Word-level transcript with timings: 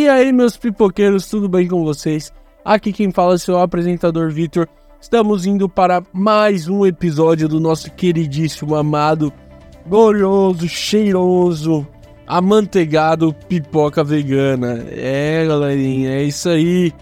E 0.00 0.08
aí, 0.08 0.32
meus 0.32 0.56
pipoqueiros, 0.56 1.28
tudo 1.28 1.46
bem 1.46 1.68
com 1.68 1.84
vocês? 1.84 2.32
Aqui 2.64 2.90
quem 2.90 3.12
fala 3.12 3.32
é 3.32 3.34
o 3.34 3.38
seu 3.38 3.58
apresentador 3.58 4.30
Vitor. 4.30 4.66
Estamos 4.98 5.44
indo 5.44 5.68
para 5.68 6.02
mais 6.10 6.68
um 6.68 6.86
episódio 6.86 7.46
do 7.46 7.60
nosso 7.60 7.90
queridíssimo, 7.90 8.76
amado, 8.76 9.30
glorioso, 9.86 10.66
cheiroso, 10.66 11.86
amanteigado 12.26 13.36
pipoca 13.46 14.02
vegana. 14.02 14.86
É, 14.90 15.44
galerinha, 15.46 16.12
é 16.12 16.22
isso 16.22 16.48
aí. 16.48 16.94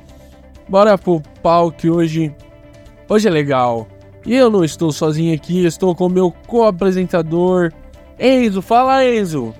Bora 0.68 0.98
pro 0.98 1.22
pau 1.40 1.70
que 1.70 1.88
hoje, 1.88 2.34
hoje 3.08 3.28
é 3.28 3.30
legal. 3.30 3.86
E 4.26 4.34
eu 4.34 4.50
não 4.50 4.64
estou 4.64 4.90
sozinho 4.90 5.32
aqui, 5.32 5.64
estou 5.64 5.94
com 5.94 6.08
meu 6.08 6.34
co-apresentador, 6.48 7.70
Enzo. 8.18 8.60
Fala, 8.60 9.06
Enzo. 9.06 9.54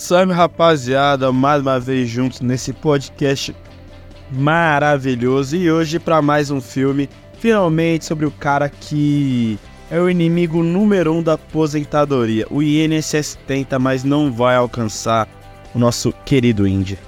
Salve 0.00 0.32
rapaziada, 0.32 1.30
mais 1.30 1.60
uma 1.60 1.78
vez 1.78 2.08
juntos 2.08 2.40
nesse 2.40 2.72
podcast 2.72 3.54
maravilhoso 4.32 5.54
e 5.54 5.70
hoje 5.70 5.98
para 5.98 6.22
mais 6.22 6.50
um 6.50 6.58
filme, 6.58 7.06
finalmente 7.38 8.06
sobre 8.06 8.24
o 8.24 8.30
cara 8.30 8.70
que 8.70 9.58
é 9.90 10.00
o 10.00 10.08
inimigo 10.08 10.62
número 10.62 11.12
um 11.12 11.22
da 11.22 11.34
aposentadoria. 11.34 12.46
O 12.50 12.62
INSS 12.62 13.38
tenta, 13.46 13.78
mas 13.78 14.02
não 14.02 14.32
vai 14.32 14.56
alcançar 14.56 15.28
o 15.74 15.78
nosso 15.78 16.14
querido 16.24 16.66
Indy. 16.66 16.98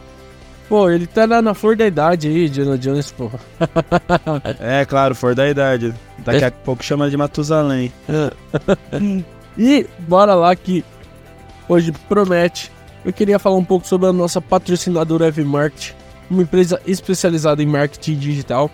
Pô, 0.68 0.90
ele 0.90 1.06
tá 1.06 1.26
na, 1.26 1.40
na 1.40 1.54
flor 1.54 1.74
da 1.74 1.86
idade 1.86 2.28
aí, 2.28 2.46
Diana 2.46 2.76
Jones, 2.76 3.10
pô. 3.10 3.30
é, 4.60 4.84
claro, 4.84 5.14
flor 5.14 5.34
da 5.34 5.48
idade. 5.48 5.94
Daqui 6.18 6.44
a 6.44 6.50
pouco 6.50 6.84
chama 6.84 7.08
de 7.08 7.16
Matusalém. 7.16 7.90
e 9.56 9.86
bora 10.00 10.34
lá 10.34 10.54
que 10.54 10.84
hoje 11.66 11.90
promete 12.06 12.70
eu 13.04 13.12
queria 13.12 13.38
falar 13.38 13.56
um 13.56 13.64
pouco 13.64 13.86
sobre 13.86 14.06
a 14.08 14.12
nossa 14.12 14.40
patrocinadora 14.40 15.26
Evmarket, 15.26 15.94
uma 16.30 16.42
empresa 16.42 16.80
especializada 16.86 17.62
em 17.62 17.66
marketing 17.66 18.16
digital. 18.16 18.70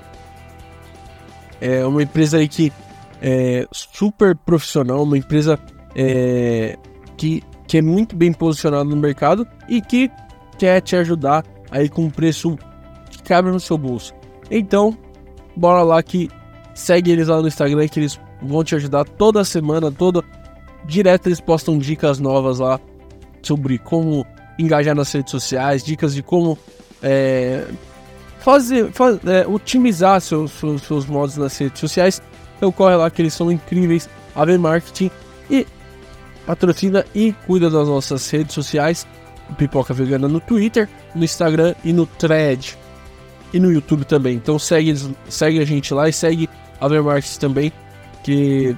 É 1.61 1.85
uma 1.85 2.03
empresa 2.03 2.39
aí 2.39 2.49
que 2.49 2.73
é 3.21 3.67
super 3.73 4.37
profissional, 4.37 5.03
uma 5.03 5.19
empresa 5.19 5.59
é, 5.95 6.77
que, 7.17 7.43
que 7.67 7.79
é 7.79 7.83
muito 7.83 8.15
bem 8.15 8.33
posicionada 8.33 8.85
no 8.85 8.97
mercado 8.97 9.47
e 9.69 9.81
que 9.81 10.11
quer 10.59 10.81
te 10.81 10.95
ajudar 10.97 11.45
aí 11.71 11.89
com 11.89 12.05
um 12.05 12.11
preço 12.11 12.57
que 13.11 13.23
cabe 13.23 13.51
no 13.51 13.59
seu 13.59 13.77
bolso. 13.77 14.15
Então, 14.51 14.97
bora 15.57 15.83
lá 15.83 16.03
que 16.03 16.31
segue 16.75 17.11
eles 17.11 17.29
lá 17.29 17.41
no 17.41 17.49
Instagram 17.49 17.89
que 17.89 17.99
eles 17.99 18.21
vão 18.41 18.63
te 18.63 18.75
ajudar 18.77 19.05
toda 19.05 19.45
semana, 19.45 19.91
toda 19.91 20.23
direto 20.87 21.27
eles 21.27 21.41
postam 21.41 21.77
dicas 21.77 22.19
novas 22.19 22.61
lá 22.61 22.79
sobre 23.43 23.79
como 23.79 24.27
engajar 24.59 24.95
nas 24.95 25.13
redes 25.13 25.31
sociais, 25.31 25.85
dicas 25.85 26.15
de 26.15 26.23
como 26.23 26.59
é, 27.03 27.65
fazer, 28.41 28.91
faz, 28.93 29.19
é, 29.27 29.47
otimizar 29.47 30.21
seus, 30.21 30.51
seus, 30.53 30.83
seus, 30.83 31.07
modos 31.07 31.37
nas 31.37 31.57
redes 31.57 31.79
sociais. 31.81 32.23
Então 32.57 32.73
corre 32.73 32.97
lá 32.97 33.11
que 33.11 33.23
eles 33.23 33.35
são 33.35 33.53
incríveis, 33.53 34.09
a 34.35 34.45
ver 34.45 34.59
marketing 34.59 35.11
e 35.49 35.67
patrocina 36.47 37.05
e 37.15 37.33
cuida 37.47 37.71
das 37.71 37.87
nossas 37.87 38.29
redes 38.31 38.55
sociais, 38.55 39.07
Pipoca 39.57 39.95
Vegana 39.95 40.29
no 40.29 40.41
Twitter, 40.41 40.89
no 41.15 41.25
Instagram 41.25 41.75
e 41.85 41.93
no 41.93 42.07
Thread 42.07 42.77
e 43.53 43.61
no 43.61 43.73
YouTube 43.73 44.05
também. 44.05 44.37
Então 44.37 44.59
segue, 44.59 44.95
segue 45.29 45.61
a 45.61 45.65
gente 45.65 45.95
lá 45.95 46.09
e 46.09 46.13
segue 46.13 46.49
a 46.81 46.89
Ver 46.89 47.03
Marketing 47.03 47.39
também, 47.39 47.73
que 48.23 48.77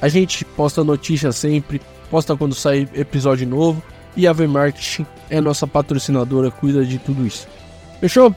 a 0.00 0.08
gente 0.08 0.44
posta 0.44 0.84
notícias 0.84 1.36
sempre, 1.36 1.80
posta 2.10 2.36
quando 2.36 2.54
sai 2.54 2.88
episódio 2.94 3.46
novo 3.46 3.82
e 4.16 4.26
a 4.26 4.32
V-Marketing 4.32 5.06
é 5.28 5.40
nossa 5.40 5.66
patrocinadora, 5.66 6.50
cuida 6.50 6.84
de 6.84 6.98
tudo 6.98 7.26
isso. 7.26 7.46
Fechou? 8.00 8.34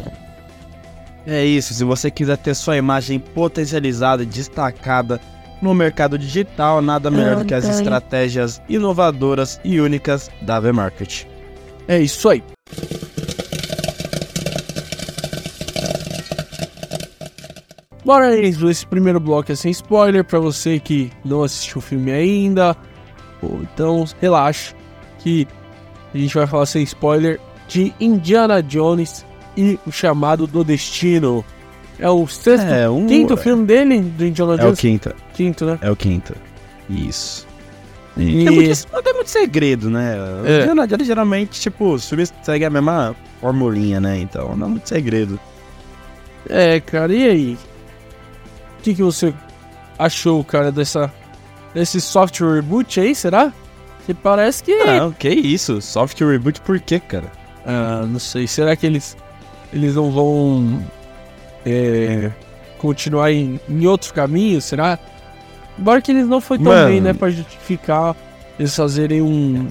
É 1.25 1.45
isso, 1.45 1.73
se 1.73 1.83
você 1.83 2.09
quiser 2.09 2.37
ter 2.37 2.55
sua 2.55 2.77
imagem 2.77 3.19
potencializada 3.19 4.23
e 4.23 4.25
destacada 4.25 5.19
no 5.61 5.73
mercado 5.73 6.17
digital, 6.17 6.81
nada 6.81 7.11
melhor 7.11 7.37
do 7.37 7.45
que 7.45 7.53
as 7.53 7.67
estratégias 7.67 8.61
inovadoras 8.67 9.59
e 9.63 9.79
únicas 9.79 10.29
da 10.41 10.59
V-Market. 10.59 11.25
É 11.87 11.99
isso 11.99 12.29
aí. 12.29 12.43
Bora, 18.05 18.43
Enzo, 18.43 18.69
esse 18.69 18.87
primeiro 18.87 19.19
bloco 19.19 19.51
é 19.51 19.55
sem 19.55 19.69
spoiler 19.69 20.23
para 20.23 20.39
você 20.39 20.79
que 20.79 21.11
não 21.23 21.43
assistiu 21.43 21.77
o 21.77 21.81
filme 21.81 22.11
ainda. 22.11 22.75
Então, 23.43 24.05
relaxa 24.19 24.73
que 25.19 25.47
a 26.13 26.17
gente 26.17 26.33
vai 26.33 26.47
falar 26.47 26.65
sem 26.65 26.83
spoiler 26.83 27.39
de 27.67 27.93
Indiana 27.99 28.61
Jones 28.61 29.25
e 29.55 29.79
o 29.85 29.91
chamado 29.91 30.47
do 30.47 30.63
destino. 30.63 31.43
É 31.99 32.09
o 32.09 32.25
sexto, 32.27 32.65
é, 32.65 32.89
um... 32.89 33.05
quinto 33.05 33.35
filme 33.35 33.65
dele, 33.65 33.99
do 34.01 34.25
Indiana 34.25 34.57
Jones? 34.57 34.69
É 34.69 34.73
o 34.73 34.77
quinto. 34.77 35.15
Quinto, 35.33 35.65
né? 35.65 35.79
É 35.81 35.91
o 35.91 35.95
quinto. 35.95 36.33
Isso. 36.89 37.47
E... 38.17 38.45
Tem, 38.45 38.55
muito, 38.55 39.03
tem 39.03 39.13
muito 39.13 39.29
segredo, 39.29 39.89
né? 39.89 40.15
É. 40.45 40.61
Indiana 40.61 40.87
Jones 40.87 41.07
geralmente, 41.07 41.59
tipo, 41.59 41.97
seguem 41.99 42.67
a 42.67 42.69
mesma 42.69 43.15
formulinha, 43.39 43.99
né? 43.99 44.17
Então, 44.19 44.55
não 44.55 44.67
é 44.67 44.69
muito 44.69 44.87
segredo. 44.87 45.39
É, 46.49 46.79
cara, 46.79 47.13
e 47.13 47.27
aí? 47.27 47.57
O 48.79 48.81
que, 48.81 48.95
que 48.95 49.03
você 49.03 49.33
achou, 49.97 50.43
cara, 50.43 50.71
dessa, 50.71 51.11
desse 51.73 51.99
software 51.99 52.55
reboot 52.55 52.99
aí, 52.99 53.13
será? 53.13 53.51
Que 54.05 54.13
parece 54.13 54.63
que. 54.63 54.75
Não, 54.75 55.11
que 55.11 55.29
isso? 55.29 55.81
Soft 55.81 56.19
reboot 56.19 56.61
por 56.61 56.79
quê, 56.79 56.99
cara? 56.99 57.31
Ah, 57.65 58.05
não 58.07 58.19
sei. 58.19 58.47
Será 58.47 58.75
que 58.75 58.85
eles. 58.85 59.15
Eles 59.71 59.95
não 59.95 60.11
vão. 60.11 60.83
É, 61.65 62.31
continuar 62.77 63.31
em, 63.31 63.59
em 63.67 63.85
outros 63.85 64.11
caminhos? 64.11 64.65
Será? 64.65 64.97
Embora 65.77 66.01
que 66.01 66.11
eles 66.11 66.27
não 66.27 66.41
foi 66.41 66.57
tão 66.57 66.71
Mano. 66.71 66.87
bem, 66.87 67.01
né? 67.01 67.13
Pra 67.13 67.29
justificar 67.29 68.15
eles 68.57 68.75
fazerem 68.75 69.21
um. 69.21 69.69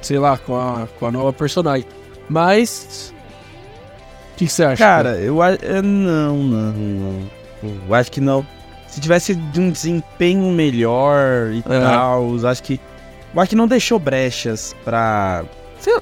sei 0.00 0.18
lá, 0.18 0.36
com 0.38 0.56
a, 0.56 0.88
com 0.98 1.06
a 1.06 1.12
nova 1.12 1.32
personagem. 1.32 1.86
Mas. 2.28 3.14
O 4.32 4.36
que 4.36 4.48
você 4.48 4.64
acha? 4.64 4.76
Cara, 4.76 5.18
eu 5.18 5.42
acho. 5.42 5.58
Não, 5.82 6.36
não, 6.38 6.72
não. 6.72 7.30
Eu 7.62 7.94
acho 7.94 8.10
que 8.10 8.20
não. 8.20 8.46
Se 8.88 9.00
tivesse 9.00 9.38
um 9.56 9.70
desempenho 9.70 10.50
melhor 10.50 11.52
e 11.52 11.58
é. 11.58 11.80
tal, 11.80 12.34
acho 12.44 12.62
que 12.62 12.80
eu 13.34 13.40
acho 13.40 13.50
que 13.50 13.56
não 13.56 13.68
deixou 13.68 13.98
brechas 13.98 14.74
pra. 14.84 15.44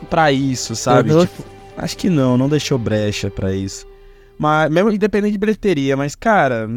pra 0.08 0.32
isso, 0.32 0.74
sabe? 0.74 1.12
Uhum. 1.12 1.26
Tipo, 1.26 1.44
acho 1.76 1.96
que 1.96 2.08
não, 2.08 2.36
não 2.36 2.48
deixou 2.48 2.78
brecha 2.78 3.30
pra 3.30 3.52
isso. 3.52 3.86
Mas, 4.38 4.70
mesmo 4.70 4.90
independente 4.90 5.32
de 5.32 5.38
bilheteria, 5.38 5.96
mas, 5.96 6.14
cara, 6.14 6.68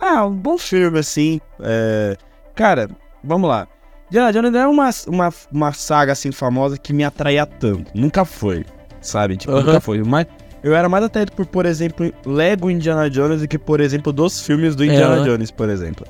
ah, 0.00 0.24
um 0.26 0.34
bom 0.34 0.56
filme, 0.56 0.98
assim. 0.98 1.40
É, 1.60 2.16
cara, 2.54 2.88
vamos 3.22 3.48
lá. 3.48 3.68
Diana 4.10 4.32
Jones 4.32 4.50
não 4.50 4.60
é 4.60 4.66
uma, 4.66 4.90
uma, 5.06 5.34
uma 5.52 5.72
saga, 5.72 6.12
assim, 6.12 6.32
famosa 6.32 6.76
que 6.76 6.92
me 6.92 7.04
atraía 7.04 7.46
tanto. 7.46 7.92
Nunca 7.94 8.24
foi, 8.24 8.64
sabe? 9.00 9.36
Tipo, 9.36 9.52
uhum. 9.52 9.62
nunca 9.62 9.80
foi. 9.80 10.02
Mas 10.02 10.26
eu 10.62 10.74
era 10.74 10.88
mais 10.88 11.04
atraído 11.04 11.32
por, 11.32 11.46
por 11.46 11.64
exemplo, 11.64 12.12
Lego 12.26 12.70
Indiana 12.70 13.08
Jones 13.08 13.42
do 13.42 13.48
que, 13.48 13.58
por 13.58 13.80
exemplo, 13.80 14.12
dos 14.12 14.44
filmes 14.44 14.74
do 14.74 14.84
Indiana 14.84 15.20
é, 15.20 15.24
Jones, 15.24 15.50
por 15.50 15.68
exemplo. 15.68 16.06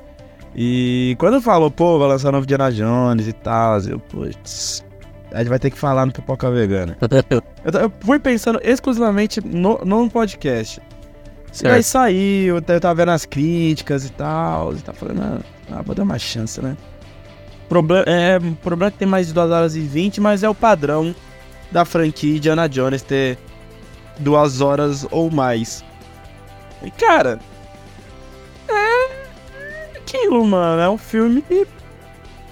E 0.54 1.16
quando 1.18 1.40
falou, 1.40 1.70
pô, 1.70 1.98
vai 1.98 2.08
lançar 2.08 2.32
novo 2.32 2.46
Diana 2.46 2.70
Jones 2.72 3.28
e 3.28 3.32
tal, 3.32 3.78
eu, 3.80 3.98
putz, 3.98 4.84
a 5.32 5.38
gente 5.38 5.48
vai 5.48 5.58
ter 5.58 5.70
que 5.70 5.78
falar 5.78 6.06
no 6.06 6.12
Pipoca 6.12 6.50
Vegana. 6.50 6.96
eu, 7.30 7.42
eu, 7.80 7.92
fui 8.00 8.18
pensando 8.18 8.60
exclusivamente 8.62 9.40
no, 9.44 9.78
no 9.84 10.10
podcast. 10.10 10.80
Certo. 11.52 11.74
Aí 11.74 11.82
saiu, 11.82 12.56
eu 12.56 12.80
tava 12.80 12.94
vendo 12.94 13.10
as 13.10 13.24
críticas 13.24 14.04
e 14.04 14.12
tal, 14.12 14.74
e 14.74 14.78
tá 14.78 14.92
falando, 14.92 15.22
ah, 15.22 15.40
ah, 15.72 15.82
vou 15.82 15.94
dar 15.94 16.04
uma 16.04 16.18
chance, 16.18 16.60
né? 16.60 16.76
Problema, 17.68 18.04
é, 18.06 18.38
problema 18.62 18.88
é 18.88 18.90
que 18.90 18.98
tem 18.98 19.08
mais 19.08 19.28
de 19.28 19.32
2 19.32 19.50
horas 19.50 19.76
e 19.76 19.80
20, 19.80 20.20
mas 20.20 20.42
é 20.42 20.48
o 20.48 20.54
padrão 20.54 21.14
da 21.70 21.84
franquia 21.84 22.38
Diana 22.38 22.68
Jones 22.68 23.02
ter 23.02 23.38
2 24.18 24.60
horas 24.60 25.06
ou 25.10 25.30
mais. 25.30 25.84
E 26.82 26.90
cara, 26.90 27.38
aquilo, 30.10 30.44
mano. 30.44 30.80
É 30.80 30.88
um 30.90 30.98
filme 30.98 31.42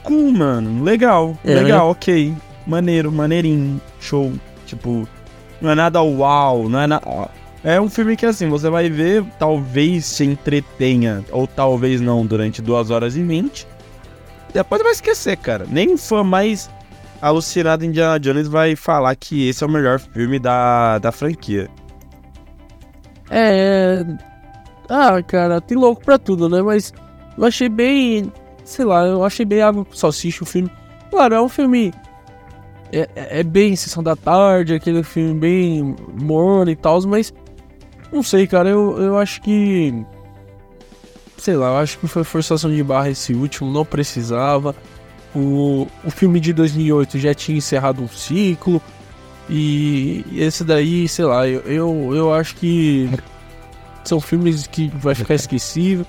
cool, 0.02 0.32
mano. 0.32 0.82
Legal, 0.82 1.37
é, 1.44 1.55
legal, 1.55 1.87
né? 1.87 1.93
ok. 1.93 2.34
Maneiro, 2.66 3.10
maneirinho, 3.10 3.81
show. 4.00 4.32
Tipo, 4.66 5.08
não 5.60 5.70
é 5.70 5.75
nada 5.75 6.02
uau, 6.02 6.69
não 6.69 6.81
é 6.81 6.87
nada. 6.87 7.31
É 7.64 7.81
um 7.81 7.88
filme 7.88 8.16
que 8.16 8.25
assim, 8.25 8.49
você 8.49 8.70
vai 8.70 8.88
ver, 8.88 9.25
talvez 9.38 10.05
se 10.06 10.25
entretenha, 10.25 11.25
ou 11.31 11.46
talvez 11.46 12.00
não, 12.00 12.25
durante 12.25 12.62
2 12.62 12.90
horas 12.90 13.16
e 13.16 13.22
20. 13.22 13.66
Depois 14.52 14.82
vai 14.82 14.93
esquecer, 14.93 15.37
cara. 15.37 15.66
Nem 15.69 15.96
fã 15.96 16.22
mais 16.22 16.70
alucinado 17.20 17.84
Indiana 17.84 18.19
Jones 18.20 18.46
vai 18.46 18.76
falar 18.76 19.14
que 19.16 19.49
esse 19.49 19.64
é 19.64 19.66
o 19.66 19.70
melhor 19.70 19.99
filme 19.99 20.38
da, 20.38 20.99
da 20.99 21.10
franquia. 21.10 21.69
É. 23.31 24.05
Ah, 24.88 25.22
cara, 25.22 25.60
tem 25.60 25.76
louco 25.76 26.02
pra 26.02 26.16
tudo, 26.16 26.49
né? 26.49 26.62
Mas 26.62 26.93
eu 27.38 27.44
achei 27.44 27.69
bem. 27.69 28.32
Sei 28.64 28.85
lá, 28.85 29.06
eu 29.06 29.25
achei 29.25 29.46
bem 29.46 29.62
água 29.62 29.85
com 29.85 29.94
salsicha 29.94 30.44
o 30.44 30.46
filme. 30.46 30.70
Claro, 31.11 31.35
é 31.35 31.40
um 31.40 31.49
filme 31.49 31.93
é, 32.93 33.08
é 33.14 33.43
bem 33.43 33.76
Sessão 33.76 34.02
da 34.02 34.17
Tarde, 34.17 34.75
aquele 34.75 35.02
filme 35.02 35.38
bem 35.38 35.96
morno 36.20 36.70
e 36.70 36.76
tal, 36.76 37.00
mas 37.02 37.32
não 38.12 38.23
sei, 38.23 38.46
cara, 38.46 38.69
eu, 38.69 38.99
eu 38.99 39.19
acho 39.19 39.40
que. 39.43 40.05
Sei 41.37 41.55
lá, 41.55 41.69
eu 41.69 41.76
acho 41.76 41.99
que 41.99 42.08
foi 42.08 42.25
forçação 42.25 42.70
de 42.70 42.82
barra 42.82 43.11
esse 43.11 43.32
último, 43.32 43.70
não 43.70 43.84
precisava. 43.84 44.75
O, 45.34 45.87
o 46.05 46.11
filme 46.11 46.41
de 46.41 46.52
2008 46.52 47.19
já 47.19 47.34
tinha 47.34 47.58
encerrado 47.58 48.02
um 48.02 48.08
ciclo. 48.08 48.82
E 49.49 50.25
esse 50.37 50.64
daí, 50.64 51.08
sei 51.08 51.25
lá, 51.25 51.46
eu, 51.46 51.61
eu, 51.61 52.14
eu 52.14 52.34
acho 52.34 52.56
que 52.56 53.08
são 54.05 54.20
filmes 54.20 54.67
que 54.67 54.88
vai 54.96 55.14
ficar 55.14 55.34
esquecido, 55.34 56.06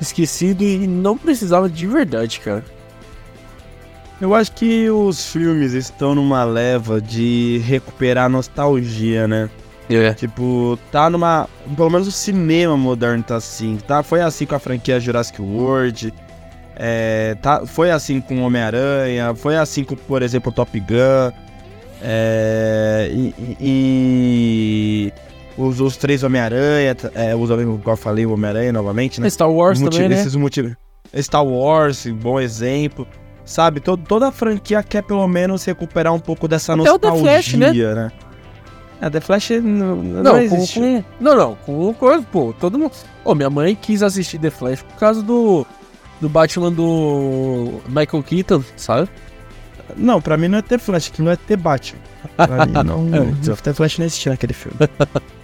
esquecido 0.00 0.62
e 0.62 0.86
não 0.86 1.16
precisava 1.16 1.68
de 1.68 1.86
verdade, 1.86 2.40
cara. 2.40 2.64
Eu 4.20 4.34
acho 4.34 4.52
que 4.52 4.90
os 4.90 5.30
filmes 5.30 5.72
estão 5.72 6.14
numa 6.14 6.42
leva 6.42 7.00
de 7.00 7.62
recuperar 7.64 8.28
nostalgia, 8.28 9.28
né? 9.28 9.48
É. 9.88 10.12
Tipo, 10.12 10.78
tá 10.90 11.08
numa. 11.08 11.48
Pelo 11.76 11.88
menos 11.88 12.08
o 12.08 12.12
cinema 12.12 12.76
moderno 12.76 13.22
tá 13.22 13.36
assim. 13.36 13.78
Tá? 13.86 14.02
Foi 14.02 14.20
assim 14.20 14.44
com 14.44 14.54
a 14.54 14.58
franquia 14.58 14.98
Jurassic 15.00 15.40
World. 15.40 16.12
É, 16.76 17.36
tá, 17.40 17.64
foi 17.64 17.90
assim 17.90 18.20
com 18.20 18.42
Homem-Aranha. 18.42 19.34
Foi 19.34 19.56
assim 19.56 19.84
com, 19.84 19.96
por 19.96 20.22
exemplo, 20.22 20.52
Top 20.52 20.78
Gun. 20.78 21.32
É, 22.02 23.08
e, 23.10 23.34
e 23.60 25.12
os, 25.58 25.80
os 25.80 25.96
três 25.96 26.22
Homem-Aranha. 26.22 26.96
É, 27.14 27.34
os, 27.36 27.50
igual 27.50 27.80
eu 27.86 27.96
falei, 27.96 28.24
o 28.24 28.32
Homem-Aranha 28.32 28.72
novamente, 28.72 29.20
né? 29.20 29.28
Star 29.28 29.50
Wars 29.50 29.80
Motiv- 29.80 30.02
também, 30.02 30.08
né? 30.16 30.20
Esses 30.22 30.34
motivos. 30.34 30.72
Star 31.20 31.44
Wars, 31.44 32.06
bom 32.06 32.38
exemplo. 32.40 33.06
Sabe, 33.44 33.80
to- 33.80 33.96
toda 33.96 34.28
a 34.28 34.32
franquia 34.32 34.82
quer 34.82 35.02
pelo 35.02 35.26
menos 35.26 35.64
recuperar 35.64 36.12
um 36.12 36.18
pouco 36.20 36.46
dessa 36.46 36.74
Até 36.74 36.82
o 36.92 36.98
The 36.98 37.08
nostalgia, 37.08 37.22
Flash, 37.42 37.54
né? 37.54 37.72
né? 37.72 38.12
É, 39.00 39.08
The 39.08 39.20
Flash 39.20 39.50
não, 39.62 39.96
não, 39.96 40.22
Não, 40.22 40.38
existe. 40.38 40.78
com- 40.80 41.04
não, 41.18 41.34
não, 41.36 41.54
com 41.54 41.94
coisa, 41.94 42.22
pô, 42.30 42.52
todo 42.60 42.78
mundo. 42.78 42.92
Ô, 43.24 43.34
minha 43.34 43.48
mãe 43.48 43.74
quis 43.74 44.02
assistir 44.02 44.38
The 44.38 44.50
Flash 44.50 44.82
por 44.82 44.96
causa 44.98 45.22
do 45.22 45.66
do 46.20 46.28
Batman 46.28 46.72
do 46.72 47.80
Michael 47.88 48.22
Keaton, 48.24 48.62
sabe? 48.76 49.08
Não, 49.96 50.20
pra 50.20 50.36
mim 50.36 50.48
não 50.48 50.58
é 50.58 50.62
ter 50.62 50.78
Flash, 50.78 51.08
aquilo 51.12 51.30
é 51.30 51.36
ter 51.36 51.56
Batman. 51.56 52.00
Não. 52.84 53.08
É. 53.52 53.56
ter 53.62 53.74
Flash 53.74 53.98
não 53.98 54.06
existia 54.06 54.32
naquele 54.32 54.52
filme. 54.52 54.76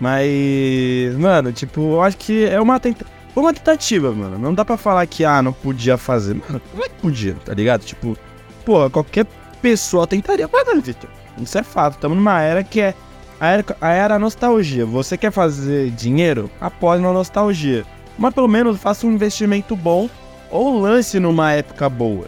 Mas, 0.01 1.17
mano, 1.19 1.53
tipo, 1.53 1.81
eu 1.81 2.03
acho 2.03 2.17
que 2.17 2.47
é 2.47 2.61
uma 2.61 2.79
tenta... 2.79 3.05
Foi 3.33 3.43
uma 3.43 3.53
tentativa, 3.53 4.13
mano. 4.13 4.39
Não 4.39 4.55
dá 4.55 4.65
pra 4.65 4.77
falar 4.77 5.07
que, 5.07 5.25
ah, 5.25 5.43
não 5.43 5.53
podia 5.53 5.97
fazer. 5.97 6.35
Mano, 6.35 6.61
como 6.71 6.85
é 6.85 6.89
que 6.89 6.95
podia, 7.01 7.35
tá 7.45 7.53
ligado? 7.53 7.85
Tipo, 7.85 8.17
pô, 8.65 8.89
qualquer 8.89 9.27
pessoa 9.61 10.07
tentaria 10.07 10.47
fazer, 10.47 10.81
Victor. 10.81 11.11
Isso 11.41 11.59
é 11.59 11.63
fato. 11.63 11.95
Estamos 11.95 12.17
numa 12.17 12.41
era 12.41 12.63
que 12.63 12.81
é 12.81 12.95
a 13.41 13.49
era, 13.49 13.65
a 13.81 13.91
era 13.91 14.19
nostalgia. 14.19 14.87
Você 14.87 15.19
quer 15.19 15.33
fazer 15.33 15.91
dinheiro? 15.91 16.51
Após 16.61 17.01
na 17.01 17.13
nostalgia. 17.13 17.85
Mas 18.17 18.33
pelo 18.33 18.47
menos 18.49 18.79
faça 18.79 19.07
um 19.07 19.13
investimento 19.13 19.75
bom 19.75 20.09
ou 20.51 20.81
lance 20.81 21.19
numa 21.19 21.53
época 21.53 21.89
boa. 21.89 22.27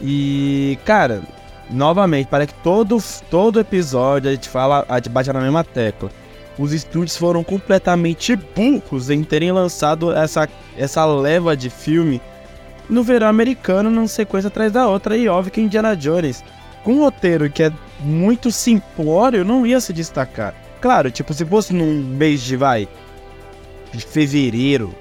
E, 0.00 0.78
cara, 0.84 1.22
novamente, 1.70 2.26
para 2.26 2.46
que 2.46 2.54
todo, 2.54 2.98
todo 3.30 3.60
episódio 3.60 4.30
a 4.30 4.34
gente 4.34 4.48
fala, 4.48 4.84
a 4.88 4.96
gente 4.96 5.08
bate 5.08 5.32
na 5.32 5.40
mesma 5.40 5.64
tecla. 5.64 6.10
Os 6.58 6.72
estúdios 6.72 7.16
foram 7.16 7.42
completamente 7.42 8.36
burros 8.36 9.08
em 9.08 9.22
terem 9.22 9.52
lançado 9.52 10.12
essa, 10.12 10.48
essa 10.76 11.06
leva 11.06 11.56
de 11.56 11.70
filme 11.70 12.20
no 12.88 13.02
verão 13.02 13.28
americano, 13.28 13.88
numa 13.88 14.08
sequência 14.08 14.48
atrás 14.48 14.72
da 14.72 14.86
outra. 14.86 15.16
E 15.16 15.28
óbvio 15.28 15.52
que 15.52 15.60
Indiana 15.60 15.96
Jones, 15.96 16.44
com 16.82 16.94
um 16.94 17.00
roteiro 17.00 17.48
que 17.48 17.62
é 17.62 17.72
muito 18.00 18.50
simplório, 18.50 19.44
não 19.44 19.66
ia 19.66 19.80
se 19.80 19.92
destacar. 19.92 20.54
Claro, 20.80 21.10
tipo, 21.10 21.32
se 21.32 21.44
fosse 21.44 21.72
num 21.72 22.02
mês 22.02 22.42
de, 22.42 22.56
vai, 22.56 22.88
de 23.92 24.04
fevereiro, 24.04 24.94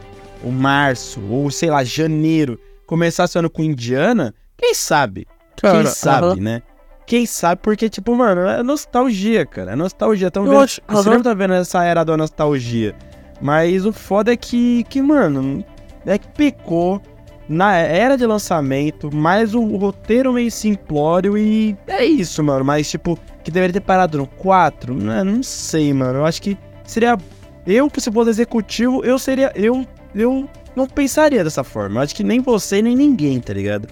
ou 0.43 0.51
março, 0.51 1.21
ou 1.29 1.49
sei 1.49 1.69
lá, 1.69 1.83
janeiro, 1.83 2.59
começasse 2.85 3.37
o 3.37 3.39
ano 3.39 3.49
com 3.49 3.63
Indiana, 3.63 4.33
quem 4.57 4.73
sabe? 4.73 5.27
Quem 5.61 5.85
sabe, 5.85 6.27
aham. 6.27 6.35
né? 6.37 6.61
Quem 7.05 7.25
sabe, 7.25 7.61
porque, 7.63 7.89
tipo, 7.89 8.15
mano, 8.15 8.41
é 8.41 8.61
nostalgia, 8.61 9.45
cara. 9.45 9.71
É 9.71 9.75
nostalgia. 9.75 10.29
Eu 10.33 10.43
vendo, 10.43 10.57
acho- 10.59 10.81
o 10.87 10.97
cinema 11.03 11.23
tá 11.23 11.33
vendo 11.33 11.53
essa 11.55 11.83
era 11.83 12.03
da 12.03 12.15
nostalgia. 12.15 12.95
Mas 13.41 13.85
o 13.85 13.91
foda 13.91 14.31
é 14.33 14.37
que, 14.37 14.83
que, 14.89 15.01
mano, 15.01 15.63
é 16.05 16.17
que 16.17 16.27
pecou 16.27 17.01
na 17.47 17.73
era 17.77 18.15
de 18.15 18.25
lançamento, 18.27 19.09
mais 19.15 19.55
o 19.55 19.61
roteiro 19.77 20.31
meio 20.33 20.51
simplório 20.51 21.35
e 21.35 21.75
é 21.87 22.05
isso, 22.05 22.43
mano. 22.43 22.63
Mas, 22.63 22.89
tipo, 22.91 23.17
que 23.43 23.49
deveria 23.49 23.73
ter 23.73 23.79
parado 23.81 24.19
no 24.19 24.27
4, 24.27 24.93
né? 24.93 25.23
não 25.23 25.41
sei, 25.41 25.91
mano. 25.93 26.19
Eu 26.19 26.25
acho 26.25 26.41
que 26.41 26.55
seria. 26.85 27.17
Eu, 27.65 27.89
que 27.89 27.99
se 28.01 28.11
fosse 28.11 28.29
executivo, 28.29 29.03
eu 29.03 29.17
seria. 29.17 29.51
Eu, 29.55 29.83
eu 30.13 30.47
não 30.75 30.85
pensaria 30.85 31.43
dessa 31.43 31.63
forma. 31.63 31.99
Eu 31.99 32.03
acho 32.03 32.15
que 32.15 32.23
nem 32.23 32.39
você, 32.39 32.81
nem 32.83 32.95
ninguém, 32.95 33.39
tá 33.39 33.51
ligado? 33.53 33.87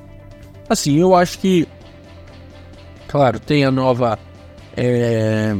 Assim, 0.70 0.98
eu 0.98 1.16
acho 1.16 1.40
que. 1.40 1.68
Claro, 3.08 3.40
tem 3.40 3.64
a 3.64 3.72
nova. 3.72 4.20
é, 4.76 5.56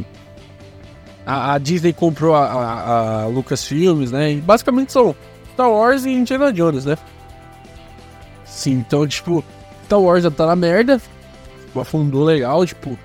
A, 1.26 1.54
a 1.54 1.58
Disney 1.58 1.92
comprou 1.92 2.34
a, 2.34 2.44
a, 2.44 3.24
a 3.24 3.28
né? 4.10 4.32
E 4.32 4.40
basicamente 4.40 4.92
são 4.92 5.14
Star 5.52 5.70
Wars 5.70 6.04
e 6.04 6.10
Indiana 6.10 6.52
Jones, 6.52 6.84
né? 6.84 6.96
Sim, 8.44 8.72
então, 8.72 9.06
tipo, 9.06 9.44
Star 9.84 10.00
Wars 10.00 10.22
já 10.22 10.30
tá 10.30 10.46
na 10.46 10.56
merda. 10.56 11.00
Afundou 11.74 12.24
legal, 12.24 12.66
tipo. 12.66 12.98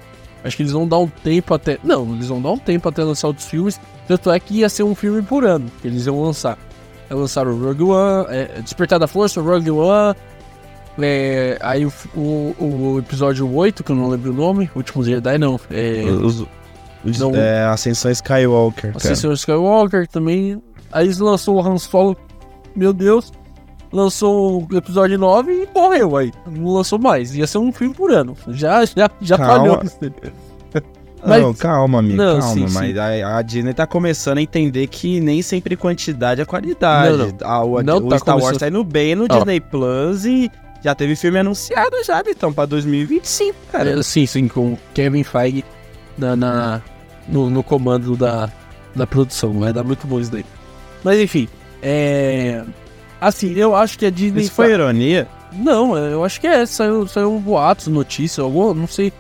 Acho 0.43 0.57
que 0.57 0.63
eles 0.63 0.73
vão 0.73 0.87
dar 0.87 0.97
um 0.97 1.07
tempo 1.07 1.53
até. 1.53 1.77
Não, 1.83 2.13
eles 2.13 2.27
vão 2.27 2.41
dar 2.41 2.51
um 2.51 2.57
tempo 2.57 2.89
até 2.89 3.03
lançar 3.03 3.27
outros 3.27 3.47
filmes. 3.47 3.79
Tanto 4.07 4.29
é 4.31 4.39
que 4.39 4.55
ia 4.55 4.67
ser 4.69 4.83
um 4.83 4.93
filme 4.93 5.21
por 5.21 5.45
ano 5.45 5.71
que 5.81 5.87
eles 5.87 6.05
iam 6.05 6.21
lançar. 6.21 6.57
Lançaram 7.09 7.51
o 7.51 7.63
Rogue 7.63 7.83
One, 7.83 8.25
é, 8.29 8.61
Despertar 8.61 8.99
da 8.99 9.07
Força, 9.07 9.41
Rogue 9.41 9.69
One. 9.71 10.15
É, 11.01 11.57
aí 11.61 11.85
o, 11.85 11.91
o, 12.15 12.55
o 12.93 12.99
episódio 12.99 13.51
8, 13.51 13.83
que 13.83 13.91
eu 13.91 13.95
não 13.95 14.09
lembro 14.09 14.31
o 14.31 14.35
nome, 14.35 14.69
Últimos 14.75 15.07
Jedi, 15.07 15.37
não. 15.37 15.59
É, 15.71 16.03
Os, 17.03 17.19
Não. 17.19 17.31
é, 17.35 17.65
Ascensão 17.65 18.11
Skywalker, 18.11 18.93
cara. 18.93 18.97
Ascensão 18.97 19.33
Skywalker 19.33 20.07
também. 20.07 20.61
Aí 20.91 21.05
eles 21.07 21.17
lançou 21.17 21.55
o 21.55 21.67
Han 21.67 21.77
Solo, 21.77 22.15
meu 22.75 22.93
Deus. 22.93 23.31
Lançou 23.91 24.67
o 24.71 24.75
episódio 24.77 25.17
9 25.19 25.51
e 25.51 25.67
morreu 25.77 26.15
aí. 26.17 26.31
Não 26.49 26.73
lançou 26.73 26.97
mais. 26.97 27.35
Ia 27.35 27.45
ser 27.45 27.57
um 27.59 27.71
filme 27.71 27.93
por 27.93 28.11
ano. 28.11 28.35
Já, 28.47 28.83
já, 28.85 29.09
já 29.21 29.37
falhou. 29.37 29.81
Mas- 31.25 31.41
Não, 31.41 31.53
calma, 31.53 31.99
amigo, 31.99 32.17
Não, 32.17 32.39
calma. 32.39 32.53
sim, 32.53 32.65
mas 32.73 32.97
A, 32.97 33.37
a 33.37 33.41
Disney 33.41 33.73
tá 33.73 33.87
começando 33.87 34.39
a 34.39 34.41
entender 34.41 34.87
que 34.87 35.21
nem 35.21 35.41
sempre 35.41 35.77
quantidade 35.77 36.41
é 36.41 36.45
qualidade. 36.45 37.15
Não, 37.17 37.27
não. 37.27 37.33
A- 37.49 37.63
o 37.63 37.81
Não 37.81 37.97
o 37.99 38.09
tá 38.09 38.17
Star 38.17 38.35
Wars 38.35 38.45
começando- 38.47 38.59
tá 38.59 38.67
indo 38.67 38.83
bem 38.83 39.15
no 39.15 39.23
Ó. 39.29 39.35
Disney 39.37 39.61
Plus 39.61 40.25
e 40.25 40.51
já 40.83 40.93
teve 40.93 41.15
filme 41.15 41.39
anunciado 41.39 42.03
já, 42.03 42.21
então, 42.27 42.51
pra 42.53 42.65
2025, 42.65 43.55
cara. 43.71 43.99
É, 43.99 44.03
sim, 44.03 44.25
sim, 44.25 44.47
com 44.47 44.77
Kevin 44.93 45.23
Feige 45.23 45.63
na, 46.17 46.35
na- 46.35 46.81
no, 47.27 47.49
no 47.49 47.63
comando 47.63 48.15
da, 48.17 48.51
da 48.95 49.07
produção. 49.07 49.59
Vai 49.59 49.71
dar 49.71 49.83
muito 49.83 50.05
bom 50.05 50.19
isso 50.19 50.31
daí. 50.31 50.45
Mas 51.03 51.19
enfim, 51.19 51.47
é. 51.81 52.63
Assim, 53.21 53.53
eu 53.53 53.73
acho 53.75 53.97
que 53.97 54.05
a 54.05 54.09
Disney. 54.09 54.41
Isso 54.43 54.51
foi 54.51 54.71
ironia? 54.73 55.27
Não, 55.53 55.95
eu 55.97 56.23
acho 56.25 56.41
que 56.41 56.47
é. 56.47 56.65
Saiu, 56.65 57.07
saiu 57.07 57.33
um 57.33 57.39
boato, 57.39 57.89
notícia, 57.89 58.41
alguma. 58.43 58.73
Não 58.73 58.87
sei. 58.87 59.13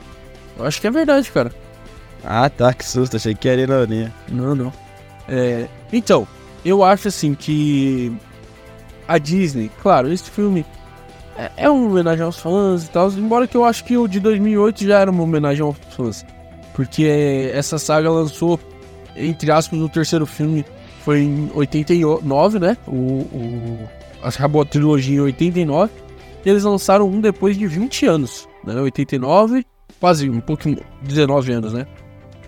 Eu 0.57 0.65
acho 0.65 0.81
que 0.81 0.87
é 0.87 0.91
verdade, 0.91 1.31
cara. 1.31 1.51
Ah, 2.23 2.49
tá, 2.49 2.73
que 2.73 2.85
susto, 2.85 3.15
achei 3.17 3.33
que 3.35 3.47
era 3.47 3.61
ironia. 3.61 4.11
Não, 4.29 4.53
não. 4.55 4.73
É, 5.27 5.67
então, 5.91 6.27
eu 6.65 6.83
acho 6.83 7.07
assim 7.07 7.33
que 7.33 8.11
a 9.07 9.17
Disney, 9.17 9.69
claro, 9.81 10.11
esse 10.11 10.29
filme 10.29 10.65
é, 11.37 11.51
é 11.57 11.69
uma 11.69 11.87
homenagem 11.89 12.23
aos 12.23 12.37
fãs 12.37 12.85
e 12.85 12.89
tal, 12.89 13.11
embora 13.11 13.47
que 13.47 13.55
eu 13.57 13.65
acho 13.65 13.83
que 13.83 13.97
o 13.97 14.07
de 14.07 14.19
2008 14.19 14.83
já 14.85 14.99
era 14.99 15.11
uma 15.11 15.23
homenagem 15.23 15.63
aos 15.63 15.77
fãs. 15.89 16.25
Porque 16.73 17.49
essa 17.53 17.77
saga 17.77 18.09
lançou, 18.09 18.59
entre 19.15 19.51
aspas, 19.51 19.79
o 19.79 19.89
terceiro 19.89 20.25
filme 20.25 20.65
foi 21.03 21.19
em 21.21 21.49
89, 21.53 22.59
né? 22.59 22.77
O, 22.87 22.91
o, 22.91 23.79
acabou 24.23 24.61
a 24.61 24.65
trilogia 24.65 25.17
em 25.17 25.21
89. 25.21 25.91
E 26.45 26.49
eles 26.49 26.63
lançaram 26.63 27.07
um 27.07 27.21
depois 27.21 27.57
de 27.57 27.67
20 27.67 28.05
anos, 28.05 28.47
né? 28.65 28.75
89, 28.81 29.65
quase 29.99 30.29
um 30.29 30.39
pouquinho, 30.41 30.79
19 31.03 31.51
anos, 31.53 31.73
né? 31.73 31.85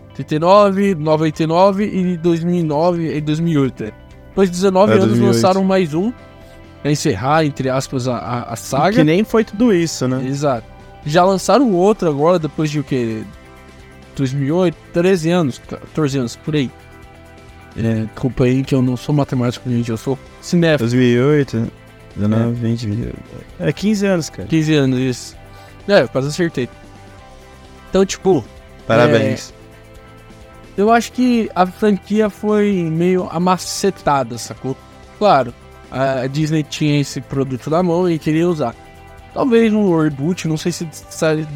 89, 0.10 0.96
99 0.96 1.86
e 1.86 2.18
2009 2.18 3.18
e 3.18 3.22
2008. 3.22 3.84
né? 3.84 3.92
Depois 4.30 4.50
de 4.50 4.56
19 4.56 4.92
É, 4.92 4.96
anos 4.96 5.06
2008. 5.08 5.34
lançaram 5.36 5.64
mais 5.64 5.94
um 5.94 6.12
encerrar, 6.92 7.46
entre 7.46 7.70
aspas, 7.70 8.08
a, 8.08 8.44
a, 8.44 8.56
saga. 8.56 8.98
Que 8.98 9.04
nem 9.04 9.24
foi 9.24 9.44
tudo 9.44 9.74
isso, 9.74 10.08
né? 10.08 10.26
Exato. 10.26 10.68
Já 11.06 11.24
lançaram 11.24 11.72
outro 11.72 12.10
agora, 12.10 12.40
depois 12.40 12.70
de 12.70 12.80
o 12.80 12.84
que? 12.84 13.24
2008, 14.16 14.78
13 14.94 15.30
anos, 15.32 15.62
14 15.68 16.18
anos, 16.20 16.36
por 16.36 16.56
aí. 16.56 16.72
É, 17.78 18.06
desculpa 18.06 18.46
aí 18.46 18.64
que 18.64 18.74
eu 18.74 18.82
não 18.82 18.96
sou 18.96 19.14
matemático, 19.14 19.70
gente, 19.70 19.90
eu 19.90 19.98
sou 19.98 20.18
cinéfilo. 20.42 20.90
2008, 20.90 21.72
19, 22.16 22.54
20, 22.54 22.88
20. 22.88 23.14
É 23.60 23.74
15 23.74 24.06
anos, 24.06 24.30
cara. 24.30 24.48
15 24.48 24.74
anos, 24.74 25.00
isso. 25.00 25.38
É, 25.88 26.04
eu 26.04 26.10
quase 26.10 26.30
acertei. 26.30 26.70
Então, 27.90 28.06
tipo, 28.06 28.44
Parabéns. 28.88 29.54
eu 30.78 30.92
acho 30.92 31.12
que 31.12 31.50
a 31.54 31.66
franquia 31.66 32.30
foi 32.30 32.74
meio 32.90 33.28
amacetada, 33.30 34.38
sacou? 34.38 34.76
Claro, 35.18 35.54
a 35.92 36.28
Disney 36.28 36.64
tinha 36.64 37.00
esse 37.00 37.22
produto 37.22 37.70
na 37.70 37.82
mão 37.84 38.10
e 38.10 38.18
queria 38.20 38.48
usar. 38.48 38.76
Talvez 39.34 39.72
um 39.74 39.98
reboot, 40.02 40.48
não 40.48 40.58
sei 40.58 40.72
se 40.72 40.88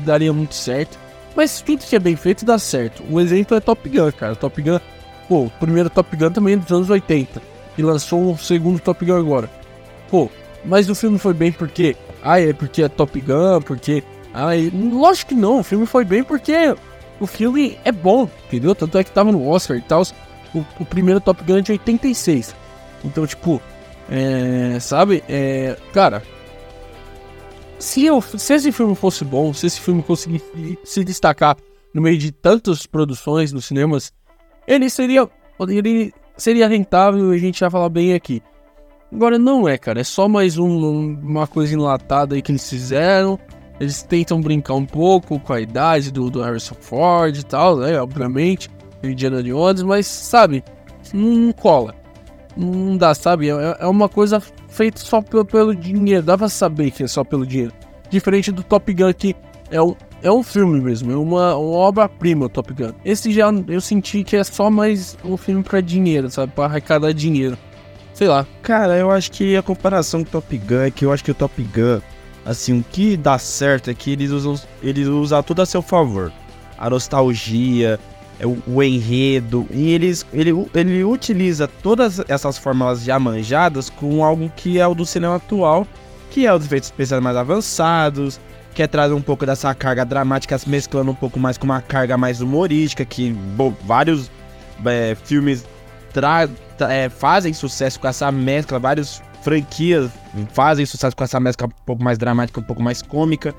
daria 0.06 0.34
muito 0.34 0.54
certo. 0.56 0.98
Mas 1.36 1.62
tudo 1.62 1.86
que 1.86 1.96
é 1.96 2.00
bem 2.00 2.16
feito 2.16 2.44
dá 2.46 2.60
certo. 2.60 3.04
Um 3.10 3.20
exemplo 3.20 3.56
é 3.56 3.60
Top 3.60 3.88
Gun, 3.88 4.12
cara. 4.12 4.36
Top 4.36 4.62
Gun, 4.62 4.80
pô, 5.30 5.44
o 5.46 5.50
primeiro 5.52 5.90
Top 5.90 6.16
Gun 6.16 6.32
também 6.32 6.56
é 6.56 6.58
dos 6.58 6.72
anos 6.72 6.90
80. 6.90 7.42
E 7.78 7.82
lançou 7.82 8.20
um 8.32 8.38
segundo 8.38 8.80
Top 8.80 9.06
Gun 9.06 9.16
agora. 9.18 9.50
Pô, 10.10 10.30
mas 10.66 10.90
o 10.90 10.96
filme 10.96 11.18
foi 11.18 11.34
bem 11.34 11.52
porque. 11.52 11.96
Ah, 12.22 12.42
é 12.42 12.52
porque 12.52 12.84
é 12.84 12.90
Top 12.90 13.18
Gun, 13.22 13.62
porque. 13.62 14.04
Ah, 14.34 14.56
e- 14.58 14.70
lógico 14.70 15.30
que 15.30 15.36
não. 15.36 15.60
O 15.60 15.64
filme 15.64 15.86
foi 15.86 16.04
bem 16.04 16.24
porque 16.24 16.76
o 17.20 17.26
filme 17.28 17.78
é 17.86 17.92
bom, 17.92 18.30
entendeu? 18.48 18.76
Tanto 18.76 18.98
é 18.98 19.04
que 19.04 19.12
tava 19.12 19.32
no 19.32 19.48
Oscar 19.48 19.78
e 19.78 19.82
tal. 19.82 20.04
O, 20.54 20.66
o 20.80 20.86
primeiro 20.86 21.22
Top 21.22 21.42
Gun 21.46 21.60
é 21.60 21.62
de 21.62 21.72
86. 21.72 22.54
Então, 23.06 23.26
tipo, 23.26 23.62
é, 24.10 24.80
sabe? 24.80 25.24
É, 25.30 25.78
cara, 25.94 26.24
se, 27.78 28.06
eu, 28.06 28.22
se 28.22 28.54
esse 28.54 28.72
filme 28.72 28.96
fosse 28.96 29.24
bom, 29.24 29.54
se 29.54 29.68
esse 29.68 29.80
filme 29.80 30.02
conseguisse 30.04 30.80
se 30.84 31.04
destacar 31.04 31.56
no 31.94 32.02
meio 32.02 32.18
de 32.18 32.32
tantas 32.32 32.86
produções 32.86 33.52
nos 33.52 33.66
cinemas, 33.66 34.12
ele 34.68 34.90
seria, 34.90 35.28
ele 35.68 36.14
seria 36.38 36.68
rentável 36.68 37.34
e 37.34 37.38
a 37.38 37.40
gente 37.40 37.62
ia 37.62 37.70
falar 37.70 37.90
bem 37.90 38.14
aqui. 38.14 38.42
Agora 39.12 39.40
não 39.40 39.68
é, 39.68 39.78
cara. 39.78 40.02
É 40.02 40.04
só 40.04 40.28
mais 40.28 40.58
um- 40.58 41.18
uma 41.22 41.48
coisa 41.48 41.74
enlatada 41.74 42.36
aí 42.36 42.42
que 42.42 42.52
eles 42.52 42.70
fizeram. 42.70 43.40
Eles 43.80 44.04
tentam 44.04 44.40
brincar 44.42 44.76
um 44.76 44.86
pouco 44.86 45.40
com 45.40 45.54
a 45.54 45.60
idade 45.62 46.12
do, 46.12 46.30
do 46.30 46.42
Harrison 46.42 46.76
Ford 46.80 47.36
e 47.36 47.44
tal, 47.44 47.78
né? 47.78 48.00
Obviamente, 48.00 48.70
Indiana 49.02 49.42
Jones, 49.42 49.82
mas 49.82 50.06
sabe, 50.06 50.64
não 51.14 51.52
cola. 51.54 51.96
Não 52.60 52.98
dá, 52.98 53.16
sabe? 53.16 53.50
É, 53.50 53.78
é 53.80 53.88
uma 53.88 54.10
coisa 54.10 54.42
feita 54.68 55.00
só 55.00 55.22
pelo, 55.22 55.46
pelo 55.46 55.74
dinheiro. 55.74 56.24
Dá 56.24 56.38
pra 56.38 56.50
saber 56.50 56.92
que 56.92 57.04
é 57.04 57.08
só 57.08 57.24
pelo 57.24 57.46
dinheiro. 57.46 57.72
Diferente 58.10 58.52
do 58.52 58.64
Top 58.64 58.94
Gun, 58.94 59.14
que 59.14 59.36
é 59.72 59.82
um, 59.82 59.96
é 60.22 60.32
um 60.32 60.44
filme 60.44 60.82
mesmo, 60.82 61.12
é 61.12 61.16
uma, 61.16 61.56
uma 61.56 61.78
obra-prima 61.78 62.48
o 62.48 62.50
Top 62.50 62.74
Gun. 62.74 62.92
Esse 63.06 63.32
já 63.32 63.50
eu 63.68 63.80
senti 63.80 64.24
que 64.24 64.36
é 64.36 64.44
só 64.44 64.70
mais 64.70 65.18
um 65.24 65.38
filme 65.38 65.64
pra 65.64 65.80
dinheiro, 65.80 66.30
sabe? 66.30 66.52
Pra 66.52 66.66
arrecadar 66.66 67.14
dinheiro. 67.14 67.58
Sei 68.14 68.28
lá. 68.28 68.46
Cara, 68.62 68.98
eu 68.98 69.10
acho 69.10 69.32
que 69.32 69.56
a 69.56 69.62
comparação 69.62 70.24
com 70.24 70.30
o 70.30 70.32
Top 70.32 70.58
Gun 70.58 70.82
é 70.82 70.92
que 70.92 71.06
eu 71.06 71.14
acho 71.14 71.24
que 71.24 71.32
o 71.32 71.36
Top 71.36 71.62
Gun, 71.62 72.02
assim, 72.46 72.80
o 72.80 72.84
que 72.84 73.16
dá 73.16 73.38
certo 73.38 73.90
é 73.90 73.94
que 73.94 74.12
eles 74.12 74.32
usam, 74.32 74.60
eles 74.84 75.08
usam 75.08 75.42
tudo 75.42 75.62
a 75.62 75.66
seu 75.66 75.82
favor. 75.82 76.32
A 76.78 76.90
nostalgia, 76.90 78.00
o, 78.46 78.58
o 78.68 78.84
enredo, 78.84 79.68
e 79.72 79.92
eles, 79.92 80.26
ele, 80.34 80.52
ele 80.74 81.04
utiliza 81.04 81.68
todas 81.68 82.22
essas 82.28 82.58
fórmulas 82.58 83.04
já 83.04 83.20
manjadas 83.20 83.90
com 83.90 84.24
algo 84.24 84.52
que 84.56 84.80
é 84.80 84.88
o 84.88 84.96
do 84.96 85.06
cinema 85.06 85.36
atual, 85.36 85.86
que 86.30 86.46
é 86.46 86.54
os 86.54 86.66
efeitos 86.66 86.90
especiais 86.90 87.22
mais 87.22 87.36
avançados, 87.36 88.40
que 88.74 88.84
é 88.84 88.88
trazer 88.88 89.14
um 89.14 89.22
pouco 89.22 89.46
dessa 89.46 89.74
carga 89.74 90.06
dramática, 90.06 90.58
mesclando 90.68 91.12
um 91.12 91.16
pouco 91.16 91.40
mais 91.40 91.58
com 91.58 91.66
uma 91.66 91.82
carga 91.82 92.18
mais 92.18 92.40
humorística, 92.40 93.04
que 93.04 93.32
bom, 93.32 93.74
vários 93.84 94.32
é, 94.86 95.16
filmes 95.24 95.66
tra 96.14 96.48
é, 96.90 97.10
fazem 97.10 97.54
sucesso 97.54 98.00
com 98.00 98.08
essa 98.08 98.32
mescla, 98.32 98.80
várias 98.80 99.22
franquias 99.42 100.10
fazem 100.54 100.86
sucesso 100.86 101.16
com 101.16 101.24
essa 101.24 101.40
mescla 101.40 101.68
um 101.68 101.86
pouco 101.86 102.04
mais 102.04 102.18
dramática, 102.18 102.60
um 102.60 102.64
pouco 102.64 102.82
mais 102.82 103.02
cômica, 103.02 103.54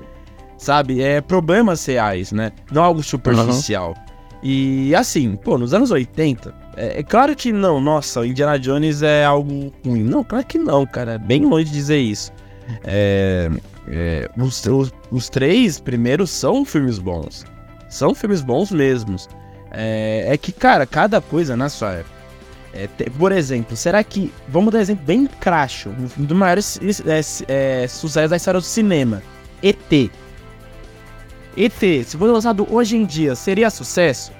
sabe? 0.57 1.01
É 1.01 1.21
problemas 1.21 1.85
reais, 1.85 2.31
né? 2.31 2.51
Não 2.71 2.83
algo 2.83 3.03
superficial. 3.03 3.95
E 4.43 4.93
assim, 4.95 5.35
pô, 5.35 5.57
nos 5.57 5.73
anos 5.73 5.91
80, 5.91 6.53
é, 6.75 6.99
é 6.99 7.03
claro 7.03 7.35
que 7.35 7.51
não, 7.51 7.79
nossa, 7.79 8.25
Indiana 8.25 8.57
Jones 8.57 9.01
é 9.03 9.23
algo 9.23 9.71
ruim. 9.85 10.03
Não, 10.03 10.23
claro 10.23 10.45
que 10.45 10.57
não, 10.57 10.85
cara, 10.85 11.13
é 11.13 11.17
bem 11.17 11.45
longe 11.45 11.65
de 11.65 11.71
dizer 11.71 11.99
isso. 11.99 12.31
É, 12.83 13.49
é, 13.87 14.29
os, 14.37 14.65
os, 14.65 14.91
os 15.11 15.29
três 15.29 15.79
primeiros 15.79 16.29
são 16.31 16.65
filmes 16.65 16.97
bons. 16.97 17.45
São 17.89 18.15
filmes 18.15 18.41
bons 18.41 18.71
mesmos. 18.71 19.27
É, 19.71 20.25
é 20.27 20.37
que, 20.37 20.51
cara, 20.51 20.85
cada 20.85 21.21
coisa 21.21 21.55
na 21.55 21.69
sua 21.69 21.93
época. 21.93 22.21
É, 22.73 22.87
te- 22.87 23.09
por 23.09 23.31
exemplo, 23.31 23.75
será 23.75 24.01
que. 24.03 24.31
Vamos 24.47 24.71
dar 24.71 24.79
um 24.79 24.81
exemplo 24.81 25.05
bem 25.05 25.27
cracho. 25.27 25.89
Um 26.17 26.23
dos 26.23 26.37
maiores 26.37 26.79
é, 27.47 27.85
sucessos 27.87 28.29
da 28.29 28.37
história 28.37 28.59
do 28.59 28.65
cinema: 28.65 29.21
ET. 29.61 30.09
ET, 31.57 31.73
se 32.05 32.17
for 32.17 32.29
lançado 32.31 32.67
hoje 32.69 32.95
em 32.95 33.05
dia, 33.05 33.35
seria 33.35 33.69
sucesso? 33.69 34.31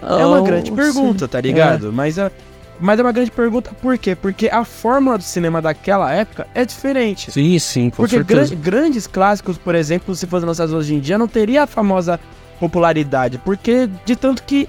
É 0.00 0.24
uma 0.24 0.40
grande 0.42 0.70
pergunta, 0.70 1.26
tá 1.26 1.40
ligado? 1.40 1.92
Mas, 1.92 2.16
é, 2.18 2.30
mas 2.78 2.98
é 3.00 3.02
uma 3.02 3.10
grande 3.10 3.30
pergunta 3.32 3.72
por 3.82 3.98
quê? 3.98 4.14
Porque 4.14 4.48
a 4.48 4.64
fórmula 4.64 5.18
do 5.18 5.24
cinema 5.24 5.60
daquela 5.60 6.12
época 6.12 6.46
é 6.54 6.64
diferente. 6.64 7.32
Sim, 7.32 7.58
sim, 7.58 7.90
com 7.90 7.96
Porque 7.96 8.16
certeza. 8.16 8.54
gran- 8.54 8.62
grandes 8.82 9.06
clássicos, 9.08 9.58
por 9.58 9.74
exemplo, 9.74 10.14
se 10.14 10.26
fossem 10.26 10.46
lançados 10.46 10.72
hoje 10.72 10.94
em 10.94 11.00
dia, 11.00 11.18
não 11.18 11.26
teria 11.26 11.64
a 11.64 11.66
famosa 11.66 12.20
popularidade. 12.60 13.38
Porque 13.38 13.88
de 14.04 14.14
tanto 14.14 14.42
que. 14.44 14.68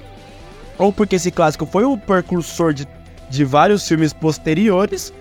Ou 0.80 0.92
porque 0.92 1.18
esse 1.18 1.30
clássico 1.30 1.66
foi 1.66 1.84
o 1.84 1.96
precursor 1.98 2.74
de, 2.74 2.88
de 3.30 3.44
vários 3.46 3.88
filmes 3.88 4.14
posteriores, 4.14 5.14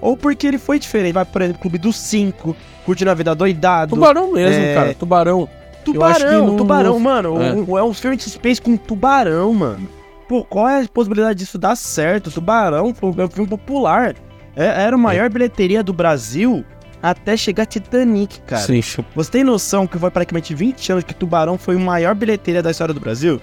ou 0.00 0.16
porque 0.16 0.46
ele 0.46 0.58
foi 0.58 0.78
diferente. 0.78 1.14
Vai, 1.14 1.24
por 1.24 1.42
exemplo, 1.42 1.60
Clube 1.62 1.78
dos 1.78 1.96
Cinco, 1.96 2.54
Curtindo 2.84 3.10
a 3.10 3.14
Vida 3.14 3.34
Doidado. 3.34 3.94
Tubarão 3.96 4.30
mesmo, 4.32 4.62
É. 4.62 4.74
cara. 4.74 4.94
Tubarão. 4.94 5.48
Tubarão, 5.92 6.56
tubarão, 6.56 7.00
mano. 7.00 7.42
É. 7.42 7.52
um- 7.52 7.78
É. 7.78 7.82
um 7.82 7.94
filme 7.94 8.16
de 8.16 8.22
suspense 8.24 8.60
com 8.60 8.76
tubarão, 8.76 9.52
mano. 9.54 9.88
Pô, 10.28 10.44
qual 10.44 10.68
é 10.68 10.82
a 10.82 10.88
possibilidade 10.88 11.38
disso 11.38 11.56
dar 11.58 11.76
certo? 11.76 12.30
Tubarão 12.30 12.92
foi 12.94 13.10
um 13.10 13.28
filme 13.28 13.48
popular. 13.48 14.14
É- 14.56 14.82
era 14.84 14.96
a 14.96 14.98
maior 14.98 15.28
bilheteria 15.30 15.82
do 15.82 15.92
Brasil 15.92 16.64
até 17.02 17.36
chegar 17.36 17.66
Titanic, 17.66 18.40
cara. 18.40 18.62
Sim, 18.62 18.80
Você 19.14 19.30
tem 19.30 19.44
noção 19.44 19.86
que 19.86 19.98
foi 19.98 20.10
praticamente 20.10 20.54
20 20.54 20.90
anos 20.90 21.04
que 21.04 21.14
Tubarão 21.14 21.56
foi 21.58 21.76
a 21.76 21.78
maior 21.78 22.14
bilheteria 22.14 22.62
da 22.62 22.70
história 22.70 22.92
do 22.92 22.98
Brasil? 23.00 23.40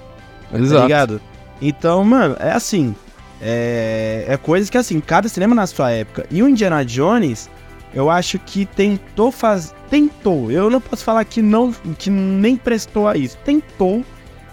Tá 0.52 0.58
exato. 0.60 0.82
ligado? 0.84 1.22
Então, 1.62 2.04
mano, 2.04 2.36
é 2.40 2.52
assim. 2.52 2.94
É, 3.42 4.26
é 4.28 4.38
coisas 4.38 4.70
que, 4.70 4.78
assim, 4.78 5.00
cada 5.00 5.28
cinema 5.30 5.54
na 5.54 5.68
sua 5.68 5.92
época. 5.92 6.26
E 6.32 6.42
o 6.42 6.48
Indiana 6.50 6.84
Jones, 6.84 7.50
eu 7.94 8.10
acho 8.10 8.40
que 8.40 8.66
tentou 8.66 9.32
fazer. 9.32 9.74
Tentou. 9.90 10.52
Eu 10.52 10.70
não 10.70 10.82
posso 10.82 11.04
falar 11.04 11.24
que 11.26 11.42
não. 11.42 11.72
que 11.98 12.10
nem 12.10 12.56
prestou 12.56 13.08
a 13.08 13.16
isso. 13.16 13.38
Tentou 13.46 14.04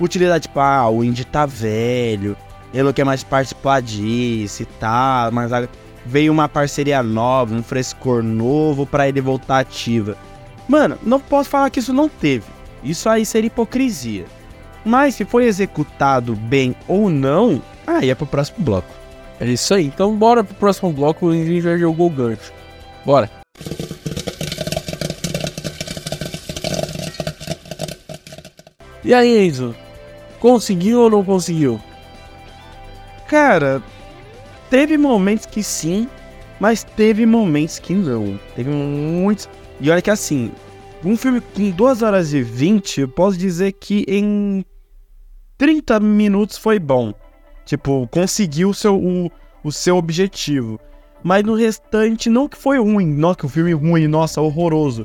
utilizar, 0.00 0.40
tipo, 0.40 0.60
ah, 0.60 0.88
o 0.88 1.02
Indy 1.02 1.24
tá 1.24 1.46
velho. 1.46 2.36
Ele 2.72 2.82
não 2.82 2.92
quer 2.92 3.04
mais 3.04 3.24
participar 3.24 3.80
disso 3.80 4.62
e 4.62 4.66
tal. 4.66 5.32
Mas 5.32 5.50
veio 6.04 6.32
uma 6.32 6.48
parceria 6.48 7.02
nova, 7.02 7.54
um 7.54 7.62
frescor 7.62 8.22
novo 8.22 8.86
pra 8.86 9.08
ele 9.08 9.20
voltar 9.20 9.60
ativa. 9.60 10.16
Mano, 10.68 10.98
não 11.02 11.18
posso 11.18 11.48
falar 11.48 11.70
que 11.70 11.80
isso 11.80 11.92
não 11.92 12.08
teve. 12.08 12.44
Isso 12.84 13.08
aí 13.08 13.24
seria 13.24 13.48
hipocrisia. 13.48 14.24
Mas 14.84 15.14
se 15.14 15.24
foi 15.24 15.44
executado 15.44 16.34
bem 16.34 16.74
ou 16.86 17.10
não, 17.10 17.62
aí 17.86 18.10
é 18.10 18.14
pro 18.14 18.26
próximo 18.26 18.64
bloco. 18.64 18.88
É 19.38 19.46
isso 19.46 19.74
aí. 19.74 19.86
Então 19.86 20.14
bora 20.14 20.44
pro 20.44 20.54
próximo 20.54 20.92
bloco, 20.92 21.30
a 21.30 21.34
gente 21.34 21.60
já 21.60 21.76
jogou 21.76 22.06
o 22.06 22.10
gancho. 22.10 22.52
Bora. 23.04 23.30
E 29.02 29.14
aí, 29.14 29.46
Enzo? 29.46 29.74
Conseguiu 30.38 31.00
ou 31.00 31.10
não 31.10 31.24
conseguiu? 31.24 31.80
Cara, 33.26 33.82
teve 34.68 34.98
momentos 34.98 35.46
que 35.46 35.62
sim, 35.62 36.08
mas 36.58 36.84
teve 36.84 37.24
momentos 37.24 37.78
que 37.78 37.94
não. 37.94 38.38
Teve 38.54 38.70
muitos. 38.70 39.48
E 39.80 39.90
olha 39.90 40.02
que 40.02 40.10
assim, 40.10 40.52
um 41.04 41.16
filme 41.16 41.40
com 41.40 41.70
2 41.70 42.02
horas 42.02 42.34
e 42.34 42.42
20, 42.42 43.00
eu 43.00 43.08
posso 43.08 43.38
dizer 43.38 43.72
que 43.72 44.04
em 44.06 44.64
30 45.56 45.98
minutos 46.00 46.58
foi 46.58 46.78
bom. 46.78 47.14
Tipo, 47.64 48.06
conseguiu 48.08 48.70
o 48.70 48.74
seu, 48.74 48.96
o, 48.96 49.30
o 49.64 49.72
seu 49.72 49.96
objetivo. 49.96 50.78
Mas 51.22 51.44
no 51.44 51.54
restante, 51.54 52.30
não 52.30 52.48
que 52.48 52.56
foi 52.56 52.78
ruim, 52.78 53.06
não 53.06 53.34
que 53.34 53.44
o 53.46 53.48
filme 53.48 53.72
ruim, 53.72 54.06
nossa, 54.06 54.40
horroroso. 54.40 55.04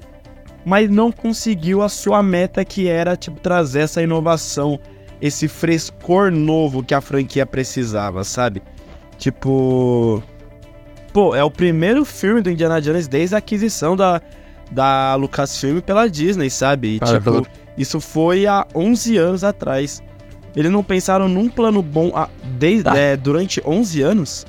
Mas 0.66 0.90
não 0.90 1.12
conseguiu 1.12 1.82
a 1.82 1.90
sua 1.90 2.24
meta 2.24 2.64
que 2.66 2.88
era, 2.88 3.16
tipo, 3.16 3.40
trazer 3.40 3.82
essa 3.82 4.02
inovação, 4.02 4.80
esse 5.22 5.48
frescor 5.48 6.32
novo 6.32 6.82
que 6.84 6.94
a 6.94 7.02
franquia 7.02 7.46
precisava, 7.46 8.24
sabe? 8.24 8.62
Tipo. 9.18 10.22
Pô, 11.14 11.34
é 11.36 11.44
o 11.44 11.52
primeiro 11.52 12.04
filme 12.04 12.42
do 12.42 12.50
Indiana 12.50 12.82
Jones 12.82 13.08
desde 13.08 13.36
a 13.36 13.38
aquisição 13.38 13.96
da, 13.96 14.22
da 14.72 15.16
Lucasfilm 15.16 15.80
pela 15.80 16.10
Disney, 16.10 16.50
sabe? 16.50 16.96
E, 16.96 17.00
tipo, 17.00 17.22
pelo- 17.22 17.48
isso 17.78 18.02
foi 18.02 18.46
há 18.48 18.66
11 18.76 19.16
anos 19.18 19.44
atrás. 19.44 20.04
Eles 20.56 20.72
não 20.72 20.84
pensaram 20.84 21.28
num 21.30 21.48
plano 21.48 21.82
bom 21.82 22.12
há- 22.16 22.28
desde, 22.58 22.90
Ah. 22.90 22.98
é, 22.98 23.16
durante 23.16 23.62
11 23.66 24.02
anos? 24.02 24.46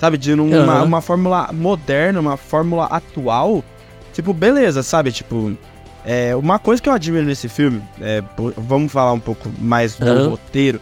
Sabe, 0.00 0.16
de 0.16 0.34
numa, 0.34 0.56
Aham. 0.56 0.84
uma 0.84 1.00
fórmula 1.02 1.50
moderna, 1.52 2.18
uma 2.18 2.38
fórmula 2.38 2.86
atual. 2.86 3.62
Tipo, 4.14 4.32
beleza, 4.32 4.82
sabe? 4.82 5.12
Tipo, 5.12 5.52
É, 6.02 6.34
uma 6.34 6.58
coisa 6.58 6.80
que 6.80 6.88
eu 6.88 6.94
admiro 6.94 7.26
nesse 7.26 7.46
filme, 7.46 7.82
é, 8.00 8.22
vamos 8.56 8.90
falar 8.90 9.12
um 9.12 9.20
pouco 9.20 9.50
mais 9.58 9.96
do 9.96 10.06
uhum. 10.06 10.30
roteiro. 10.30 10.80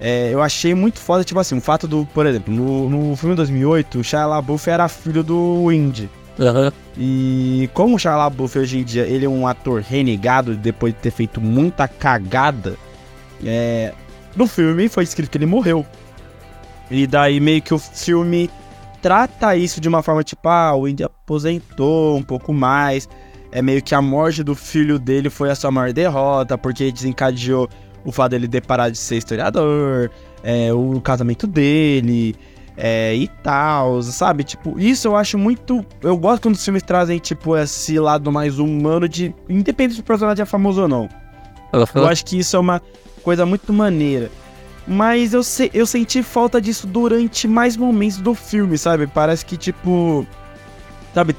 É, 0.00 0.30
eu 0.32 0.40
achei 0.40 0.72
muito 0.72 1.00
foda, 1.00 1.24
tipo 1.24 1.40
assim, 1.40 1.58
o 1.58 1.60
fato 1.60 1.88
do, 1.88 2.06
por 2.14 2.24
exemplo, 2.26 2.54
no, 2.54 2.88
no 2.88 3.16
filme 3.16 3.34
2008, 3.34 3.98
o 3.98 4.04
Shia 4.04 4.24
LaBeouf 4.24 4.70
era 4.70 4.88
filho 4.88 5.24
do 5.24 5.70
Indy. 5.72 6.08
Uhum. 6.38 6.70
E 6.96 7.68
como 7.74 7.96
o 7.96 7.98
Shia 7.98 8.14
LaBeouf 8.14 8.56
hoje 8.56 8.78
em 8.78 8.84
dia, 8.84 9.02
ele 9.02 9.26
é 9.26 9.28
um 9.28 9.48
ator 9.48 9.80
renegado 9.80 10.54
depois 10.54 10.94
de 10.94 11.00
ter 11.00 11.10
feito 11.10 11.40
muita 11.40 11.88
cagada, 11.88 12.76
é, 13.44 13.92
no 14.36 14.46
filme 14.46 14.88
foi 14.88 15.02
escrito 15.02 15.30
que 15.30 15.38
ele 15.38 15.46
morreu. 15.46 15.84
E 16.92 17.06
daí 17.06 17.40
meio 17.40 17.62
que 17.62 17.72
o 17.72 17.78
filme 17.78 18.50
trata 19.00 19.56
isso 19.56 19.80
de 19.80 19.88
uma 19.88 20.02
forma 20.02 20.22
tipo, 20.22 20.48
ah, 20.48 20.74
o 20.76 20.86
Indy 20.86 21.04
aposentou 21.04 22.16
um 22.16 22.22
pouco 22.22 22.52
mais. 22.52 23.08
É 23.50 23.60
meio 23.60 23.82
que 23.82 23.94
a 23.94 24.00
morte 24.00 24.42
do 24.42 24.54
filho 24.54 24.98
dele 24.98 25.28
foi 25.28 25.50
a 25.50 25.54
sua 25.54 25.70
maior 25.70 25.92
derrota, 25.92 26.56
porque 26.56 26.92
desencadeou 26.92 27.68
o 28.04 28.12
fato 28.12 28.30
dele 28.30 28.48
ter 28.48 28.64
parado 28.64 28.92
de 28.92 28.98
ser 28.98 29.16
historiador, 29.16 30.10
é, 30.42 30.72
o 30.72 31.00
casamento 31.00 31.46
dele, 31.46 32.34
é, 32.76 33.14
e 33.14 33.28
tal, 33.42 34.02
sabe? 34.02 34.44
Tipo, 34.44 34.78
isso 34.78 35.08
eu 35.08 35.16
acho 35.16 35.36
muito. 35.38 35.84
Eu 36.02 36.16
gosto 36.16 36.42
quando 36.42 36.54
os 36.54 36.64
filmes 36.64 36.82
trazem, 36.82 37.18
tipo, 37.18 37.56
esse 37.56 37.98
lado 37.98 38.30
mais 38.32 38.58
humano 38.58 39.08
de. 39.08 39.34
Independente 39.48 39.96
se 39.96 40.00
o 40.00 40.04
personagem 40.04 40.42
é 40.42 40.46
famoso 40.46 40.82
ou 40.82 40.88
não. 40.88 41.08
Eu 42.00 42.08
acho 42.08 42.24
que 42.24 42.38
isso 42.38 42.56
é 42.56 42.58
uma 42.58 42.80
coisa 43.22 43.46
muito 43.46 43.72
maneira. 43.72 44.30
Mas 44.86 45.32
eu, 45.32 45.42
se, 45.42 45.70
eu 45.72 45.86
senti 45.86 46.22
falta 46.22 46.60
disso 46.60 46.86
durante 46.86 47.46
mais 47.46 47.76
momentos 47.76 48.18
do 48.18 48.34
filme, 48.34 48.76
sabe? 48.76 49.06
Parece 49.06 49.44
que, 49.46 49.56
tipo. 49.56 50.26
Sabe? 51.14 51.36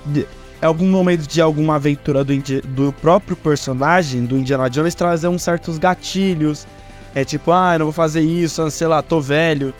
Algum 0.61 0.89
momento 0.89 1.27
de 1.27 1.41
alguma 1.41 1.75
aventura 1.75 2.23
do, 2.23 2.33
do 2.63 2.93
próprio 2.93 3.35
personagem, 3.35 4.25
do 4.25 4.37
Indiana 4.37 4.69
Jones, 4.69 4.95
trazer 4.95 5.27
uns 5.27 5.43
certos 5.43 5.77
gatilhos. 5.77 6.65
É 7.13 7.25
tipo, 7.25 7.51
ah, 7.51 7.75
eu 7.75 7.79
não 7.79 7.85
vou 7.87 7.93
fazer 7.93 8.21
isso, 8.21 8.69
sei 8.71 8.87
lá, 8.87 9.01
tô 9.01 9.19
velho. 9.19 9.73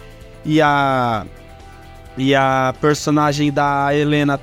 E 0.46 0.62
a. 0.62 1.26
E 2.16 2.36
a 2.36 2.76
personagem 2.80 3.52
da 3.52 3.96
Helena 3.96 4.40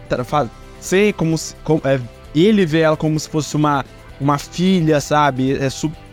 sei 0.80 1.12
como, 1.12 1.36
como 1.62 1.80
é, 1.84 2.00
ele 2.34 2.66
vê 2.66 2.80
ela 2.80 2.96
como 2.96 3.18
se 3.20 3.28
fosse 3.28 3.54
uma, 3.54 3.84
uma 4.20 4.38
filha, 4.38 5.00
sabe? 5.00 5.52
É, 5.52 5.70
su, 5.70 5.86
é, 5.86 6.09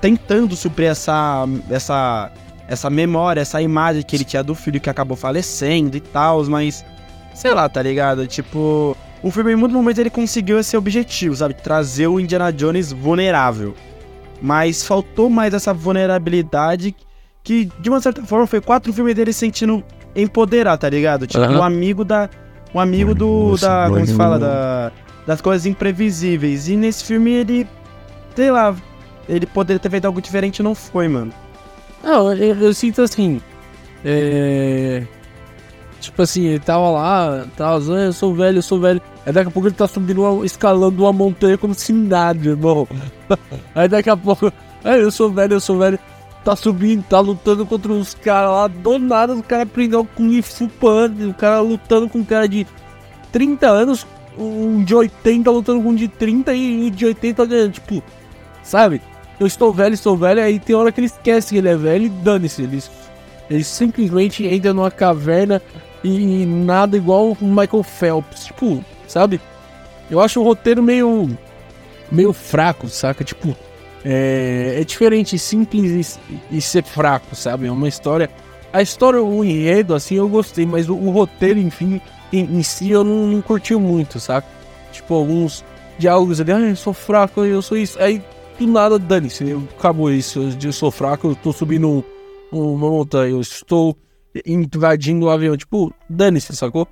tentando 0.00 0.56
suprir 0.56 0.90
essa, 0.90 1.44
essa, 1.70 2.32
essa 2.66 2.90
memória, 2.90 3.40
essa 3.40 3.60
imagem 3.60 4.02
que 4.02 4.16
ele 4.16 4.24
tinha 4.24 4.42
do 4.42 4.54
filho 4.54 4.80
que 4.80 4.90
acabou 4.90 5.16
falecendo 5.16 5.96
e 5.96 6.00
tal, 6.00 6.44
mas 6.46 6.84
sei 7.34 7.52
lá, 7.52 7.68
tá 7.68 7.82
ligado? 7.82 8.26
Tipo, 8.26 8.96
o 9.22 9.30
filme, 9.30 9.52
em 9.52 9.56
muitos 9.56 9.76
momentos, 9.76 9.98
ele 9.98 10.10
conseguiu 10.10 10.58
esse 10.58 10.76
objetivo, 10.76 11.36
sabe? 11.36 11.54
Trazer 11.54 12.06
o 12.06 12.18
Indiana 12.18 12.52
Jones 12.52 12.92
vulnerável. 12.92 13.74
Mas 14.40 14.84
faltou 14.84 15.28
mais 15.28 15.52
essa 15.52 15.74
vulnerabilidade 15.74 16.94
que, 17.42 17.70
de 17.78 17.90
uma 17.90 18.00
certa 18.00 18.22
forma, 18.24 18.46
foi 18.46 18.60
quatro 18.60 18.92
filmes 18.92 19.14
dele 19.14 19.32
sentindo 19.32 19.84
empoderar, 20.14 20.78
tá 20.78 20.88
ligado? 20.88 21.26
Tipo, 21.26 21.44
uhum. 21.44 21.58
o 21.58 21.62
amigo 21.62 22.04
da. 22.04 22.30
O 22.72 22.80
amigo 22.80 23.14
do. 23.14 23.50
Nossa, 23.50 23.66
da. 23.66 23.88
Como 23.90 24.06
se 24.06 24.14
fala? 24.14 24.38
Da, 24.38 24.92
das 25.26 25.40
coisas 25.40 25.66
imprevisíveis. 25.66 26.68
E 26.68 26.76
nesse 26.76 27.04
filme 27.04 27.30
ele. 27.30 27.66
Sei 28.34 28.50
lá. 28.50 28.74
Ele 29.30 29.46
poderia 29.46 29.78
ter 29.78 29.90
feito 29.90 30.04
algo 30.04 30.20
diferente 30.20 30.62
não 30.62 30.74
foi, 30.74 31.08
mano. 31.08 31.32
Não, 32.02 32.32
eu, 32.32 32.56
eu 32.56 32.74
sinto 32.74 33.02
assim. 33.02 33.40
É 34.04 35.02
Tipo 36.00 36.22
assim, 36.22 36.46
ele 36.46 36.58
tava 36.58 36.88
lá, 36.88 37.46
tava 37.56 37.78
dizendo, 37.78 37.98
eu 37.98 38.12
sou 38.12 38.34
velho, 38.34 38.58
eu 38.58 38.62
sou 38.62 38.80
velho. 38.80 39.02
Aí 39.24 39.32
daqui 39.32 39.48
a 39.48 39.50
pouco 39.50 39.68
ele 39.68 39.74
tá 39.74 39.86
subindo, 39.86 40.22
uma, 40.22 40.46
escalando 40.46 41.02
uma 41.02 41.12
montanha 41.12 41.58
como 41.58 41.74
se 41.74 41.92
nada, 41.92 42.48
irmão. 42.48 42.88
Aí 43.74 43.86
daqui 43.86 44.08
a 44.08 44.16
pouco, 44.16 44.50
aí 44.82 45.00
eu 45.00 45.10
sou 45.10 45.30
velho, 45.30 45.54
eu 45.54 45.60
sou 45.60 45.78
velho. 45.78 45.98
Tá 46.42 46.56
subindo, 46.56 47.04
tá 47.04 47.20
lutando 47.20 47.66
contra 47.66 47.92
uns 47.92 48.14
caras 48.14 48.50
lá, 48.50 48.66
do 48.66 48.98
nada 48.98 49.34
o 49.34 49.42
cara 49.42 49.64
aprendeu 49.64 50.06
com 50.16 50.26
o 50.26 50.68
Panda, 50.68 51.28
o 51.28 51.34
cara 51.34 51.60
lutando 51.60 52.08
com 52.08 52.20
um 52.20 52.24
cara 52.24 52.48
de 52.48 52.66
30 53.30 53.68
anos, 53.68 54.06
um 54.38 54.82
de 54.82 54.94
80 54.94 55.50
lutando 55.50 55.82
com 55.82 55.90
um 55.90 55.94
de 55.94 56.08
30 56.08 56.54
e 56.54 56.86
um 56.86 56.90
de 56.90 57.04
80 57.04 57.44
ganhando, 57.44 57.72
tipo, 57.72 58.02
sabe? 58.62 59.02
Eu 59.40 59.46
estou 59.46 59.72
velho, 59.72 59.94
estou 59.94 60.16
velho, 60.16 60.42
aí 60.42 60.60
tem 60.60 60.76
hora 60.76 60.92
que 60.92 61.00
ele 61.00 61.06
esquece 61.06 61.48
que 61.48 61.56
ele 61.56 61.68
é 61.68 61.76
velho 61.76 62.04
e 62.04 62.08
dane-se, 62.10 62.62
ele, 62.62 62.82
ele 63.48 63.64
simplesmente 63.64 64.46
entra 64.46 64.74
numa 64.74 64.90
caverna 64.90 65.62
e 66.04 66.44
nada 66.44 66.96
igual 66.96 67.32
o 67.32 67.44
Michael 67.44 67.82
Phelps. 67.82 68.44
Tipo, 68.44 68.84
sabe? 69.08 69.40
Eu 70.10 70.20
acho 70.20 70.40
o 70.40 70.44
roteiro 70.44 70.82
meio. 70.82 71.30
meio 72.12 72.32
fraco, 72.34 72.88
saca? 72.88 73.24
Tipo, 73.24 73.56
é, 74.04 74.76
é 74.80 74.84
diferente 74.84 75.38
simples 75.38 76.18
e, 76.28 76.56
e, 76.58 76.60
ser 76.60 76.84
fraco, 76.84 77.34
sabe? 77.34 77.66
É 77.66 77.72
uma 77.72 77.88
história. 77.88 78.28
A 78.72 78.82
história, 78.82 79.22
o 79.22 79.44
enredo, 79.44 79.94
assim, 79.94 80.16
eu 80.16 80.28
gostei, 80.28 80.64
mas 80.64 80.88
o, 80.88 80.94
o 80.94 81.10
roteiro, 81.10 81.58
enfim, 81.58 82.00
em, 82.32 82.44
em, 82.44 82.62
si 82.62 82.90
eu 82.90 83.02
não, 83.02 83.26
não 83.26 83.42
curti 83.42 83.74
muito, 83.74 84.20
saca? 84.20 84.46
Tipo, 84.92 85.14
alguns 85.14 85.64
diálogos 85.98 86.40
ali, 86.40 86.52
ah, 86.52 86.60
eu 86.60 86.76
sou 86.76 86.92
fraco, 86.92 87.44
eu 87.44 87.60
sou 87.62 87.76
isso. 87.76 88.00
Aí, 88.00 88.22
do 88.66 88.72
nada, 88.72 88.98
dane-se, 88.98 89.56
acabou 89.78 90.10
isso. 90.10 90.40
Eu 90.62 90.72
sou 90.72 90.90
fraco, 90.90 91.28
eu 91.28 91.34
tô 91.34 91.52
subindo 91.52 92.04
uma 92.52 92.90
montanha, 92.90 93.32
eu 93.32 93.40
estou 93.40 93.96
invadindo 94.46 95.26
o 95.26 95.30
avião. 95.30 95.56
Tipo, 95.56 95.92
dane-se, 96.08 96.54
sacou? 96.54 96.86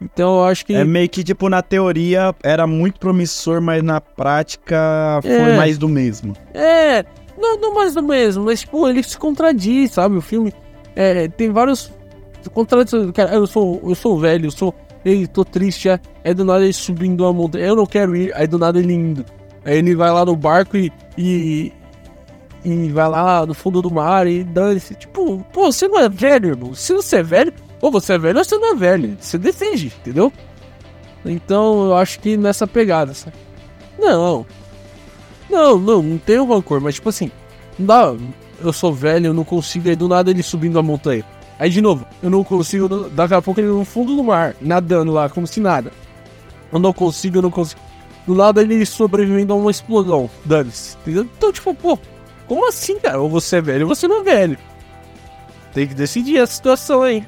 Então 0.00 0.38
eu 0.38 0.44
acho 0.44 0.66
que. 0.66 0.74
É 0.74 0.84
meio 0.84 1.08
que, 1.08 1.22
tipo, 1.22 1.48
na 1.48 1.62
teoria 1.62 2.34
era 2.42 2.66
muito 2.66 2.98
promissor, 2.98 3.60
mas 3.60 3.82
na 3.82 4.00
prática 4.00 5.20
foi 5.22 5.30
é. 5.30 5.56
mais 5.56 5.78
do 5.78 5.88
mesmo. 5.88 6.34
É, 6.52 7.04
não, 7.38 7.58
não 7.58 7.74
mais 7.74 7.94
do 7.94 8.02
mesmo, 8.02 8.44
mas, 8.44 8.60
tipo, 8.60 8.88
ele 8.88 9.02
se 9.02 9.16
contradiz, 9.16 9.92
sabe? 9.92 10.16
O 10.16 10.20
filme 10.20 10.52
é, 10.96 11.28
tem 11.28 11.50
vários 11.50 11.92
contradições. 12.52 13.10
Cara, 13.12 13.34
eu 13.34 13.46
sou, 13.46 13.80
eu 13.84 13.94
sou 13.94 14.18
velho, 14.18 14.46
eu 14.46 14.50
sou. 14.50 14.74
Ei, 15.04 15.26
tô 15.26 15.44
triste, 15.44 15.88
é, 15.88 15.98
é 16.22 16.32
do 16.32 16.44
nada 16.44 16.62
ele 16.62 16.72
subindo 16.72 17.22
uma 17.22 17.32
montanha. 17.32 17.66
Eu 17.66 17.76
não 17.76 17.86
quero 17.86 18.14
ir, 18.14 18.32
aí 18.34 18.46
do 18.46 18.58
nada 18.58 18.78
ele 18.78 18.92
indo. 18.92 19.24
Aí 19.64 19.78
ele 19.78 19.94
vai 19.94 20.10
lá 20.10 20.24
no 20.24 20.34
barco 20.34 20.76
e, 20.76 20.92
e, 21.16 21.72
e 22.64 22.88
vai 22.90 23.08
lá 23.08 23.46
no 23.46 23.54
fundo 23.54 23.80
do 23.80 23.90
mar 23.92 24.26
e 24.26 24.42
dane-se. 24.42 24.94
Tipo, 24.94 25.44
pô, 25.52 25.70
você 25.70 25.86
não 25.86 25.98
é 25.98 26.08
velho, 26.08 26.50
irmão. 26.50 26.74
Se 26.74 26.92
você 26.92 27.16
é 27.16 27.22
velho, 27.22 27.52
ou 27.80 27.90
você 27.90 28.14
é 28.14 28.18
velho 28.18 28.38
ou 28.38 28.44
você 28.44 28.56
não 28.58 28.72
é 28.72 28.74
velho. 28.74 29.16
Você 29.20 29.38
decide, 29.38 29.86
entendeu? 29.86 30.32
Então 31.24 31.86
eu 31.86 31.96
acho 31.96 32.18
que 32.20 32.36
nessa 32.36 32.66
pegada, 32.66 33.14
sabe? 33.14 33.36
Não. 33.98 34.44
Não, 35.48 35.78
não, 35.78 36.02
não 36.02 36.18
tenho 36.18 36.46
rancor, 36.46 36.80
mas 36.80 36.94
tipo 36.96 37.08
assim, 37.08 37.30
não 37.78 37.86
dá. 37.86 38.14
Eu 38.60 38.72
sou 38.72 38.92
velho, 38.92 39.26
eu 39.26 39.34
não 39.34 39.44
consigo, 39.44 39.88
aí 39.88 39.96
do 39.96 40.08
nada 40.08 40.30
ele 40.30 40.42
subindo 40.42 40.78
a 40.78 40.82
montanha. 40.82 41.24
Aí 41.58 41.68
de 41.70 41.80
novo, 41.80 42.06
eu 42.22 42.30
não 42.30 42.42
consigo, 42.42 42.88
daqui 43.10 43.34
a 43.34 43.42
pouco 43.42 43.60
ele 43.60 43.68
no 43.68 43.84
fundo 43.84 44.16
do 44.16 44.24
mar, 44.24 44.56
nadando 44.60 45.12
lá, 45.12 45.28
como 45.28 45.46
se 45.46 45.60
nada. 45.60 45.92
Eu 46.72 46.78
não 46.78 46.92
consigo, 46.92 47.38
eu 47.38 47.42
não 47.42 47.50
consigo. 47.50 47.80
Do 48.26 48.34
nada 48.34 48.62
ele 48.62 48.84
sobrevivendo 48.86 49.52
a 49.52 49.56
uma 49.56 49.70
explosão, 49.70 50.30
dane-se? 50.44 50.96
Então, 51.06 51.52
tipo, 51.52 51.74
pô, 51.74 51.98
como 52.46 52.68
assim, 52.68 52.98
cara? 52.98 53.20
Ou 53.20 53.28
você 53.28 53.56
é 53.56 53.60
velho 53.60 53.88
ou 53.88 53.94
você 53.94 54.06
não 54.06 54.20
é 54.20 54.24
velho. 54.24 54.58
Tem 55.74 55.86
que 55.86 55.94
decidir 55.94 56.38
a 56.38 56.46
situação 56.46 57.02
aí. 57.02 57.24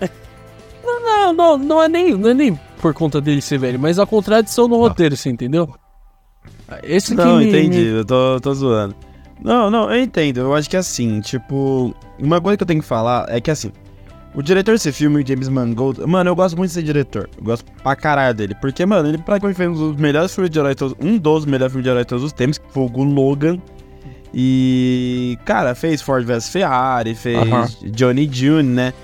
Não, 0.84 1.00
não, 1.00 1.32
não, 1.32 1.58
não 1.58 1.82
é 1.82 1.88
nem, 1.88 2.14
não 2.14 2.30
é 2.30 2.34
nem 2.34 2.58
por 2.82 2.92
conta 2.92 3.20
dele 3.20 3.40
ser 3.40 3.58
velho, 3.58 3.78
mas 3.78 4.00
a 4.00 4.04
contradição 4.04 4.66
no 4.66 4.76
roteiro, 4.76 5.16
você 5.16 5.30
entendeu? 5.30 5.72
Esse 6.82 7.14
não, 7.14 7.38
me, 7.38 7.48
entendi, 7.48 7.78
me... 7.78 7.98
eu 7.98 8.04
tô, 8.04 8.40
tô 8.40 8.52
zoando. 8.52 8.96
Não, 9.40 9.70
não, 9.70 9.90
eu 9.90 10.02
entendo. 10.02 10.40
Eu 10.40 10.54
acho 10.54 10.68
que 10.68 10.76
é 10.76 10.80
assim, 10.80 11.20
tipo, 11.20 11.94
uma 12.18 12.40
coisa 12.40 12.56
que 12.56 12.62
eu 12.64 12.66
tenho 12.66 12.80
que 12.80 12.86
falar 12.86 13.26
é 13.28 13.40
que 13.40 13.50
assim, 13.50 13.72
o 14.34 14.42
diretor 14.42 14.72
desse 14.72 14.92
filme, 14.92 15.24
James 15.26 15.48
Mangold, 15.48 16.00
mano, 16.06 16.30
eu 16.30 16.36
gosto 16.36 16.56
muito 16.56 16.70
desse 16.70 16.82
diretor. 16.82 17.28
Eu 17.36 17.44
gosto 17.44 17.70
pra 17.82 17.94
caralho 17.94 18.34
dele. 18.34 18.54
Porque, 18.60 18.84
mano, 18.86 19.08
ele 19.08 19.18
praticamente 19.18 19.56
fez 19.56 19.68
um 19.68 19.74
dos 19.74 19.96
melhores 19.96 20.34
filmes 20.34 20.50
de 20.50 20.58
herói 20.58 20.74
todos, 20.74 20.96
um 20.98 21.18
dos 21.18 21.44
melhores 21.44 21.72
filmes 21.72 21.84
de 21.84 21.90
herói 21.90 22.04
todos 22.04 22.24
os 22.24 22.32
tempos, 22.32 22.58
que 22.58 22.64
foi 22.70 22.84
o 22.84 23.02
Logan. 23.04 23.58
E, 24.32 25.38
cara, 25.44 25.74
fez 25.74 26.00
Ford 26.00 26.24
vs 26.24 26.48
Ferrari, 26.48 27.14
fez 27.14 27.38
uh 27.38 27.44
-huh. 27.44 27.90
Johnny 27.90 28.28
June, 28.32 28.62
né? 28.68 28.94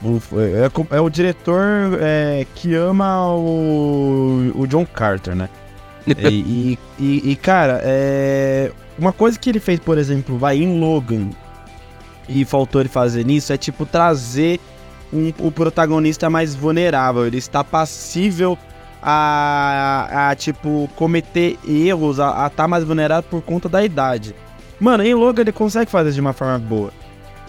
É, 0.00 0.96
é, 0.96 1.00
o 1.00 1.10
diretor 1.10 1.98
é, 2.00 2.46
que 2.54 2.74
ama 2.74 3.34
o, 3.34 4.52
o 4.54 4.66
John 4.68 4.86
Carter, 4.86 5.34
né? 5.34 5.48
e, 6.06 6.78
e, 6.98 7.32
e, 7.32 7.36
cara, 7.36 7.80
é, 7.82 8.70
uma 8.96 9.12
coisa 9.12 9.38
que 9.38 9.50
ele 9.50 9.58
fez, 9.58 9.80
por 9.80 9.98
exemplo, 9.98 10.38
vai 10.38 10.56
em 10.56 10.78
Logan, 10.78 11.30
e 12.28 12.44
faltou 12.44 12.80
ele 12.80 12.88
fazer 12.88 13.24
nisso 13.24 13.52
é 13.52 13.56
tipo 13.56 13.86
trazer 13.86 14.60
um, 15.12 15.32
o 15.38 15.50
protagonista 15.50 16.28
mais 16.28 16.54
vulnerável. 16.54 17.26
Ele 17.26 17.38
está 17.38 17.64
passível 17.64 18.58
a, 19.02 20.30
a 20.30 20.34
tipo, 20.34 20.88
cometer 20.94 21.58
erros, 21.66 22.20
a 22.20 22.30
estar 22.30 22.50
tá 22.50 22.68
mais 22.68 22.84
vulnerável 22.84 23.28
por 23.28 23.42
conta 23.42 23.68
da 23.68 23.84
idade. 23.84 24.34
Mano, 24.78 25.02
em 25.02 25.14
Logan 25.14 25.42
ele 25.42 25.52
consegue 25.52 25.90
fazer 25.90 26.12
de 26.12 26.20
uma 26.20 26.32
forma 26.32 26.58
boa. 26.58 26.92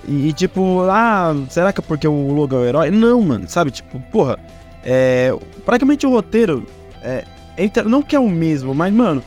E, 0.07 0.29
e, 0.29 0.33
tipo, 0.33 0.83
ah, 0.89 1.35
será 1.49 1.73
que 1.73 1.81
é 1.81 1.83
porque 1.83 2.07
o 2.07 2.31
Logan 2.31 2.57
é 2.57 2.59
o 2.59 2.65
herói? 2.65 2.91
Não, 2.91 3.21
mano, 3.21 3.47
sabe? 3.47 3.69
Tipo, 3.71 3.99
porra, 4.11 4.39
é, 4.83 5.35
praticamente 5.65 6.07
o 6.07 6.09
roteiro 6.09 6.65
é, 7.03 7.25
entra, 7.57 7.83
não 7.83 8.01
que 8.01 8.15
é 8.15 8.19
o 8.19 8.29
mesmo, 8.29 8.73
mas, 8.73 8.93
mano, 8.93 9.21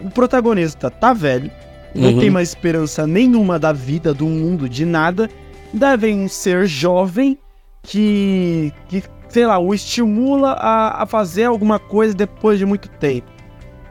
o 0.00 0.10
protagonista 0.10 0.90
tá 0.90 1.12
velho, 1.12 1.50
não 1.98 2.10
Uhum. 2.10 2.20
tem 2.20 2.30
mais 2.30 2.48
esperança 2.50 3.06
nenhuma 3.06 3.58
da 3.58 3.72
vida, 3.72 4.14
do 4.14 4.26
mundo, 4.26 4.68
de 4.68 4.84
nada. 4.86 5.28
Devem 5.72 6.20
um 6.20 6.28
ser 6.28 6.66
jovem 6.66 7.36
que, 7.82 8.72
que 8.88 9.02
sei 9.28 9.46
lá, 9.46 9.58
o 9.58 9.74
estimula 9.74 10.52
a, 10.52 11.02
a 11.02 11.06
fazer 11.06 11.44
alguma 11.44 11.78
coisa 11.78 12.14
depois 12.14 12.58
de 12.58 12.64
muito 12.66 12.88
tempo. 12.88 13.26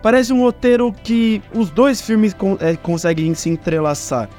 Parece 0.01 0.31
um 0.31 0.41
roteiro 0.41 0.93
que 1.03 1.41
os 1.53 1.69
dois 1.69 1.99
filmes 2.01 2.33
con- 2.33 2.57
é, 2.59 2.75
conseguem 2.75 3.33
se 3.33 3.49
entrelaçar. 3.49 4.29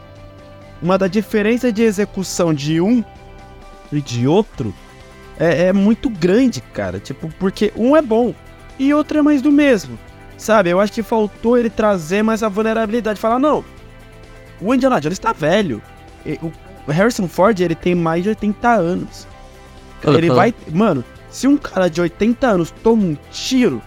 Uma 0.81 0.97
da 0.97 1.09
diferença 1.09 1.73
de 1.73 1.83
execução 1.83 2.55
de 2.55 2.81
um 2.81 3.05
e 3.93 4.01
de 4.01 4.27
outro 4.27 4.73
é, 5.39 5.65
é 5.67 5.73
muito 5.73 6.09
grande, 6.09 6.61
cara. 6.61 6.99
Tipo, 7.01 7.29
porque 7.39 7.73
um 7.77 7.97
é 7.97 8.03
bom 8.03 8.33
e 8.79 8.95
outro 8.95 9.19
é 9.19 9.23
mais 9.23 9.43
do 9.43 9.51
mesmo. 9.53 9.99
Sabe? 10.39 10.71
Eu 10.71 10.81
acho 10.81 10.93
que 10.93 11.03
faltou 11.03 11.59
ele 11.59 11.69
trazer 11.69 12.23
mais 12.23 12.43
a 12.43 12.49
vulnerabilidade. 12.49 13.21
Falar, 13.21 13.39
não, 13.39 13.63
o 14.61 14.73
Indiana 14.75 15.01
Jones 15.01 15.19
tá 15.19 15.33
velho. 15.33 15.83
O 16.87 16.91
Harrison 16.91 17.29
Ford, 17.29 17.59
ele 17.61 17.75
tem 17.75 17.95
mais 17.95 18.23
de 18.23 18.31
80 18.31 18.69
anos. 18.71 19.27
Ele 20.05 20.31
vai. 20.31 20.55
Mano, 20.73 21.05
se 21.29 21.47
um 21.49 21.57
cara 21.57 21.91
de 21.91 22.01
80 22.01 22.47
anos 22.47 22.71
toma 22.83 23.03
um 23.03 23.17
tiro, 23.33 23.83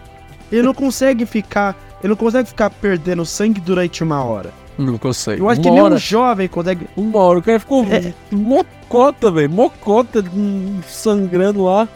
ele 0.51 0.61
não 0.63 0.73
consegue 0.73 1.25
ficar. 1.25 1.75
Ele 2.03 2.09
não 2.09 2.15
consegue 2.17 2.49
ficar 2.49 2.69
perdendo 2.69 3.25
sangue 3.25 3.61
durante 3.61 4.03
uma 4.03 4.23
hora. 4.23 4.51
Não 4.77 4.97
consegue. 4.97 5.39
Eu 5.41 5.49
acho 5.49 5.61
que 5.61 5.67
uma 5.67 5.73
nem 5.75 5.83
hora, 5.83 5.95
um 5.95 5.99
jovem 5.99 6.47
consegue. 6.47 6.87
uma 6.97 7.19
hora, 7.19 7.39
o 7.39 7.41
cara 7.41 7.59
ficou 7.59 7.85
É. 7.85 8.13
mocota, 8.31 9.31
velho. 9.31 9.49
Mocota, 9.49 10.23
hum, 10.33 10.79
sangrando 10.87 11.63
lá. 11.63 11.87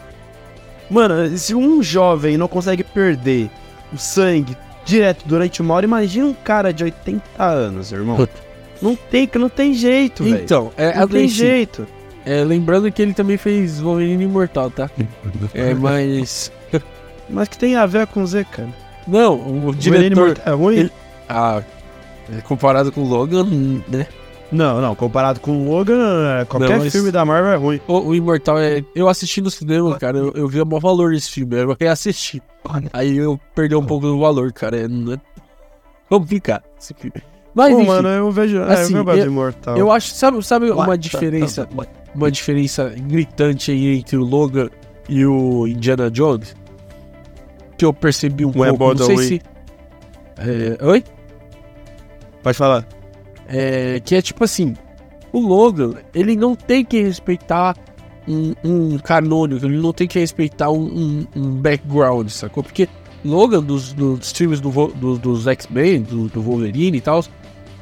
Mano, 0.88 1.36
se 1.36 1.54
um 1.54 1.82
jovem 1.82 2.36
não 2.36 2.46
consegue 2.48 2.84
perder 2.84 3.50
o 3.96 3.98
sangue 3.98 4.56
direto 4.84 5.24
durante 5.26 5.60
uma 5.60 5.74
hora, 5.74 5.84
imagina 5.86 6.26
um 6.26 6.34
cara 6.34 6.72
de 6.72 6.84
80 6.84 7.22
anos, 7.42 7.90
irmão. 7.92 8.28
Não 8.80 8.94
tem, 8.94 9.28
não 9.34 9.48
tem 9.48 9.72
jeito, 9.74 10.22
velho. 10.22 10.36
Então, 10.44 10.70
é, 10.76 10.96
não 10.98 11.08
tem 11.08 11.26
jeito. 11.28 11.86
é, 12.24 12.44
lembrando 12.44 12.90
que 12.92 13.00
ele 13.02 13.14
também 13.14 13.36
fez 13.36 13.80
Wolverine 13.80 14.24
Imortal, 14.24 14.70
tá? 14.70 14.90
É, 15.54 15.74
mas... 15.74 16.52
Mas 17.28 17.48
que 17.48 17.58
tem 17.58 17.74
a 17.74 17.86
ver 17.86 18.06
com 18.06 18.22
o 18.22 18.26
Z, 18.26 18.44
cara. 18.52 18.68
Não, 19.08 19.34
o 19.34 19.60
Wolverine 19.60 19.80
diretor... 20.10 20.26
Mortal 20.28 20.52
é 20.54 20.56
ruim? 20.56 20.76
ele- 20.76 20.92
Ah, 21.28 21.60
é, 22.32 22.40
comparado 22.42 22.92
com 22.92 23.00
o 23.02 23.08
Logan, 23.08 23.44
né? 23.88 24.06
Não, 24.52 24.80
não. 24.80 24.94
Comparado 24.94 25.40
com 25.40 25.50
o 25.66 25.70
Logan, 25.70 26.40
é, 26.40 26.44
qualquer 26.44 26.70
Não, 26.70 26.78
mas- 26.84 26.92
filme 26.92 27.10
da 27.10 27.24
Marvel 27.24 27.52
é 27.52 27.56
ruim. 27.56 27.80
O, 27.88 27.98
o 28.08 28.14
Imortal 28.14 28.58
é. 28.58 28.84
Eu 28.94 29.08
assisti 29.08 29.40
no 29.40 29.50
cinema, 29.50 29.98
cara. 29.98 30.18
Eu, 30.18 30.32
eu 30.34 30.48
vi 30.48 30.60
o 30.60 30.66
maior 30.66 30.80
valor 30.80 31.12
desse 31.12 31.30
filme. 31.30 31.56
Eu 31.56 31.74
queria 31.76 31.92
assistir. 31.92 32.40
Aí 32.92 33.16
eu 33.16 33.40
perdi 33.54 33.74
um 33.74 33.84
pouco 33.84 34.06
do 34.06 34.18
valor, 34.20 34.52
cara. 34.52 34.76
É, 34.76 34.88
não 34.88 35.14
é 35.14 35.20
complicado 36.08 36.62
esse 36.80 36.94
filme. 36.94 37.20
Mas, 37.54 37.72
Pô, 37.72 37.78
enfim, 37.80 37.88
mano, 37.88 38.08
eu 38.08 38.30
vejo. 38.30 38.58
é, 38.58 38.72
assim, 38.74 38.94
eu 38.96 39.04
gosto 39.04 39.18
eu- 39.18 39.22
de 39.24 39.30
Imortal. 39.30 39.76
eu 39.78 39.90
acho. 39.90 40.10
Sabe, 40.14 40.42
sabe 40.44 40.70
uma 40.70 40.86
What? 40.86 40.98
diferença? 41.02 41.68
Uma 42.14 42.30
diferença 42.30 42.94
gritante 42.96 43.70
aí 43.70 43.96
entre 43.98 44.16
o 44.16 44.22
Logan 44.24 44.68
e 45.08 45.24
o 45.26 45.66
Indiana 45.66 46.10
Jones? 46.10 46.54
Que 47.78 47.84
eu 47.84 47.92
percebi 47.92 48.44
um 48.44 48.52
Um 48.54 48.64
é 48.64 48.68
pouco. 48.68 48.78
bom, 48.78 48.94
não 48.94 49.06
sei 49.06 49.14
ruim. 49.16 49.26
se. 49.26 49.42
É, 50.38 50.84
oi? 50.84 51.02
Pode 52.42 52.56
falar. 52.56 52.86
É, 53.48 54.00
que 54.04 54.14
é 54.14 54.22
tipo 54.22 54.42
assim, 54.44 54.74
o 55.32 55.40
Logan, 55.40 55.94
ele 56.14 56.34
não 56.36 56.54
tem 56.56 56.84
que 56.84 57.00
respeitar 57.02 57.76
um, 58.26 58.54
um 58.64 58.98
canônico, 58.98 59.64
ele 59.66 59.78
não 59.78 59.92
tem 59.92 60.08
que 60.08 60.18
respeitar 60.18 60.70
um, 60.70 60.82
um- 60.84 61.26
um 61.36 61.50
background, 61.56 62.28
sacou? 62.28 62.62
Porque 62.62 62.88
Logan, 63.24 63.62
dos, 63.62 63.92
dos 63.92 64.32
filmes 64.32 64.60
do, 64.60 64.70
do- 64.88 65.18
dos 65.18 65.46
X-Men, 65.46 66.02
do, 66.02 66.28
do 66.28 66.42
Wolverine 66.42 66.98
e 66.98 67.00
tal, 67.00 67.24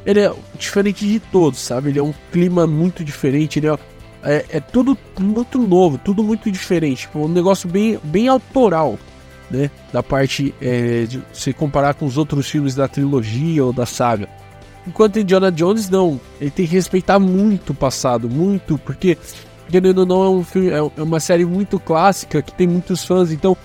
ele 0.05 0.21
é 0.21 0.33
diferente 0.59 1.07
de 1.07 1.19
todos, 1.19 1.59
sabe? 1.61 1.89
Ele 1.91 1.99
é 1.99 2.03
um 2.03 2.13
clima 2.31 2.67
muito 2.67 3.03
diferente, 3.03 3.59
ele 3.59 3.69
é, 3.69 3.79
é, 4.23 4.45
é 4.51 4.61
tudo 4.61 4.97
muito 5.19 5.59
novo, 5.59 5.97
tudo 5.97 6.23
muito 6.23 6.51
diferente, 6.51 7.03
tipo, 7.03 7.21
um 7.21 7.29
negócio 7.29 7.69
bem, 7.69 7.99
bem 8.05 8.29
autoral, 8.29 8.99
né? 9.51 9.71
Da 9.93 10.03
parte 10.03 10.55
é, 10.61 11.05
de 11.05 11.23
se 11.33 11.55
comparar 11.55 11.95
com 11.95 12.05
os 12.05 12.19
outros 12.19 12.49
filmes 12.51 12.75
da 12.75 12.87
trilogia 12.87 13.65
ou 13.65 13.73
da 13.73 13.87
saga. 13.87 14.29
Enquanto 14.87 15.19
Indiana 15.19 15.51
Jones, 15.51 15.89
não. 15.89 16.21
Ele 16.41 16.51
tem 16.51 16.67
que 16.67 16.75
respeitar 16.75 17.19
muito 17.19 17.71
o 17.71 17.75
passado, 17.75 18.29
muito, 18.29 18.79
porque, 18.79 19.17
querendo 19.69 19.99
ou 19.99 20.07
não, 20.07 20.25
é, 20.25 20.29
um 20.29 20.45
filme, 20.45 20.71
é 20.71 21.03
uma 21.03 21.21
série 21.21 21.45
muito 21.45 21.79
clássica, 21.79 22.43
que 22.43 22.53
tem 22.53 22.67
muitos 22.67 23.05
fãs, 23.05 23.33
então 23.33 23.57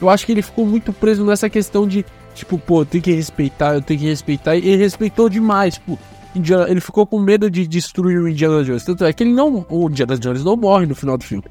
eu 0.00 0.10
acho 0.10 0.26
que 0.26 0.32
ele 0.32 0.42
ficou 0.42 0.66
muito 0.66 0.92
preso 0.92 1.24
nessa 1.24 1.48
questão 1.48 1.88
de, 1.88 2.04
tipo, 2.34 2.58
pô, 2.58 2.84
tem 2.84 3.00
que 3.00 3.12
respeitar, 3.12 3.74
eu 3.74 3.82
tenho 3.82 4.00
que 4.00 4.06
respeitar, 4.06 4.56
e 4.56 4.68
ele 4.68 4.76
respeitou 4.76 5.28
demais, 5.28 5.74
tipo, 5.74 5.98
Indiana, 6.36 6.68
ele 6.68 6.80
ficou 6.80 7.06
com 7.06 7.18
medo 7.18 7.50
de 7.50 7.66
destruir 7.66 8.20
o 8.20 8.28
Indiana 8.28 8.62
Jones. 8.62 8.84
Tanto 8.84 9.04
é 9.04 9.12
que 9.12 9.22
ele 9.22 9.32
não. 9.32 9.64
O 9.70 9.88
Indiana 9.88 10.18
Jones 10.18 10.44
não 10.44 10.54
morre 10.54 10.84
no 10.84 10.94
final 10.94 11.16
do 11.16 11.24
filme. 11.24 11.42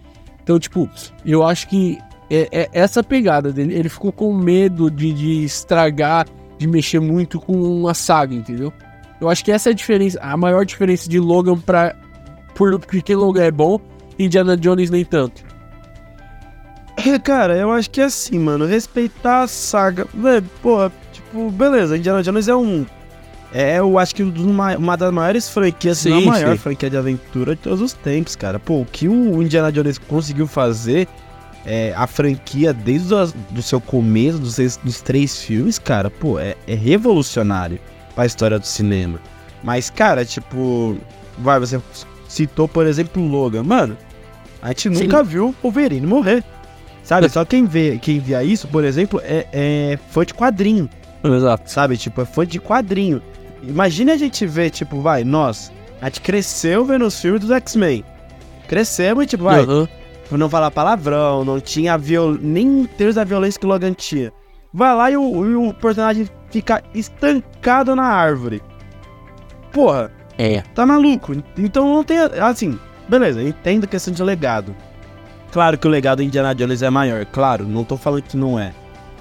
Então, 0.43 0.59
tipo, 0.59 0.87
eu 1.25 1.43
acho 1.43 1.67
que 1.67 1.97
é, 2.29 2.47
é 2.51 2.69
essa 2.71 3.03
pegada 3.03 3.51
dele. 3.51 3.73
Ele 3.73 3.89
ficou 3.89 4.11
com 4.11 4.31
medo 4.31 4.91
de, 4.91 5.11
de 5.11 5.43
estragar, 5.43 6.27
de 6.57 6.67
mexer 6.67 6.99
muito 6.99 7.39
com 7.39 7.87
a 7.87 7.95
saga, 7.95 8.35
entendeu? 8.35 8.71
Eu 9.25 9.29
acho 9.29 9.43
que 9.43 9.51
essa 9.51 9.69
é 9.69 9.71
a 9.71 9.75
diferença, 9.75 10.19
a 10.21 10.37
maior 10.37 10.63
diferença 10.65 11.09
de 11.09 11.19
Logan 11.19 11.57
pra. 11.57 11.95
Por, 12.53 12.79
porque 12.79 13.15
Logan 13.15 13.43
é 13.43 13.51
bom, 13.51 13.79
Indiana 14.19 14.55
Jones 14.55 14.91
nem 14.91 15.03
tanto. 15.03 15.43
É, 16.95 17.17
Cara, 17.19 17.57
eu 17.57 17.71
acho 17.71 17.89
que 17.89 17.99
é 17.99 18.05
assim, 18.05 18.37
mano. 18.37 18.65
Respeitar 18.65 19.41
a 19.41 19.47
saga. 19.47 20.07
Pô, 20.61 20.89
tipo, 21.11 21.49
beleza, 21.49 21.97
Indiana 21.97 22.21
Jones 22.21 22.47
é 22.47 22.55
um. 22.55 22.85
É, 23.51 23.79
eu 23.79 23.97
acho 23.97 24.13
que 24.13 24.21
um 24.21 24.31
uma 24.77 24.95
das 24.95 25.11
maiores 25.11 25.49
franquias, 25.49 25.97
se 25.97 26.09
não 26.09 26.17
a 26.17 26.21
Sim, 26.21 26.27
maior 26.27 26.51
sim. 26.51 26.57
franquia 26.57 26.89
de 26.89 26.97
aventura 26.97 27.55
de 27.55 27.61
todos 27.61 27.81
os 27.81 27.93
tempos, 27.93 28.35
cara. 28.35 28.59
Pô, 28.59 28.81
o 28.81 28.85
que 28.85 29.07
o 29.07 29.41
Indiana 29.41 29.71
Jones 29.71 29.97
conseguiu 29.97 30.45
fazer, 30.45 31.07
é, 31.65 31.93
a 31.95 32.05
franquia 32.05 32.73
desde 32.73 33.13
o 33.13 33.27
do 33.49 33.61
seu 33.61 33.81
começo, 33.81 34.37
dos, 34.37 34.77
dos 34.77 35.01
três 35.01 35.41
filmes, 35.41 35.79
cara, 35.79 36.11
pô, 36.11 36.37
é, 36.37 36.55
é 36.67 36.75
revolucionário 36.75 37.79
pra 38.15 38.25
história 38.25 38.57
do 38.57 38.65
cinema. 38.65 39.19
Mas, 39.63 39.89
cara, 39.89 40.23
tipo, 40.23 40.97
vai, 41.37 41.59
você 41.59 41.79
citou, 42.27 42.67
por 42.67 42.87
exemplo, 42.87 43.21
o 43.21 43.27
Logan. 43.27 43.63
Mano, 43.63 43.97
a 44.61 44.69
gente 44.69 44.95
Sim. 44.95 45.03
nunca 45.03 45.23
viu 45.23 45.49
o 45.49 45.55
Wolverine 45.61 46.07
morrer. 46.07 46.43
Sabe, 47.03 47.29
só 47.29 47.45
quem 47.45 47.65
vê, 47.65 47.99
quem 48.01 48.19
via 48.19 48.43
isso, 48.43 48.67
por 48.67 48.83
exemplo, 48.83 49.21
é, 49.23 49.45
é 49.53 49.99
fã 50.09 50.25
de 50.25 50.33
quadrinho, 50.33 50.89
Exato. 51.23 51.69
sabe? 51.69 51.97
Tipo, 51.97 52.21
é 52.21 52.25
fã 52.25 52.43
de 52.47 52.59
quadrinho. 52.59 53.21
Imagina 53.61 54.13
a 54.13 54.17
gente 54.17 54.43
ver, 54.47 54.71
tipo, 54.71 54.99
vai, 55.01 55.23
nós, 55.23 55.71
a 56.01 56.05
gente 56.05 56.21
cresceu 56.21 56.83
vendo 56.83 57.05
os 57.05 57.19
filmes 57.19 57.41
dos 57.41 57.51
X-Men. 57.51 58.03
Crescemos 58.67 59.23
e, 59.23 59.27
tipo, 59.27 59.43
vai, 59.43 59.61
Aham. 59.61 59.87
não 60.31 60.49
falar 60.49 60.71
palavrão, 60.71 61.45
não 61.45 61.59
tinha 61.59 61.95
viol... 61.95 62.33
nem 62.41 62.67
um 62.67 62.85
terço 62.85 63.17
da 63.17 63.23
violência 63.23 63.59
que 63.59 63.67
o 63.67 63.69
Logan 63.69 63.93
tinha. 63.93 64.33
Vai 64.73 64.95
lá 64.95 65.11
e 65.11 65.15
o, 65.15 65.45
e 65.45 65.55
o 65.55 65.73
personagem 65.75 66.27
fica 66.55 66.81
estancado 66.93 67.93
na 67.97 68.05
árvore. 68.05 68.63
Porra, 69.73 70.09
É. 70.37 70.61
tá 70.73 70.85
maluco. 70.85 71.35
Então 71.57 71.93
não 71.93 72.01
tem. 72.01 72.17
Assim, 72.17 72.79
beleza, 73.09 73.43
entendo 73.43 73.83
a 73.83 73.87
questão 73.87 74.13
de 74.13 74.23
legado. 74.23 74.73
Claro 75.51 75.77
que 75.77 75.85
o 75.85 75.89
legado 75.89 76.17
do 76.19 76.23
Indiana 76.23 76.55
Jones 76.55 76.81
é 76.81 76.89
maior, 76.89 77.25
claro, 77.25 77.65
não 77.65 77.83
tô 77.83 77.97
falando 77.97 78.21
que 78.23 78.37
não 78.37 78.57
é. 78.57 78.71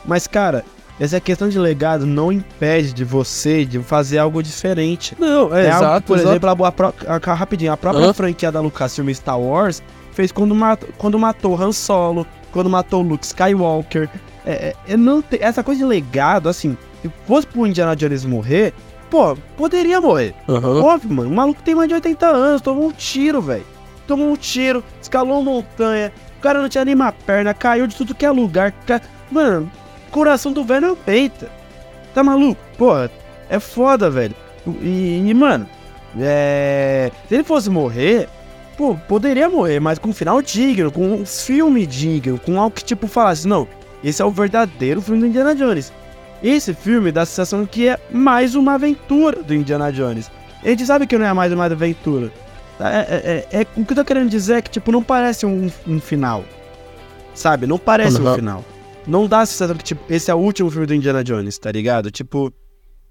Mas, 0.05 0.29
cara, 0.29 0.65
essa 1.01 1.21
questão 1.21 1.49
de 1.49 1.59
legado 1.59 2.07
não 2.07 2.31
impede 2.31 2.93
de 2.93 3.05
você 3.05 3.65
de 3.65 3.81
fazer 3.81 4.19
algo 4.19 4.41
diferente. 4.43 5.17
Não, 5.19 5.53
é, 5.55 5.67
É 5.67 5.71
algo, 5.71 5.85
exato. 5.87 6.07
por 6.07 6.17
exato. 6.19 6.31
exemplo, 6.31 6.49
a, 6.51 6.73
a, 7.09 7.33
a- 7.33 7.35
rapidinho, 7.35 7.73
a 7.73 7.77
própria 7.77 8.07
Hã? 8.07 8.13
franquia 8.13 8.53
da 8.53 8.61
Lucasfilm 8.61 9.09
Star 9.13 9.41
Wars 9.41 9.83
fez 10.13 10.31
quando, 10.31 10.55
mat, 10.55 10.81
quando 10.99 11.19
matou 11.19 11.61
Han 11.61 11.73
Solo, 11.73 12.25
quando 12.53 12.71
matou 12.71 13.03
Luke 13.03 13.27
Skywalker. 13.27 14.09
É, 14.47 14.53
é, 14.87 14.93
é 14.93 14.97
não 14.97 15.23
essa 15.41 15.65
coisa 15.65 15.79
de 15.81 15.85
legado, 15.85 16.49
assim, 16.49 16.77
se 17.09 17.13
fosse 17.27 17.47
pro 17.47 17.67
Indiana 17.67 17.95
Jones 17.95 18.25
morrer, 18.25 18.73
pô, 19.11 19.37
poderia 19.57 20.01
morrer. 20.01 20.35
Aham. 20.49 20.83
Óbvio, 20.83 21.13
mano, 21.13 21.31
o 21.31 21.35
maluco 21.35 21.63
tem 21.63 21.75
mais 21.75 21.89
de 21.89 21.95
80 21.95 22.27
anos, 22.27 22.63
tomou 22.63 22.89
um 22.89 22.93
tiro, 22.93 23.41
velho. 23.43 23.65
Tomou 24.07 24.31
um 24.31 24.37
tiro, 24.37 24.83
escalou 25.01 25.43
montanha, 25.43 26.13
o 26.39 26.41
cara 26.43 26.61
não 26.61 26.69
tinha 26.69 26.85
nem 26.85 26.95
uma 26.95 27.13
perna, 27.13 27.55
caiu 27.55 27.87
de 27.87 27.95
tudo 27.97 28.15
que 28.15 28.25
é 28.27 28.31
lugar. 28.31 28.73
ca- 28.87 29.01
Mano, 29.31 29.71
coração 30.11 30.53
do 30.53 30.63
velho 30.65 30.89
não 30.89 30.97
peita. 30.97 31.51
Tá 32.15 32.23
maluco? 32.23 32.61
Porra, 32.79 33.11
é 33.49 33.59
foda, 33.59 34.09
velho. 34.11 34.35
E, 34.81 35.23
e, 35.27 35.35
mano, 35.35 35.67
é. 36.19 37.11
Se 37.29 37.35
ele 37.35 37.45
fosse 37.45 37.69
morrer, 37.71 38.29
pô, 38.77 38.95
poderia 39.09 39.49
morrer, 39.49 39.81
mas 39.81 39.99
com 39.99 40.11
um 40.11 40.13
final 40.15 40.41
digno, 40.43 40.91
com 40.93 41.07
um 41.07 41.27
filme 41.27 41.87
digno, 41.87 42.39
com 42.39 42.59
algo 42.61 42.75
que 42.75 42.85
tipo 42.85 43.07
falasse, 43.07 43.47
não, 43.49 43.67
esse 44.03 44.21
é 44.23 44.25
o 44.25 44.31
verdadeiro 44.31 45.01
filme 45.03 45.21
do 45.21 45.27
Indiana 45.27 45.55
Jones. 45.55 45.93
Esse 46.45 46.75
filme 46.75 47.11
dá 47.11 47.23
a 47.23 47.27
sensação 47.27 47.65
que 47.65 47.89
é 47.89 47.99
mais 48.13 48.55
uma 48.55 48.75
aventura 48.75 49.43
do 49.43 49.55
Indiana 49.55 49.91
Jones. 49.91 50.31
A 50.63 50.69
gente 50.69 50.85
sabe 50.85 51.07
que 51.07 51.17
não 51.17 51.25
é 51.25 51.33
mais 51.33 51.51
uma 51.53 51.65
aventura. 51.65 52.31
É, 52.79 52.85
é- 52.85 53.47
é- 53.55 53.61
é- 53.63 53.67
o 53.81 53.83
que 53.85 53.93
eu 53.93 53.97
tô 53.97 54.05
querendo 54.05 54.29
dizer 54.29 54.57
é 54.57 54.61
que, 54.63 54.69
tipo, 54.71 54.93
não 54.93 55.03
parece 55.03 55.47
um, 55.47 55.71
um 55.87 55.99
final. 55.99 56.45
Sabe? 57.35 57.67
Não 57.67 57.79
parece 57.79 58.21
um 58.21 58.27
Uhum. 58.27 58.35
final. 58.35 58.65
não 59.07 59.27
dá 59.27 59.41
a 59.41 59.47
sensação 59.47 59.75
que, 59.77 59.85
tipo, 59.85 60.03
esse 60.13 60.31
é 60.31 60.35
o 60.35 60.39
último 60.39 60.71
filme 60.71 60.87
do 60.87 60.95
Indiana 60.95 61.23
Jones, 61.25 61.59
tá 61.59 61.71
ligado? 61.73 62.11
Tipo, 62.11 62.51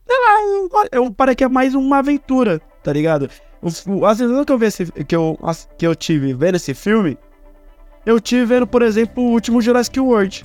sei 0.08 0.16
lá, 0.18 0.42
eu, 0.92 1.04
eu 1.06 1.12
parece 1.12 1.36
que 1.38 1.44
é 1.44 1.48
mais 1.48 1.74
uma 1.76 2.00
aventura, 2.00 2.60
tá 2.84 2.92
ligado? 2.94 3.30
O, 3.62 3.68
o, 4.00 4.06
a 4.06 4.16
sensação 4.16 4.44
que 4.46 4.52
eu, 4.52 4.58
vi 4.58 4.66
esse, 4.68 4.86
que, 4.92 5.16
eu, 5.16 5.38
que 5.78 5.86
eu 5.86 5.94
tive 5.96 6.34
vendo 6.34 6.56
esse 6.56 6.74
filme, 6.74 7.16
eu 8.08 8.20
tive 8.20 8.44
vendo, 8.46 8.66
por 8.66 8.82
exemplo, 8.82 9.24
o 9.24 9.32
último 9.34 9.62
Jurassic 9.62 10.00
World, 10.00 10.44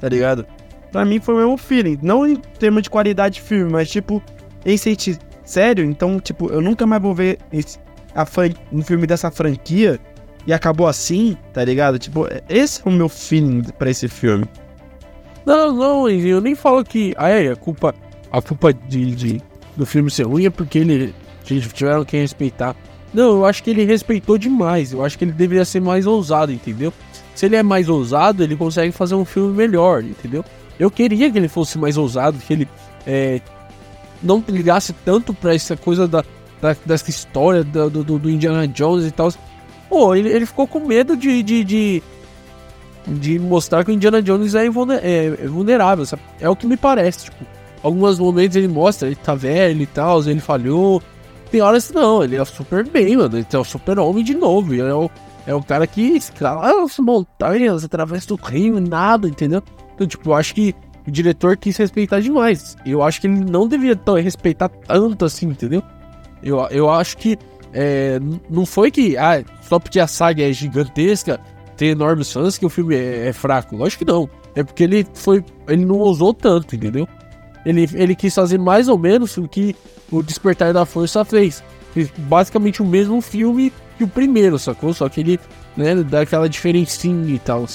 tá 0.00 0.08
ligado? 0.08 0.44
Pra 0.92 1.06
mim 1.06 1.18
foi 1.18 1.34
o 1.34 1.38
mesmo 1.38 1.56
feeling, 1.56 1.98
não 2.02 2.26
em 2.26 2.36
termos 2.36 2.82
de 2.82 2.90
qualidade 2.90 3.36
de 3.36 3.40
filme, 3.40 3.72
mas 3.72 3.90
tipo, 3.90 4.22
em 4.64 4.76
sentido 4.76 5.18
sério, 5.42 5.84
então, 5.84 6.20
tipo, 6.20 6.52
eu 6.52 6.60
nunca 6.60 6.86
mais 6.86 7.02
vou 7.02 7.14
ver 7.14 7.38
esse, 7.50 7.78
a 8.14 8.26
um 8.70 8.82
filme 8.82 9.06
dessa 9.06 9.30
franquia 9.30 9.98
e 10.46 10.52
acabou 10.52 10.86
assim, 10.86 11.36
tá 11.52 11.64
ligado? 11.64 11.98
Tipo, 11.98 12.28
esse 12.48 12.82
é 12.84 12.88
o 12.88 12.92
meu 12.92 13.08
feeling 13.08 13.62
para 13.78 13.90
esse 13.90 14.06
filme. 14.06 14.44
Não, 15.44 15.72
não, 15.72 16.08
eu 16.08 16.40
nem 16.40 16.54
falo 16.54 16.84
que 16.84 17.14
ah, 17.16 17.28
é, 17.28 17.50
a 17.50 17.56
culpa, 17.56 17.94
a 18.30 18.40
culpa 18.40 18.72
de, 18.72 19.14
de, 19.14 19.40
do 19.76 19.84
filme 19.84 20.10
ser 20.10 20.24
ruim 20.24 20.46
é 20.46 20.50
porque 20.50 20.78
ele 20.78 21.14
tiveram 21.44 22.04
que 22.04 22.16
respeitar. 22.16 22.76
Não, 23.12 23.36
eu 23.36 23.44
acho 23.44 23.62
que 23.62 23.70
ele 23.70 23.84
respeitou 23.84 24.38
demais. 24.38 24.92
Eu 24.92 25.04
acho 25.04 25.18
que 25.18 25.24
ele 25.24 25.32
deveria 25.32 25.64
ser 25.64 25.80
mais 25.80 26.06
ousado, 26.06 26.52
entendeu? 26.52 26.92
Se 27.34 27.46
ele 27.46 27.56
é 27.56 27.62
mais 27.62 27.88
ousado, 27.88 28.42
ele 28.42 28.56
consegue 28.56 28.92
fazer 28.92 29.14
um 29.14 29.24
filme 29.24 29.54
melhor, 29.54 30.02
entendeu? 30.02 30.44
Eu 30.82 30.90
queria 30.90 31.30
que 31.30 31.38
ele 31.38 31.46
fosse 31.46 31.78
mais 31.78 31.96
ousado, 31.96 32.38
que 32.38 32.52
ele 32.52 32.68
é, 33.06 33.40
não 34.20 34.42
ligasse 34.48 34.92
tanto 35.04 35.32
pra 35.32 35.54
essa 35.54 35.76
coisa 35.76 36.08
da, 36.08 36.24
da 36.60 36.74
dessa 36.84 37.08
história 37.08 37.62
do, 37.62 38.02
do, 38.02 38.28
Indiana 38.28 38.66
Jones 38.66 39.06
e 39.06 39.12
tal. 39.12 39.32
Pô, 39.88 40.12
ele, 40.12 40.28
ele 40.28 40.44
ficou 40.44 40.66
com 40.66 40.80
medo 40.80 41.16
de, 41.16 41.40
de, 41.40 41.62
de 41.62 42.02
de 43.06 43.38
mostrar 43.38 43.84
que 43.84 43.92
o 43.92 43.94
Indiana 43.94 44.20
Jones 44.20 44.56
é, 44.56 44.66
é 44.66 45.46
vulnerável, 45.46 46.04
sabe? 46.04 46.22
É 46.40 46.48
o 46.48 46.56
que 46.56 46.66
me 46.66 46.76
parece, 46.76 47.26
tipo, 47.26 47.44
alguns 47.80 48.18
momentos 48.18 48.56
ele 48.56 48.66
mostra, 48.66 49.06
ele 49.06 49.14
tá 49.14 49.36
velho 49.36 49.82
e 49.82 49.86
tal, 49.86 50.20
ele 50.22 50.40
falhou. 50.40 51.00
Tem 51.48 51.60
horas 51.60 51.86
que 51.86 51.94
não, 51.94 52.24
ele 52.24 52.34
é 52.34 52.44
super 52.44 52.84
bem, 52.88 53.16
mano, 53.16 53.38
ele 53.38 53.46
é 53.52 53.58
o 53.58 53.62
super 53.62 54.00
homem 54.00 54.24
de 54.24 54.34
novo, 54.34 54.74
ele 54.74 54.82
é 54.82 54.94
o, 54.94 55.08
é 55.46 55.54
o 55.54 55.62
cara 55.62 55.86
que 55.86 56.00
escala 56.00 56.82
as 56.82 56.98
montanhas, 56.98 57.84
através 57.84 58.26
do 58.26 58.34
rio, 58.34 58.80
nada, 58.80 59.28
entendeu? 59.28 59.62
Então, 59.94 60.06
tipo, 60.06 60.30
eu 60.30 60.34
acho 60.34 60.54
que 60.54 60.74
o 61.06 61.10
diretor 61.10 61.56
quis 61.56 61.76
respeitar 61.76 62.20
demais. 62.20 62.76
Eu 62.86 63.02
acho 63.02 63.20
que 63.20 63.26
ele 63.26 63.44
não 63.44 63.66
devia 63.66 63.98
respeitar 64.22 64.68
tanto 64.68 65.24
assim, 65.24 65.46
entendeu? 65.46 65.82
Eu, 66.42 66.58
eu 66.70 66.90
acho 66.90 67.16
que 67.16 67.38
é, 67.72 68.20
não 68.50 68.66
foi 68.66 68.90
que 68.90 69.16
ah, 69.16 69.42
só 69.62 69.78
porque 69.78 69.98
a 69.98 70.06
saga 70.06 70.42
é 70.42 70.52
gigantesca 70.52 71.40
tem 71.76 71.90
enormes 71.90 72.32
fãs 72.32 72.58
que 72.58 72.66
o 72.66 72.68
filme 72.68 72.94
é, 72.94 73.28
é, 73.28 73.32
fraco. 73.32 73.76
Lógico 73.76 74.04
que 74.04 74.12
não. 74.12 74.28
É 74.54 74.62
porque 74.62 74.84
ele 74.84 75.06
foi. 75.14 75.44
Ele 75.66 75.84
não 75.84 75.96
ousou 75.96 76.32
tanto, 76.32 76.76
entendeu? 76.76 77.08
Ele, 77.64 77.88
ele 77.94 78.14
quis 78.14 78.34
fazer 78.34 78.58
mais 78.58 78.88
ou 78.88 78.98
menos 78.98 79.36
o 79.36 79.48
que 79.48 79.74
o 80.10 80.22
Despertar 80.22 80.72
da 80.72 80.84
Força 80.84 81.24
fez. 81.24 81.62
Fez 81.92 82.10
basicamente 82.16 82.82
o 82.82 82.86
mesmo 82.86 83.20
filme 83.20 83.72
que 83.98 84.04
o 84.04 84.08
primeiro, 84.08 84.58
sacou? 84.58 84.92
Só 84.94 85.08
que 85.08 85.20
ele, 85.20 85.40
né, 85.76 85.94
dá 85.96 86.20
aquela 86.20 86.48
diferencinha 86.48 87.34
e 87.34 87.38
tal. 87.38 87.66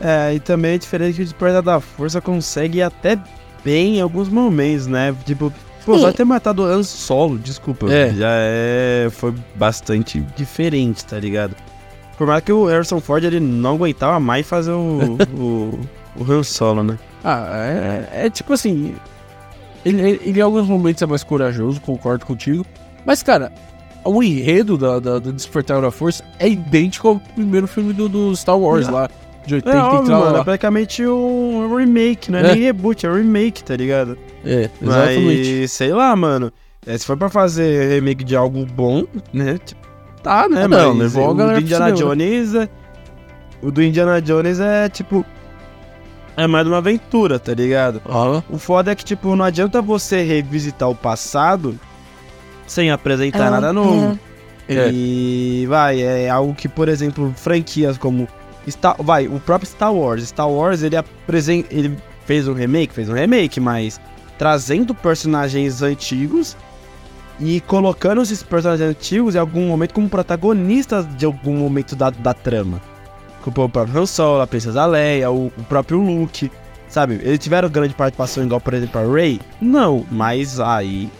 É, 0.00 0.34
e 0.34 0.40
também 0.40 0.74
é 0.74 0.78
diferente 0.78 1.16
que 1.16 1.22
o 1.22 1.24
Despertar 1.24 1.62
da 1.62 1.80
Força 1.80 2.20
consegue 2.20 2.80
até 2.80 3.18
bem 3.64 3.98
em 3.98 4.00
alguns 4.00 4.28
momentos, 4.28 4.86
né? 4.86 5.14
Tipo, 5.24 5.52
pô, 5.84 5.98
só 5.98 6.12
ter 6.12 6.24
matado 6.24 6.62
o 6.62 6.64
Han 6.64 6.82
Solo, 6.82 7.38
desculpa. 7.38 7.92
É. 7.92 8.10
Já 8.14 8.30
é. 8.30 9.08
Foi 9.10 9.34
bastante 9.54 10.20
diferente, 10.36 11.04
tá 11.04 11.18
ligado? 11.18 11.56
Por 12.16 12.26
mais 12.26 12.42
que 12.42 12.52
o 12.52 12.66
Harrison 12.66 13.00
Ford 13.00 13.22
ele 13.24 13.40
não 13.40 13.74
aguentava 13.74 14.18
mais 14.18 14.46
fazer 14.46 14.72
o, 14.72 15.18
o, 15.36 15.80
o 16.16 16.32
Han 16.32 16.42
Solo, 16.42 16.82
né? 16.82 16.98
Ah, 17.24 17.48
é, 18.12 18.26
é 18.26 18.30
tipo 18.30 18.52
assim. 18.52 18.94
Ele, 19.84 20.00
ele, 20.00 20.20
ele, 20.24 20.38
em 20.40 20.42
alguns 20.42 20.66
momentos 20.66 21.02
é 21.02 21.06
mais 21.06 21.24
corajoso, 21.24 21.80
concordo 21.80 22.26
contigo. 22.26 22.64
Mas, 23.04 23.22
cara, 23.22 23.52
o 24.04 24.22
enredo 24.22 24.76
da, 24.76 24.98
da, 24.98 25.18
do 25.18 25.32
Despertar 25.32 25.80
da 25.80 25.90
Força 25.90 26.24
é 26.38 26.48
idêntico 26.48 27.08
ao 27.08 27.20
primeiro 27.20 27.66
filme 27.66 27.92
do, 27.92 28.08
do 28.08 28.34
Star 28.36 28.58
Wars 28.58 28.88
lá, 28.88 29.08
de 29.48 29.54
80 29.56 29.76
é, 29.76 29.80
óbvio, 29.82 30.12
mano, 30.12 30.32
lá. 30.32 30.40
É 30.40 30.44
praticamente 30.44 31.06
um 31.06 31.76
remake, 31.76 32.30
não 32.30 32.38
é, 32.38 32.42
é, 32.42 32.54
nem 32.54 32.62
reboot, 32.62 33.06
é 33.06 33.12
remake, 33.12 33.64
tá 33.64 33.76
ligado? 33.76 34.16
É, 34.44 34.70
exatamente. 34.80 35.58
Mas, 35.60 35.72
sei 35.72 35.92
lá, 35.92 36.14
mano. 36.14 36.52
É, 36.86 36.96
se 36.96 37.04
for 37.04 37.16
pra 37.16 37.28
fazer 37.28 37.94
remake 37.94 38.24
de 38.24 38.36
algo 38.36 38.64
bom, 38.64 39.04
né? 39.32 39.58
Tipo, 39.64 39.88
Tá, 40.22 40.48
né, 40.48 40.66
não, 40.66 40.94
mas 40.94 41.14
levou 41.14 41.30
o 41.30 41.34
do 41.34 41.60
Indiana 41.60 41.92
Jones 41.92 42.54
é, 42.54 42.68
O 43.62 43.70
do 43.70 43.82
Indiana 43.82 44.20
Jones 44.20 44.60
é 44.60 44.88
tipo. 44.88 45.24
É 46.36 46.46
mais 46.46 46.66
uma 46.66 46.78
aventura, 46.78 47.38
tá 47.38 47.52
ligado? 47.52 48.00
Uhum. 48.06 48.42
O 48.50 48.58
foda 48.58 48.92
é 48.92 48.94
que, 48.94 49.04
tipo, 49.04 49.34
não 49.34 49.44
adianta 49.44 49.82
você 49.82 50.22
revisitar 50.22 50.88
o 50.88 50.94
passado 50.94 51.78
sem 52.66 52.90
apresentar 52.90 53.50
nada 53.50 53.72
novo. 53.72 54.18
É. 54.68 54.90
E 54.92 55.66
vai, 55.66 56.00
é 56.00 56.28
algo 56.28 56.54
que, 56.54 56.68
por 56.68 56.88
exemplo, 56.88 57.32
franquias 57.34 57.98
como. 57.98 58.28
Star, 58.70 58.96
vai, 59.02 59.26
o 59.26 59.40
próprio 59.40 59.68
Star 59.68 59.92
Wars. 59.92 60.28
Star 60.28 60.48
Wars, 60.48 60.82
ele 60.82 60.96
apresenta. 60.96 61.74
Ele 61.74 61.96
fez 62.24 62.46
um 62.46 62.52
remake, 62.52 62.92
fez 62.92 63.08
um 63.08 63.14
remake, 63.14 63.58
mas 63.58 64.00
trazendo 64.38 64.94
personagens 64.94 65.82
antigos 65.82 66.56
e 67.40 67.60
colocando 67.62 68.22
esses 68.22 68.42
personagens 68.42 68.90
antigos 68.90 69.34
em 69.34 69.38
algum 69.38 69.68
momento 69.68 69.94
como 69.94 70.08
protagonistas 70.08 71.06
de 71.16 71.24
algum 71.24 71.56
momento 71.56 71.96
da, 71.96 72.10
da 72.10 72.34
trama. 72.34 72.80
Como 73.42 73.64
o 73.64 73.68
próprio 73.68 74.00
Han 74.02 74.06
Solo, 74.06 74.42
a 74.42 74.46
Princesa 74.46 74.84
Leia, 74.84 75.30
o, 75.30 75.46
o 75.46 75.64
próprio 75.68 75.98
Luke, 75.98 76.50
sabe? 76.88 77.14
Eles 77.22 77.38
tiveram 77.38 77.68
grande 77.68 77.94
participação 77.94 78.44
igual, 78.44 78.60
por 78.60 78.74
exemplo, 78.74 79.00
a 79.00 79.12
Rey? 79.12 79.40
Não, 79.60 80.04
mas 80.10 80.60
aí... 80.60 81.10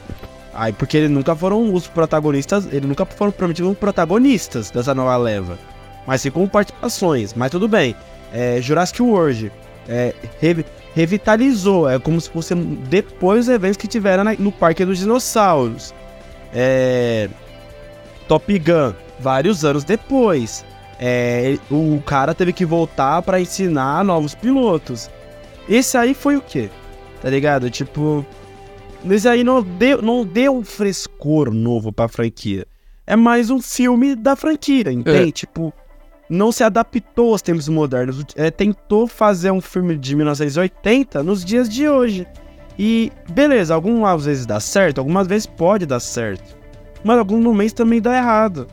Aí, 0.53 0.73
porque 0.73 0.97
eles 0.97 1.11
nunca 1.11 1.37
foram 1.37 1.73
os 1.73 1.87
protagonistas, 1.87 2.67
eles 2.67 2.89
nunca 2.89 3.07
foram 3.07 3.31
prometidos 3.31 3.79
protagonistas 3.79 4.73
dessa 4.73 4.93
nova 4.93 5.17
leva. 5.17 5.57
Mas 6.09 6.23
sim 6.23 6.31
como 6.31 6.49
participações, 6.49 7.35
mas 7.35 7.51
tudo 7.51 7.69
bem. 7.69 7.95
É, 8.33 8.63
Jurassic 8.63 9.03
World 9.03 9.53
é, 9.87 10.15
re, 10.41 10.65
revitalizou, 10.95 11.87
é 11.87 11.99
como 11.99 12.19
se 12.19 12.31
fosse 12.31 12.55
depois 12.55 13.45
dos 13.45 13.55
eventos 13.55 13.77
que 13.77 13.87
tiveram 13.87 14.25
na, 14.25 14.33
no 14.33 14.51
Parque 14.51 14.87
dos 14.87 14.99
Dinossauros 14.99 15.93
é, 16.55 17.29
Top 18.27 18.59
Gun, 18.59 18.95
vários 19.21 19.67
anos 19.67 19.85
depois. 19.85 20.65
É, 20.99 21.59
o 21.71 22.03
cara 22.07 22.35
teve 22.35 22.55
que 22.55 22.65
voltar 22.65 23.21
para 23.21 23.39
ensinar 23.39 24.03
novos 24.03 24.35
pilotos. 24.35 25.11
Esse 25.69 25.99
aí 25.99 26.15
foi 26.15 26.37
o 26.37 26.41
quê? 26.41 26.71
Tá 27.21 27.29
ligado? 27.29 27.69
Tipo, 27.69 28.25
esse 29.11 29.29
aí 29.29 29.45
não 29.45 29.63
deu, 29.63 30.01
não 30.01 30.25
deu 30.25 30.57
um 30.57 30.65
frescor 30.65 31.53
novo 31.53 31.93
pra 31.93 32.09
franquia. 32.09 32.67
É 33.07 33.15
mais 33.15 33.51
um 33.51 33.61
filme 33.61 34.17
da 34.17 34.35
franquia, 34.35 34.91
entende? 34.91 35.29
É. 35.29 35.33
Tipo, 35.33 35.71
não 36.29 36.53
se 36.53 36.63
adaptou 36.63 37.33
aos 37.33 37.43
tempos 37.43 37.69
modernos. 37.69 38.25
É, 38.37 38.51
tentou 38.51 39.07
fazer 39.07 39.51
um 39.51 39.61
filme 39.61 39.97
de 39.97 40.15
1980 40.15 41.23
nos 41.23 41.45
dias 41.45 41.69
de 41.69 41.89
hoje. 41.89 42.27
E 42.79 43.11
beleza, 43.31 43.75
algumas 43.75 44.25
vezes 44.25 44.47
dá 44.47 44.61
certo, 44.61 44.99
algumas 44.99 45.27
vezes 45.27 45.47
pode 45.47 45.85
dar 45.85 46.01
certo. 46.01 46.57
Mas 47.03 47.19
alguns 47.19 47.43
momentos 47.43 47.73
também 47.73 48.01
dá 48.01 48.17
errado. 48.17 48.67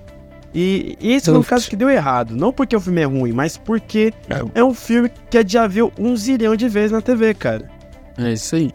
E 0.54 0.98
esse 1.02 1.26
foi 1.26 1.38
um 1.38 1.44
caso 1.44 1.70
que 1.70 1.76
deu 1.76 1.90
errado. 1.90 2.36
Não 2.36 2.54
porque 2.54 2.76
o 2.76 2.80
filme 2.80 3.02
é 3.02 3.06
ruim, 3.06 3.34
mas 3.34 3.58
porque 3.58 4.14
é, 4.30 4.60
é 4.60 4.64
um 4.64 4.74
filme 4.74 5.12
que 5.30 5.46
já 5.46 5.68
viu 5.68 5.92
um 6.00 6.16
zilhão 6.16 6.56
de 6.56 6.70
vezes 6.70 6.92
na 6.92 7.02
TV, 7.02 7.34
cara. 7.34 7.70
É 8.18 8.32
isso 8.32 8.56
aí. 8.56 8.72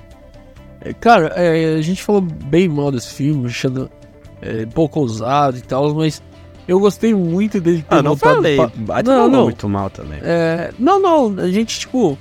É, 0.82 0.92
cara, 0.92 1.28
é, 1.28 1.76
a 1.76 1.82
gente 1.82 2.02
falou 2.02 2.20
bem 2.20 2.68
mal 2.68 2.90
desse 2.90 3.12
filme, 3.14 3.46
achando 3.46 3.90
é, 4.42 4.66
pouco 4.66 5.00
ousado 5.00 5.56
e 5.56 5.62
tal, 5.62 5.94
mas 5.94 6.22
eu 6.70 6.78
gostei 6.78 7.12
muito 7.12 7.60
dele 7.60 7.82
ter 7.82 7.96
ah, 7.96 8.00
não 8.00 8.16
falei. 8.16 8.56
Pa... 8.56 9.02
Não, 9.02 9.28
não, 9.28 9.42
muito 9.42 9.68
mal 9.68 9.90
também. 9.90 10.20
É, 10.22 10.72
não, 10.78 11.00
não, 11.00 11.42
a 11.42 11.50
gente, 11.50 11.80
tipo... 11.80 12.16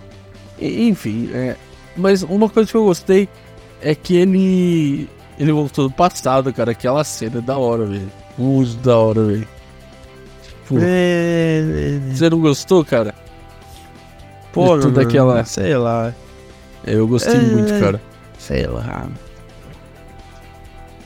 Enfim, 0.60 1.30
é, 1.32 1.56
mas 1.96 2.24
uma 2.24 2.50
coisa 2.50 2.68
que 2.68 2.76
eu 2.76 2.86
gostei 2.86 3.30
é 3.80 3.94
que 3.94 4.16
ele. 4.16 5.08
Ele 5.38 5.52
voltou 5.52 5.88
do 5.88 5.94
passado, 5.94 6.52
cara. 6.52 6.72
Aquela 6.72 7.04
cena 7.04 7.38
é 7.38 7.42
da 7.42 7.58
hora, 7.58 7.86
velho. 7.86 8.12
Muito 8.38 8.76
da 8.78 8.98
hora, 8.98 9.24
velho. 9.24 9.48
Tipo, 10.44 10.80
é... 10.82 12.00
Você 12.12 12.30
não 12.30 12.42
gostou, 12.42 12.84
cara? 12.84 13.14
Pô, 14.52 14.80
tudo 14.80 14.92
daquela. 14.92 15.46
Sei 15.46 15.78
lá. 15.78 16.14
É, 16.86 16.96
eu 16.96 17.08
gostei 17.08 17.36
é... 17.36 17.42
muito, 17.42 17.80
cara. 17.80 18.02
Sei 18.38 18.66
lá. 18.66 19.08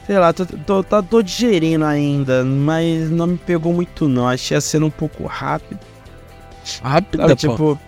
Sei 0.06 0.18
lá, 0.18 0.34
tô, 0.34 0.46
tô, 0.46 0.84
tô, 0.84 1.04
tô 1.04 1.22
digerindo 1.22 1.86
ainda, 1.86 2.44
mas 2.44 3.10
não 3.10 3.28
me 3.28 3.38
pegou 3.38 3.74
muito 3.74 4.08
não. 4.08 4.28
Achei 4.28 4.58
a 4.58 4.62
cena 4.62 4.86
um 4.86 4.90
pouco 4.90 5.26
rápida. 5.26 5.80
Rápida, 6.82 7.36
tipo. 7.36 7.80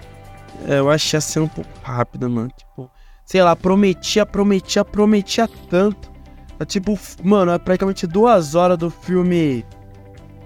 É, 0.68 0.80
eu 0.80 0.90
achei 0.90 1.18
a 1.18 1.22
cena 1.22 1.46
um 1.46 1.50
pouco 1.50 1.70
rápida, 1.84 2.30
mano. 2.30 2.50
Tipo, 2.56 2.90
sei 3.26 3.44
lá, 3.44 3.56
prometia, 3.56 4.26
prometia, 4.26 4.86
prometia 4.86 5.50
tanto. 5.70 6.10
É 6.58 6.64
tipo, 6.64 6.98
mano, 7.22 7.52
é 7.52 7.60
praticamente 7.60 8.08
duas 8.08 8.56
horas 8.56 8.78
do 8.78 8.90
filme. 8.90 9.66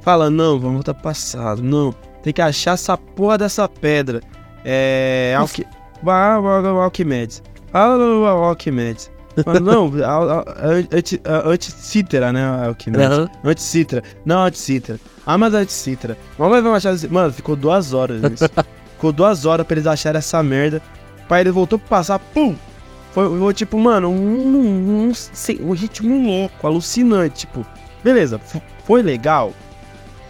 Fala, 0.01 0.29
não, 0.29 0.59
vamos 0.59 0.75
voltar 0.75 0.95
pro 0.95 1.03
passado. 1.03 1.61
Não, 1.61 1.93
tem 2.23 2.33
que 2.33 2.41
achar 2.41 2.73
essa 2.73 2.97
porra 2.97 3.37
dessa 3.37 3.69
pedra. 3.69 4.21
É. 4.65 5.35
Alqui... 5.37 5.67
Alquimedes. 6.83 7.43
Alquimedes. 7.71 9.11
Mas 9.45 9.59
não, 9.59 9.91
anti-cítera, 11.45 12.31
né? 12.31 12.65
Alquimedes. 12.67 13.17
Uhum. 13.17 13.27
Anti-cítera. 13.43 14.03
Não, 14.25 14.43
anti-cítera. 14.43 14.99
Ah, 15.25 15.37
mas 15.37 15.53
anti-cítera. 15.53 16.17
Vamos 16.37 16.63
ver 16.63 16.69
achar. 16.69 16.95
Mano, 17.09 17.31
ficou 17.31 17.55
duas 17.55 17.93
horas 17.93 18.21
nisso. 18.21 18.45
ficou 18.95 19.11
duas 19.11 19.45
horas 19.45 19.65
pra 19.65 19.75
eles 19.75 19.87
acharem 19.87 20.19
essa 20.19 20.41
merda. 20.41 20.81
Pai, 21.27 21.41
ele 21.41 21.51
voltou 21.51 21.77
pra 21.77 21.87
passar, 21.97 22.19
pum! 22.19 22.55
Foi, 23.11 23.39
foi 23.39 23.53
tipo, 23.53 23.77
mano, 23.79 24.09
um, 24.09 24.13
um, 24.13 25.09
um, 25.09 25.11
um 25.61 25.71
ritmo 25.71 26.25
louco, 26.25 26.65
alucinante. 26.65 27.45
Tipo, 27.45 27.65
beleza, 28.03 28.39
foi 28.85 29.01
legal? 29.01 29.53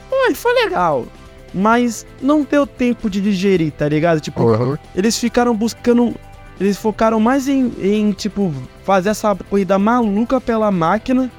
Foi, 0.09 0.33
foi 0.33 0.53
legal. 0.63 1.05
Mas 1.53 2.05
não 2.21 2.43
deu 2.43 2.67
tempo 2.67 3.09
de 3.09 3.21
digerir, 3.21 3.71
tá 3.71 3.87
ligado? 3.87 4.19
Tipo, 4.19 4.43
uhum. 4.43 4.77
eles 4.95 5.17
ficaram 5.17 5.55
buscando. 5.55 6.13
Eles 6.59 6.77
focaram 6.77 7.19
mais 7.19 7.47
em, 7.47 7.71
em, 7.79 8.11
tipo, 8.11 8.53
fazer 8.83 9.09
essa 9.09 9.35
corrida 9.35 9.79
maluca 9.79 10.41
pela 10.41 10.69
máquina. 10.71 11.31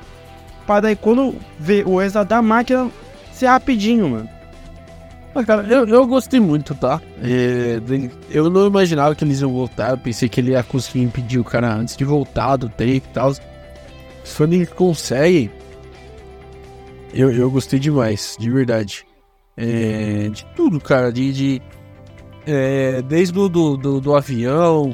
Pra 0.67 0.81
daí 0.81 0.97
quando 0.97 1.35
ver 1.59 1.87
o 1.87 2.01
extra 2.01 2.25
da 2.25 2.41
máquina 2.41 2.91
ser 3.33 3.47
rapidinho, 3.47 4.09
mano. 4.09 4.29
Mas, 5.35 5.47
cara, 5.47 5.63
eu, 5.63 5.87
eu 5.87 6.07
gostei 6.07 6.41
muito, 6.41 6.75
tá? 6.75 7.01
É, 7.23 7.81
eu 8.31 8.51
não 8.51 8.67
imaginava 8.67 9.15
que 9.15 9.23
eles 9.25 9.41
iam 9.41 9.53
voltar. 9.53 9.91
Eu 9.91 9.99
pensei 9.99 10.29
que 10.29 10.41
ele 10.41 10.53
ia 10.53 10.63
conseguir 10.63 11.03
impedir 11.03 11.39
o 11.39 11.45
cara 11.45 11.73
antes 11.73 11.97
de 11.97 12.05
voltar 12.05 12.57
do 12.57 12.69
take 12.69 12.97
e 12.97 13.01
tal. 13.13 13.33
Se 13.33 13.43
for 14.25 14.51
ele 14.53 14.67
consegue, 14.67 15.51
eu, 17.13 17.31
eu 17.31 17.51
gostei 17.51 17.79
demais, 17.79 18.37
de 18.39 18.51
verdade. 18.51 19.07
É, 19.57 20.29
de 20.31 20.45
tudo, 20.57 20.81
cara. 20.81 21.13
De, 21.13 21.33
de 21.33 21.63
é, 22.47 23.03
desde 23.03 23.33
do, 23.33 23.49
do, 23.49 23.77
do, 23.77 24.01
do 24.01 24.17
avião, 24.17 24.93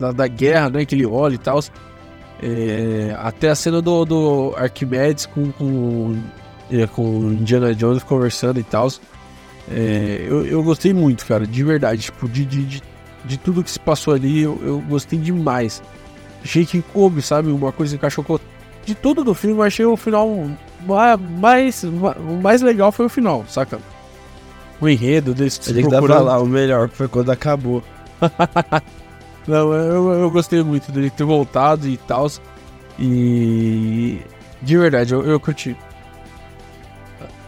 da, 0.00 0.12
da, 0.12 0.26
guerra, 0.26 0.70
né? 0.70 0.84
Que 0.84 0.94
ele 0.94 1.06
olha 1.06 1.34
e 1.34 1.38
tal. 1.38 1.60
É, 2.42 3.14
até 3.18 3.50
a 3.50 3.54
cena 3.54 3.82
do, 3.82 4.04
do 4.04 4.54
Arquimedes 4.56 5.26
com, 5.26 5.52
com, 5.52 6.16
é, 6.70 6.86
com 6.86 7.02
Indiana 7.32 7.74
Jones 7.74 8.02
conversando 8.02 8.58
e 8.58 8.64
tal. 8.64 8.88
É, 9.70 10.26
eu, 10.26 10.46
eu 10.46 10.62
gostei 10.62 10.92
muito, 10.94 11.26
cara, 11.26 11.46
de 11.46 11.62
verdade. 11.62 12.02
Tipo, 12.02 12.28
de, 12.28 12.44
de, 12.44 12.64
de, 12.64 12.82
de 13.24 13.36
tudo 13.36 13.62
que 13.62 13.70
se 13.70 13.78
passou 13.78 14.14
ali, 14.14 14.40
eu, 14.40 14.58
eu 14.64 14.80
gostei 14.88 15.18
demais. 15.18 15.82
Achei 16.42 16.64
que 16.64 16.80
coube, 16.80 17.20
sabe? 17.20 17.50
Uma 17.50 17.70
coisa 17.70 17.92
que 17.92 17.98
encaixou 17.98 18.24
com. 18.24 18.38
De 18.86 18.94
tudo 18.94 19.22
do 19.22 19.34
filme, 19.34 19.58
eu 19.58 19.62
achei 19.62 19.84
o 19.84 19.96
final 19.96 20.48
mais, 21.38 21.84
mais 22.42 22.62
legal 22.62 22.90
foi 22.90 23.06
o 23.06 23.08
final, 23.10 23.44
saca? 23.46 23.78
O 24.80 24.88
enredo 24.88 25.34
desse 25.34 25.70
Ele 25.70 25.82
que 25.82 25.88
dá 25.88 26.00
pra 26.00 26.16
falar, 26.16 26.40
o 26.40 26.46
melhor 26.46 26.88
foi 26.88 27.06
quando 27.06 27.30
acabou. 27.30 27.82
Não, 29.50 29.72
eu, 29.74 30.12
eu 30.12 30.30
gostei 30.30 30.62
muito 30.62 30.92
dele 30.92 31.10
ter 31.10 31.24
voltado 31.24 31.88
e 31.88 31.96
tal. 31.96 32.30
E. 32.96 34.20
De 34.62 34.78
verdade, 34.78 35.12
eu, 35.12 35.26
eu 35.26 35.40
curti. 35.40 35.76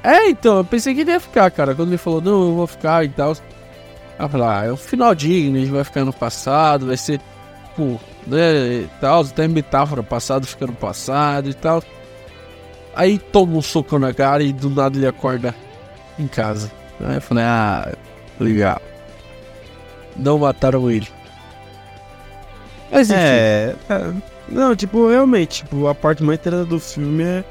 É, 0.02 0.28
então, 0.28 0.56
eu 0.56 0.64
pensei 0.64 0.96
que 0.96 1.02
ele 1.02 1.12
ia 1.12 1.20
ficar, 1.20 1.48
cara. 1.52 1.76
Quando 1.76 1.90
ele 1.90 1.98
falou, 1.98 2.20
não, 2.20 2.42
eu 2.42 2.54
vou 2.56 2.66
ficar 2.66 3.04
e 3.04 3.08
tal. 3.08 3.36
Ah, 4.18 4.64
é 4.64 4.72
um 4.72 4.76
final 4.76 5.14
digno, 5.14 5.56
a 5.56 5.60
gente 5.60 5.70
vai 5.70 5.84
ficar 5.84 6.04
no 6.04 6.12
passado, 6.12 6.86
vai 6.86 6.96
ser, 6.96 7.20
pô, 7.76 7.98
né, 8.26 8.82
e 8.82 8.90
tal, 9.00 9.22
até 9.22 9.48
metáfora, 9.48 10.02
passado 10.02 10.46
fica 10.46 10.66
no 10.66 10.74
passado 10.74 11.48
e 11.48 11.54
tal. 11.54 11.82
Aí 12.94 13.18
toma 13.18 13.56
um 13.56 13.62
soco 13.62 13.98
na 13.98 14.12
cara 14.12 14.42
e 14.42 14.52
do 14.52 14.70
nada 14.70 14.96
ele 14.96 15.06
acorda 15.06 15.54
em 16.18 16.26
casa. 16.26 16.70
Aí 17.00 17.16
eu 17.16 17.22
falei, 17.22 17.44
ah, 17.44 17.92
legal. 18.40 18.80
Não 20.16 20.38
mataram 20.38 20.90
ele. 20.90 21.08
Enfim. 22.92 23.14
É, 23.14 23.74
é, 23.88 24.12
não, 24.48 24.76
tipo, 24.76 25.08
realmente, 25.08 25.64
tipo, 25.64 25.86
a 25.86 25.94
parte 25.94 26.22
mais 26.22 26.38
interessante 26.38 26.68
do 26.68 26.78
filme 26.78 27.22
é. 27.22 27.44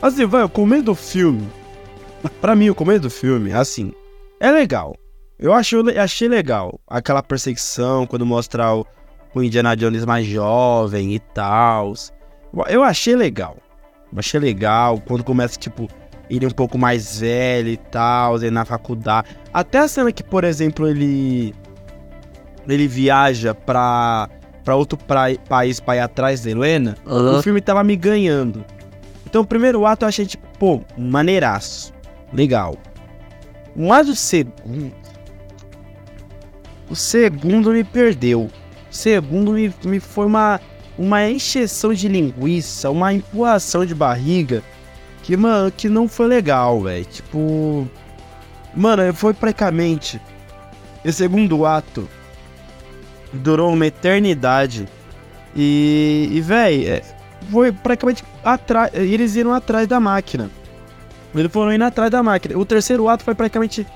Assim, 0.00 0.26
vai, 0.26 0.42
o 0.42 0.48
começo 0.48 0.84
do 0.84 0.94
filme 0.94 1.46
Pra 2.40 2.56
mim, 2.56 2.70
o 2.70 2.74
começo 2.74 3.00
do 3.00 3.10
filme, 3.10 3.52
assim, 3.52 3.92
é 4.40 4.50
legal. 4.50 4.96
Eu 5.38 5.52
achei, 5.52 5.78
achei 5.98 6.28
legal 6.28 6.80
aquela 6.86 7.22
perseguição 7.22 8.06
quando 8.06 8.24
mostrar 8.24 8.74
o, 8.74 8.86
o 9.34 9.42
Indiana 9.42 9.76
Jones 9.76 10.04
mais 10.04 10.26
jovem 10.26 11.14
e 11.14 11.18
tal. 11.18 11.92
Eu 12.68 12.82
achei 12.82 13.14
legal. 13.14 13.56
Eu 14.12 14.18
achei 14.18 14.40
legal 14.40 15.00
quando 15.06 15.22
começa, 15.22 15.58
tipo, 15.58 15.88
ele 16.28 16.46
um 16.46 16.50
pouco 16.50 16.78
mais 16.78 17.20
velho 17.20 17.68
e 17.68 17.76
tal, 17.76 18.36
ele 18.36 18.50
na 18.50 18.64
faculdade. 18.64 19.28
Até 19.52 19.78
a 19.78 19.88
cena 19.88 20.10
que, 20.10 20.24
por 20.24 20.44
exemplo, 20.44 20.88
ele. 20.88 21.54
Ele 22.66 22.88
viaja 22.88 23.54
pra, 23.54 24.28
pra 24.66 24.74
outro 24.74 24.98
pra, 24.98 25.26
país 25.48 25.78
pra 25.78 25.94
ir 25.94 26.00
atrás 26.00 26.40
da 26.40 26.50
Helena. 26.50 26.96
Uhum. 27.06 27.38
O 27.38 27.42
filme 27.42 27.60
tava 27.60 27.84
me 27.84 27.94
ganhando. 27.94 28.64
Então, 29.24 29.42
o 29.42 29.46
primeiro 29.46 29.86
ato 29.86 30.04
eu 30.04 30.08
achei, 30.08 30.26
tipo, 30.26 30.44
pô, 30.58 30.80
maneiraço 30.98 31.94
legal. 32.32 32.76
Mas 33.76 34.08
o 34.08 34.16
segundo. 34.16 34.92
O 36.90 36.96
segundo 36.96 37.70
me 37.70 37.84
perdeu. 37.84 38.42
O 38.42 38.50
segundo 38.90 39.52
me, 39.52 39.72
me 39.84 40.00
foi 40.00 40.26
uma, 40.26 40.60
uma 40.98 41.28
encheção 41.30 41.94
de 41.94 42.08
linguiça, 42.08 42.90
uma 42.90 43.14
empurração 43.14 43.86
de 43.86 43.94
barriga 43.94 44.64
que, 45.22 45.36
mano, 45.36 45.70
que 45.70 45.88
não 45.88 46.08
foi 46.08 46.26
legal, 46.26 46.80
velho. 46.80 47.04
Tipo. 47.04 47.88
Mano, 48.74 49.14
foi 49.14 49.32
praticamente. 49.32 50.20
O 51.04 51.12
segundo 51.12 51.64
ato 51.64 52.08
durou 53.36 53.72
uma 53.72 53.86
eternidade. 53.86 54.88
E, 55.54 56.28
e 56.32 56.40
velho, 56.40 56.88
é, 56.88 57.02
foi 57.50 57.72
praticamente 57.72 58.24
atrás. 58.44 58.90
Eles 58.94 59.36
iram 59.36 59.52
atrás 59.52 59.86
da 59.86 60.00
máquina. 60.00 60.50
Eles 61.34 61.52
foram 61.52 61.72
indo 61.72 61.84
atrás 61.84 62.10
da 62.10 62.22
máquina. 62.22 62.58
O 62.58 62.64
terceiro 62.64 63.08
ato 63.08 63.24
foi 63.24 63.34
praticamente 63.34 63.86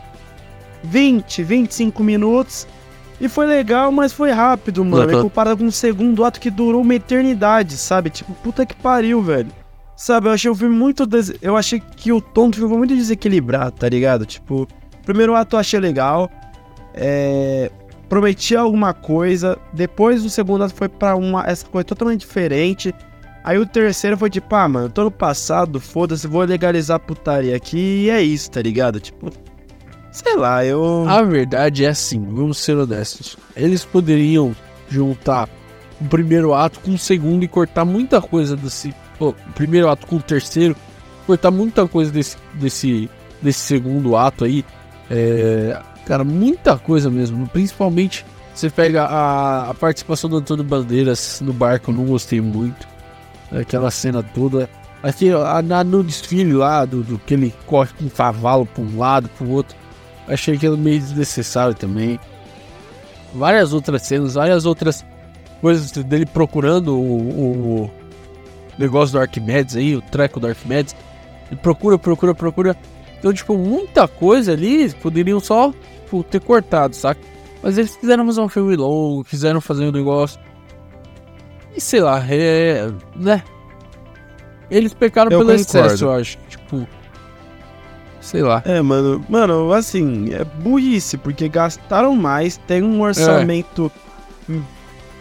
20, 0.84 1.42
25 1.42 2.02
minutos. 2.02 2.66
E 3.20 3.28
foi 3.28 3.44
legal, 3.46 3.92
mas 3.92 4.12
foi 4.12 4.30
rápido, 4.30 4.82
mano. 4.84 5.14
Uhum. 5.14 5.22
Comparado 5.24 5.58
com 5.58 5.66
o 5.66 5.72
segundo 5.72 6.24
ato 6.24 6.40
que 6.40 6.50
durou 6.50 6.80
uma 6.80 6.94
eternidade, 6.94 7.76
sabe? 7.76 8.08
Tipo, 8.08 8.32
puta 8.34 8.64
que 8.64 8.74
pariu, 8.74 9.20
velho. 9.20 9.48
Sabe, 9.94 10.28
eu 10.28 10.32
achei 10.32 10.50
o 10.50 10.54
filme 10.54 10.74
muito. 10.74 11.04
Des... 11.04 11.30
Eu 11.42 11.54
achei 11.54 11.78
que 11.78 12.10
o 12.10 12.22
tom 12.22 12.48
do 12.48 12.56
filme 12.56 12.70
foi 12.70 12.78
muito 12.78 12.94
desequilibrado, 12.94 13.72
tá 13.72 13.86
ligado? 13.86 14.24
Tipo, 14.24 14.62
o 14.62 15.04
primeiro 15.04 15.34
ato 15.34 15.56
eu 15.56 15.60
achei 15.60 15.78
legal. 15.78 16.30
É. 16.94 17.70
Prometia 18.10 18.58
alguma 18.58 18.92
coisa. 18.92 19.56
Depois 19.72 20.24
o 20.24 20.28
segundo 20.28 20.64
ato 20.64 20.74
foi 20.74 20.88
pra 20.88 21.14
uma. 21.14 21.44
Essa 21.46 21.64
coisa 21.64 21.84
totalmente 21.84 22.20
diferente. 22.20 22.92
Aí 23.44 23.56
o 23.56 23.64
terceiro 23.64 24.18
foi 24.18 24.28
tipo, 24.28 24.52
ah, 24.54 24.68
mano, 24.68 24.90
tô 24.90 25.04
no 25.04 25.10
passado, 25.10 25.80
foda-se, 25.80 26.26
vou 26.26 26.42
legalizar 26.42 26.96
a 26.96 27.00
putaria 27.00 27.56
aqui 27.56 28.04
e 28.04 28.10
é 28.10 28.20
isso, 28.20 28.50
tá 28.50 28.60
ligado? 28.60 29.00
Tipo, 29.00 29.30
sei 30.10 30.36
lá, 30.36 30.62
eu. 30.64 31.06
A 31.08 31.22
verdade 31.22 31.84
é 31.84 31.88
assim, 31.88 32.22
vamos 32.22 32.58
ser 32.58 32.76
honestos. 32.76 33.38
Eles 33.56 33.84
poderiam 33.84 34.54
juntar 34.90 35.48
o 36.00 36.04
primeiro 36.04 36.52
ato 36.52 36.80
com 36.80 36.90
o 36.90 36.98
segundo 36.98 37.44
e 37.44 37.48
cortar 37.48 37.84
muita 37.84 38.20
coisa 38.20 38.56
desse. 38.56 38.92
Pô, 39.18 39.34
primeiro 39.54 39.88
ato 39.88 40.06
com 40.06 40.16
o 40.16 40.22
terceiro, 40.22 40.76
cortar 41.26 41.50
muita 41.50 41.86
coisa 41.86 42.10
desse, 42.10 42.36
desse, 42.54 43.08
desse 43.40 43.60
segundo 43.60 44.16
ato 44.16 44.44
aí. 44.44 44.64
É, 45.10 45.80
cara, 46.10 46.24
muita 46.24 46.76
coisa 46.76 47.08
mesmo. 47.08 47.46
Principalmente, 47.46 48.26
você 48.52 48.68
pega 48.68 49.04
a, 49.04 49.70
a 49.70 49.74
participação 49.74 50.28
do 50.28 50.38
Antônio 50.38 50.64
Bandeiras 50.64 51.40
no 51.40 51.52
barco, 51.52 51.92
não 51.92 52.04
gostei 52.04 52.40
muito 52.40 52.88
aquela 53.52 53.92
cena 53.92 54.20
toda. 54.20 54.68
Assim, 55.04 55.28
no 55.86 56.02
desfile 56.02 56.52
lá, 56.52 56.84
do, 56.84 57.04
do 57.04 57.16
que 57.16 57.34
ele 57.34 57.54
corre 57.64 57.90
com 57.96 58.06
um 58.06 58.08
cavalo 58.08 58.66
para 58.66 58.82
um 58.82 58.98
lado, 58.98 59.28
para 59.28 59.46
o 59.46 59.50
outro, 59.50 59.76
achei 60.26 60.56
aquilo 60.56 60.76
meio 60.76 60.98
desnecessário 60.98 61.76
também. 61.76 62.18
Várias 63.32 63.72
outras 63.72 64.02
cenas, 64.02 64.34
várias 64.34 64.66
outras 64.66 65.06
coisas 65.60 65.92
dele 65.92 66.26
procurando 66.26 66.98
o, 66.98 67.84
o 67.84 67.90
negócio 68.76 69.12
do 69.12 69.20
Arquimedes 69.20 69.76
aí, 69.76 69.94
o 69.94 70.02
treco 70.02 70.40
do 70.40 70.48
Arquimedes. 70.48 70.96
Ele 71.48 71.60
procura, 71.60 71.96
procura, 71.96 72.34
procura. 72.34 72.76
Então, 73.16 73.32
tipo, 73.32 73.56
muita 73.56 74.08
coisa 74.08 74.52
ali 74.52 74.90
poderiam 74.94 75.38
só 75.38 75.72
tipo, 76.10 76.24
ter 76.24 76.40
cortado, 76.40 76.94
saca? 76.94 77.20
Mas 77.62 77.78
eles 77.78 77.94
quiseram 77.94 78.26
fazer 78.26 78.40
um 78.40 78.48
filme 78.48 78.76
longo, 78.76 79.24
quiseram 79.24 79.60
fazer 79.60 79.84
um 79.84 79.92
negócio 79.92 80.40
e 81.76 81.80
sei 81.80 82.00
lá, 82.00 82.24
é. 82.28 82.90
né? 83.14 83.42
Eles 84.70 84.94
pecaram 84.94 85.30
eu 85.30 85.38
pelo 85.38 85.50
concordo. 85.50 85.62
excesso, 85.62 86.04
eu 86.04 86.12
acho. 86.12 86.38
Tipo. 86.48 86.86
Sei 88.20 88.42
lá. 88.42 88.62
É, 88.64 88.80
mano. 88.80 89.24
Mano, 89.28 89.72
assim, 89.72 90.32
é 90.32 90.44
burrice, 90.44 91.16
porque 91.16 91.48
gastaram 91.48 92.14
mais, 92.14 92.56
tem 92.56 92.82
um 92.82 93.00
orçamento 93.00 93.90
é. 94.48 94.58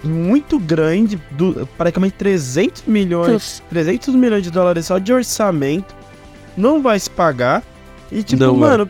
muito 0.04 0.60
grande, 0.60 1.20
do, 1.32 1.68
praticamente 1.78 2.16
300 2.16 2.84
milhões. 2.86 3.64
300 3.70 4.16
milhões 4.16 4.44
de 4.44 4.52
dólares 4.52 4.88
só 4.88 4.98
de 4.98 5.14
orçamento. 5.14 5.96
Não 6.58 6.82
vai 6.82 7.00
se 7.00 7.10
pagar. 7.10 7.64
E 8.12 8.22
tipo, 8.24 8.44
Não, 8.44 8.56
mano, 8.56 8.90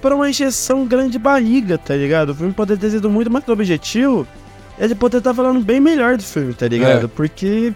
pra 0.00 0.14
uma 0.14 0.28
injeção 0.28 0.86
grande 0.86 1.12
de 1.12 1.18
barriga, 1.18 1.78
tá 1.78 1.94
ligado? 1.94 2.30
O 2.30 2.34
filme 2.34 2.52
poderia 2.52 2.80
ter 2.80 2.90
sido 2.90 3.10
muito 3.10 3.30
mais 3.30 3.46
objetivo. 3.48 4.26
Ele 4.78 4.94
poderia 4.94 5.18
estar 5.20 5.34
falando 5.34 5.60
bem 5.60 5.78
melhor 5.78 6.16
do 6.16 6.22
filme, 6.22 6.54
tá 6.54 6.66
ligado? 6.66 7.04
É. 7.04 7.08
Porque 7.08 7.74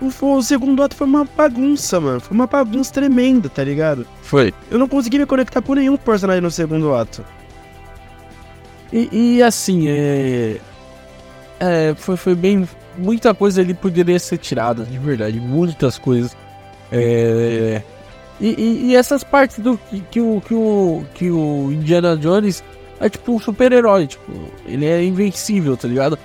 o, 0.00 0.06
o 0.06 0.42
segundo 0.42 0.82
ato 0.82 0.94
foi 0.94 1.06
uma 1.06 1.24
bagunça, 1.24 1.98
mano. 2.00 2.20
Foi 2.20 2.34
uma 2.34 2.46
bagunça 2.46 2.92
tremenda, 2.92 3.48
tá 3.48 3.64
ligado? 3.64 4.06
Foi. 4.22 4.54
Eu 4.70 4.78
não 4.78 4.86
consegui 4.86 5.18
me 5.18 5.26
conectar 5.26 5.60
com 5.62 5.74
nenhum 5.74 5.96
personagem 5.96 6.42
no 6.42 6.50
segundo 6.50 6.94
ato. 6.94 7.24
E, 8.92 9.08
e, 9.36 9.42
assim, 9.42 9.88
é. 9.88 10.58
É, 11.58 11.94
foi, 11.96 12.16
foi 12.16 12.34
bem. 12.34 12.68
Muita 12.96 13.34
coisa 13.34 13.60
ali 13.60 13.74
poderia 13.74 14.18
ser 14.18 14.38
tirada, 14.38 14.84
de 14.84 14.98
verdade. 14.98 15.40
Muitas 15.40 15.98
coisas. 15.98 16.36
É. 16.92 17.82
E, 18.40 18.48
e- 18.48 18.86
e 18.90 18.96
essas 18.96 19.24
partes 19.24 19.58
do 19.58 19.78
que, 19.90 20.00
que 20.10 20.20
o, 20.20 20.42
que, 20.46 20.54
o, 20.54 21.04
que 21.14 21.30
o 21.30 21.72
Indiana 21.72 22.16
Jones 22.16 22.62
é 23.00 23.08
tipo 23.08 23.32
um 23.34 23.38
super-herói, 23.40 24.06
tipo, 24.06 24.30
ele 24.66 24.84
é 24.86 25.02
invencível, 25.04 25.76
tá 25.76 25.88
ligado? 25.88 26.18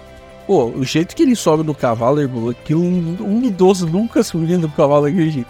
Pô, 0.47 0.66
o 0.66 0.84
jeito 0.84 1.16
que 1.16 1.24
ele 1.24 1.36
sobe 1.36 1.64
no 1.64 1.74
cavalo, 1.76 2.20
irmão, 2.20 2.49
aquilo 2.49 2.82
um, 2.84 3.18
um 3.22 3.41
idoso 3.43 3.88
nunca 3.88 4.24
subiria 4.24 4.57
no 4.57 4.70
cavalo 4.70 5.05
daquele 5.05 5.30
jeito. 5.30 5.49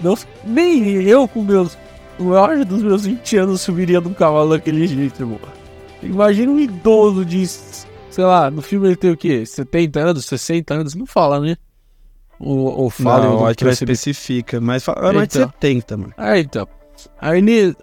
Não, 0.00 0.16
nem 0.44 1.02
eu 1.02 1.26
com 1.26 1.42
meus. 1.42 1.76
O 2.18 2.24
maior 2.24 2.64
dos 2.64 2.82
meus 2.82 3.04
20 3.06 3.36
anos 3.38 3.60
subiria 3.62 4.00
num 4.00 4.12
cavalo 4.14 4.50
daquele 4.50 4.86
jeito, 4.86 5.22
irmão. 5.22 5.38
Imagina 6.02 6.52
um 6.52 6.60
idoso 6.60 7.24
de, 7.24 7.46
sei 7.46 8.24
lá, 8.24 8.50
no 8.50 8.62
filme 8.62 8.88
ele 8.88 8.96
tem 8.96 9.10
o 9.10 9.16
quê? 9.16 9.44
70 9.44 10.00
anos, 10.00 10.24
60 10.26 10.74
anos? 10.74 10.94
Não 10.94 11.06
fala, 11.06 11.40
né? 11.40 11.56
Ou, 12.38 12.58
ou 12.82 12.90
fala, 12.90 13.26
não, 13.26 13.46
acho 13.46 13.56
que 13.56 13.64
vai 13.64 13.72
especifica, 13.72 14.60
mas 14.60 14.84
fala 14.84 15.12
mais 15.12 15.28
de 15.28 15.38
Então. 15.38 15.48
70, 15.48 15.96
mano. 15.96 16.12
Ah, 16.16 16.38
então. 16.38 16.68
Aí 17.20 17.42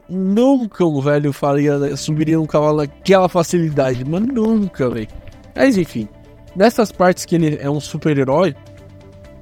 nunca 0.10 0.86
um 0.86 1.00
velho 1.02 1.32
faria, 1.34 1.96
subiria 1.96 2.40
um 2.40 2.46
cavalo 2.46 2.78
naquela 2.78 3.30
facilidade, 3.30 4.04
mas 4.06 4.22
nunca, 4.22 4.90
velho. 4.90 5.08
Mas 5.56 5.78
enfim, 5.78 6.08
nessas 6.56 6.92
partes 6.92 7.26
que 7.26 7.36
ele 7.36 7.58
é 7.60 7.70
um 7.70 7.80
super-herói, 7.80 8.56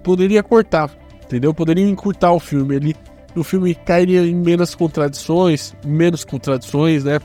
poderia 0.03 0.43
cortar, 0.43 0.89
entendeu? 1.23 1.53
Poderia 1.53 1.87
encurtar 1.87 2.31
o 2.31 2.39
filme. 2.39 2.75
Ele, 2.75 2.95
o 3.35 3.43
filme 3.43 3.73
cairia 3.75 4.25
em 4.25 4.35
menos 4.35 4.75
contradições, 4.75 5.73
menos 5.85 6.25
contradições, 6.25 7.03
né? 7.03 7.19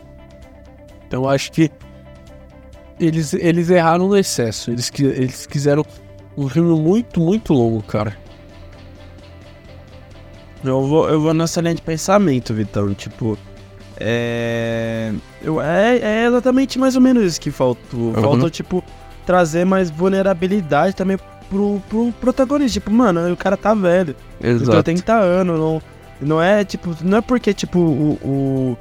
Então 1.06 1.28
acho 1.28 1.52
que 1.52 1.70
eles, 2.98 3.32
eles 3.34 3.70
erraram 3.70 4.08
no 4.08 4.16
excesso. 4.16 4.70
Eles, 4.70 4.90
eles 4.98 5.46
quiseram 5.46 5.84
um 6.36 6.48
filme 6.48 6.78
muito, 6.78 7.20
muito 7.20 7.52
longo, 7.52 7.82
cara. 7.82 8.16
Eu 10.64 10.82
vou, 10.82 11.08
eu 11.08 11.20
vou 11.20 11.32
nessa 11.34 11.60
linha 11.60 11.74
de 11.74 11.82
pensamento, 11.82 12.52
Vitão. 12.52 12.92
Tipo, 12.94 13.38
é. 13.98 15.12
Eu, 15.42 15.60
é, 15.60 15.98
é 15.98 16.26
exatamente 16.26 16.78
mais 16.78 16.96
ou 16.96 17.00
menos 17.00 17.22
isso 17.24 17.40
que 17.40 17.50
faltou. 17.50 18.12
Faltou, 18.14 18.50
tipo, 18.50 18.82
trazer 19.24 19.64
mais 19.64 19.90
vulnerabilidade 19.90 20.94
também 20.96 21.18
pro, 21.48 21.80
pro 21.88 22.12
protagonista. 22.20 22.80
Tipo, 22.80 22.90
mano, 22.90 23.32
o 23.32 23.36
cara 23.36 23.56
tá 23.56 23.74
velho. 23.74 24.16
Ele 24.40 24.58
tem 24.58 24.66
30 24.82 25.12
anos, 25.14 25.58
não, 25.58 25.82
não 26.20 26.42
é 26.42 26.64
tipo, 26.64 26.94
não 27.02 27.18
é 27.18 27.20
porque 27.20 27.54
tipo 27.54 27.78
o, 27.78 28.12
o- 28.24 28.78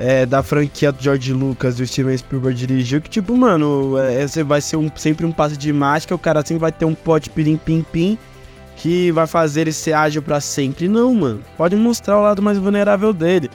é, 0.00 0.24
da 0.24 0.42
franquia 0.42 0.90
do 0.90 1.02
George 1.02 1.30
Lucas 1.30 1.78
e 1.78 1.82
o 1.82 1.86
Steven 1.86 2.16
Spielberg 2.16 2.58
dirigiu 2.58 3.02
que 3.02 3.10
tipo, 3.10 3.36
mano, 3.36 3.98
é, 3.98 4.26
você 4.26 4.42
vai 4.42 4.62
ser 4.62 4.78
um, 4.78 4.90
sempre 4.96 5.26
um 5.26 5.30
passe 5.30 5.58
de 5.58 5.70
mágica, 5.74 6.14
o 6.14 6.18
cara 6.18 6.40
sempre 6.40 6.62
vai 6.62 6.72
ter 6.72 6.86
um 6.86 6.94
pote 6.94 7.28
pirim 7.28 7.58
pim 7.58 7.84
pim 7.92 8.18
que 8.76 9.12
vai 9.12 9.26
fazer 9.26 9.60
ele 9.60 9.72
ser 9.72 9.92
ágil 9.92 10.22
pra 10.22 10.40
sempre. 10.40 10.88
Não, 10.88 11.14
mano. 11.14 11.42
Pode 11.54 11.76
mostrar 11.76 12.18
o 12.18 12.22
lado 12.22 12.40
mais 12.40 12.56
vulnerável 12.56 13.12
dele. 13.12 13.50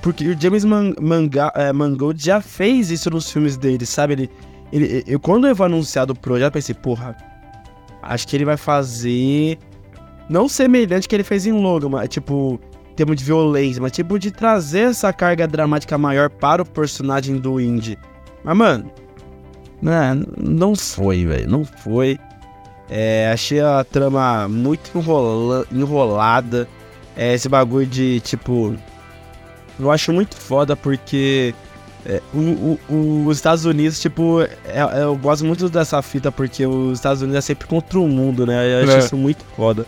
Porque 0.00 0.28
o 0.28 0.40
James 0.40 0.64
Man 0.64 0.94
Manga 1.00 1.50
é, 1.56 1.72
Mangold 1.72 2.24
já 2.24 2.40
fez 2.40 2.88
isso 2.92 3.10
nos 3.10 3.28
filmes 3.28 3.56
dele, 3.56 3.84
sabe? 3.84 4.12
Ele, 4.12 4.30
ele, 4.72 5.04
eu, 5.04 5.18
quando 5.18 5.48
eu 5.48 5.56
foi 5.56 5.66
anunciado 5.66 6.12
o 6.12 6.16
projeto, 6.16 6.52
pensei, 6.52 6.76
porra, 6.76 7.16
acho 8.00 8.28
que 8.28 8.36
ele 8.36 8.44
vai 8.44 8.56
fazer 8.56 9.58
não 10.28 10.48
semelhante 10.48 11.08
que 11.08 11.16
ele 11.16 11.24
fez 11.24 11.44
em 11.44 11.50
Logan, 11.50 11.88
mas 11.88 12.08
tipo, 12.08 12.60
em 12.92 12.94
termos 12.94 13.16
de 13.16 13.24
violência, 13.24 13.80
mas 13.80 13.90
tipo 13.92 14.18
de 14.18 14.30
trazer 14.30 14.90
essa 14.90 15.12
carga 15.12 15.46
dramática 15.48 15.96
maior 15.96 16.28
para 16.28 16.60
o 16.62 16.66
personagem 16.66 17.36
do 17.38 17.58
Indy. 17.60 17.98
Mas, 18.44 18.56
mano, 18.56 18.90
né, 19.80 20.20
não 20.38 20.76
foi, 20.76 21.24
velho, 21.24 21.48
não 21.50 21.64
foi. 21.64 22.18
É, 22.90 23.30
achei 23.32 23.60
a 23.60 23.82
trama 23.84 24.46
muito 24.48 24.90
enrola- 24.96 25.64
enrolada. 25.72 26.68
É, 27.16 27.32
esse 27.34 27.48
bagulho 27.48 27.86
de, 27.86 28.20
tipo. 28.20 28.74
Eu 29.80 29.90
acho 29.90 30.12
muito 30.12 30.36
foda 30.36 30.76
porque. 30.76 31.54
é, 32.04 32.20
o- 32.34 32.38
o- 32.38 32.80
o- 32.94 33.26
os 33.28 33.36
Estados 33.38 33.64
Unidos, 33.64 34.00
tipo, 34.00 34.40
é- 34.42 34.50
é- 34.66 35.02
eu 35.04 35.16
gosto 35.16 35.44
muito 35.44 35.68
dessa 35.70 36.02
fita 36.02 36.32
porque 36.32 36.66
os 36.66 36.98
Estados 36.98 37.22
Unidos 37.22 37.38
é 37.38 37.40
sempre 37.40 37.66
contra 37.68 37.98
o 38.00 38.08
mundo, 38.08 38.44
né? 38.44 38.80
Eu 38.80 38.84
acho 38.84 38.92
É. 38.92 38.98
isso 38.98 39.16
muito 39.16 39.44
foda. 39.56 39.86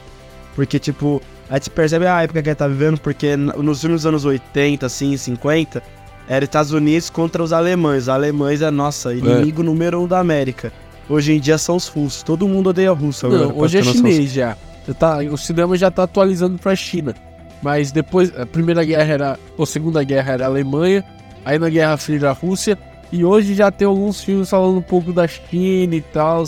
Porque, 0.55 0.79
tipo, 0.79 1.21
a 1.49 1.55
gente 1.55 1.71
percebe 1.71 2.07
a 2.07 2.23
época 2.23 2.43
que 2.43 2.49
ele 2.49 2.57
tá 2.57 2.67
vivendo, 2.67 2.99
porque 3.01 3.37
nos 3.37 3.81
filmes 3.81 4.03
dos 4.03 4.07
anos 4.07 4.25
80, 4.25 4.87
assim, 4.87 5.17
50, 5.17 5.83
era 6.29 6.45
Estados 6.45 6.73
Unidos 6.73 7.11
contra 7.11 7.43
os 7.43 7.53
alemães. 7.53 8.05
Os 8.05 8.09
alemães 8.09 8.63
é, 8.63 8.71
nossa, 8.71 9.15
inimigo 9.15 9.63
número 9.63 10.03
um 10.03 10.09
da 10.09 10.19
América. 10.19 10.73
Hoje 11.09 11.35
em 11.35 11.41
dia 11.41 11.59
são 11.59 11.77
os 11.77 11.87
russos. 11.87 12.23
Todo 12.23 12.49
mundo 12.49 12.71
odeia 12.71 12.93
russo 12.93 13.27
agora. 13.27 13.47
Não, 13.47 13.59
hoje 13.59 13.79
é 13.79 13.83
chinês 13.83 14.33
já. 14.33 14.57
Já 14.87 14.95
tá, 14.95 15.19
o 15.19 15.37
cinema 15.37 15.77
já 15.77 15.91
tá 15.91 16.05
atualizando 16.05 16.59
pra 16.59 16.75
China. 16.75 17.15
Mas 17.63 17.93
depois, 17.93 18.33
a 18.39 18.47
primeira 18.47 18.85
guerra 18.85 19.13
era. 19.13 19.39
Ou 19.57 19.67
segunda 19.67 20.03
guerra 20.03 20.33
era 20.33 20.45
a 20.45 20.49
Alemanha. 20.49 21.05
Aí 21.45 21.59
na 21.59 21.69
Guerra 21.69 21.97
Fria 21.97 22.19
era 22.19 22.31
a 22.31 22.33
Rússia. 22.33 22.79
E 23.13 23.25
hoje 23.25 23.55
já 23.55 23.71
tem 23.71 23.87
alguns 23.87 24.23
filmes 24.25 24.49
falando 24.49 24.79
um 24.79 24.83
pouco 24.83 25.13
da 25.13 25.27
China 25.27 25.95
e 25.95 26.01
tal. 26.01 26.45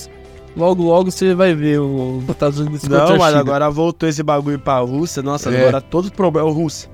Logo, 0.56 0.82
logo 0.82 1.10
você 1.10 1.34
vai 1.34 1.54
ver 1.54 1.78
o- 1.80 2.18
os 2.18 2.28
Estados 2.30 2.58
Unidos 2.58 2.84
Não, 2.84 3.14
a 3.14 3.18
mas 3.18 3.34
agora 3.34 3.68
voltou 3.70 4.08
esse 4.08 4.22
bagulho 4.22 4.58
pra 4.58 4.78
Rússia. 4.78 5.22
Nossa, 5.22 5.50
É. 5.50 5.60
agora 5.62 5.80
todo 5.82 6.10
problema 6.10 6.48
é 6.48 6.50
o 6.50 6.54
Rússia. 6.54 6.88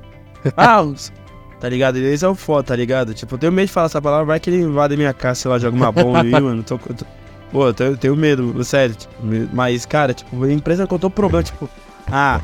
Ah, 0.57 0.79
Rússia. 0.79 1.15
Tá 1.61 1.69
ligado? 1.69 1.97
Esse 1.99 2.25
é 2.25 2.29
o 2.29 2.35
foda, 2.35 2.65
tá 2.65 2.75
ligado? 2.77 3.15
Tipo, 3.15 3.37
eu 3.37 3.39
tenho 3.39 3.53
medo 3.53 3.67
de 3.69 3.73
falar 3.73 3.87
essa 3.87 4.03
palavra, 4.03 4.25
vai 4.27 4.41
que 4.41 4.51
ele 4.51 4.63
invade 4.63 4.97
minha 4.97 5.13
casa, 5.15 5.37
sei 5.43 5.49
lá, 5.51 5.59
joga 5.61 5.77
uma 5.77 5.93
bomba 5.93 6.23
aí, 6.23 6.31
mano. 6.41 6.63
Tô, 6.65 6.77
tô- 6.77 7.07
Pô, 7.53 7.67
eu 7.69 7.75
tenho, 7.75 7.97
tenho 7.97 8.17
medo, 8.17 8.65
sério. 8.65 8.95
tipo, 8.97 9.13
mas, 9.53 9.87
cara, 9.87 10.13
tipo, 10.13 10.43
a 10.43 10.51
empresa 10.53 10.87
contou 10.89 11.09
problema, 11.09 11.45
tipo, 11.45 11.69
ah, 12.11 12.41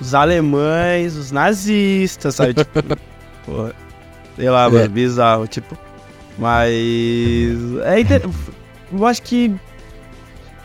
os 0.00 0.14
alemães, 0.14 1.16
os 1.16 1.30
nazistas, 1.32 2.36
sabe? 2.36 2.54
Tipo, 2.64 2.82
pô, 3.44 3.68
sei 4.36 4.48
lá, 4.48 4.70
mano, 4.70 4.84
É. 4.84 4.88
bizarro, 4.88 5.46
tipo. 5.46 5.76
Mas. 6.38 7.52
É 7.84 8.00
inter... 8.00 8.22
Eu 8.92 9.06
acho 9.06 9.20
que 9.22 9.52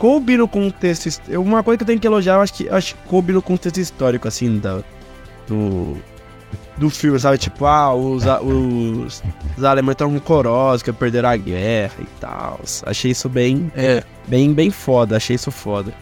coube 0.02 0.36
no 0.36 0.48
contexto. 0.48 1.08
Uma 1.38 1.62
coisa 1.62 1.78
que 1.78 1.84
eu 1.84 1.88
tenho 1.88 2.00
que 2.00 2.08
elogiar, 2.08 2.34
eu 2.36 2.42
acho 2.42 2.54
que, 2.56 2.68
acho 2.68 2.96
que 2.96 3.02
coube 3.08 3.32
no 3.32 3.42
contexto 3.42 3.78
histórico, 3.80 4.28
assim, 4.28 4.58
da, 4.58 4.80
do. 5.48 5.96
Do 6.78 6.90
filme, 6.90 7.20
sabe? 7.20 7.38
Tipo, 7.38 7.66
ah, 7.66 7.94
os, 7.94 8.24
os, 8.26 9.24
os 9.56 9.64
alemães 9.64 9.94
estão 9.94 10.18
corosos, 10.20 10.82
que 10.82 10.92
perderam 10.92 11.30
a 11.30 11.38
guerra 11.38 11.94
e 12.00 12.08
tal. 12.20 12.60
Achei 12.86 13.12
isso 13.12 13.30
bem, 13.30 13.72
É. 13.76 14.02
bem, 14.28 14.52
bem 14.52 14.72
foda, 14.72 15.18
achei 15.18 15.36
isso 15.36 15.52
foda. 15.52 15.94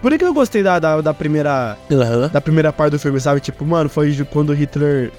Por 0.00 0.16
que 0.16 0.24
eu 0.24 0.32
gostei 0.32 0.62
da, 0.62 0.78
da, 0.78 1.00
da 1.02 1.12
primeira 1.14 1.76
Aham. 1.90 2.28
da 2.32 2.40
primeira 2.40 2.72
parte 2.72 2.92
do 2.92 2.98
filme, 2.98 3.20
sabe? 3.20 3.40
Tipo, 3.40 3.64
mano, 3.66 3.90
foi 3.90 4.14
quando 4.30 4.50
o 4.50 4.54
Hitler. 4.54 5.12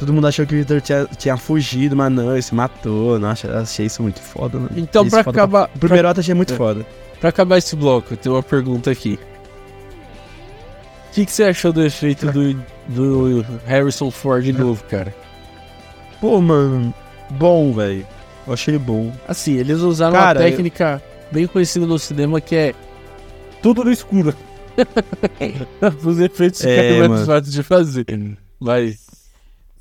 Todo 0.00 0.14
mundo 0.14 0.26
achou 0.26 0.46
que 0.46 0.54
o 0.54 0.58
Hitler 0.58 0.80
tinha, 0.80 1.04
tinha 1.18 1.36
fugido, 1.36 1.94
mas 1.94 2.10
não, 2.10 2.32
ele 2.32 2.40
se 2.40 2.54
matou. 2.54 3.18
Nossa, 3.18 3.58
achei 3.58 3.84
isso 3.84 4.02
muito 4.02 4.18
foda, 4.18 4.58
né? 4.58 4.68
Então, 4.74 5.06
pra 5.06 5.20
acabar, 5.20 5.70
O 5.74 5.78
primeiro 5.78 6.08
ato 6.08 6.20
achei 6.20 6.32
muito 6.34 6.54
É. 6.54 6.56
foda. 6.56 6.86
pra 7.20 7.28
acabar 7.28 7.58
esse 7.58 7.76
bloco, 7.76 8.14
eu 8.14 8.16
tenho 8.16 8.34
uma 8.34 8.42
pergunta 8.42 8.90
aqui. 8.90 9.18
O 11.10 11.12
que, 11.12 11.26
que 11.26 11.32
você 11.32 11.44
achou 11.44 11.70
do 11.70 11.84
efeito 11.84 12.32
do, 12.32 12.54
do 12.88 13.44
Harrison 13.66 14.10
Ford 14.10 14.42
de 14.42 14.52
novo, 14.54 14.82
cara? 14.84 15.14
Pô, 16.18 16.40
mano, 16.40 16.94
bom, 17.30 17.72
velho. 17.74 18.06
Eu 18.46 18.54
achei 18.54 18.78
bom. 18.78 19.12
Assim, 19.28 19.56
eles 19.56 19.80
usaram 19.80 20.14
Cara, 20.14 20.38
uma 20.40 20.46
eu- 20.46 20.50
técnica 20.50 21.02
bem 21.30 21.46
conhecida 21.46 21.84
no 21.86 21.98
cinema 21.98 22.40
que 22.40 22.54
é 22.56 22.74
tudo 23.60 23.84
no 23.84 23.92
escuro. 23.92 24.34
Os 26.06 26.18
efeitos 26.20 26.64
É, 26.64 26.70
ficarem 26.70 26.98
mais 27.00 27.10
mano. 27.10 27.26
fáceis 27.26 27.52
de 27.52 27.62
fazer. 27.62 28.06
Mas. 28.58 29.09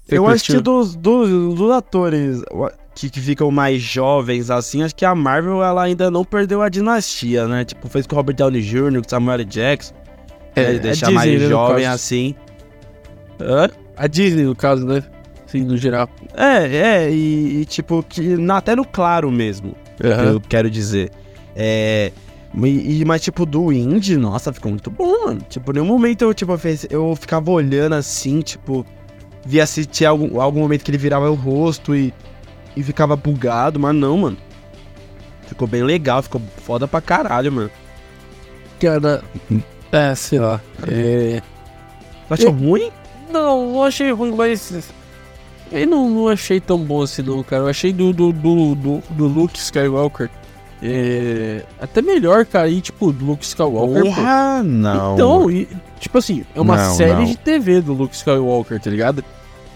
Você 0.09 0.17
eu 0.17 0.27
acho 0.27 0.43
que 0.45 0.53
curtiu? 0.53 0.61
dos, 0.61 0.95
dos, 0.95 1.55
dos 1.55 1.71
atores 1.71 2.41
que, 2.95 3.09
que 3.09 3.19
ficam 3.19 3.49
mais 3.51 3.81
jovens, 3.81 4.49
assim, 4.49 4.83
acho 4.83 4.95
que 4.95 5.05
a 5.05 5.15
Marvel 5.15 5.63
ela 5.63 5.83
ainda 5.83 6.09
não 6.11 6.25
perdeu 6.25 6.61
a 6.61 6.69
dinastia, 6.69 7.47
né? 7.47 7.63
Tipo, 7.63 7.87
fez 7.87 8.05
com 8.05 8.15
o 8.15 8.17
Robert 8.17 8.35
Downey 8.35 8.61
Jr., 8.61 9.01
com 9.01 9.07
Samuel 9.09 9.35
L. 9.35 9.45
Jackson. 9.45 9.93
É, 10.55 10.61
né? 10.61 10.67
a 10.67 10.69
Ele 10.71 10.79
deixar 10.79 11.05
Disney, 11.07 11.15
mais 11.15 11.41
né, 11.41 11.47
jovem 11.47 11.83
caso. 11.85 11.95
assim. 11.95 12.35
Hã? 13.39 13.69
A 13.95 14.07
Disney, 14.07 14.43
no 14.43 14.55
caso, 14.55 14.85
né? 14.85 15.03
Sim, 15.47 15.61
no 15.63 15.77
geral. 15.77 16.09
É, 16.35 17.05
é, 17.05 17.11
e, 17.11 17.61
e, 17.61 17.65
tipo, 17.65 18.03
que, 18.03 18.21
na- 18.37 18.57
até 18.57 18.75
no 18.75 18.85
claro 18.85 19.31
mesmo. 19.31 19.75
eu 19.99 20.39
quero 20.41 20.69
dizer. 20.69 21.11
É. 21.55 22.11
E, 22.63 23.03
mas, 23.05 23.21
tipo, 23.21 23.45
do 23.45 23.71
indie, 23.71 24.17
nossa, 24.17 24.51
ficou 24.51 24.71
muito 24.71 24.89
bom, 24.91 25.25
mano. 25.25 25.41
Tipo, 25.49 25.71
nenhum 25.71 25.85
momento 25.85 26.23
eu, 26.23 26.33
tipo, 26.33 26.51
eu 26.89 27.15
ficava 27.15 27.49
olhando 27.51 27.93
assim, 27.95 28.41
tipo. 28.41 28.85
Via 29.45 29.65
se 29.65 29.85
tinha 29.85 30.09
algum, 30.09 30.39
algum 30.41 30.59
momento 30.61 30.83
que 30.83 30.91
ele 30.91 30.97
virava 30.97 31.29
o 31.29 31.35
rosto 31.35 31.95
e, 31.95 32.13
e 32.75 32.83
ficava 32.83 33.15
bugado, 33.15 33.79
mas 33.79 33.95
não, 33.95 34.17
mano. 34.17 34.37
Ficou 35.47 35.67
bem 35.67 35.83
legal, 35.83 36.21
ficou 36.21 36.41
foda 36.63 36.87
pra 36.87 37.01
caralho, 37.01 37.51
mano. 37.51 37.71
Cara, 38.79 39.23
é, 39.91 40.13
sei 40.15 40.39
lá. 40.39 40.61
É... 40.87 41.41
Você 42.27 42.33
achou 42.33 42.49
Eu- 42.49 42.53
ruim? 42.53 42.91
Não, 43.31 43.73
não 43.73 43.83
achei 43.83 44.11
ruim, 44.11 44.31
mas. 44.35 44.91
Eu 45.71 45.85
não, 45.87 46.09
não 46.09 46.27
achei 46.27 46.59
tão 46.59 46.79
bom 46.79 47.03
assim, 47.03 47.21
não, 47.21 47.43
cara. 47.43 47.63
Eu 47.63 47.67
achei 47.67 47.93
do, 47.93 48.11
do, 48.11 48.31
do, 48.31 48.75
do, 48.75 49.03
do 49.09 49.27
Luke 49.27 49.57
Skywalker. 49.59 50.29
É, 50.81 51.63
até 51.79 52.01
melhor, 52.01 52.45
cara. 52.45 52.69
E 52.69 52.79
tipo, 52.81 53.11
do 53.11 53.25
Luke 53.25 53.43
Skywalker. 53.43 54.01
pô. 54.03 54.07
Porra, 54.09 54.63
não. 54.63 55.13
Então, 55.15 55.51
e, 55.51 55.67
tipo 55.99 56.17
assim, 56.17 56.45
é 56.55 56.61
uma 56.61 56.77
Não, 56.77 56.95
série 56.95 57.13
não. 57.13 57.25
de 57.25 57.37
TV 57.37 57.81
do 57.81 57.93
Luke 57.93 58.15
Skywalker, 58.15 58.79
tá 58.79 58.89
ligado? 58.89 59.23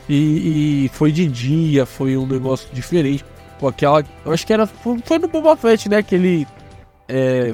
E, 0.07 0.85
e 0.85 0.89
foi 0.93 1.11
de 1.11 1.27
dia, 1.27 1.85
foi 1.85 2.17
um 2.17 2.25
negócio 2.25 2.67
diferente. 2.73 3.23
Pô, 3.59 3.67
aquela. 3.67 4.03
Eu 4.25 4.31
acho 4.31 4.45
que 4.45 4.53
era. 4.53 4.65
Foi 4.65 4.97
foi 5.03 5.17
no 5.19 5.27
Boba 5.27 5.55
Fett, 5.57 5.89
né? 5.89 6.01
Que 6.03 6.15
ele. 6.15 6.47
É, 7.07 7.53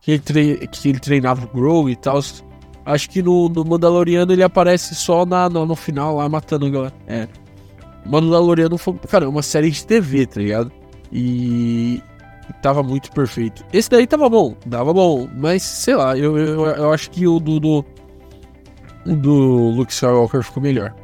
que, 0.00 0.12
ele 0.12 0.18
tre- 0.20 0.66
que 0.70 0.88
ele 0.88 0.98
treinava 1.00 1.44
o 1.44 1.48
Grow 1.48 1.88
e 1.90 1.96
tal. 1.96 2.20
Acho 2.86 3.10
que 3.10 3.22
no, 3.22 3.48
no 3.48 3.64
Mandaloriano 3.64 4.32
ele 4.32 4.42
aparece 4.42 4.94
só 4.94 5.26
na, 5.26 5.48
no, 5.48 5.66
no 5.66 5.76
final 5.76 6.16
lá 6.16 6.28
matando 6.28 6.66
a 6.66 6.70
galera. 6.70 6.94
É. 7.06 7.28
Mandaloriano 8.06 8.78
foi. 8.78 8.94
Cara, 9.08 9.24
é 9.26 9.28
uma 9.28 9.42
série 9.42 9.70
de 9.70 9.84
TV, 9.84 10.26
tá 10.26 10.40
ligado? 10.40 10.72
E. 11.12 12.02
Tava 12.62 12.82
muito 12.82 13.10
perfeito. 13.12 13.64
Esse 13.72 13.90
daí 13.90 14.06
tava 14.06 14.28
bom, 14.28 14.54
tava 14.68 14.92
bom, 14.92 15.28
mas 15.36 15.62
sei 15.62 15.94
lá, 15.94 16.16
eu, 16.16 16.36
eu, 16.38 16.66
eu 16.66 16.92
acho 16.92 17.10
que 17.10 17.26
o 17.26 17.38
do, 17.38 17.60
do, 17.60 17.84
do 19.04 19.70
Luke 19.70 19.92
Skywalker 19.92 20.42
ficou 20.42 20.62
melhor. 20.62 20.94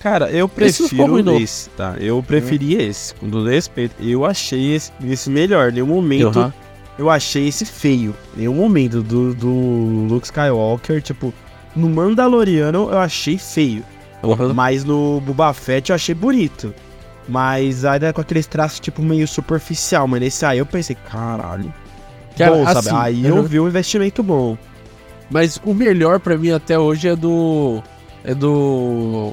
Cara, 0.00 0.30
eu 0.30 0.50
Esse 0.58 0.88
prefiro 0.88 1.22
não. 1.22 1.36
esse, 1.38 1.68
tá? 1.70 1.94
Eu 2.00 2.22
preferia 2.22 2.82
esse, 2.82 3.14
com 3.14 3.28
todo 3.28 3.46
respeito. 3.46 3.94
Eu 4.00 4.24
achei 4.24 4.74
esse, 4.74 4.90
esse 5.04 5.28
melhor. 5.28 5.70
Nenhum 5.70 5.88
momento 5.88 6.38
Aham. 6.38 6.54
eu 6.98 7.10
achei 7.10 7.48
esse 7.48 7.66
feio. 7.66 8.16
Nenhum 8.34 8.54
momento 8.54 9.02
do, 9.02 9.34
do 9.34 10.06
Luke 10.08 10.24
Skywalker, 10.26 11.02
tipo, 11.02 11.34
no 11.76 11.90
Mandaloriano 11.90 12.88
eu 12.90 12.98
achei 12.98 13.36
feio. 13.36 13.84
Aham. 14.24 14.54
Mas 14.54 14.84
no 14.84 15.20
Boba 15.20 15.52
Fett 15.52 15.90
eu 15.90 15.94
achei 15.94 16.14
bonito. 16.14 16.74
Mas 17.30 17.84
ainda 17.84 18.12
com 18.12 18.20
aqueles 18.20 18.46
traços, 18.46 18.80
tipo, 18.80 19.00
meio 19.00 19.26
superficial. 19.26 20.08
Mas 20.08 20.20
nesse 20.20 20.44
aí 20.44 20.58
eu 20.58 20.66
pensei, 20.66 20.96
caralho. 20.96 21.72
Cara, 22.36 22.50
bom, 22.50 22.64
sabe? 22.64 22.78
assim, 22.78 22.96
Aí 22.96 23.26
eu 23.26 23.42
vi 23.44 23.60
um 23.60 23.68
investimento 23.68 24.22
bom. 24.22 24.58
Mas 25.30 25.60
o 25.64 25.72
melhor 25.72 26.18
pra 26.18 26.36
mim 26.36 26.50
até 26.50 26.76
hoje 26.76 27.08
é 27.08 27.14
do. 27.14 27.80
É 28.24 28.34
do. 28.34 29.32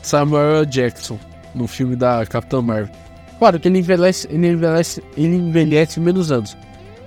Samuel. 0.00 0.64
Jackson, 0.64 1.18
no 1.54 1.66
filme 1.66 1.96
da 1.96 2.24
Capitã 2.24 2.62
Marvel. 2.62 2.94
Claro 3.38 3.58
que 3.58 3.66
ele 3.66 3.78
envelhece, 3.78 4.28
ele 4.30 4.48
envelhece, 4.48 5.02
ele 5.16 5.36
envelhece 5.36 5.98
menos 5.98 6.30
anos. 6.30 6.56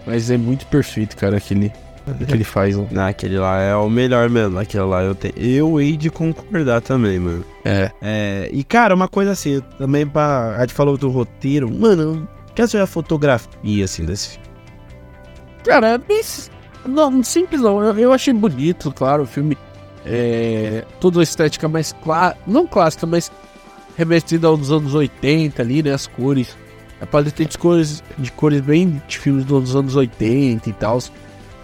Mas 0.05 0.29
é 0.29 0.37
muito 0.37 0.65
perfeito, 0.67 1.15
cara, 1.15 1.37
aquele 1.37 1.71
que 2.27 2.33
ele 2.33 2.43
faz. 2.43 2.75
Não, 2.75 3.05
aquele 3.05 3.37
lá 3.37 3.59
é 3.59 3.75
o 3.75 3.89
melhor 3.89 4.29
mesmo. 4.29 4.57
Aquele 4.59 4.83
lá 4.83 5.03
eu 5.03 5.15
tenho. 5.15 5.33
Eu 5.37 5.79
hei 5.79 5.95
de 5.95 6.09
concordar 6.09 6.81
também, 6.81 7.19
mano. 7.19 7.45
É. 7.63 7.91
É, 8.01 8.49
e 8.51 8.63
cara, 8.63 8.95
uma 8.95 9.07
coisa 9.07 9.31
assim, 9.31 9.61
também 9.77 10.05
pra. 10.05 10.55
A 10.57 10.61
gente 10.61 10.73
falou 10.73 10.97
do 10.97 11.09
roteiro, 11.09 11.71
mano, 11.71 12.27
quer 12.55 12.67
saber 12.67 12.83
a 12.83 12.87
fotografia 12.87 13.85
assim 13.85 14.05
desse 14.05 14.29
filme? 14.29 14.47
Cara, 15.63 15.89
é 15.89 15.97
bem. 15.97 16.21
Não, 16.85 17.23
simples 17.23 17.61
não. 17.61 17.81
Eu, 17.81 17.97
eu 17.97 18.13
achei 18.13 18.33
bonito, 18.33 18.91
claro, 18.91 19.23
o 19.23 19.27
filme. 19.27 19.57
É. 20.05 20.83
Toda 20.99 21.19
a 21.19 21.23
estética 21.23 21.67
mais 21.67 21.93
clássica. 22.03 22.41
Não 22.47 22.65
clássica, 22.65 23.05
mas 23.05 23.31
remetida 23.95 24.47
aos 24.47 24.71
anos 24.71 24.95
80 24.95 25.61
ali, 25.61 25.83
né? 25.83 25.93
As 25.93 26.07
cores. 26.07 26.57
A 26.99 27.05
paleta 27.05 27.43
de 27.43 27.57
cores, 27.57 28.03
de 28.17 28.31
cores 28.31 28.61
bem 28.61 29.01
de 29.07 29.17
filmes 29.17 29.43
dos 29.45 29.75
anos 29.75 29.95
80 29.95 30.69
e 30.69 30.73
tal. 30.73 30.99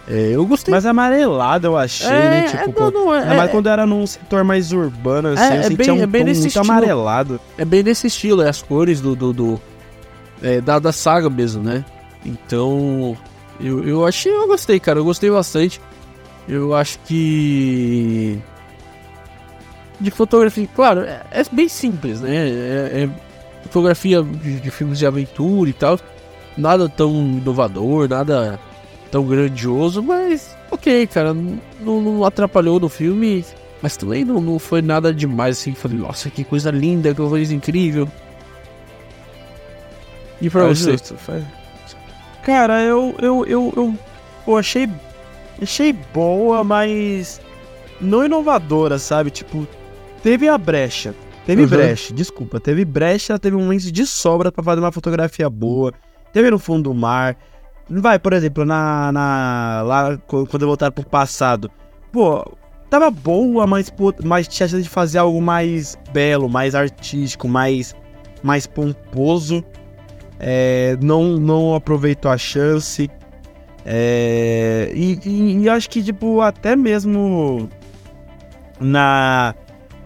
É, 0.10 0.30
eu 0.34 0.46
gostei. 0.46 0.74
Mas 0.74 0.86
amarelado 0.86 1.68
eu 1.68 1.78
achei, 1.78 2.08
é, 2.08 2.30
né? 2.30 2.40
é, 2.40 2.44
Tipo, 2.50 2.66
não, 2.68 2.74
pô, 2.74 2.92
não, 2.92 3.14
é, 3.14 3.26
mais 3.36 3.50
é, 3.50 3.52
quando 3.52 3.68
era 3.68 3.86
num 3.86 4.08
setor 4.08 4.44
mais 4.44 4.72
urbano, 4.72 5.30
assim, 5.30 5.44
É, 5.44 5.48
eu 5.58 5.60
é 5.60 5.64
sentia 5.64 5.78
bem- 5.78 5.92
um 5.92 6.02
é 6.04 6.06
bem 6.08 6.22
tom 6.22 6.28
nesse 6.30 6.40
muito 6.42 6.56
estilo. 6.56 6.72
amarelado. 6.72 7.40
é 7.58 7.66
bem 7.66 7.84
nesse 7.84 8.08
estilo, 8.08 8.42
é 8.42 8.50
as 8.50 8.62
cores 8.62 9.02
do. 9.02 9.16
do, 9.16 9.34
do- 9.34 9.62
é, 10.42 10.62
da, 10.62 10.80
da 10.80 10.92
saga 10.92 11.30
mesmo, 11.30 11.62
né? 11.64 11.84
Então. 12.26 13.18
Eu, 13.60 13.84
eu 13.88 14.06
achei, 14.06 14.32
eu 14.32 14.48
gostei, 14.48 14.80
cara. 14.80 15.00
Eu 15.00 15.04
gostei 15.04 15.30
bastante. 15.32 15.82
Eu 16.48 16.74
acho 16.76 17.00
que. 17.00 18.40
De 20.00 20.12
fotografia, 20.12 20.68
claro, 20.76 21.02
é, 21.02 21.22
é 21.32 21.44
bem 21.52 21.68
simples, 21.68 22.22
né? 22.22 22.30
É, 22.36 23.04
é 23.04 23.10
fotografia 23.64 24.22
de, 24.22 24.60
de 24.60 24.72
filmes 24.72 25.00
de 25.00 25.06
aventura 25.08 25.70
e 25.70 25.74
tal. 25.74 26.00
Nada 26.56 26.88
tão 26.88 27.12
inovador, 27.12 28.08
nada 28.08 28.60
tão 29.12 29.26
grandioso, 29.26 30.02
mas 30.04 30.56
ok, 30.72 31.08
cara. 31.08 31.34
Não, 31.34 32.02
não 32.02 32.24
atrapalhou 32.26 32.80
no 32.80 32.90
filme. 32.90 33.44
Mas 33.82 33.96
também 33.96 34.26
não, 34.26 34.42
não 34.42 34.58
foi 34.58 34.82
nada 34.82 35.14
demais 35.14 35.60
assim. 35.60 35.74
Falei, 35.74 35.98
nossa, 35.98 36.30
que 36.30 36.44
coisa 36.44 36.72
linda, 36.72 37.10
que 37.14 37.22
coisa 37.22 37.54
incrível. 37.54 38.10
E 40.42 40.50
pra 40.50 40.64
Ah, 40.66 40.68
você? 40.68 40.92
justo, 40.92 41.16
faz- 41.16 41.44
Cara, 42.44 42.82
eu, 42.82 43.14
eu, 43.22 43.46
eu, 43.46 43.74
eu, 43.76 43.96
eu 44.48 44.58
achei, 44.58 44.88
achei 45.62 45.92
boa, 45.92 46.64
mas 46.64 47.42
não 48.00 48.24
inovadora, 48.26 48.98
sabe? 48.98 49.30
Tipo, 49.32 49.68
teve 50.24 50.48
a 50.48 50.58
brecha. 50.58 51.14
Teve 51.46 51.64
Uhum. 51.64 51.68
brecha, 51.68 52.14
desculpa. 52.14 52.60
Teve 52.60 52.86
brecha, 52.86 53.38
teve 53.40 53.56
momentos 53.58 53.92
de 53.92 54.06
sobra 54.06 54.52
pra 54.52 54.64
fazer 54.64 54.80
uma 54.80 54.92
fotografia 54.92 55.50
boa. 55.50 55.94
Teve 56.32 56.50
no 56.52 56.60
fundo 56.60 56.84
do 56.90 56.94
mar. 56.94 57.36
Vai, 57.90 58.20
por 58.20 58.34
exemplo, 58.34 58.66
na, 58.66 59.12
na 59.12 59.82
lá 59.86 60.18
qu- 60.28 60.46
quando 60.46 60.66
voltaram 60.66 60.92
pro 60.92 61.06
passado. 61.06 61.72
Pô, 62.12 62.46
tava 62.90 63.10
boa, 63.10 63.66
mas, 63.66 63.90
pô, 63.90 64.14
mas 64.24 64.48
tinha 64.48 64.68
chance 64.68 64.84
de 64.84 64.90
fazer 64.90 65.20
algo 65.20 65.42
mais 65.42 65.98
belo, 66.12 66.50
mais 66.50 66.76
artístico, 66.76 67.48
mais, 67.48 67.96
mais 68.44 68.68
pomposo. 68.68 69.64
É, 70.40 70.98
não, 71.02 71.38
não 71.38 71.76
aproveitou 71.76 72.30
a 72.30 72.38
chance. 72.38 73.10
É, 73.86 74.92
e, 74.94 75.18
e- 75.26 75.58
e 75.64 75.70
acho 75.70 75.90
que, 75.90 76.04
tipo, 76.04 76.42
até 76.42 76.76
mesmo 76.76 77.70
na. 78.80 79.56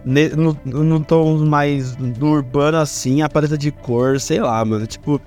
No, 0.04 0.58
no 0.66 1.00
tom 1.04 1.38
mais 1.46 1.96
no 1.96 2.32
urbano 2.32 2.78
assim, 2.80 3.22
a 3.22 3.30
paleta 3.30 3.56
de 3.56 3.70
cor, 3.72 4.20
sei 4.20 4.40
lá, 4.40 4.64
mano. 4.66 4.88
Tipo, 4.88 5.22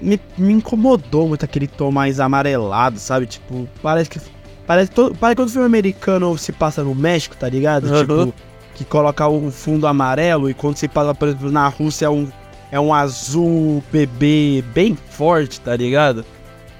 me, 0.00 0.20
me 0.36 0.52
incomodou 0.52 1.28
muito 1.28 1.44
aquele 1.44 1.66
tom 1.66 1.90
mais 1.90 2.20
amarelado, 2.20 2.98
sabe? 2.98 3.26
Tipo, 3.26 3.68
parece 3.82 4.10
que. 4.10 4.20
Parece, 4.66 4.90
todo, 4.90 5.14
parece 5.14 5.36
que 5.36 5.42
quando 5.42 5.48
o 5.48 5.52
filme 5.52 5.66
americano 5.66 6.36
se 6.36 6.52
passa 6.52 6.84
no 6.84 6.94
México, 6.94 7.34
tá 7.36 7.48
ligado? 7.48 7.86
Aham. 7.86 8.00
Tipo, 8.00 8.34
que 8.74 8.84
coloca 8.84 9.26
o 9.26 9.50
fundo 9.50 9.86
amarelo 9.86 10.48
e 10.48 10.54
quando 10.54 10.76
se 10.76 10.86
passa, 10.86 11.14
por 11.14 11.28
exemplo, 11.28 11.50
na 11.50 11.66
Rússia 11.68 12.06
é 12.06 12.10
um, 12.10 12.28
é 12.70 12.78
um 12.78 12.92
azul 12.92 13.82
bebê 13.90 14.62
bem 14.74 14.96
forte, 15.10 15.60
tá 15.60 15.74
ligado? 15.74 16.24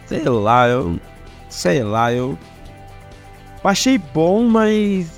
Sei 0.06 0.22
lá, 0.22 0.68
eu. 0.68 0.98
Sei 1.48 1.82
lá, 1.82 2.12
eu. 2.12 2.38
eu 3.64 3.70
achei 3.70 3.98
bom, 3.98 4.44
mas 4.44 5.10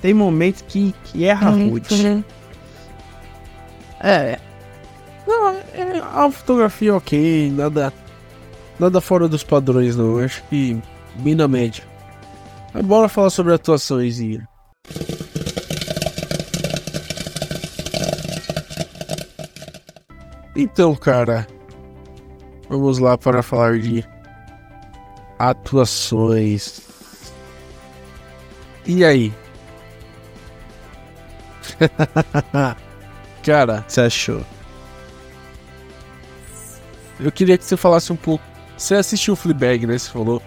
tem 0.00 0.14
momentos 0.14 0.62
que, 0.66 0.94
que 1.04 1.24
erra 1.24 1.50
rude. 1.50 2.24
É. 4.04 4.36
É 5.74 5.98
a 5.98 6.30
fotografia 6.30 6.94
ok, 6.94 7.50
nada. 7.50 7.92
Nada 8.78 9.00
fora 9.00 9.28
dos 9.28 9.42
padrões, 9.42 9.96
não. 9.96 10.18
Eu 10.18 10.24
acho 10.24 10.42
que 10.44 10.80
bem 11.16 11.34
na 11.34 11.48
média. 11.48 11.84
Mas 12.72 12.84
bora 12.84 13.08
falar 13.08 13.30
sobre 13.30 13.54
atuações, 13.54 14.18
Ian. 14.18 14.46
Então, 20.56 20.94
cara. 20.94 21.46
Vamos 22.68 22.98
lá 22.98 23.18
para 23.18 23.42
falar 23.42 23.78
de 23.78 24.04
atuações. 25.38 26.80
E 28.86 29.04
aí? 29.04 29.32
cara, 33.42 33.84
você 33.86 34.00
achou? 34.02 34.42
Eu 37.24 37.32
queria 37.32 37.56
que 37.58 37.64
você 37.64 37.76
falasse 37.76 38.12
um 38.12 38.16
pouco. 38.16 38.44
Você 38.76 38.94
assistiu 38.94 39.34
o 39.34 39.36
Fleabag, 39.36 39.86
né? 39.86 39.96
Você 39.98 40.10
falou. 40.10 40.42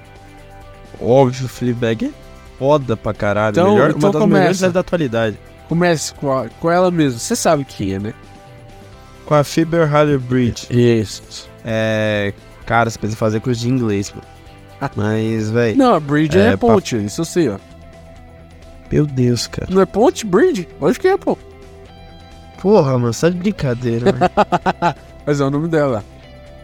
Óbvio, 1.02 1.48
Fleabag 1.48 2.06
é 2.06 2.10
foda 2.58 2.96
pra 2.96 3.14
caralho. 3.14 3.52
Então- 3.54 3.74
melhor, 3.74 3.90
então 3.92 4.00
uma 4.10 4.12
das 4.12 4.22
começa. 4.22 4.40
melhores 4.40 4.74
da 4.74 4.80
atualidade. 4.80 5.40
Comece 5.68 6.14
com, 6.14 6.32
a- 6.32 6.48
com 6.60 6.70
ela 6.72 6.92
mesmo. 6.92 7.20
Você 7.20 7.36
sabe 7.36 7.66
quem 7.66 7.94
é, 7.94 8.00
né? 8.00 8.14
Com 9.26 9.34
a 9.34 9.44
Phoebe 9.44 9.78
Waller-Bridge. 9.78 10.68
Isso. 10.70 11.50
É... 11.66 12.34
Cara, 12.66 12.90
você 12.90 12.98
precisa 13.00 13.18
fazer 13.18 13.40
curso 13.40 13.62
de 13.62 13.70
inglês, 13.70 14.12
mano. 14.16 14.28
Mas, 14.96 15.50
véi... 15.50 15.74
Não, 15.76 15.96
a 15.96 16.00
Bridge 16.00 16.38
É, 16.38 16.50
é, 16.54 16.58
ponte, 16.58 16.96
isso 17.04 17.22
eu 17.22 17.26
sei, 17.26 17.50
ó. 17.50 17.58
Meu 18.92 19.06
Deus, 19.06 19.48
cara. 19.48 19.68
Não 19.72 19.82
é 19.82 19.86
Ponte 19.86 20.26
Bridge? 20.26 20.68
Lógico 20.80 21.02
que 21.04 21.08
é, 21.08 21.18
pô. 21.18 21.38
Porra, 22.62 22.98
mano, 22.98 23.14
só 23.14 23.30
de 23.30 23.38
brincadeira, 23.38 24.12
mano. 24.12 24.32
Mas 25.26 25.42
é 25.42 25.44
o 25.44 25.50
nome 25.50 25.68
dela. 25.68 26.04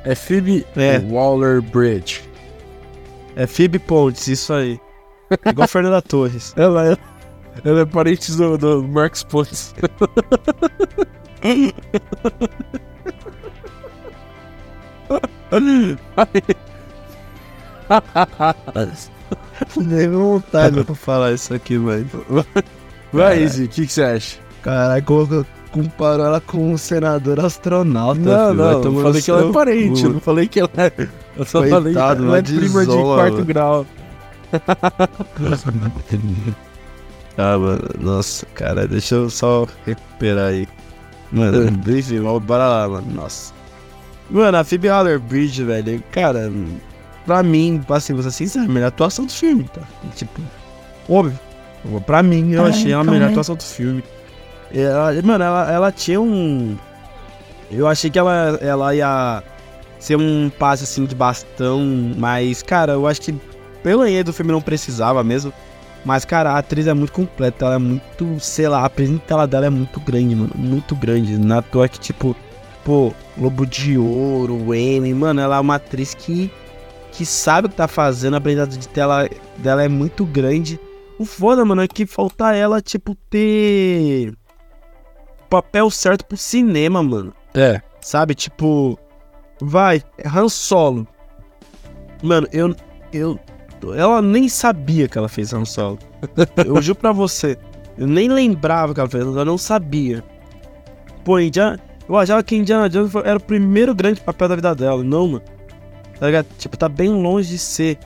É 0.04 0.16
Phoebe 0.16 0.66
É. 0.76 1.00
Waller 1.00 1.62
Bridge. 1.62 2.22
É 3.36 3.46
Phoebe 3.48 3.80
Pontes, 3.80 4.28
isso 4.28 4.54
aí. 4.54 4.80
Igual 5.46 5.68
Fernanda 5.68 6.02
Torres. 6.02 6.54
Ela 6.58 6.94
é, 6.94 6.98
ela 7.66 7.82
é 7.82 7.86
parente 7.86 8.32
do, 8.34 8.58
do 8.58 8.84
Marcos 8.84 9.24
Pontes. 9.24 9.74
Nem 19.76 20.10
vontade 20.10 20.84
pra 20.84 20.96
falar 20.96 21.34
isso 21.34 21.54
aqui, 21.54 21.78
mano. 21.78 22.08
Vai, 23.12 23.44
Izzy, 23.44 23.66
o 23.66 23.68
que 23.68 23.88
você 23.88 24.04
acha? 24.04 24.38
Como 25.06 25.46
comparou 25.72 26.26
ela 26.26 26.42
com 26.42 26.74
um 26.74 26.78
senador 26.78 27.40
astronauta. 27.40 28.20
Não, 28.20 28.52
filho. 28.52 28.64
Não, 28.64 28.84
eu 28.84 29.02
falei 29.04 29.22
que 29.22 29.32
ela 29.32 29.50
é 29.50 29.52
parente, 29.52 30.04
eu 30.04 30.10
não 30.14 30.20
falei 30.20 30.48
que 30.48 30.60
ela 30.60 30.70
é. 30.78 31.08
Eu 31.38 31.46
só 31.46 31.60
Coitado, 31.62 31.82
falei 31.84 31.94
que 31.94 32.00
ela 32.00 32.38
é 32.38 32.42
prima 32.42 32.86
de 32.86 32.92
quarto 32.92 33.34
mano. 33.34 33.46
grau. 33.46 33.86
Ah, 37.38 37.58
mano, 37.58 37.82
nossa, 38.00 38.46
cara, 38.48 38.86
deixa 38.86 39.16
eu 39.16 39.30
só 39.30 39.66
recuperar 39.86 40.50
aí. 40.50 40.68
Mano, 41.32 41.72
enfim, 41.98 42.20
vamos- 42.20 42.44
bora 42.44 42.68
lá, 42.68 42.90
mano, 42.90 43.08
nossa. 43.14 43.54
Mano, 44.30 44.58
a 44.58 44.64
Phoebe 44.66 44.90
Waller-Bridge, 44.90 45.64
velho, 45.64 46.04
cara, 46.12 46.52
pra 47.26 47.42
mim, 47.42 47.82
assim, 47.90 48.22
ser 48.22 48.32
sincero, 48.32 48.66
a 48.66 48.68
melhor 48.68 48.88
atuação 48.88 49.26
do 49.26 49.32
filme, 49.32 49.64
tá? 49.74 49.82
Tipo, 50.16 50.42
óbvio, 51.10 51.40
pra 52.06 52.22
mim, 52.22 52.52
eu 52.52 52.64
Ai, 52.66 52.70
achei 52.70 52.92
a 52.94 53.02
melhor 53.04 53.30
atuação 53.30 53.56
do 53.56 53.64
filme. 53.64 54.04
Ela, 54.74 55.14
mano, 55.22 55.44
ela, 55.44 55.72
ela 55.72 55.92
tinha 55.92 56.20
um... 56.20 56.78
Eu 57.70 57.88
achei 57.88 58.10
que 58.10 58.20
ela, 58.20 58.60
ela 58.62 58.94
ia 58.94 59.44
ser 60.00 60.18
um 60.18 60.50
passe, 60.50 60.84
assim, 60.84 61.06
de 61.06 61.16
bastão, 61.16 61.82
mas, 62.18 62.62
cara, 62.62 62.94
eu 62.94 63.08
acho 63.08 63.22
que 63.22 63.36
pelo 63.84 64.06
enredo 64.06 64.32
do 64.32 64.36
filme 64.36 64.52
não 64.52 64.62
precisava 64.62 65.24
mesmo. 65.24 65.54
Mas, 66.04 66.26
cara, 66.26 66.52
a 66.52 66.58
atriz 66.58 66.88
é 66.88 66.94
muito 66.94 67.14
completa, 67.14 67.66
ela 67.66 67.76
é 67.76 67.78
muito, 67.78 68.40
sei 68.40 68.68
lá, 68.68 68.84
a 68.84 68.90
presença 68.90 69.48
dela 69.48 69.68
é 69.68 69.70
muito 69.70 70.00
grande, 70.00 70.36
mano. 70.36 70.52
Muito 70.56 70.96
grande. 70.96 71.38
Na 71.38 71.62
toa 71.62 71.88
que, 71.88 72.00
tipo, 72.00 72.36
pô, 72.84 73.14
Lobo 73.38 73.66
de 73.66 73.98
Ouro, 73.98 74.74
Emmy, 74.74 75.14
mano, 75.14 75.40
ela 75.40 75.58
é 75.58 75.60
uma 75.60 75.76
atriz 75.76 76.16
que, 76.16 76.52
que 77.12 77.26
sabe 77.26 77.68
o 77.68 77.70
que 77.70 77.76
tá 77.76 77.88
fazendo, 77.88 78.36
a 78.36 78.42
presença 78.42 78.78
de 78.78 78.88
tela 78.90 79.30
dela 79.58 79.84
é 79.84 79.88
muito 79.88 80.26
grande. 80.26 80.80
O 81.20 81.26
foda, 81.26 81.64
mano, 81.64 81.84
é 81.84 81.88
que 81.88 82.08
falta 82.08 82.56
ela, 82.56 82.82
tipo, 82.82 83.16
ter 83.30 84.34
papel 85.52 85.92
certo 85.92 86.26
pro 86.26 86.38
cinema, 86.38 87.04
mano. 87.04 87.34
É. 87.54 87.82
Sabe? 88.00 88.34
Tipo, 88.34 88.98
vai, 89.62 90.02
é 90.18 90.28
Han 90.28 90.48
Solo. 90.48 91.06
Mano, 92.24 92.48
eu. 92.54 92.74
eu 93.12 93.38
ela 93.94 94.22
nem 94.22 94.48
sabia 94.48 95.10
que 95.10 95.18
ela 95.18 95.28
fez 95.28 95.54
Han 95.54 95.66
Solo. 95.66 96.00
Eu 96.66 96.80
juro 96.82 97.00
pra 97.00 97.12
você. 97.12 97.58
Eu 97.98 98.08
nem 98.08 98.30
lembrava 98.30 98.94
que 98.94 99.00
ela 99.00 99.10
fez, 99.10 99.24
eu 99.26 99.46
não 99.46 99.58
sabia. 99.58 100.24
Pô, 101.26 101.40
Indiana. 101.40 101.80
Eu 102.08 102.16
achava 102.16 102.44
que 102.44 102.56
Indiana 102.56 102.88
Jones 102.88 103.14
era 103.26 103.38
o 103.38 103.42
primeiro 103.42 103.94
grande 103.96 104.22
papel 104.22 104.48
da 104.50 104.56
vida 104.56 104.76
dela. 104.76 105.04
Não, 105.04 105.28
mano. 105.28 105.44
Tá 106.20 106.28
ligado? 106.28 106.46
Tipo, 106.60 106.78
tá 106.78 106.88
bem 106.88 107.10
longe 107.10 107.50
de 107.50 107.58
ser. 107.58 107.98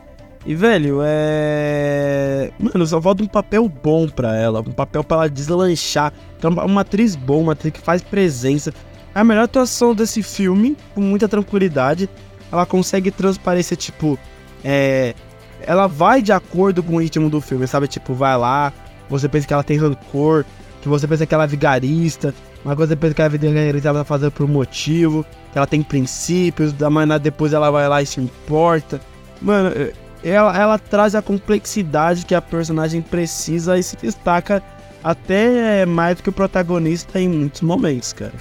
E, 0.46 0.54
velho, 0.54 1.00
é. 1.04 2.52
Mano, 2.60 2.86
só 2.86 3.02
falta 3.02 3.24
um 3.24 3.28
papel 3.28 3.68
bom 3.68 4.08
pra 4.08 4.36
ela. 4.36 4.60
Um 4.60 4.72
papel 4.72 5.04
pra 5.04 5.18
ela 5.18 5.30
deslanchar. 5.30 6.14
Então, 6.38 6.52
uma 6.52 6.82
atriz 6.82 7.16
boa, 7.16 7.40
uma 7.42 7.54
atriz 7.54 7.74
que 7.74 7.80
faz 7.82 8.02
presença. 8.04 8.72
A 9.14 9.24
melhor 9.24 9.46
atuação 9.46 9.96
desse 9.96 10.22
filme, 10.22 10.78
com 10.94 11.02
muita 11.02 11.28
tranquilidade. 11.28 12.08
Ela 12.52 12.66
consegue 12.66 13.10
transparecer, 13.10 13.78
tipo. 13.78 14.20
É. 14.64 15.16
Ela 15.62 15.88
vai 15.88 16.22
de 16.22 16.32
acordo 16.32 16.84
com 16.84 16.96
o 16.98 17.02
ritmo 17.02 17.28
do 17.30 17.42
filme, 17.42 17.66
sabe? 17.66 17.88
Tipo, 17.88 18.14
vai 18.14 18.38
lá, 18.38 18.72
você 19.10 19.28
pensa 19.28 19.48
que 19.48 19.54
ela 19.54 19.64
tem 19.64 19.78
rancor, 19.78 20.46
que 20.82 20.88
você 20.88 21.08
pensa 21.08 21.26
que 21.26 21.34
ela 21.34 21.46
é 21.46 21.48
vigarista, 21.48 22.36
mas 22.64 22.78
você 22.78 22.96
pensa 22.96 23.16
que 23.16 23.22
ela 23.22 23.34
é 23.34 23.38
vigarista, 23.38 23.90
ela 23.90 24.00
tá 24.00 24.06
fazendo 24.06 24.32
por 24.32 24.44
um 24.46 24.50
motivo, 24.52 25.26
que 25.52 25.58
ela 25.58 25.66
tem 25.66 25.82
princípios, 25.82 26.72
da 26.72 26.88
maneira 26.90 27.18
depois 27.18 27.52
ela 27.54 27.72
vai 27.72 27.88
lá 27.90 28.00
e 28.02 28.06
se 28.06 28.20
importa. 28.22 29.02
Mano, 29.42 29.70
é- 29.70 29.94
ela, 30.30 30.58
ela 30.58 30.80
traz 30.80 31.16
a 31.16 31.22
complexidade 31.22 32.26
que 32.26 32.34
a 32.34 32.42
personagem 32.42 33.02
precisa 33.02 33.78
e 33.78 33.84
se 33.84 33.96
destaca 33.98 34.62
até 35.04 35.86
mais 35.86 36.18
do 36.18 36.24
que 36.24 36.30
o 36.30 36.34
protagonista 36.34 37.20
em 37.20 37.30
muitos 37.30 37.62
momentos, 37.62 38.12
cara. 38.12 38.34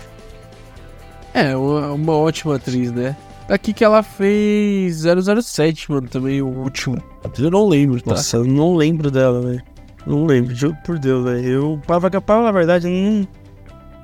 É, 1.35 1.57
uma, 1.57 1.93
uma 1.93 2.13
ótima 2.13 2.57
atriz, 2.57 2.91
né? 2.91 3.17
Aqui 3.49 3.75
que 3.75 3.85
ela 3.85 4.03
fez 4.03 5.03
007, 5.03 5.91
mano, 5.91 6.09
também 6.09 6.41
o 6.41 6.47
último. 6.47 6.97
Eu 7.39 7.51
não 7.51 7.69
lembro, 7.69 8.01
tá? 8.01 8.13
Nossa, 8.13 8.39
eu 8.39 8.45
não 8.45 8.75
lembro 8.75 9.11
dela, 9.11 9.43
velho. 9.43 9.63
Não 10.07 10.25
lembro, 10.25 10.55
juro 10.55 10.77
por 10.85 10.99
Deus, 10.99 11.25
velho. 11.25 11.47
Eu, 11.47 11.81
pra 11.87 12.01
pra 12.01 12.21
falar 12.21 12.49
a 12.49 12.53
verdade, 12.53 12.87
eu 12.87 12.93
não, 12.93 13.29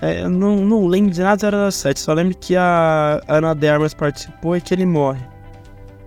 é, 0.02 0.28
não, 0.28 0.56
não 0.56 0.86
lembro 0.86 1.12
de 1.12 1.22
nada 1.22 1.50
do 1.50 1.72
07. 1.72 2.00
Só 2.00 2.12
lembro 2.12 2.36
que 2.36 2.56
a 2.56 3.22
Ana 3.26 3.54
de 3.54 3.68
Armas 3.68 3.94
participou 3.94 4.56
e 4.56 4.60
que 4.60 4.74
ele 4.74 4.84
morre. 4.84 5.29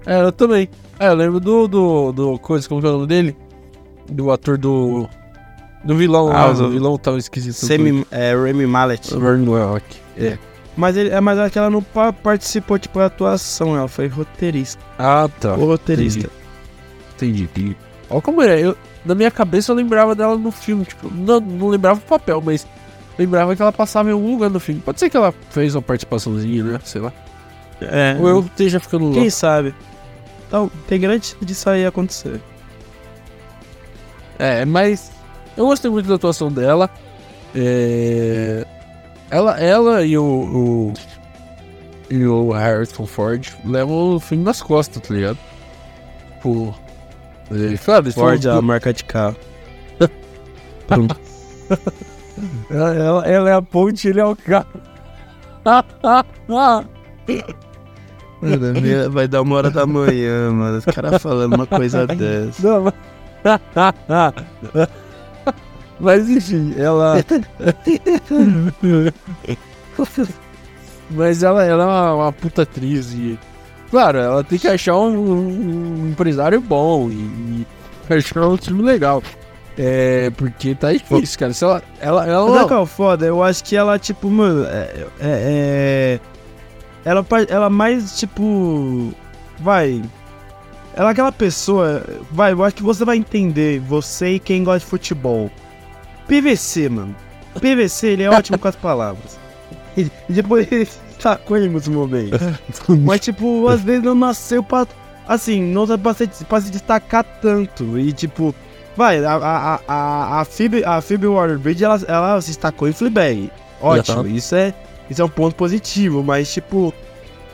É, 0.06 0.22
eu 0.22 0.32
também. 0.32 0.70
É, 1.00 1.08
eu 1.08 1.14
lembro 1.14 1.40
do, 1.40 1.68
do, 1.68 2.12
do 2.12 2.40
coisa, 2.40 2.68
como 2.68 2.86
é 2.86 2.90
o 2.90 2.94
nome 2.94 3.08
dele? 3.08 3.36
Do 4.12 4.32
ator 4.32 4.58
do... 4.58 5.08
Do 5.84 5.96
vilão 5.98 6.30
Ah, 6.32 6.46
lá, 6.46 6.52
o- 6.52 6.70
vilão 6.70 6.98
tava 6.98 7.18
esquisito. 7.18 7.54
Semi, 7.56 8.06
é, 8.10 8.34
Remy 8.36 8.66
Mallet. 8.66 9.14
Vernon 9.18 9.52
Welk. 9.52 9.86
É. 10.18 10.38
Mas, 10.78 10.96
ele, 10.96 11.10
é, 11.10 11.20
mas 11.20 11.38
é 11.38 11.50
que 11.50 11.58
ela 11.60 11.70
não 11.70 11.84
pa- 11.84 12.14
participou, 12.14 12.80
tipo, 12.80 13.00
da 13.00 13.06
atuação, 13.08 13.76
ela 13.78 13.88
foi 13.88 14.08
roteirista. 14.08 14.82
Ah, 14.98 15.30
tá. 15.42 15.54
O 15.56 15.66
roteirista. 15.66 16.30
Entendi, 17.16 17.44
entendi. 17.44 17.78
Olha 18.10 18.22
como 18.22 18.42
é, 18.42 18.60
eu, 18.62 18.76
na 19.06 19.14
minha 19.14 19.30
cabeça 19.30 19.72
eu 19.72 19.76
lembrava 19.76 20.16
dela 20.16 20.38
no 20.38 20.52
filme, 20.52 20.86
tipo, 20.86 21.10
não, 21.14 21.40
não 21.40 21.68
lembrava 21.70 22.00
o 22.00 22.04
papel, 22.04 22.42
mas 22.44 22.66
lembrava 23.20 23.56
que 23.56 23.62
ela 23.62 23.72
passava 23.72 24.10
em 24.10 24.14
algum 24.14 24.32
lugar 24.32 24.50
no 24.50 24.60
filme. 24.60 24.82
Pode 24.82 25.00
ser 25.00 25.10
que 25.10 25.18
ela 25.18 25.34
fez 25.52 25.76
uma 25.76 25.82
participaçãozinha, 25.82 26.64
né? 26.64 26.80
Sei 26.84 27.02
lá. 27.02 27.12
É. 27.82 28.16
Ou 28.20 28.28
eu 28.30 28.40
esteja 28.40 28.80
ficando 28.80 29.04
louco. 29.06 29.20
Quem 29.20 29.30
sabe? 29.30 29.76
Então, 30.54 30.70
tem 30.88 31.00
grande 31.00 31.26
chance 31.26 31.44
disso 31.44 31.68
aí 31.68 31.84
acontecer. 31.84 32.40
É, 34.38 34.64
mas 34.66 35.12
eu 35.58 35.66
gostei 35.66 35.90
muito 35.90 36.08
da 36.08 36.14
atuação 36.14 36.52
dela. 36.52 36.88
É, 37.56 38.64
ela, 39.32 39.60
ela 39.60 40.06
e 40.06 40.16
o, 40.16 40.24
o 40.24 40.94
e 42.08 42.24
o 42.28 42.52
Harrison 42.52 43.08
Ford 43.08 43.48
levam 43.66 44.14
o 44.16 44.20
filme 44.20 44.44
nas 44.44 44.62
costas, 44.62 45.02
tá 45.02 45.12
ligado? 45.12 45.40
Tipo, 46.36 46.76
é, 47.50 47.76
claro, 47.78 48.04
eles 48.06 48.14
Ford, 48.14 48.44
falam- 48.44 48.60
a 48.60 48.62
marca 48.62 48.94
de 48.94 49.04
carro. 49.06 49.36
Pronto. 50.86 51.20
ela, 52.70 52.94
ela- 52.94 53.28
ela 53.28 53.50
é 53.50 53.54
a 53.54 53.62
ponte, 53.64 54.08
ele 54.08 54.20
é 54.20 54.26
o 54.26 54.36
carro. 54.36 54.68
Mano, 58.50 58.82
minha- 58.82 59.10
vai 59.10 59.28
dar 59.28 59.42
uma 59.42 59.56
hora 59.56 59.70
da 59.72 59.86
manhã, 59.86 60.52
mano. 60.52 60.78
Os 60.78 60.86
caras 60.86 61.22
falando 61.22 61.54
uma 61.56 61.66
coisa 61.68 62.06
dessa. 62.08 62.68
Não, 62.68 62.84
mas... 62.84 62.94
mas 66.00 66.30
enfim, 66.30 66.74
ela. 66.78 67.18
mas 71.12 71.44
ela, 71.44 71.64
ela 71.64 71.84
é 71.84 71.88
uma, 71.88 72.14
uma 72.16 72.32
puta 72.34 72.64
atriz 72.64 73.14
e. 73.14 73.38
Claro, 73.90 74.18
ela 74.18 74.44
tem 74.44 74.58
que 74.58 74.68
achar 74.68 74.96
um, 74.98 76.06
um 76.06 76.10
empresário 76.10 76.60
bom 76.60 77.10
e, 77.12 77.14
e 78.10 78.14
achar 78.14 78.48
um 78.48 78.58
time 78.58 78.82
legal. 78.82 79.22
É, 79.78 80.32
porque 80.32 80.74
tá 80.76 80.92
difícil, 80.94 81.40
cara. 81.40 81.54
Se 81.54 81.64
ela. 81.64 81.82
Ela, 82.00 82.28
ela, 82.28 82.54
Sabe 82.54 82.68
qual 82.68 82.80
é 82.80 82.84
o 82.84 82.86
foda? 82.88 83.26
Eu 83.26 83.44
acho 83.44 83.64
que 83.64 83.76
ela, 83.76 83.98
tipo, 84.00 84.30
mano, 84.30 84.66
é. 84.66 85.06
é- 85.20 86.20
é- 86.20 86.20
ela, 87.06 87.26
ela 87.50 87.70
mais, 87.70 88.18
tipo. 88.18 89.14
Vai. 89.60 90.02
Ela 90.96 91.10
é 91.10 91.12
aquela 91.12 91.32
pessoa. 91.32 92.04
Vai, 92.32 92.54
eu 92.54 92.64
acho 92.64 92.76
que 92.76 92.84
você 92.84 93.04
vai 93.04 93.18
entender. 93.18 93.80
Você 93.82 94.36
e 94.36 94.40
quem 94.40 94.64
gosta 94.64 94.80
de 94.80 94.86
futebol. 94.86 95.52
PVC, 96.28 96.90
mano. 96.90 97.16
PVC, 97.60 98.08
ele 98.08 98.24
é 98.24 98.30
ótimo 98.30 98.58
com 98.58 98.68
as 98.68 98.76
palavras. 98.76 99.38
E 99.96 100.10
depois 100.28 100.72
ele 100.72 100.88
sacou 101.20 101.58
em 101.58 101.70
muitos 101.70 101.90
momentos. 101.90 102.40
Mas, 102.88 103.22
tipo, 103.22 103.68
às 103.68 103.82
vezes 103.82 104.04
não 104.04 104.16
nasceu 104.16 104.64
pra. 104.64 104.88
Assim, 105.28 105.62
não 105.62 105.82
nasceu 105.82 106.00
pra 106.00 106.14
se, 106.14 106.28
pra 106.46 106.62
se 106.62 106.72
destacar 106.72 107.24
tanto. 107.42 107.98
E, 108.00 108.12
tipo, 108.12 108.56
vai, 108.96 109.24
a, 109.24 109.34
a, 109.36 109.80
a, 109.88 110.42
a 110.42 110.46
Phoebe, 110.46 110.84
a 110.84 111.02
Phoebe 111.02 111.28
Waterbridge, 111.28 111.84
ela, 111.84 112.00
ela 112.08 112.42
se 112.42 112.48
destacou 112.48 112.88
em 112.88 112.94
Fleabag. 112.94 113.52
Ótimo, 113.82 114.26
isso 114.28 114.56
é, 114.56 114.74
isso 115.10 115.22
é 115.22 115.26
um 115.26 115.30
ponto 115.30 115.56
positivo, 115.56 116.24
mas, 116.24 116.52
tipo, 116.54 116.94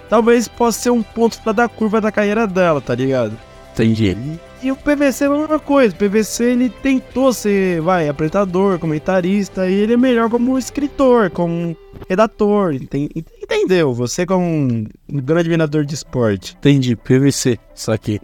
talvez 0.10 0.48
possa 0.48 0.80
ser 0.80 0.90
um 0.92 1.02
ponto 1.04 1.42
pra 1.42 1.52
dar 1.52 1.70
curva 1.70 2.00
da 2.02 2.12
carreira 2.12 2.46
dela, 2.48 2.80
tá 2.82 2.96
ligado? 2.96 3.38
Entendi. 3.74 4.16
E 4.62 4.70
o 4.72 4.76
PVC 4.76 5.24
é 5.24 5.28
a 5.28 5.30
mesma 5.30 5.58
coisa. 5.60 5.96
O 5.96 5.98
PVC 5.98 6.44
ele 6.44 6.70
tentou 6.70 7.32
ser, 7.32 7.80
vai, 7.80 8.10
apresentador, 8.10 8.78
comentarista, 8.78 9.70
e 9.70 9.74
ele 9.74 9.94
é 9.94 9.98
melhor 9.98 10.30
como 10.30 10.58
escritor, 10.60 11.30
como 11.30 11.78
redator. 12.10 12.74
enten- 12.74 13.10
Entendeu? 13.42 13.94
Você 13.94 14.26
como 14.26 14.44
um 14.44 14.86
grande 15.10 15.42
admirador 15.42 15.86
de 15.86 15.96
esporte. 15.96 16.58
Entendi, 16.58 16.94
PVC, 16.98 17.58
isso 17.74 17.90
aqui. 17.90 18.20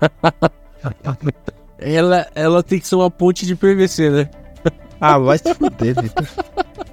ela, 1.78 2.26
ela 2.34 2.62
tem 2.62 2.78
que 2.80 2.88
ser 2.88 2.96
uma 2.96 3.10
ponte 3.10 3.46
de 3.46 3.54
PVC, 3.54 4.10
né? 4.10 4.30
Ah, 5.00 5.18
vai 5.18 5.38
se 5.38 5.54
fuder, 5.54 5.94
Vitor. 6.02 6.26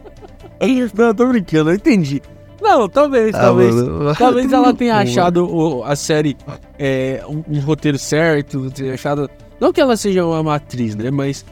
Não, 0.95 1.13
tô 1.13 1.27
brincando, 1.27 1.69
eu 1.71 1.75
entendi. 1.75 2.21
Não, 2.61 2.89
talvez, 2.89 3.33
Ah, 3.35 3.39
talvez. 3.41 3.73
mano. 3.75 4.15
Talvez 4.15 4.51
ela 4.51 4.73
tenha 4.73 4.95
achado 4.97 5.47
o- 5.47 5.83
a 5.83 5.95
série 5.95 6.35
é, 6.79 7.23
um, 7.27 7.43
um 7.55 7.59
roteiro 7.59 7.97
certo, 7.99 8.69
tenha 8.71 8.93
achado. 8.95 9.29
Não 9.59 9.71
que 9.71 9.79
ela 9.79 9.95
seja 9.95 10.25
uma 10.25 10.41
matriz, 10.43 10.95
né? 10.95 11.11
Mas. 11.11 11.45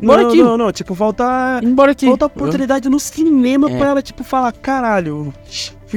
Embora 0.00 0.22
Não, 0.24 0.30
que. 0.30 0.42
não, 0.42 0.58
não. 0.58 0.72
Tipo, 0.72 0.94
falta. 0.94 1.60
Embora 1.62 1.94
que. 1.94 2.06
Falta 2.06 2.26
oportunidade 2.26 2.88
no 2.88 2.98
cinema 2.98 3.70
É. 3.70 3.78
pra 3.78 3.88
ela, 3.88 4.02
tipo, 4.02 4.24
falar, 4.24 4.52
caralho, 4.52 5.32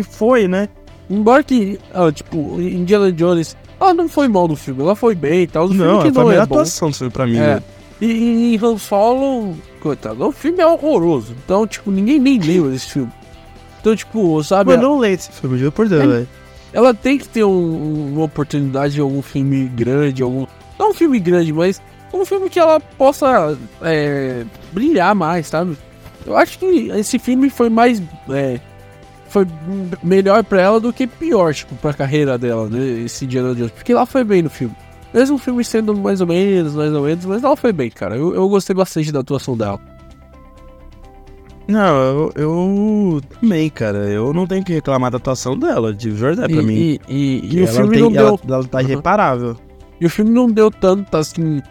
foi, 0.09 0.47
né? 0.47 0.67
Embora 1.09 1.41
que. 1.43 1.79
ah, 1.93 2.11
tipo, 2.11 2.37
Indiana 2.61 3.11
Jones. 3.11 3.55
Ela 3.79 3.93
não 3.93 4.09
foi 4.09 4.27
mal 4.27 4.45
no 4.45 4.57
filme, 4.57 4.81
ela 4.81 4.93
foi 4.95 5.15
bem 5.15 5.43
e 5.43 5.47
tal. 5.47 5.65
O 5.65 5.69
filme 5.69 5.83
Não, 5.85 6.01
que 6.01 6.11
foi 6.11 6.21
a 6.21 6.23
não 6.25 6.29
é 6.31 6.33
melhor 6.33 6.47
bom. 6.47 6.55
atuação 6.55 6.89
do 6.89 6.95
filme 6.97 7.11
pra 7.13 7.25
mim. 7.25 7.37
É. 7.37 7.55
né? 7.55 7.63
E, 8.01 8.05
e, 8.05 8.55
e 8.55 8.59
Han 8.61 8.77
Solo, 8.77 9.55
coitado, 9.79 10.25
o 10.27 10.31
filme 10.31 10.59
é 10.61 10.67
horroroso. 10.67 11.33
Então, 11.43 11.65
tipo, 11.65 11.89
ninguém 11.91 12.19
nem 12.19 12.39
lembra 12.39 12.71
desse 12.71 12.87
filme. 12.91 13.11
Então, 13.79 13.95
tipo, 13.95 14.43
sabe? 14.43 14.71
Mano, 14.71 14.83
não 14.83 14.97
leio 14.99 15.15
esse 15.15 15.31
filme, 15.31 15.57
juro 15.57 15.71
por 15.71 15.87
Deus, 15.87 16.03
É. 16.03 16.07
velho. 16.07 16.27
Ela 16.71 16.93
tem 16.93 17.17
que 17.17 17.27
ter 17.27 17.43
um- 17.43 18.13
uma 18.13 18.25
oportunidade 18.25 18.93
de 18.93 19.01
algum 19.01 19.21
filme 19.21 19.65
grande, 19.67 20.21
algum. 20.21 20.45
Não 20.77 20.91
um 20.91 20.93
filme 20.93 21.19
grande, 21.19 21.51
mas 21.51 21.81
um 22.13 22.23
filme 22.25 22.49
que 22.49 22.59
ela 22.59 22.79
possa 22.79 23.57
é, 23.81 24.43
brilhar 24.71 25.15
mais, 25.15 25.47
sabe? 25.47 25.75
Eu 26.25 26.37
acho 26.37 26.59
que 26.59 26.65
esse 26.95 27.17
filme 27.17 27.49
foi 27.49 27.69
mais. 27.69 28.01
é, 28.29 28.59
foi 29.29 29.47
melhor 30.03 30.43
pra 30.43 30.61
ela 30.61 30.79
do 30.79 30.91
que 30.93 31.07
pior, 31.07 31.53
tipo, 31.53 31.73
pra 31.75 31.93
carreira 31.93 32.37
dela, 32.37 32.67
né? 32.69 33.01
Esse 33.05 33.25
Indiana 33.25 33.55
Jones. 33.55 33.71
Porque 33.71 33.91
ela 33.91 34.05
foi 34.05 34.23
bem 34.23 34.41
no 34.41 34.49
filme. 34.49 34.75
Mesmo 35.13 35.35
o 35.35 35.39
filme 35.39 35.63
sendo 35.63 35.95
mais 35.97 36.21
ou 36.21 36.27
menos, 36.27 36.75
mais 36.75 36.93
ou 36.93 37.03
menos, 37.03 37.25
mas 37.25 37.43
ela 37.43 37.55
foi 37.55 37.71
bem, 37.73 37.89
cara. 37.89 38.15
Eu, 38.15 38.33
eu 38.35 38.47
gostei 38.47 38.75
bastante 38.75 39.11
da 39.11 39.19
atuação 39.21 39.57
dela. 39.57 39.79
Não, 41.67 41.95
eu, 42.01 42.31
eu 42.35 43.21
também, 43.39 43.69
cara. 43.69 43.99
Eu 44.09 44.33
não 44.33 44.47
tenho 44.47 44.63
que 44.63 44.73
reclamar 44.73 45.11
da 45.11 45.17
atuação 45.17 45.57
dela, 45.57 45.93
de 45.93 46.09
verdade, 46.09 46.51
pra 46.53 46.63
e, 46.63 46.65
mim. 46.65 46.73
e, 46.75 46.99
e- 47.07 47.55
e 47.59 47.63
o 47.63 47.67
filme 47.67 47.91
tem, 47.91 48.01
não 48.01 48.11
deu. 48.11 48.27
ela, 48.27 48.39
ela 48.47 48.63
tá 48.67 48.77
Uhum. 48.79 48.83
irreparável. 48.83 49.55
E 50.01 50.05
o 50.05 50.09
filme 50.09 50.31
não 50.31 50.49
deu 50.49 50.71
tanta 50.71 51.19
assim 51.19 51.61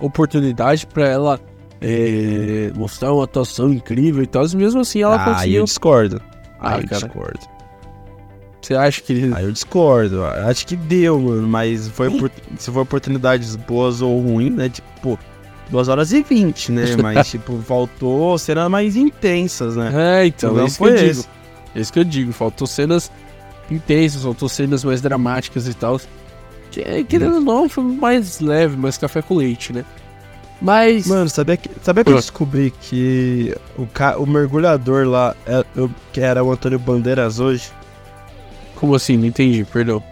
oportunidade 0.00 0.86
pra 0.86 1.06
ela 1.08 1.40
é, 1.80 2.70
mostrar 2.76 3.12
uma 3.14 3.24
atuação 3.24 3.72
incrível 3.72 4.22
e 4.22 4.26
tal, 4.26 4.42
mas 4.42 4.52
mesmo 4.52 4.80
assim 4.80 5.00
ela 5.02 5.16
ah, 5.16 5.24
conseguiu. 5.34 5.60
eu 5.60 5.64
discordo. 5.64 6.20
Ah, 6.60 6.78
eu 6.78 6.88
cara. 6.88 7.06
discordo. 7.06 7.40
Você 8.60 8.74
acha 8.74 9.00
que 9.00 9.30
Aí 9.34 9.44
eu 9.44 9.52
discordo. 9.52 10.24
Acho 10.24 10.66
que 10.66 10.74
deu, 10.76 11.20
mano. 11.20 11.46
Mas 11.46 11.88
foi 11.88 12.08
opor- 12.08 12.30
se 12.58 12.70
for 12.70 12.80
oportunidades 12.80 13.54
boas 13.54 14.02
ou 14.02 14.20
ruins, 14.20 14.52
né? 14.54 14.68
Tipo, 14.68 14.88
pô, 15.02 15.18
2 15.70 15.88
horas 15.88 16.12
e 16.12 16.22
20, 16.22 16.72
né? 16.72 16.84
Mas, 17.00 17.28
tipo, 17.28 17.58
faltou 17.62 18.36
cenas 18.38 18.68
mais 18.70 18.96
intensas, 18.96 19.76
né? 19.76 19.92
É, 20.22 20.26
então, 20.26 20.58
é 20.60 20.64
isso 20.64 20.78
que 20.78 20.84
eu 20.84 20.96
digo. 20.96 21.24
É 21.74 21.80
isso 21.80 21.92
que 21.92 21.98
eu 22.00 22.04
digo. 22.04 22.32
Faltou 22.32 22.66
cenas 22.66 23.10
intensas, 23.70 24.22
faltou 24.22 24.48
cenas 24.48 24.82
mais 24.84 25.00
dramáticas 25.00 25.68
e 25.68 25.74
tal. 25.74 26.00
Que, 26.70 27.04
Querendo 27.04 27.36
ou 27.36 27.40
não, 27.40 27.68
foi 27.68 27.84
mais 27.84 28.40
leve, 28.40 28.76
mais 28.76 28.98
café 28.98 29.22
com 29.22 29.34
leite, 29.36 29.72
né? 29.72 29.84
Mas. 30.60 31.06
Mano, 31.06 31.28
sabia 31.28 31.56
que, 31.56 31.70
sabia 31.82 32.02
que 32.02 32.10
eu 32.10 32.16
Ah. 32.16 32.20
descobri 32.20 32.72
que 32.80 33.54
o, 33.78 33.86
ca... 33.86 34.16
o 34.18 34.26
mergulhador 34.26 35.06
lá, 35.06 35.36
é- 35.46 35.64
eu- 35.76 35.90
que 36.12 36.20
era 36.20 36.42
o 36.42 36.50
Antônio 36.50 36.78
Bandeiras 36.78 37.38
hoje, 37.38 37.70
Como 38.76 38.94
assim? 38.94 39.16
Não 39.16 39.26
entendi, 39.26 39.64
perdão. 39.64 40.02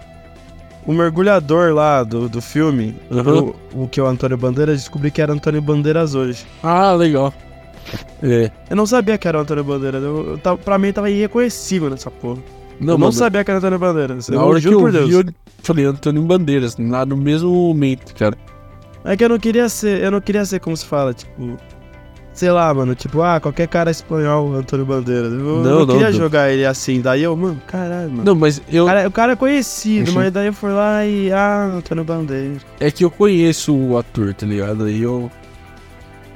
o 0.87 0.93
mergulhador 0.93 1.73
lá 1.73 2.03
do, 2.03 2.29
do 2.29 2.43
filme, 2.43 2.95
Uhum. 3.11 3.55
o, 3.75 3.85
o 3.85 3.89
que 3.89 4.01
é 4.01 4.03
o 4.03 4.07
Antônio 4.07 4.37
Bandeiras, 4.37 4.81
descobri 4.81 5.11
que 5.11 5.23
era 5.23 5.33
Antônio 5.33 5.62
Bandeiras 5.62 6.15
hoje. 6.15 6.45
Ah, 6.62 6.93
legal. 6.93 7.33
É. 8.23 8.51
Eu 8.71 8.77
não 8.77 8.87
sabia 8.87 9.17
que 9.19 9.29
era 9.29 9.39
o 9.39 9.41
Antônio 9.43 9.62
Bandeiras, 9.65 10.03
eu, 10.03 10.39
eu 10.45 10.59
pra 10.59 10.79
mim 10.79 10.93
tava 10.93 11.11
irreconhecível 11.11 11.89
nessa 11.91 12.11
porra. 12.11 12.41
Não, 12.81 12.95
eu 12.95 12.99
não 12.99 13.12
sabia 13.12 13.45
que 13.45 13.51
era 13.51 13.59
Antônio 13.59 13.79
Bandeiras, 13.79 14.29
Na 14.29 14.37
eu 14.37 14.41
hora 14.41 14.61
que 14.61 14.67
eu 14.67 14.85
vi, 15.07 15.12
eu 15.12 15.25
falei 15.62 15.85
Antônio 15.85 16.23
Bandeiras, 16.23 16.77
lá 16.79 17.07
no 17.07 17.17
mesmo 17.17 17.51
momento, 17.51 18.15
cara. 18.15 18.37
É 19.05 19.17
que 19.17 19.25
eu 19.25 19.29
não 19.29 19.39
queria 19.39 19.69
ser, 19.69 20.03
eu 20.03 20.11
não 20.11 20.21
queria 20.21 20.45
ser 20.47 20.61
como 20.61 20.77
se 20.77 20.85
fala, 20.87 21.12
tipo, 21.15 21.57
sei 22.35 22.51
lá, 22.51 22.74
mano, 22.74 22.95
tipo, 22.95 23.22
ah, 23.22 23.41
qualquer 23.41 23.66
cara 23.68 23.91
espanhol, 23.91 24.53
Antônio 24.55 24.85
Bandeiras. 24.85 25.32
Eu 25.32 25.39
Não, 25.39 25.62
não, 25.62 25.78
não, 25.80 25.87
queria 25.87 26.11
não. 26.11 26.18
jogar 26.18 26.51
ele 26.51 26.66
assim, 26.66 27.01
daí 27.01 27.22
eu, 27.22 27.35
mano, 27.37 27.59
caralho, 27.66 28.11
mano. 28.11 28.24
Não, 28.24 28.35
mas 28.35 28.61
eu. 28.70 28.85
O 28.85 28.87
cara, 28.87 29.09
o 29.09 29.11
cara 29.12 29.32
é 29.32 29.37
conhecido, 29.37 30.12
mas 30.12 30.30
daí 30.32 30.49
eu 30.49 30.53
fui 30.53 30.70
lá 30.72 31.07
e, 31.07 31.32
ah, 31.32 31.70
Antônio 31.76 32.05
Bandeiras. 32.05 32.61
É 32.80 32.91
que 32.91 33.05
eu 33.05 33.11
conheço 33.11 33.74
o 33.74 33.97
ator, 33.97 34.35
tá 34.35 34.45
ligado? 34.45 34.91
E 34.91 35.01
eu. 35.03 35.30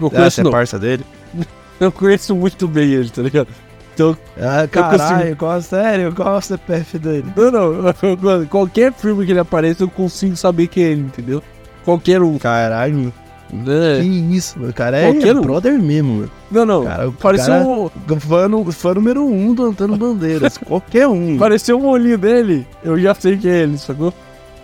Não 0.01 0.07
Ah, 0.07 0.11
conheço, 0.11 0.43
você 0.43 0.49
é 0.49 0.51
parça 0.51 0.79
dele? 0.79 1.05
Eu 1.81 1.93
conheço 1.93 2.35
muito 2.35 2.67
bem 2.67 2.91
ele, 2.91 3.09
tá 3.09 3.23
ligado? 3.23 3.49
Então, 3.95 4.17
Ah, 4.41 4.67
caralho, 4.69 5.37
qual, 5.37 5.61
sério, 5.63 6.13
qual 6.15 6.35
é 6.35 6.39
o 6.39 6.41
CPF 6.41 6.99
dele? 6.99 7.25
não, 7.37 7.51
não. 7.51 7.93
mano, 8.21 8.47
Qualquer 8.51 8.93
filme 8.93 9.25
que 9.27 9.33
ele 9.33 9.39
apareça, 9.41 9.83
eu 9.85 9.89
consigo 9.89 10.37
saber 10.37 10.67
quem 10.69 10.83
é 10.85 10.87
ele, 10.91 11.01
entendeu? 11.03 11.43
Qualquer 11.85 12.21
um. 12.23 12.37
Caralho, 12.39 13.13
que 13.49 13.57
Né? 13.57 13.99
isso, 14.01 14.59
mano, 14.59 14.71
o 14.71 14.75
cara 14.75 14.99
é 14.99 15.11
Qualquer 15.13 15.37
um. 15.37 15.41
brother 15.41 15.79
mesmo, 15.79 16.15
mano. 16.17 16.31
Não, 16.51 16.67
não. 16.67 16.85
Cara, 16.85 17.09
o 17.09 17.13
pareceu, 17.13 17.47
cara- 17.55 17.65
um, 17.67 18.21
Fã, 18.21 18.49
no- 18.49 18.73
fã 18.73 18.95
número 18.95 19.25
um 19.25 19.55
do 19.55 19.65
Antônio 19.67 19.97
Bandeiras, 19.99 20.59
qualquer 20.59 21.07
um. 21.09 21.39
pareceu 21.39 21.79
um 21.81 21.87
olhinho 21.87 22.19
dele. 22.19 22.67
Eu 22.85 22.99
já 22.99 23.15
sei 23.15 23.37
quem 23.37 23.51
é 23.51 23.63
ele, 23.63 23.79
sacou? 23.79 24.13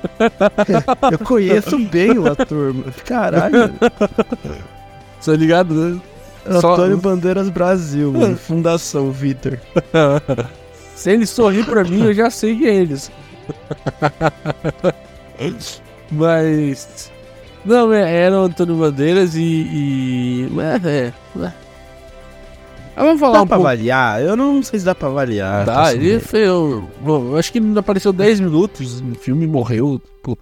Eu 1.11 1.19
conheço 1.21 1.79
bem 1.79 2.19
o 2.19 2.31
ator, 2.31 2.75
mano. 2.75 2.93
Caralho. 3.07 3.73
Tá 5.25 5.33
ligado? 5.33 5.73
né? 5.75 6.01
Só- 6.61 6.75
Antônio 6.75 6.99
Bandeiras 6.99 7.49
Brasil, 7.49 8.13
mano. 8.13 8.37
Fundação 8.37 9.11
Vitor. 9.11 9.59
Se 10.95 11.11
ele 11.11 11.25
sorrir 11.25 11.65
pra 11.65 11.83
mim, 11.83 12.05
eu 12.05 12.13
já 12.13 12.29
sei 12.29 12.55
que 12.59 12.67
é 12.67 12.75
eles. 12.75 13.11
Mas. 16.11 17.11
Não, 17.65 17.93
é, 17.93 18.25
era 18.27 18.41
o 18.41 18.45
Antônio 18.45 18.77
Bandeiras 18.77 19.35
e. 19.35 19.41
e 19.43 20.49
é, 20.59 20.89
é, 20.89 21.13
é. 21.43 21.53
Ah, 22.97 23.03
vamos 23.05 23.19
falar 23.19 23.33
Dá 23.39 23.43
um 23.43 23.47
pra 23.47 23.57
pouco. 23.57 23.69
avaliar? 23.69 24.23
Eu 24.23 24.37
não 24.37 24.63
sei 24.63 24.79
se 24.79 24.85
dá 24.85 24.95
pra 24.95 25.09
avaliar. 25.09 25.65
Tá, 25.65 25.93
ele 25.95 26.21
foi. 26.21 26.41
Eu, 26.47 26.89
eu 27.05 27.37
acho 27.37 27.51
que 27.53 27.61
apareceu 27.77 28.13
10 28.13 28.39
minutos 28.41 29.01
no 29.01 29.15
filme 29.17 29.45
e 29.45 29.49
morreu. 29.49 30.01
Pô. 30.23 30.39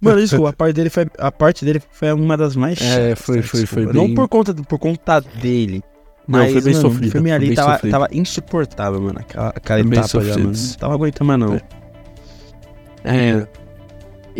Mano, 0.00 0.20
desculpa, 0.20 0.50
a 0.50 0.52
parte 0.52 0.74
dele 0.74 0.90
foi, 0.90 1.06
a 1.18 1.30
parte 1.30 1.64
dele 1.64 1.80
foi 1.92 2.12
uma 2.12 2.36
das 2.36 2.56
mais 2.56 2.80
É, 2.80 3.10
chatas. 3.14 3.24
foi- 3.24 3.36
né? 3.36 3.42
foi- 3.42 3.66
foi 3.66 3.82
Desculpa. 3.84 3.92
bem- 3.92 4.08
Não 4.08 4.14
por 4.14 4.28
conta, 4.28 4.52
por 4.54 4.78
conta 4.80 5.20
dele. 5.20 5.82
Não, 6.26 6.38
Mas, 6.40 6.52
foi 6.52 6.60
bem 6.60 6.74
mano, 6.74 6.88
sofrido, 6.88 7.08
O 7.08 7.12
filme 7.12 7.28
foi 7.30 7.36
ali 7.36 7.54
tava, 7.54 7.72
sofrido. 7.74 7.92
tava 7.92 8.08
insuportável, 8.12 9.00
mano. 9.00 9.18
Aquela, 9.20 9.48
aquela 9.48 9.82
Foi 9.82 9.92
etapa 9.92 10.24
já, 10.24 10.38
mano. 10.38 10.52
Não 10.56 10.74
tava 10.76 10.94
aguentando 10.94 11.24
mais, 11.26 11.40
não. 11.40 11.60
É. 13.04 13.46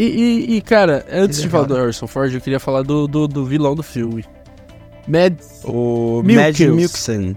E, 0.02 0.04
e- 0.52 0.56
e, 0.56 0.60
cara, 0.62 1.04
antes 1.12 1.38
Ele 1.38 1.42
de 1.42 1.48
é 1.48 1.50
falar 1.50 1.66
do. 1.66 1.74
Harrison 1.74 2.06
Ford, 2.06 2.32
eu 2.34 2.40
queria 2.40 2.60
falar 2.60 2.82
do, 2.82 3.06
do, 3.06 3.28
do 3.28 3.44
vilão 3.44 3.74
do 3.74 3.82
filme. 3.82 4.24
Mads 5.06 5.62
O 5.64 6.22
Mad 6.24 6.54
kills. 6.54 6.76
Milksen. 6.76 7.36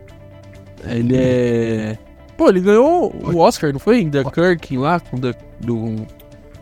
Ele 0.85 1.15
é. 1.17 1.97
Pô, 2.37 2.49
ele 2.49 2.59
ganhou 2.61 3.13
o 3.13 3.37
Oscar, 3.37 3.71
não 3.71 3.79
foi? 3.79 3.99
Em 4.01 4.09
Dunkirk 4.09 4.77
lá, 4.77 4.99
com 4.99 5.17
The, 5.17 5.33
do. 5.59 6.05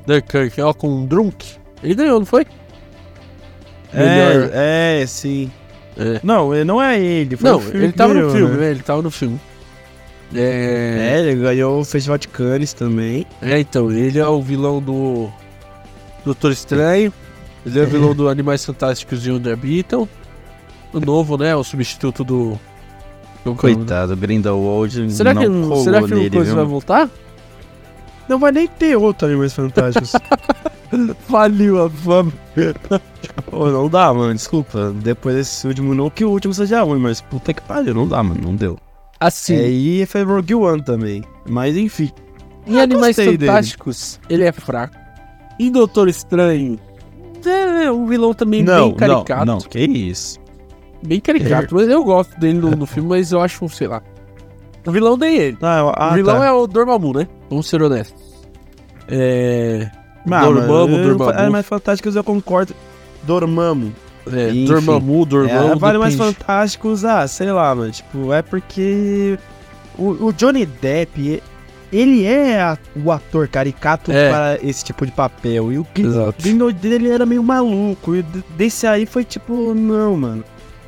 Dunkirk, 0.06 0.60
ó, 0.62 0.74
com 0.74 1.04
o 1.04 1.08
Drunk. 1.08 1.56
Ele 1.84 1.95
ganhou, 1.95 2.20
não 2.20 2.26
foi? 2.26 2.45
Melhor. 3.93 4.49
É, 4.54 5.02
é, 5.02 5.06
sim. 5.06 5.52
É. 5.97 6.20
Não, 6.24 6.54
ele 6.56 6.64
não 6.64 6.82
é 6.82 6.99
ele. 6.99 7.36
Foi 7.36 7.49
Não, 7.49 7.62
ele 7.74 7.91
tava 7.91 8.14
no 8.14 8.20
ganhou, 8.22 8.36
filme, 8.36 8.52
né? 8.54 8.58
né? 8.62 8.72
Ele 8.72 8.80
tava 8.82 9.02
no 9.02 9.12
filme. 9.12 9.39
É. 10.34 11.12
É, 11.16 11.20
ele 11.20 11.41
ganhou 11.41 11.82
o 11.82 11.84
Festival 11.86 12.18
de 12.18 12.28
Cannes 12.30 12.72
também. 12.74 13.26
É, 13.41 13.60
então, 13.60 13.91
ele 13.91 14.18
é 14.18 14.28
o 14.28 14.41
vilão 14.41 14.82
do. 14.82 15.30
Doutor 16.26 16.51
Estranho. 16.51 17.11
Ele 17.65 17.80
é 17.80 17.84
o 17.84 17.88
vilão 17.88 18.15
do 18.15 18.28
Animais 18.30 18.65
Fantásticos 18.65 19.22
de 19.22 19.32
Onde 19.32 19.51
Habitam. 19.51 20.07
O 20.93 20.99
novo, 20.99 21.38
né? 21.38 21.55
O 21.55 21.63
substituto 21.63 22.24
do. 22.24 22.59
do- 23.45 23.55
Coitado, 23.55 24.15
Grindelwald. 24.15 25.11
Será 25.11 25.34
que, 25.36 25.47
não 25.47 25.84
será 25.84 25.99
que 25.99 26.13
o 26.13 26.17
nele, 26.17 26.30
Coisa 26.30 26.45
viu? 26.51 26.55
vai 26.55 26.65
voltar? 26.65 27.09
Não 28.28 28.39
vai 28.39 28.51
nem 28.51 28.67
ter 28.67 28.95
outro 28.97 29.28
Animais 29.28 29.53
Fantásticos. 29.53 30.13
Faliu 31.28 31.86
a 31.86 31.89
fama. 31.89 32.32
Pô, 33.49 33.69
não 33.69 33.88
dá, 33.88 34.13
mano, 34.13 34.34
desculpa. 34.34 34.91
Depois 34.95 35.36
desse 35.36 35.65
último, 35.67 35.93
não 35.95 36.09
que 36.09 36.26
o 36.26 36.30
último 36.30 36.53
seja 36.53 36.82
ruim, 36.84 36.99
mas 36.99 37.22
puta 37.22 37.53
que 37.53 37.61
pariu, 37.61 37.93
não 37.93 38.07
dá, 38.07 38.22
mano, 38.22 38.41
não 38.43 38.55
deu. 38.55 38.78
Assim, 39.19 39.55
É, 39.55 39.67
e 39.69 40.05
foi 40.05 40.24
Rogue 40.24 40.55
One 40.55 40.82
também. 40.84 41.24
Mas 41.47 41.78
enfim. 41.78 42.11
em 42.67 42.80
ah, 42.80 42.84
Animais 42.84 43.15
gostei 43.15 43.38
dele. 43.38 43.51
Fantásticos, 43.51 44.19
ele 44.30 44.43
é 44.43 44.51
fraco. 44.51 44.95
E 45.62 45.70
Doutor 45.70 46.09
Estranho? 46.09 46.80
É, 47.45 47.91
um 47.91 48.07
vilão 48.07 48.34
também 48.34 48.64
Não, 48.64 48.89
bem 48.89 48.95
caricato. 48.95 49.45
não, 49.45 49.57
não, 49.57 49.62
que 49.62 49.80
isso. 49.80 50.39
Bem 51.05 51.20
caricato, 51.20 51.76
mas 51.76 51.88
eu 51.88 52.03
gosto 52.03 52.39
dele 52.39 52.57
no, 52.57 52.72
no 52.72 52.88
filme, 52.88 53.09
mas 53.09 53.32
eu 53.32 53.39
acho, 53.39 53.70
sei 53.70 53.88
lá. 53.88 54.01
O 54.88 54.91
vilão 54.91 55.16
nem 55.16 55.38
ele. 55.38 55.57
Ah, 55.62 55.93
ah, 55.95 56.09
o 56.09 56.14
vilão 56.16 56.39
tá. 56.39 56.45
é 56.47 56.51
o 56.51 56.66
Dormammu, 56.66 57.14
né? 57.14 57.28
Vamos 57.47 57.70
ser 57.70 57.80
honestos. 57.80 58.41
É. 59.07 59.88
Mas, 60.26 60.45
Dormammu, 60.45 60.97
Dormammu. 60.97 61.32
É 61.32 61.49
mais 61.49 61.66
fantásticos, 61.68 62.16
eu 62.16 62.24
concordo. 62.24 62.74
Dormammu. 63.22 63.93
É, 64.34 64.49
Enfim. 64.49 64.66
Dormammu, 64.66 65.26
Dormammu. 65.28 65.74
É, 65.74 65.76
vale 65.76 65.99
mais 65.99 66.16
fantásticos, 66.16 67.05
ah, 67.05 67.28
sei 67.28 67.51
lá, 67.51 67.76
mano. 67.76 67.91
Tipo, 67.91 68.34
é 68.34 68.41
porque 68.41 69.38
o, 69.95 70.26
o 70.26 70.34
Johnny 70.34 70.66
Depp, 70.66 71.43
ele 71.92 72.24
é 72.26 72.62
a- 72.62 72.78
o 72.96 73.12
ator 73.12 73.48
caricato 73.48 74.12
É. 74.12 74.30
para 74.30 74.60
esse 74.64 74.84
tipo 74.84 75.06
de 75.06 75.12
papel. 75.12 75.72
E 75.72 75.78
o. 75.78 75.86
Grindelwald 76.39 76.80
dele 76.80 77.10
era 77.10 77.26
meio 77.26 77.44
maluco. 77.44 78.16
E 78.16 78.24
desse 78.56 78.86
aí 78.88 79.06
foi 79.06 79.24
tipo, 79.24 79.74
não, 79.74 80.16
mano. 80.18 80.44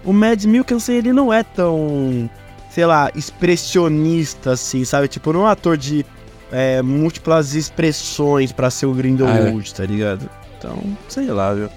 O 0.06 0.12
Mad 0.14 0.43
Mikkelsen, 0.43 0.95
ele 0.97 1.14
não 1.14 1.32
é 1.32 1.43
tão, 1.43 2.30
sei 2.70 2.86
lá, 2.86 3.10
expressionista 3.16 4.51
assim, 4.51 4.84
sabe? 4.86 5.08
Tipo, 5.08 5.32
não 5.34 5.41
é 5.41 5.43
um 5.43 5.47
ator 5.47 5.78
de 5.78 6.06
é, 6.51 6.82
múltiplas 6.82 7.56
expressões 7.56 8.51
pra 8.51 8.70
ser 8.70 8.86
o 8.86 8.93
Grindelwald, 8.93 9.74
tá 9.74 9.86
ligado? 9.86 10.30
Então, 10.58 10.78
sei 11.10 11.26
lá, 11.28 11.54
viu? 11.54 11.70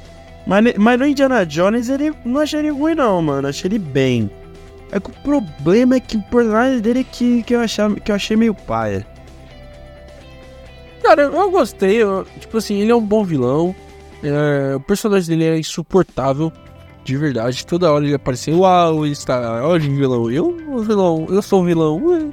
Mas, 0.46 0.74
mas 0.76 0.98
no 0.98 1.06
Indiana 1.06 1.44
Jones, 1.46 1.88
ele 1.88 2.12
não 2.24 2.40
achei 2.40 2.60
ele 2.60 2.70
ruim, 2.70 2.94
não, 2.94 3.20
mano. 3.22 3.48
Achei 3.48 3.68
ele 3.68 3.78
bem. 3.78 4.30
É 4.92 5.00
que 5.00 5.10
o 5.10 5.12
problema 5.24 5.96
é 5.96 6.00
que 6.00 6.16
o 6.16 6.22
personagem 6.22 6.78
dele 6.80 7.00
é 7.00 7.04
que, 7.04 7.42
que, 7.42 7.54
eu, 7.54 7.60
achava, 7.60 7.96
que 7.96 8.10
eu 8.12 8.14
achei 8.14 8.36
meio 8.36 8.54
paia. 8.54 9.04
Cara, 11.06 11.22
eu, 11.22 11.50
gostei. 11.50 12.02
eu- 12.02 12.26
tipo 12.40 12.56
assim, 12.58 12.80
ele 12.80 12.90
é 12.90 12.94
um 12.96 13.00
bom 13.04 13.24
vilão. 13.24 13.74
é, 14.22 14.74
o 14.74 14.80
personagem 14.80 15.28
dele 15.38 15.56
é 15.56 15.58
insuportável. 15.58 16.52
De 17.04 17.16
verdade. 17.16 17.64
Toda 17.64 17.92
hora 17.92 18.04
ele 18.04 18.14
aparecia. 18.14 18.52
Uau, 18.56 19.04
ele 19.04 19.12
está. 19.12 19.62
Olha 19.64 19.88
o 19.88 19.94
vilão. 19.94 20.30
Eu, 20.30 20.46
o 20.68 20.78
vilão. 20.82 21.26
Eu 21.30 21.40
sou 21.40 21.62
o 21.62 21.64
vilão. 21.64 22.04
ué. 22.04 22.26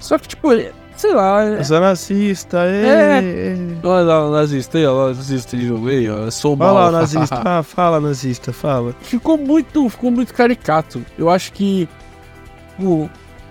Só 0.00 0.18
que, 0.18 0.26
tipo, 0.26 0.48
sei 0.96 1.14
lá. 1.14 1.44
Eu 1.44 1.64
sou 1.64 1.78
nazista, 1.78 2.64
É. 2.64 3.20
é. 3.22 3.56
Olha 3.86 4.04
lá 4.04 4.26
o 4.28 4.32
nazista 4.32 4.78
aí, 4.78 4.86
olha 4.86 4.96
lá 4.96 5.04
o 5.04 5.14
nazista 5.14 5.56
de 5.56 5.70
ó. 6.10 6.16
Eu 6.24 6.30
sou 6.32 6.54
o 6.54 6.56
Fala 6.56 6.72
mal. 6.72 6.82
lá, 6.90 6.90
nazista. 7.00 7.42
Ah, 7.44 7.62
fala, 7.62 8.00
nazista, 8.00 8.52
fala. 8.52 8.94
ficou 9.02 9.38
muito, 9.38 9.88
ficou 9.88 10.10
muito 10.10 10.34
caricato. 10.34 11.00
Eu 11.16 11.30
acho 11.30 11.52
que 11.52 11.88
tipo, 12.76 13.08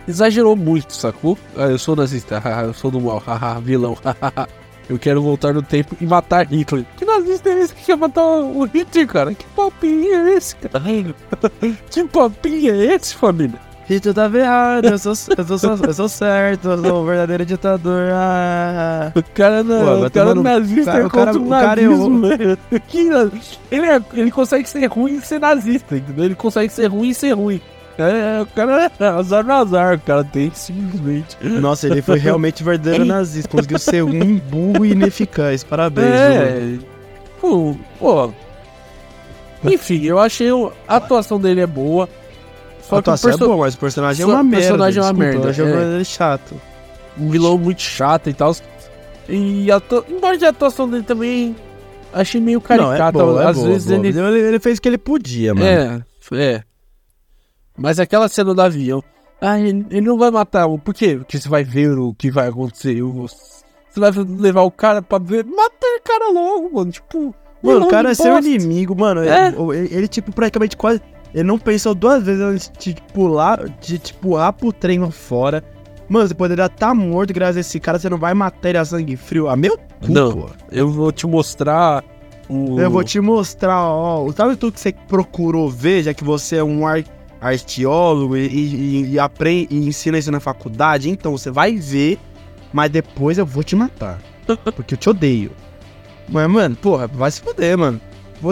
exagerou 0.08 0.56
muito, 0.56 0.94
sacou? 0.94 1.38
Ah, 1.58 1.64
eu 1.68 1.78
sou 1.80 1.96
nazista, 1.96 2.42
eu 2.66 2.74
sou 2.74 2.90
do 2.92 3.00
mal, 3.02 3.22
vilão. 3.62 3.98
eu 4.90 5.00
quero 5.00 5.22
voltar 5.22 5.54
no 5.54 5.62
tempo 5.62 5.96
e 6.00 6.06
matar 6.06 6.46
Hitler. 6.48 6.86
Que 6.98 7.06
nazista 7.06 7.50
é 7.50 7.60
esse 7.62 7.74
que 7.74 7.86
quer 7.86 7.98
matar 7.98 8.24
o 8.24 8.64
Hitler, 8.66 9.08
cara? 9.08 9.34
Que 9.34 9.46
papinho 9.56 10.14
é 10.14 10.34
esse, 10.34 10.56
cara? 10.56 10.84
que 11.90 12.04
papinho 12.06 12.74
é 12.74 12.96
esse, 12.96 13.16
família? 13.16 13.60
Hitler 13.86 14.14
tava 14.16 14.38
errado, 14.40 14.86
eu 14.86 14.98
sou, 14.98 15.12
eu, 15.38 15.58
sou, 15.58 15.76
eu 15.86 15.94
sou 15.94 16.08
certo, 16.08 16.70
eu 16.70 16.78
sou 16.82 17.04
o 17.04 17.06
verdadeiro 17.06 17.46
ditador. 17.46 18.12
Ah. 18.14 19.12
O 19.14 19.22
cara, 19.34 19.62
não, 19.62 20.00
Pô, 20.00 20.06
o 20.06 20.10
cara 20.12 20.34
tá 20.36 20.42
nazista 20.42 20.82
o 20.82 20.86
cara- 20.86 21.02
é 21.02 21.06
o 21.06 21.10
cara- 21.10 21.34
contra 21.34 21.42
o 21.42 21.46
o 21.46 21.50
cara 21.50 21.82
nazismo, 21.82 22.22
velho. 22.22 22.58
Que 22.88 23.04
na- 23.04 23.30
ele, 23.70 23.86
é- 23.86 24.02
ele 24.14 24.32
consegue 24.32 24.70
ser 24.70 24.86
ruim 24.86 25.16
e 25.18 25.22
ser 25.22 25.38
nazista, 25.40 25.98
entendeu? 25.98 26.24
Ele 26.24 26.36
consegue 26.36 26.72
ser 26.72 26.86
ruim 26.88 27.10
e 27.10 27.14
ser 27.14 27.34
ruim. 27.34 27.60
É, 27.98 28.42
o 28.42 28.46
cara 28.48 28.92
é 29.00 29.06
azar 29.06 29.44
no 29.46 29.54
azar, 29.54 29.96
o 29.96 30.00
cara 30.00 30.24
tem 30.24 30.52
simplesmente. 30.54 31.38
Nossa, 31.44 31.88
ele 31.88 32.02
foi 32.02 32.18
realmente 32.20 32.64
verdadeiro 32.64 33.06
nazista. 33.06 33.50
Conseguiu 33.50 33.78
ser 33.80 34.04
um 34.04 34.38
burro 34.40 34.86
e 34.86 34.92
ineficaz. 34.92 35.64
Parabéns. 35.64 36.08
É. 36.10 36.78
Pô, 37.40 37.76
pô. 38.00 38.32
Enfim, 39.64 40.04
eu 40.04 40.20
achei 40.20 40.52
o- 40.52 40.72
a 40.88 40.96
atuação 40.98 41.40
dele 41.40 41.62
é 41.62 41.68
boa. 41.68 42.10
Só 42.82 42.98
A 42.98 43.00
atuação 43.00 43.30
o 43.30 43.32
perso- 43.32 43.44
é 43.44 43.48
boa, 43.48 43.60
mas 43.66 43.76
o 43.76 43.78
personagem 43.78 44.24
é 44.24 44.26
uma 44.26 44.42
o 44.42 44.44
merda. 44.44 44.58
personagem 44.68 45.00
é 45.00 45.06
uma 45.06 45.14
merda, 45.14 45.50
achei 45.50 45.64
é. 45.64 45.68
o 45.68 45.72
verdadeiro 45.72 46.06
chato. 46.06 46.56
um 47.18 47.30
vilão 47.30 47.58
muito 47.58 47.82
chato 47.82 48.30
e 48.30 48.34
tal. 48.34 48.56
E 49.30 49.72
a 49.72 49.76
atua- 49.78 50.04
embora 50.10 50.36
a 50.46 50.50
atuação 50.50 50.90
dele 50.90 51.04
também 51.04 51.56
achei 52.12 52.42
meio 52.42 52.60
caricata. 52.60 52.92
Não, 52.92 53.08
é 53.08 53.12
boa, 53.12 53.44
é 53.44 53.48
Às 53.48 53.56
boa, 53.56 53.68
vezes 53.70 53.88
boa. 53.88 54.08
ele... 54.08 54.40
ele 54.40 54.60
fez 54.60 54.80
o 54.80 54.82
que 54.82 54.88
ele 54.90 54.98
podia, 54.98 55.54
mano. 55.54 55.66
É, 55.66 56.02
é. 56.34 56.64
Mas 57.78 58.00
aquela 58.00 58.28
cena 58.28 58.54
do 58.54 58.62
avião. 58.62 59.04
Ah, 59.42 59.60
ele, 59.60 59.86
ele 59.90 60.08
não 60.08 60.18
vai 60.18 60.32
matar. 60.32 60.68
o- 60.68 60.78
Por 60.80 60.94
quê? 60.94 61.18
Porque 61.18 61.38
você 61.40 61.50
vai 61.50 61.64
ver 61.64 61.98
o 61.98 62.14
que 62.14 62.32
vai 62.32 62.48
acontecer. 62.48 63.02
Você 63.02 64.00
vai 64.00 64.12
levar 64.40 64.62
o 64.62 64.72
cara 64.72 65.02
pra 65.02 65.18
ver. 65.18 65.46
Mata 65.46 65.76
o 66.00 66.02
cara 66.04 66.32
logo, 66.32 66.70
mano. 66.74 66.92
Tipo. 66.92 67.34
Mano, 67.62 67.86
o 67.86 67.90
cara 67.90 68.12
é 68.12 68.14
seu 68.14 68.38
inimigo, 68.40 68.96
mano. 68.98 69.22
É. 69.24 69.48
Ele, 69.48 69.78
ele, 69.78 69.96
ele, 69.96 70.08
tipo, 70.08 70.32
praticamente 70.34 70.76
quase. 70.78 71.02
Ele 71.34 71.44
não 71.44 71.58
pensou 71.58 71.96
duas 71.96 72.22
vezes 72.24 72.42
antes 72.42 72.72
de 72.78 72.96
pular, 73.14 73.68
de 73.82 73.98
te 73.98 74.14
pular 74.14 74.54
pro 74.54 74.72
trem 74.72 75.00
lá 75.00 75.10
fora. 75.10 75.64
Mano, 76.08 76.28
você 76.28 76.34
poderia 76.36 76.66
estar 76.66 76.94
morto 76.94 77.34
graças 77.34 77.58
a 77.58 77.60
esse 77.62 77.80
cara, 77.80 77.98
você 77.98 78.10
não 78.10 78.18
vai 78.18 78.34
matar 78.34 78.70
ele 78.70 78.78
a 78.78 78.86
sangue 78.86 79.16
frio. 79.16 79.48
Ah, 79.48 79.56
meu 79.56 79.78
cu, 79.78 79.84
Não. 80.12 80.32
pô. 80.32 80.50
Eu 80.72 80.90
vou 80.92 81.12
te 81.12 81.26
mostrar 81.26 82.04
o. 82.50 82.78
Eu 82.80 82.92
vou 82.92 83.04
te 83.04 83.20
mostrar, 83.20 83.82
ó. 83.82 84.30
Sabe 84.34 84.56
tudo 84.58 84.74
que 84.74 84.80
você 84.82 84.94
procurou 85.08 85.70
ver, 85.70 86.04
já 86.04 86.14
que 86.14 86.24
você 86.24 86.58
é 86.58 86.64
um 86.64 86.86
ar, 86.86 87.02
arteólogo 87.44 88.38
e, 88.38 88.48
e, 88.48 89.12
e 89.12 89.20
aprende 89.20 89.68
e 89.72 89.88
ensina 89.88 90.18
isso 90.18 90.32
na 90.32 90.40
faculdade? 90.40 91.10
Então, 91.10 91.32
você 91.32 91.52
vai 91.52 91.76
ver, 91.76 92.18
mas 92.72 92.90
depois 92.92 93.38
eu 93.38 93.46
vou 93.46 93.64
te 93.64 93.76
matar. 93.76 94.20
Porque 94.76 94.94
eu 94.94 94.98
te 94.98 95.10
odeio. 95.10 95.52
Mas, 96.28 96.50
mano, 96.50 96.76
porra, 96.76 97.08
vai 97.08 97.32
se 97.32 97.42
fuder, 97.42 97.78
mano. 97.78 98.00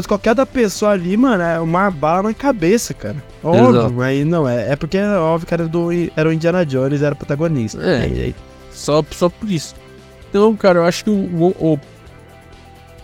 Se 0.02 0.08
qualquer 0.08 0.30
outra 0.30 0.46
pessoa 0.46 0.92
ali, 0.92 1.18
mano, 1.18 1.44
é 1.44 1.60
uma 1.60 1.92
bala 1.92 2.24
na 2.24 2.34
cabeça, 2.34 2.94
cara. 2.94 3.22
Óbvio, 3.44 3.70
Exato. 3.72 3.94
mas 3.94 4.26
não, 4.26 4.48
é, 4.48 4.72
é 4.72 4.76
porque 4.76 4.98
é 4.98 5.18
óbvio 5.18 5.48
que 5.48 5.54
era, 5.54 5.68
do, 5.68 5.90
era 6.16 6.30
o 6.30 6.32
Indiana 6.32 6.66
Jones, 6.66 7.02
era 7.02 7.14
o 7.14 7.18
protagonista. 7.18 7.82
É. 7.82 8.08
Jeito. 8.08 8.40
Só, 8.72 9.04
só 9.12 9.28
por 9.28 9.52
isso. 9.52 9.76
Então, 10.30 10.56
cara, 10.56 10.80
eu 10.80 10.86
acho 10.86 11.04
que 11.04 11.10
o, 11.10 11.54
o, 11.60 11.80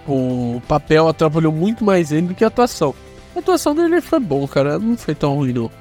o 0.08 0.62
papel 0.66 1.10
atrapalhou 1.10 1.52
muito 1.52 1.84
mais 1.84 2.12
ele 2.12 2.28
do 2.28 2.34
que 2.34 2.44
a 2.46 2.48
atuação. 2.48 2.96
A 3.38 3.40
atuação 3.40 3.76
dele 3.76 4.02
foi 4.02 4.20
bom, 4.20 4.48
cara. 4.48 4.80
Não 4.80 4.98
foi 4.98 5.14
tão 5.14 5.36
ruim, 5.36 5.54
não. 5.54 5.72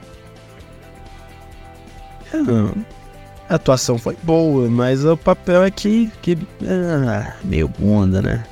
A 3.49 3.55
atuação 3.55 3.97
foi 3.97 4.15
boa, 4.23 4.69
mas 4.69 5.07
o 5.07 5.17
papel 5.17 5.65
é 5.65 5.71
que. 5.71 6.13
que 6.21 6.37
ah, 6.63 7.33
meio 7.43 7.67
bunda, 7.67 8.21
né? 8.21 8.45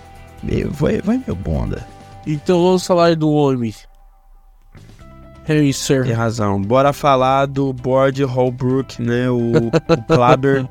Meio, 0.42 0.72
foi, 0.72 1.02
foi 1.02 1.18
meio 1.18 1.34
bunda. 1.34 1.86
Então 2.26 2.62
vamos 2.62 2.86
falar 2.86 3.14
do 3.14 3.30
homem. 3.30 3.74
Harry 5.44 5.74
Sir. 5.74 6.04
Tem 6.04 6.14
razão. 6.14 6.62
Bora 6.62 6.94
falar 6.94 7.44
do 7.44 7.74
Board 7.74 8.24
Holbrook, 8.24 9.02
né? 9.02 9.28
O, 9.28 9.66
o 9.66 10.02
Klaber. 10.08 10.66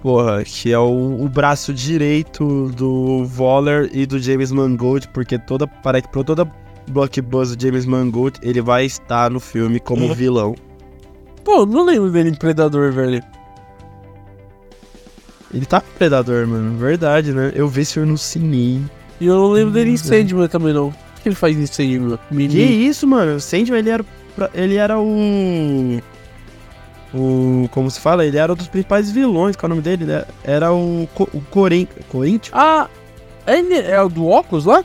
Porra, 0.00 0.42
que 0.42 0.72
é 0.72 0.78
o, 0.78 1.22
o 1.22 1.28
braço 1.28 1.74
direito 1.74 2.70
do 2.70 3.28
Waller 3.36 3.90
e 3.92 4.06
do 4.06 4.18
James 4.18 4.50
Mangold, 4.50 5.06
porque 5.08 5.38
toda. 5.38 5.66
Pra 5.66 6.00
toda 6.00 6.50
blockbuster 6.88 7.56
James 7.60 7.86
Mangold, 7.86 8.38
ele 8.42 8.60
vai 8.60 8.84
estar 8.84 9.30
no 9.30 9.40
filme 9.40 9.78
como 9.80 10.06
Uhum. 10.06 10.14
vilão. 10.14 10.54
Pô, 11.44 11.64
não 11.66 11.84
lembro 11.84 12.10
dele 12.10 12.30
em 12.30 12.34
Predador, 12.34 12.92
velho. 12.92 13.22
Ele 15.52 15.66
tá 15.66 15.80
com 15.80 15.90
Predador, 15.98 16.46
mano. 16.46 16.76
Verdade, 16.78 17.32
né? 17.32 17.52
Eu 17.54 17.68
vi 17.68 17.82
esse 17.82 17.94
filme 17.94 18.10
no 18.10 18.16
sininho. 18.18 18.88
E 19.20 19.26
eu 19.26 19.34
não 19.34 19.48
lembro 19.50 19.72
dele 19.72 19.90
em 19.90 19.92
Uhum. 19.92 19.98
Sandman 19.98 20.48
também, 20.48 20.72
não. 20.72 20.88
O 20.88 20.94
que 21.22 21.28
ele 21.28 21.34
faz 21.36 21.56
em 21.56 21.66
Sandman? 21.66 22.18
Que 22.30 22.58
isso, 22.62 23.06
mano? 23.06 23.36
O 23.36 23.40
Sandman, 23.40 23.78
ele 23.80 23.90
era, 23.90 24.04
pra- 24.34 24.50
ele 24.54 24.76
era 24.76 24.98
o... 24.98 26.00
O... 27.14 27.68
Como 27.70 27.90
se 27.90 28.00
fala? 28.00 28.24
Ele 28.24 28.38
era 28.38 28.52
um 28.52 28.56
dos 28.56 28.66
principais 28.68 29.10
vilões. 29.10 29.54
Qual 29.54 29.68
é 29.68 29.72
o 29.72 29.76
nome 29.76 29.82
dele? 29.82 30.04
Ele 30.04 30.12
era- 30.12 30.28
Era 30.42 30.72
o... 30.72 31.06
Co- 31.14 31.28
O 31.34 31.40
Corin... 31.50 31.86
Corinthians? 32.08 32.50
Ah, 32.54 32.88
ele 33.46 33.74
é 33.74 34.00
o 34.00 34.08
do 34.08 34.26
óculos 34.26 34.64
lá? 34.64 34.82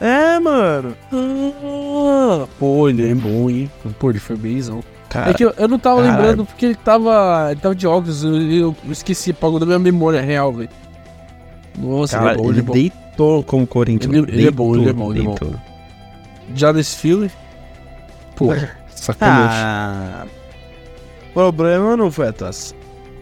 É, 0.00 0.38
mano. 0.38 0.94
Ah, 1.12 2.46
pô, 2.58 2.88
ele 2.88 3.10
é 3.10 3.14
bom, 3.14 3.50
hein? 3.50 3.70
Pô, 3.98 4.10
ele 4.10 4.18
foi 4.18 4.36
benzão. 4.36 4.82
Cara, 5.08 5.30
É 5.30 5.34
que 5.34 5.44
eu, 5.44 5.52
eu 5.56 5.66
não 5.68 5.78
tava 5.78 6.02
Caralho. 6.02 6.16
lembrando 6.18 6.44
porque 6.44 6.66
ele 6.66 6.74
tava. 6.74 7.48
Ele 7.50 7.60
tava 7.60 7.74
de 7.74 7.86
óculos, 7.86 8.22
eu, 8.24 8.32
eu 8.52 8.76
esqueci, 8.90 9.30
apagou 9.30 9.58
da 9.58 9.66
minha 9.66 9.78
memória 9.78 10.20
real, 10.20 10.52
velho. 10.52 10.68
Nossa, 11.78 12.18
cara, 12.18 12.32
ele 12.32 12.38
é 12.38 12.42
bom, 12.42 12.44
ele 12.44 12.52
ele 12.52 12.58
é 12.60 12.62
bom. 12.62 12.72
deitou 12.72 13.42
como 13.44 13.66
Corinthians. 13.66 14.12
Ele- 14.14 14.30
ele 14.32 14.46
é 14.46 14.50
bom, 14.50 14.74
ele 14.76 14.88
é 14.88 14.92
bom, 14.92 15.10
ele 15.12 15.20
é 15.20 15.24
bom. 15.24 15.34
deitou. 15.34 15.60
Já 16.54 16.72
nesse 16.72 16.96
filme. 16.96 17.30
Pô, 18.36 18.48
sacanagem. 18.94 19.56
Ah... 19.64 20.26
Problema 21.34 21.96
não 21.96 22.10
foi 22.10 22.26
a 22.26 22.30
atuação. 22.30 22.76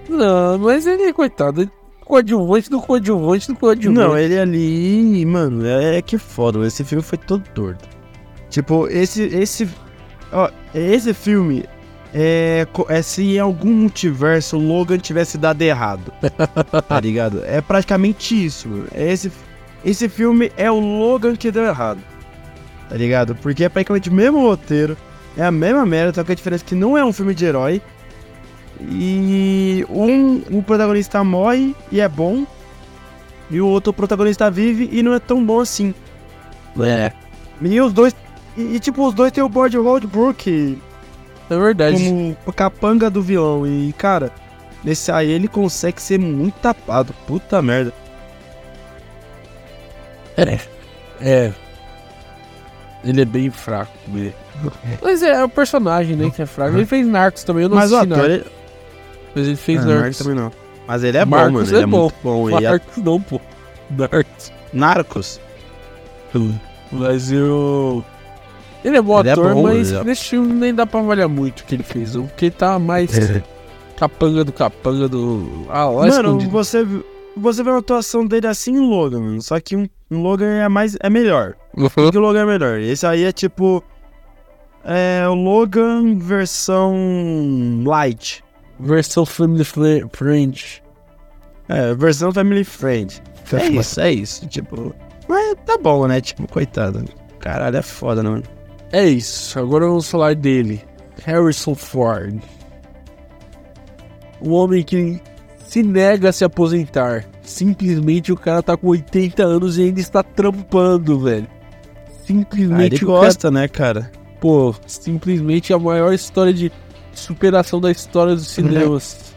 Não, 0.08 0.58
mas 0.58 0.86
ele, 0.86 1.12
coitado, 1.12 1.62
ele 1.62 1.70
coadjuvante 2.06 2.70
do 2.70 2.80
coadjuvante 2.80 3.48
do 3.48 3.56
coadjuvante. 3.56 3.98
Não, 3.98 4.16
ele 4.16 4.38
ali, 4.38 5.26
mano, 5.26 5.66
é, 5.66 5.98
é 5.98 6.02
que 6.02 6.16
foda, 6.16 6.64
esse 6.66 6.84
filme 6.84 7.02
foi 7.02 7.18
todo 7.18 7.42
torto. 7.50 7.88
Tipo, 8.48 8.86
esse, 8.88 9.24
esse, 9.24 9.68
ó, 10.32 10.48
esse 10.72 11.12
filme 11.12 11.64
é, 12.14 12.66
é 12.88 13.02
se 13.02 13.22
em 13.22 13.38
algum 13.38 13.72
multiverso 13.72 14.56
o 14.56 14.60
Logan 14.60 14.98
tivesse 14.98 15.36
dado 15.36 15.60
errado, 15.60 16.12
tá 16.88 17.00
ligado? 17.00 17.42
É 17.44 17.60
praticamente 17.60 18.46
isso, 18.46 18.68
mano. 18.68 18.86
É 18.94 19.12
esse, 19.12 19.30
esse 19.84 20.08
filme 20.08 20.52
é 20.56 20.70
o 20.70 20.78
Logan 20.78 21.34
que 21.34 21.50
deu 21.50 21.64
errado. 21.64 22.00
Tá 22.88 22.96
ligado? 22.96 23.34
Porque 23.34 23.64
é 23.64 23.68
praticamente 23.68 24.08
o 24.08 24.12
mesmo 24.12 24.40
roteiro, 24.40 24.96
é 25.36 25.44
a 25.44 25.50
mesma 25.50 25.84
merda, 25.84 26.14
só 26.14 26.24
que 26.24 26.30
a 26.30 26.36
diferença 26.36 26.64
é 26.64 26.68
que 26.68 26.74
não 26.76 26.96
é 26.96 27.04
um 27.04 27.12
filme 27.12 27.34
de 27.34 27.44
herói. 27.44 27.82
E 28.80 29.86
um, 29.88 30.42
um 30.50 30.62
protagonista 30.62 31.22
morre 31.24 31.74
e 31.90 32.00
é 32.00 32.08
bom, 32.08 32.46
e 33.50 33.60
o 33.60 33.66
outro 33.66 33.92
protagonista 33.92 34.50
vive 34.50 34.88
e 34.92 35.02
não 35.02 35.14
é 35.14 35.18
tão 35.18 35.44
bom 35.44 35.60
assim. 35.60 35.94
É. 36.80 37.12
E 37.62 37.80
os 37.80 37.92
dois. 37.92 38.14
E, 38.56 38.76
e, 38.76 38.80
tipo, 38.80 39.06
os 39.06 39.14
dois 39.14 39.32
tem 39.32 39.42
o 39.42 39.48
Board 39.48 39.76
Roadbrook 39.76 40.78
É 41.48 41.56
verdade. 41.58 41.96
como 41.96 42.36
o 42.44 42.52
capanga 42.52 43.08
do 43.08 43.22
vilão. 43.22 43.66
E, 43.66 43.92
cara, 43.94 44.30
nesse 44.84 45.10
aí 45.12 45.30
ele 45.30 45.48
consegue 45.48 46.00
ser 46.02 46.18
muito 46.18 46.54
tapado. 46.54 47.14
Puta 47.26 47.62
merda. 47.62 47.92
É. 50.36 50.58
É. 51.20 51.52
Ele 53.04 53.22
é 53.22 53.24
bem 53.24 53.50
fraco. 53.50 53.92
Mas 55.00 55.22
é, 55.22 55.30
é 55.30 55.44
o 55.44 55.48
personagem, 55.48 56.16
né, 56.16 56.30
que 56.30 56.42
é 56.42 56.46
fraco. 56.46 56.76
Ele 56.76 56.84
fez 56.84 57.06
Narcos 57.06 57.44
também, 57.44 57.62
eu 57.62 57.68
não 57.68 57.76
Mas 57.76 57.92
o 57.92 57.96
assisti 57.96 58.12
ator, 58.12 58.28
Narcos. 58.28 58.46
ele... 58.46 58.56
Mas 59.36 59.46
ele 59.46 59.56
fez 59.56 59.82
Ah, 59.82 59.84
Narcos. 59.84 60.00
Narcos 60.02 60.18
também 60.18 60.34
não. 60.34 60.52
Mas 60.88 61.04
ele 61.04 61.18
é 61.18 61.24
bom, 61.24 61.30
Marcos 61.36 61.52
mano. 61.52 61.68
Ele 61.68 61.76
é, 61.82 61.86
bom. 61.86 62.00
muito 62.00 62.14
bom. 62.22 62.56
A... 62.56 62.60
Narcos 62.60 62.96
não, 63.04 63.20
pô. 63.20 63.40
Narcos. 63.90 64.52
Narcos. 64.72 65.40
Mas 66.90 67.30
eu... 67.30 68.04
Ele 68.84 68.96
é 68.96 69.02
bom 69.02 69.18
Ele 69.20 69.28
é 69.28 69.32
ator, 69.32 69.52
bom, 69.54 69.62
mas 69.64 69.92
é- 69.92 70.04
nesse 70.04 70.24
filme 70.24 70.52
nem 70.52 70.74
dá 70.74 70.86
pra 70.86 71.00
avaliar 71.00 71.28
muito 71.28 71.60
o 71.60 71.64
que 71.64 71.74
ele 71.74 71.82
fez. 71.82 72.16
Porque 72.16 72.46
ele 72.46 72.54
tá 72.54 72.78
mais 72.78 73.10
capanga 73.96 74.44
do 74.44 74.52
capanga 74.52 75.08
do... 75.08 75.66
Ah, 75.68 75.86
lá 75.86 76.06
Mano, 76.06 76.28
escondido. 76.28 76.50
você, 76.50 76.86
você 77.36 77.62
vê 77.62 77.70
uma 77.70 77.80
atuação 77.80 78.24
dele 78.24 78.46
assim 78.46 78.72
em 78.74 78.80
Logan, 78.88 79.20
mano. 79.20 79.42
Só 79.42 79.58
que 79.60 79.76
um, 79.76 79.88
um 80.10 80.22
Logan 80.22 80.46
é 80.46 80.68
mais. 80.68 80.96
é 81.00 81.10
melhor. 81.10 81.54
que 82.10 82.16
o 82.16 82.20
Logan 82.20 82.42
é 82.42 82.46
melhor. 82.46 82.78
Esse 82.78 83.06
aí 83.06 83.24
é 83.24 83.32
tipo. 83.32 83.82
É 84.84 85.26
o 85.28 85.34
Logan 85.34 86.16
versão 86.18 86.94
light. 87.84 88.44
Versão 88.78 89.24
Family 89.24 89.64
Friend. 89.64 90.82
É, 91.68 91.94
versão 91.94 92.32
family 92.32 92.64
friend. 92.64 93.22
É 93.52 93.66
isso, 93.66 94.00
é 94.00 94.12
isso. 94.12 94.46
Tipo. 94.46 94.94
Mas 95.28 95.56
tá 95.66 95.76
bom, 95.78 96.06
né? 96.06 96.20
Tipo, 96.20 96.46
coitado. 96.48 97.04
Caralho, 97.40 97.76
é 97.76 97.82
foda, 97.82 98.22
né, 98.22 98.30
mano? 98.30 98.44
É 98.92 99.04
isso, 99.04 99.58
agora 99.58 99.86
vamos 99.86 100.08
falar 100.08 100.34
dele. 100.34 100.80
Harrison 101.24 101.74
Ford. 101.74 102.40
Um 104.40 104.52
homem 104.52 104.82
que 104.82 105.20
se 105.66 105.82
nega 105.82 106.28
a 106.28 106.32
se 106.32 106.44
aposentar. 106.44 107.24
Simplesmente 107.42 108.32
o 108.32 108.36
cara 108.36 108.62
tá 108.62 108.76
com 108.76 108.88
80 108.88 109.42
anos 109.42 109.78
e 109.78 109.84
ainda 109.84 110.00
está 110.00 110.22
trampando, 110.22 111.18
velho. 111.20 111.48
Ah, 111.48 112.10
Simplesmente 112.26 112.96
ele 112.96 113.04
o 113.04 113.08
cara, 113.08 113.20
gosta, 113.20 113.50
né, 113.50 113.68
cara? 113.68 114.10
pô, 114.40 114.74
simplesmente 114.86 115.72
a 115.72 115.78
maior 115.78 116.12
história 116.12 116.52
de 116.52 116.70
superação 117.20 117.80
da 117.80 117.90
história 117.90 118.34
dos 118.34 118.48
cinemas. 118.48 119.34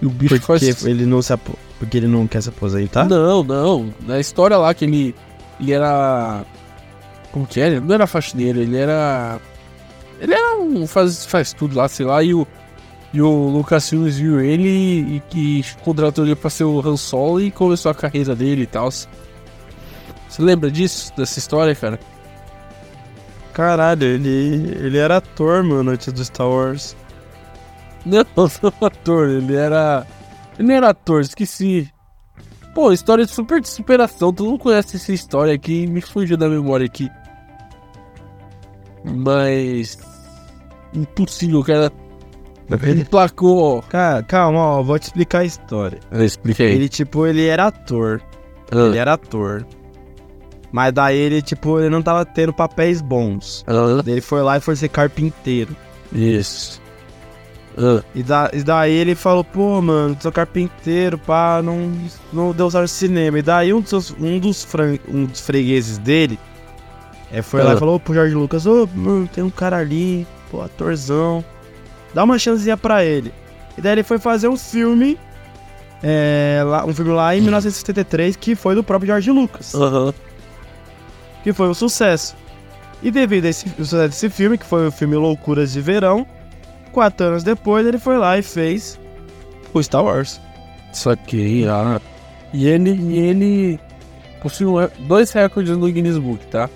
E 0.00 0.06
o 0.06 0.10
bicho 0.10 0.34
Porque 0.40 0.72
faz 0.72 0.84
ele 0.84 1.06
não 1.06 1.22
se 1.22 1.32
apo... 1.32 1.58
Porque 1.78 1.96
ele 1.96 2.06
não 2.06 2.26
quer 2.26 2.42
se 2.42 2.48
aposentar? 2.48 3.06
Não, 3.06 3.42
não. 3.42 3.92
Na 4.06 4.18
história 4.18 4.56
lá 4.56 4.72
que 4.72 4.84
ele, 4.84 5.14
ele 5.60 5.72
era. 5.72 6.44
Como 7.32 7.46
que 7.46 7.60
era? 7.60 7.76
Ele 7.76 7.84
não 7.84 7.94
era 7.94 8.06
faxineiro, 8.06 8.60
ele 8.60 8.76
era. 8.76 9.38
Ele 10.20 10.32
era 10.32 10.58
um. 10.58 10.86
Faz, 10.86 11.26
faz 11.26 11.52
tudo 11.52 11.76
lá, 11.76 11.86
sei 11.88 12.06
lá, 12.06 12.22
e 12.22 12.32
o. 12.32 12.46
E 13.12 13.20
o 13.20 13.48
Lucas 13.48 13.88
Filmes 13.88 14.18
viu 14.18 14.40
ele 14.40 14.68
e 14.68 15.22
que 15.30 15.64
contratou 15.82 16.24
ele 16.24 16.34
pra 16.34 16.50
ser 16.50 16.64
o 16.64 16.80
Han 16.80 16.96
Solo 16.96 17.40
e 17.40 17.50
começou 17.50 17.90
a 17.90 17.94
carreira 17.94 18.34
dele 18.34 18.62
e 18.62 18.66
tal. 18.66 18.90
Você 18.90 19.06
lembra 20.38 20.70
disso? 20.70 21.12
Dessa 21.16 21.38
história, 21.38 21.74
cara? 21.74 22.00
Caralho, 23.56 24.04
ele, 24.04 24.76
ele 24.84 24.98
era 24.98 25.16
ator, 25.16 25.64
mano, 25.64 25.92
antes 25.92 26.12
do 26.12 26.22
Star 26.22 26.46
Wars. 26.46 26.94
Não, 28.04 28.22
não 28.36 28.72
ator, 28.86 29.30
ele 29.30 29.56
era. 29.56 30.06
Ele 30.58 30.68
não 30.68 30.74
era 30.74 30.90
ator, 30.90 31.22
esqueci. 31.22 31.90
Pô, 32.74 32.92
história 32.92 33.24
de 33.24 33.32
super 33.32 33.58
de 33.62 33.68
superação, 33.70 34.30
todo 34.30 34.50
mundo 34.50 34.58
conhece 34.58 34.96
essa 34.96 35.10
história 35.10 35.54
aqui, 35.54 35.86
me 35.86 36.02
fugiu 36.02 36.36
da 36.36 36.50
memória 36.50 36.84
aqui. 36.84 37.10
Mas. 39.02 39.98
Impossível, 40.92 41.64
cara. 41.64 41.90
Ele 42.82 43.06
placou. 43.06 43.80
Cara, 43.84 44.22
calma, 44.22 44.58
ó, 44.58 44.82
vou 44.82 44.98
te 44.98 45.04
explicar 45.04 45.38
a 45.38 45.44
história. 45.46 45.98
Expliquei. 46.12 46.72
Ele, 46.72 46.90
tipo, 46.90 47.26
ele 47.26 47.46
era 47.46 47.68
ator. 47.68 48.20
Ele 48.70 48.98
era 48.98 49.14
ator. 49.14 49.66
Mas 50.72 50.92
daí 50.92 51.16
ele, 51.16 51.40
tipo, 51.42 51.78
ele 51.78 51.88
não 51.88 52.02
tava 52.02 52.24
tendo 52.24 52.52
papéis 52.52 53.00
bons. 53.00 53.64
Daí 54.04 54.14
Ele 54.14 54.20
foi 54.20 54.42
lá 54.42 54.56
e 54.56 54.60
foi 54.60 54.76
ser 54.76 54.88
carpinteiro. 54.88 55.74
Isso. 56.12 56.80
Ah, 57.78 58.02
E, 58.14 58.22
da, 58.22 58.50
e 58.52 58.62
daí 58.62 58.92
ele 58.92 59.14
falou, 59.14 59.44
pô, 59.44 59.80
mano, 59.82 60.16
sou 60.20 60.32
carpinteiro, 60.32 61.18
pá, 61.18 61.60
não, 61.62 61.92
não 62.32 62.52
deu 62.52 62.70
certo 62.70 62.88
cinema. 62.88 63.38
E 63.38 63.42
daí 63.42 63.72
um 63.72 63.80
dos, 63.80 63.90
seus- 63.90 64.14
um 64.18 64.38
dos, 64.38 64.64
fran- 64.64 64.98
um 65.08 65.24
dos 65.26 65.40
fregueses 65.40 65.98
dele 65.98 66.38
é, 67.30 67.42
foi 67.42 67.62
lá 67.62 67.72
Ah. 67.72 67.74
e 67.74 67.78
falou 67.78 67.98
pro 68.00 68.14
Jorge 68.14 68.34
Lucas, 68.34 68.66
ô, 68.66 68.88
mano, 68.94 69.28
tem 69.32 69.44
um 69.44 69.50
cara 69.50 69.76
ali, 69.78 70.26
pô, 70.50 70.62
atorzão. 70.62 71.44
Dá 72.14 72.24
uma 72.24 72.38
chancezinha 72.38 72.76
pra 72.76 73.04
ele. 73.04 73.32
E 73.76 73.80
daí 73.80 73.92
ele 73.92 74.02
foi 74.02 74.18
fazer 74.18 74.48
um 74.48 74.56
filme, 74.56 75.18
é, 76.02 76.62
lá, 76.64 76.84
um 76.86 76.94
filme 76.94 77.10
lá 77.12 77.36
em 77.36 77.40
1973, 77.42 78.36
que 78.36 78.54
foi 78.54 78.74
do 78.74 78.82
próprio 78.82 79.08
Jorge 79.08 79.30
Lucas. 79.30 79.74
Aham. 79.74 80.14
Que 81.46 81.52
foi 81.52 81.68
um 81.68 81.74
sucesso. 81.74 82.34
E 83.00 83.08
devido 83.08 83.44
a 83.44 83.48
esse, 83.50 83.68
ao 83.68 83.84
sucesso 83.84 84.08
desse 84.08 84.28
filme, 84.30 84.58
que 84.58 84.66
foi 84.66 84.88
o 84.88 84.90
filme 84.90 85.14
Loucuras 85.14 85.72
de 85.72 85.80
Verão, 85.80 86.26
quatro 86.90 87.24
anos 87.24 87.44
depois 87.44 87.86
ele 87.86 87.98
foi 88.00 88.18
lá 88.18 88.36
e 88.36 88.42
fez 88.42 88.98
o 89.72 89.80
Star 89.80 90.02
Wars. 90.04 90.40
Saquei, 90.92 91.68
ah. 91.68 92.00
E 92.52 92.66
ele, 92.66 92.90
e 92.90 93.16
ele 93.18 93.80
possui 94.42 94.66
re- 94.66 94.90
dois 95.06 95.30
recordes 95.30 95.76
no 95.76 95.86
Guinness 95.86 96.18
Book, 96.18 96.44
tá? 96.48 96.68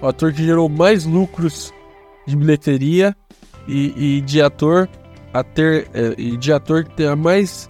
O 0.00 0.06
ator 0.06 0.32
que 0.32 0.44
gerou 0.44 0.68
mais 0.68 1.04
lucros 1.04 1.74
de 2.28 2.36
bilheteria 2.36 3.12
e, 3.66 4.18
e 4.18 4.20
de 4.20 4.40
ator 4.40 4.88
a 5.34 5.42
ter 5.42 5.88
eh, 5.94 6.14
e 6.16 6.36
de 6.36 6.52
ator 6.52 6.84
que 6.84 7.02
a 7.02 7.16
mais 7.16 7.68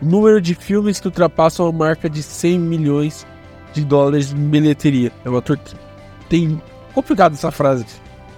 número 0.00 0.40
de 0.40 0.54
filmes 0.54 1.00
que 1.00 1.08
ultrapassam 1.08 1.66
a 1.66 1.72
marca 1.72 2.08
de 2.08 2.22
100 2.22 2.56
milhões 2.60 3.26
de 3.76 3.84
dólares 3.84 4.28
de 4.30 4.34
bilheteria. 4.34 5.12
É 5.24 5.30
um 5.30 5.36
ator 5.36 5.56
que 5.58 5.74
tem 6.28 6.60
complicado 6.94 7.34
essa 7.34 7.50
frase, 7.50 7.84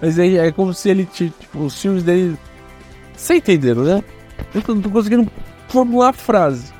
mas 0.01 0.19
é, 0.19 0.47
é 0.47 0.51
como 0.51 0.73
se 0.73 0.89
ele 0.89 1.05
ti- 1.05 1.33
tipo, 1.39 1.59
os 1.59 1.79
filmes 1.81 2.03
dele 2.03 2.37
você 3.15 3.35
entenderam, 3.35 3.83
né? 3.83 4.03
Eu 4.53 4.75
não 4.75 4.81
tô 4.81 4.89
conseguindo 4.89 5.29
formular 5.67 6.09
a 6.09 6.13
frase. 6.13 6.71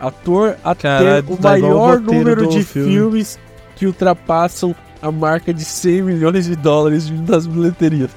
Ator 0.00 0.56
a 0.62 0.74
ter 0.74 1.24
o 1.26 1.36
tá 1.36 1.54
o 1.54 1.60
maior 1.60 1.98
roteiro 1.98 2.12
número 2.12 2.46
de 2.48 2.62
filme. 2.62 2.92
filmes 2.92 3.38
que 3.74 3.86
ultrapassam 3.86 4.74
a 5.02 5.10
marca 5.10 5.52
de 5.52 5.64
100 5.64 6.02
milhões 6.02 6.44
de 6.46 6.54
dólares 6.56 7.08
das 7.22 7.46
bilheterias. 7.46 8.10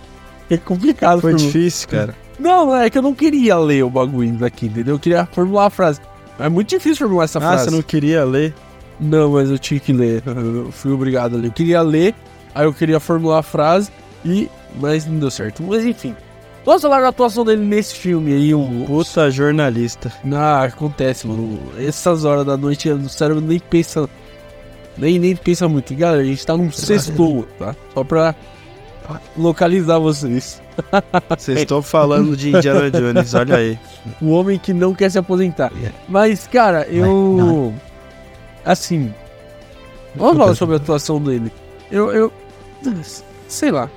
é 0.48 0.56
complicado 0.56 1.20
Foi 1.20 1.34
difícil, 1.34 1.88
cara. 1.88 2.14
Não, 2.38 2.74
é 2.74 2.88
que 2.88 2.96
eu 2.98 3.02
não 3.02 3.14
queria 3.14 3.56
ler 3.58 3.82
o 3.84 3.90
bagulho 3.90 4.32
daqui, 4.34 4.66
entendeu? 4.66 4.94
Eu 4.94 4.98
queria 4.98 5.26
formular 5.26 5.66
a 5.66 5.70
frase. 5.70 6.00
É 6.38 6.48
muito 6.48 6.68
difícil 6.68 6.96
formular 7.06 7.24
essa 7.24 7.38
Ah, 7.38 7.42
frase. 7.42 7.64
você 7.64 7.70
não 7.70 7.82
queria 7.82 8.24
ler? 8.24 8.54
Não, 9.00 9.32
mas 9.32 9.50
eu 9.50 9.58
tinha 9.58 9.80
que 9.80 9.92
ler. 9.92 10.22
Eu 10.26 10.70
fui 10.72 10.92
obrigado 10.92 11.34
a 11.34 11.38
ler. 11.38 11.48
Eu 11.48 11.52
queria 11.52 11.82
ler, 11.82 12.14
aí 12.54 12.64
eu 12.64 12.72
queria 12.72 13.00
formular 13.00 13.38
a 13.38 13.42
frase, 13.42 13.90
e. 14.24 14.48
Mas 14.78 15.06
não 15.06 15.18
deu 15.18 15.30
certo. 15.30 15.62
Mas 15.62 15.84
enfim. 15.84 16.14
Vamos 16.64 16.82
falar 16.82 17.00
da 17.00 17.08
atuação 17.08 17.44
dele 17.44 17.64
nesse 17.64 17.94
filme 17.94 18.32
aí, 18.32 18.54
um. 18.54 18.84
Puta 18.84 19.30
jornalista. 19.30 20.12
Ah, 20.32 20.64
acontece, 20.64 21.26
mano. 21.26 21.58
Essas 21.78 22.24
horas 22.24 22.44
da 22.44 22.56
noite 22.56 22.90
o 22.90 23.08
cérebro 23.08 23.40
nem 23.40 23.58
pensa. 23.58 24.08
Nem, 24.98 25.18
nem 25.18 25.36
pensa 25.36 25.68
muito. 25.68 25.94
Galera, 25.94 26.22
a 26.22 26.24
gente 26.24 26.44
tá 26.44 26.56
num 26.56 26.70
sextou, 26.72 27.46
tá? 27.58 27.74
Só 27.94 28.02
pra 28.02 28.34
localizar 29.36 29.98
vocês. 29.98 30.62
Vocês 31.38 31.60
estão 31.60 31.80
falando 31.80 32.36
de 32.36 32.54
Indiana 32.54 32.90
Jones, 32.90 33.32
olha 33.32 33.56
aí. 33.56 33.78
O 34.20 34.30
homem 34.30 34.58
que 34.58 34.74
não 34.74 34.94
quer 34.94 35.10
se 35.10 35.18
aposentar. 35.18 35.72
Mas, 36.06 36.46
cara, 36.46 36.86
eu. 36.88 37.72
Assim. 38.64 39.12
Vamos 40.14 40.36
falar 40.36 40.54
sobre 40.54 40.74
a 40.74 40.78
atuação 40.78 41.20
dele. 41.20 41.50
Eu. 41.90 42.12
eu 42.12 42.32
sei 43.48 43.70
lá. 43.70 43.90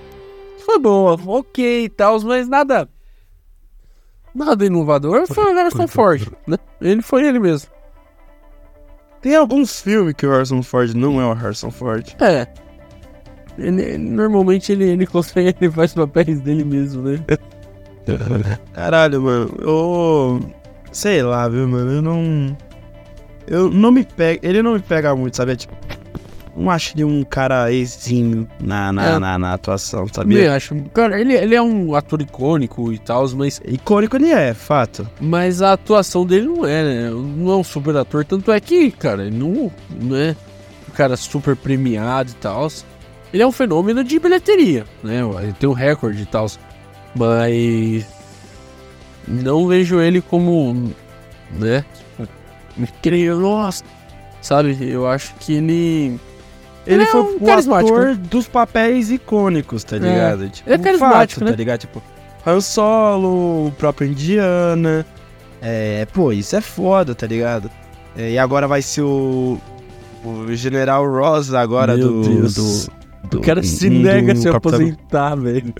Foi 0.66 0.80
boa, 0.80 1.20
ok 1.26 1.86
e 1.86 1.90
tal, 1.90 2.22
mas 2.22 2.48
nada. 2.48 2.88
Nada 4.34 4.66
inovador. 4.66 5.26
Foi 5.28 5.52
o 5.52 5.56
Harrison 5.56 5.88
Ford, 5.88 6.28
né? 6.46 6.58
Ele 6.80 7.02
foi 7.02 7.26
ele 7.26 7.40
mesmo. 7.40 7.70
Tem 9.22 9.36
alguns 9.36 9.82
filmes 9.82 10.14
que 10.14 10.26
o 10.26 10.32
Harrison 10.32 10.64
Ford 10.64 10.94
não 10.94 11.20
é 11.20 11.26
o 11.26 11.34
Harrison 11.34 11.72
Ford. 11.72 12.16
É. 12.22 12.48
Ele- 13.68 13.98
normalmente 13.98 14.72
ele, 14.72 14.86
ele 14.86 15.06
consegue, 15.08 15.56
ele 15.62 15.72
faz 15.72 15.94
papéis 15.94 16.40
dele 16.42 16.64
mesmo, 16.64 17.02
né? 17.04 17.20
Caralho, 18.74 19.22
mano. 19.22 19.52
Eu. 19.60 20.40
Sei 20.92 21.22
lá, 21.22 21.48
viu, 21.48 21.68
mano? 21.68 21.92
Eu 21.92 22.02
não. 22.02 22.58
eu 23.48 23.70
não 23.70 23.92
me 23.92 24.04
pega, 24.04 24.40
ele 24.48 24.62
não 24.64 24.74
me 24.74 24.80
pega 24.80 25.16
muito, 25.16 25.38
sabe? 25.38 25.52
É, 25.52 25.56
tipo, 25.56 25.74
não 26.58 26.70
acho 26.72 26.94
ele 26.96 27.04
um 27.04 27.24
cara 27.24 27.72
exímio 27.72 28.48
na, 28.60 28.92
na, 28.92 29.06
É. 29.08 29.20
na, 29.20 29.38
na 29.38 29.54
atuação, 29.54 30.08
sabia? 30.12 30.56
acho. 30.56 30.76
Cara, 30.94 31.20
ele, 31.22 31.34
ele 31.34 31.54
é 31.56 31.62
um 31.62 31.94
ator 31.96 32.22
icônico 32.22 32.92
e 32.92 32.98
tal, 32.98 33.30
mas, 33.36 33.62
Icônico 33.64 34.16
ele 34.18 34.32
é, 34.32 34.54
fato. 34.56 35.08
mas 35.22 35.62
a 35.62 35.74
atuação 35.74 36.26
dele 36.26 36.48
não 36.48 36.66
é, 36.66 36.84
né? 36.84 37.10
Não 37.12 37.52
é 37.52 37.56
um 37.56 37.64
super 37.64 37.96
ator. 37.96 38.26
Tanto 38.26 38.52
é 38.52 38.60
que, 38.60 38.90
cara, 38.92 39.28
ele 39.28 39.38
não, 39.38 39.72
não 40.02 40.16
é 40.18 40.36
um 40.90 40.94
cara 40.96 41.16
super 41.16 41.56
premiado 41.56 42.32
e 42.32 42.36
tal. 42.36 42.68
Ele 43.34 43.44
é 43.44 43.48
um 43.48 43.52
fenômeno 43.52 44.04
de 44.04 44.20
bilheteria, 44.20 44.86
né? 45.04 45.22
Ele 45.44 45.54
tem 45.54 45.70
um 45.70 45.74
recorde 45.74 46.24
e 46.24 46.26
tal. 46.26 46.48
Mas. 47.16 48.06
Não 49.28 49.68
vejo 49.68 50.00
ele 50.00 50.22
como. 50.22 50.92
né? 51.52 51.86
Incrível, 52.78 53.40
nossa. 53.40 53.84
Sabe? 54.42 54.78
Eu 54.82 55.08
acho 55.08 55.34
que 55.40 55.54
ele. 55.54 56.20
Ele, 56.88 56.96
Ele 56.96 57.04
é 57.04 57.06
foi 57.08 57.22
um 57.22 57.38
o 57.44 57.76
ator 57.76 58.16
dos 58.16 58.48
papéis 58.48 59.12
icônicos, 59.12 59.84
tá 59.84 59.98
ligado? 59.98 60.50
Tipo, 60.50 60.70
Ele 60.70 60.76
é 60.76 60.84
carismático, 60.84 61.40
fato, 61.42 61.46
né? 61.46 61.52
tá 61.52 61.58
ligado? 61.58 61.80
Tipo, 61.82 62.02
Han 62.48 62.62
Solo, 62.62 63.68
o 63.68 63.72
próprio 63.78 64.08
Indiana. 64.08 65.06
É, 65.62 66.08
pô, 66.14 66.32
isso 66.32 66.56
é 66.56 66.62
foda, 66.62 67.14
tá 67.14 67.28
ligado? 67.28 67.70
É, 68.18 68.32
e 68.32 68.38
agora 68.40 68.68
vai 68.68 68.82
ser 68.82 69.02
o. 69.02 69.60
O 70.24 70.54
General 70.54 71.06
Ross 71.10 71.54
agora 71.54 71.96
Meu 71.96 72.08
do, 72.08 72.22
Deus. 72.24 72.56
do. 72.56 72.99
O 73.38 73.42
cara 73.42 73.62
se 73.64 73.90
do 73.90 74.00
nega 74.00 74.34
a 74.34 74.36
se 74.36 74.50
Capitão- 74.52 74.76
aposentar, 74.80 75.36
velho. 75.36 75.74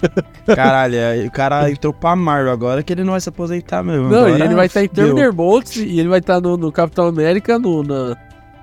Caralho, 0.54 0.96
é, 0.96 1.24
o 1.26 1.30
cara 1.30 1.70
entrou 1.70 1.92
pra 1.92 2.14
Marvel 2.16 2.52
agora 2.52 2.82
que 2.82 2.92
ele 2.92 3.04
não 3.04 3.12
vai 3.12 3.20
se 3.20 3.28
aposentar 3.28 3.82
mesmo. 3.82 4.08
Não, 4.08 4.24
Agora 4.26 4.38
e 4.38 4.42
ele 4.42 4.54
vai 4.54 4.66
estar 4.66 4.82
em 4.84 4.88
fudeu. 4.88 5.08
Thunderbolts 5.10 5.76
e 5.76 5.98
ele 6.00 6.08
vai 6.08 6.18
estar 6.20 6.40
no, 6.40 6.56
no 6.56 6.70
Capitão 6.72 7.06
América 7.06 7.58
no, 7.58 7.82
na 7.82 8.16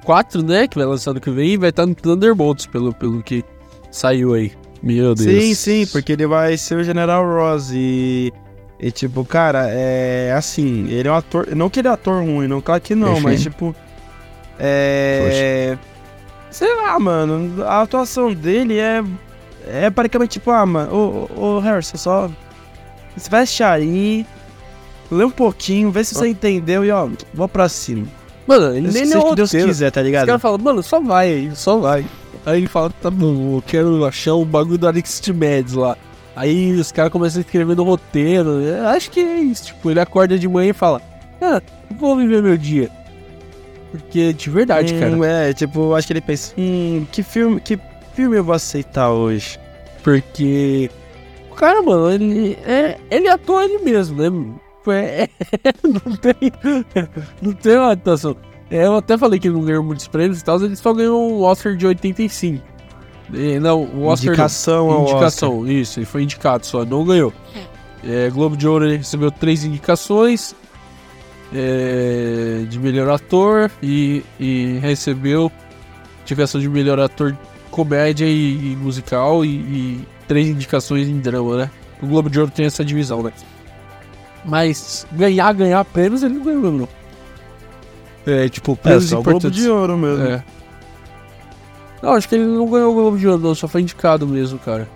4, 0.04 0.44
né? 0.44 0.68
Que 0.68 0.78
vai 0.78 0.86
lançar 0.88 1.14
no 1.14 1.20
que 1.22 1.30
vem 1.32 1.52
e 1.52 1.58
vai 1.58 1.70
estar 1.70 1.86
no 1.86 1.94
Thunderbolts, 1.96 2.66
pelo, 2.66 2.94
pelo 2.94 3.22
que 3.22 3.44
saiu 3.92 4.34
aí. 4.34 4.52
Meu 4.82 5.14
Deus. 5.14 5.44
Sim, 5.44 5.54
sim, 5.54 5.86
porque 5.92 6.14
ele 6.14 6.26
vai 6.26 6.58
ser 6.58 6.76
o 6.76 6.84
General 6.84 7.24
Ross 7.24 7.72
e. 7.74 8.34
E 8.80 8.90
tipo, 8.90 9.24
cara, 9.24 9.68
é 9.70 10.34
assim, 10.36 10.88
ele 10.90 11.08
é 11.08 11.12
um 11.12 11.16
ator. 11.16 11.56
Não 11.56 11.70
que 11.70 11.80
ele 11.80 11.88
é 11.88 11.92
ator 11.92 12.24
ruim, 12.24 12.48
não, 12.48 12.60
claro 12.62 12.82
que 12.82 12.96
não, 12.96 13.14
Enfim. 13.14 13.22
mas 13.24 13.42
tipo. 13.44 13.76
É. 14.60 15.78
Sei 16.52 16.76
lá, 16.76 17.00
mano, 17.00 17.64
a 17.64 17.82
atuação 17.82 18.34
dele 18.34 18.78
é. 18.78 19.04
É 19.68 19.90
praticamente 19.90 20.34
tipo, 20.34 20.50
ah, 20.52 20.66
mano, 20.66 20.92
ô, 20.94 21.30
ô, 21.40 21.44
ô 21.56 21.60
Harrison, 21.60 21.96
só. 21.98 22.30
Se 23.16 23.30
veste 23.30 23.62
aí, 23.64 24.26
lê 25.12 25.24
um 25.24 25.30
pouquinho, 25.30 25.92
vê 25.92 26.04
se 26.04 26.16
você 26.16 26.28
entendeu 26.30 26.84
e 26.84 26.90
ó, 26.92 27.08
vou 27.34 27.48
pra 27.48 27.70
cima. 27.70 28.08
Mano, 28.48 28.76
ele 28.76 28.92
nem 28.92 29.04
o 29.16 29.20
o 29.20 29.30
que 29.30 29.36
Deus 29.36 29.50
roteiro. 29.50 29.68
quiser, 29.68 29.92
tá 29.92 30.02
Os 30.02 30.06
ligado? 30.06 30.26
caras 30.26 30.42
falam, 30.42 30.58
mano, 30.58 30.82
só 30.82 31.00
vai 31.00 31.30
aí, 31.32 31.56
só 31.56 31.78
vai. 31.78 32.06
Aí 32.46 32.58
ele 32.58 32.68
fala, 32.68 32.90
tá 33.02 33.12
bom, 33.12 33.58
eu 33.58 33.64
quero 33.66 34.04
achar 34.04 34.34
um 34.34 34.44
bagulho 34.46 34.78
do 34.80 34.88
Alex 34.88 35.22
Mads 35.30 35.74
lá. 35.74 35.96
Aí 36.36 36.72
os 36.74 36.92
caras 36.92 37.12
começam 37.12 37.40
a 37.40 37.42
escrever 37.46 37.76
no 37.76 37.84
roteiro. 37.84 38.50
Acho 38.88 39.12
que 39.12 39.20
é 39.20 39.40
isso. 39.42 39.66
Tipo, 39.68 39.92
ele 39.92 40.00
acorda 40.00 40.40
de 40.40 40.48
manhã 40.48 40.72
e 40.72 40.74
fala, 40.74 41.02
ah, 41.42 41.62
vou 42.00 42.16
viver 42.18 42.42
meu 42.42 42.58
dia. 42.58 42.90
Porque, 43.92 44.32
de 44.32 44.50
verdade, 44.50 44.94
cara. 44.94 45.12
Hum, 45.12 45.24
é, 45.24 45.54
tipo, 45.54 45.94
acho 45.94 46.08
que 46.08 46.14
ele 46.14 46.22
pensa, 46.22 46.54
hum, 46.58 47.06
que 47.12 47.22
filme, 47.22 47.60
que 47.60 47.78
filme 48.16 48.38
eu 48.38 48.44
vou 48.44 48.56
aceitar 48.56 49.12
hoje? 49.12 49.60
Porque. 50.02 50.90
O 51.52 51.56
cara, 51.56 51.82
mano, 51.82 52.10
ele. 52.10 52.58
É, 52.66 52.98
ele 53.10 53.28
atua 53.28 53.66
ele 53.66 53.80
mesmo, 53.80 54.18
né? 54.18 54.30
É, 54.88 55.28
não 55.84 56.16
tem. 56.16 56.34
Não 57.42 57.54
tem 57.54 57.78
uma 57.78 57.92
atuação. 57.92 58.36
É, 58.70 58.86
eu 58.86 58.96
até 58.96 59.18
falei 59.18 59.38
que 59.38 59.50
ele 59.50 59.56
não 59.56 59.66
ganhou 59.66 59.84
muitos 59.84 60.08
prêmios 60.08 60.40
e 60.40 60.44
tal, 60.44 60.60
ele 60.62 60.78
só 60.78 60.94
ganhou 60.94 61.34
um 61.34 61.42
Oscar 61.42 61.76
de 61.76 61.86
85. 61.86 62.64
E, 63.34 63.60
não, 63.60 63.84
o 63.84 64.06
Oscar. 64.06 64.28
não. 64.28 64.34
indicação 64.34 64.90
ao 64.90 65.02
indicação, 65.04 65.68
isso, 65.68 66.00
ele 66.00 66.06
foi 66.06 66.24
indicado 66.24 66.66
só, 66.66 66.86
não 66.86 67.04
ganhou. 67.04 67.34
É, 68.04 68.30
Globo 68.30 68.56
de 68.56 68.68
Ouro 68.68 68.86
ele 68.86 68.98
recebeu 68.98 69.30
três 69.30 69.64
indicações 69.66 70.56
é, 71.54 72.64
de 72.68 72.80
melhor 72.80 73.10
ator 73.10 73.72
e, 73.82 74.24
e 74.40 74.80
recebeu 74.82 75.52
indicação 76.24 76.62
de 76.62 76.70
melhor 76.70 77.00
ator 77.00 77.36
comédia 77.70 78.26
e, 78.26 78.72
e 78.72 78.76
musical 78.76 79.44
e, 79.44 79.50
e 79.50 80.08
três 80.28 80.48
indicações 80.48 81.08
em 81.08 81.20
drama, 81.20 81.58
né? 81.58 81.72
O 82.02 82.08
Globo 82.08 82.30
de 82.30 82.40
Ouro 82.40 82.52
tem 82.52 82.66
essa 82.66 82.84
divisão, 82.84 83.22
né? 83.22 83.32
Mas 84.46 85.06
ganhar, 85.12 85.54
ganhar 85.54 85.84
prêmios 85.86 86.24
ele 86.24 86.36
não 86.36 86.44
ganhou, 86.44 86.72
não. 86.72 86.90
É, 88.26 88.50
tipo. 88.50 88.74
É, 88.74 88.76
prêmios 88.76 89.10
só 89.10 89.20
o 89.20 89.24
Globo 89.24 89.52
de 89.52 89.70
Ouro 89.70 89.98
mesmo. 89.98 90.24
É. 90.24 90.44
Não, 92.02 92.14
acho 92.14 92.28
que 92.28 92.36
ele 92.36 92.46
não 92.46 92.68
ganhou 92.68 92.92
o 92.92 92.96
Globo 92.96 93.18
de 93.18 93.28
Ouro, 93.28 93.42
não, 93.42 93.54
só 93.56 93.68
foi 93.68 93.82
indicado 93.82 94.28
mesmo, 94.28 94.58
cara. 94.58 94.88